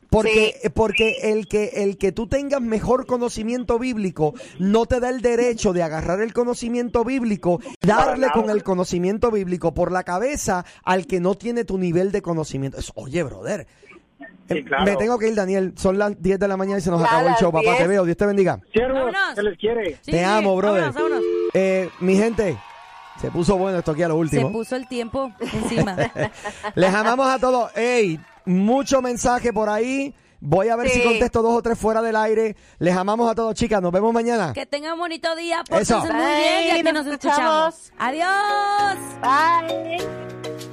Porque, 0.09 0.71
porque 0.75 1.17
el 1.23 1.47
que 1.47 1.69
el 1.73 1.97
que 1.97 2.11
tú 2.11 2.27
tengas 2.27 2.61
mejor 2.61 3.07
conocimiento 3.07 3.79
bíblico 3.79 4.35
no 4.59 4.85
te 4.85 4.99
da 4.99 5.09
el 5.09 5.21
derecho 5.21 5.73
de 5.73 5.81
agarrar 5.81 6.21
el 6.21 6.33
conocimiento 6.33 7.03
bíblico, 7.03 7.59
darle 7.81 8.27
con 8.31 8.51
el 8.51 8.61
conocimiento 8.61 9.31
bíblico 9.31 9.73
por 9.73 9.91
la 9.91 10.03
cabeza 10.03 10.65
al 10.83 11.07
que 11.07 11.19
no 11.19 11.33
tiene 11.33 11.65
tu 11.65 11.79
nivel 11.79 12.11
de 12.11 12.21
conocimiento. 12.21 12.77
Es- 12.77 12.91
oye, 12.93 13.23
brother, 13.23 13.65
eh, 14.49 14.63
claro. 14.63 14.85
me 14.85 14.95
tengo 14.95 15.17
que 15.19 15.27
ir, 15.27 15.35
Daniel. 15.35 15.73
Son 15.77 15.97
las 15.97 16.21
10 16.21 16.39
de 16.39 16.47
la 16.47 16.57
mañana 16.57 16.77
y 16.79 16.81
se 16.81 16.89
nos 16.91 17.01
Ya, 17.01 17.07
acabó 17.07 17.27
el 17.29 17.35
show. 17.35 17.51
Papá, 17.51 17.71
te 17.71 17.77
10. 17.77 17.87
veo. 17.89 18.05
Dios 18.05 18.17
te 18.17 18.25
bendiga. 18.25 18.59
Siervos, 18.71 19.13
se 19.35 19.43
les 19.43 19.57
quiere. 19.57 19.97
te 20.05 20.23
amo, 20.23 20.55
brother. 20.55 20.91
vámonos, 20.91 20.95
vámonos. 21.11 21.23
Eh, 21.53 21.89
mi 21.99 22.15
gente, 22.17 22.57
se 23.21 23.31
puso 23.31 23.57
bueno 23.57 23.79
esto 23.79 23.91
aquí 23.91 24.03
a 24.03 24.07
lo 24.07 24.15
Se 24.15 24.19
último. 24.19 24.51
puso 24.51 24.75
el 24.75 24.87
tiempo 24.87 25.31
encima. 25.39 25.95
Les 26.75 26.93
amamos 26.93 27.27
a 27.27 27.39
todos. 27.39 27.75
Ey, 27.75 28.19
mucho 28.45 29.01
mensaje 29.01 29.53
por 29.53 29.69
ahí. 29.69 30.13
Voy 30.45 30.67
a 30.67 30.75
ver 30.75 30.89
si 30.89 31.01
contesto 31.01 31.41
dos 31.41 31.53
o 31.57 31.61
tres 31.61 31.79
fuera 31.79 32.01
del 32.01 32.17
aire. 32.17 32.57
Les 32.77 32.93
amamos 32.97 33.31
a 33.31 33.33
todos, 33.35 33.55
chicas. 33.55 33.81
Nos 33.81 33.93
vemos 33.93 34.13
mañana. 34.13 34.51
Que 34.51 34.65
tengan 34.65 34.93
un 34.93 34.99
bonito 34.99 35.33
día. 35.37 35.63
Eso. 35.69 35.99
Pórtense 35.99 36.13
muy 36.13 36.35
bien 36.35 36.67
y 36.67 36.69
aquí 36.71 36.91
nos 36.91 37.07
escuchamos. 37.07 37.93
Adiós. 37.97 38.97
Bye. 39.21 40.72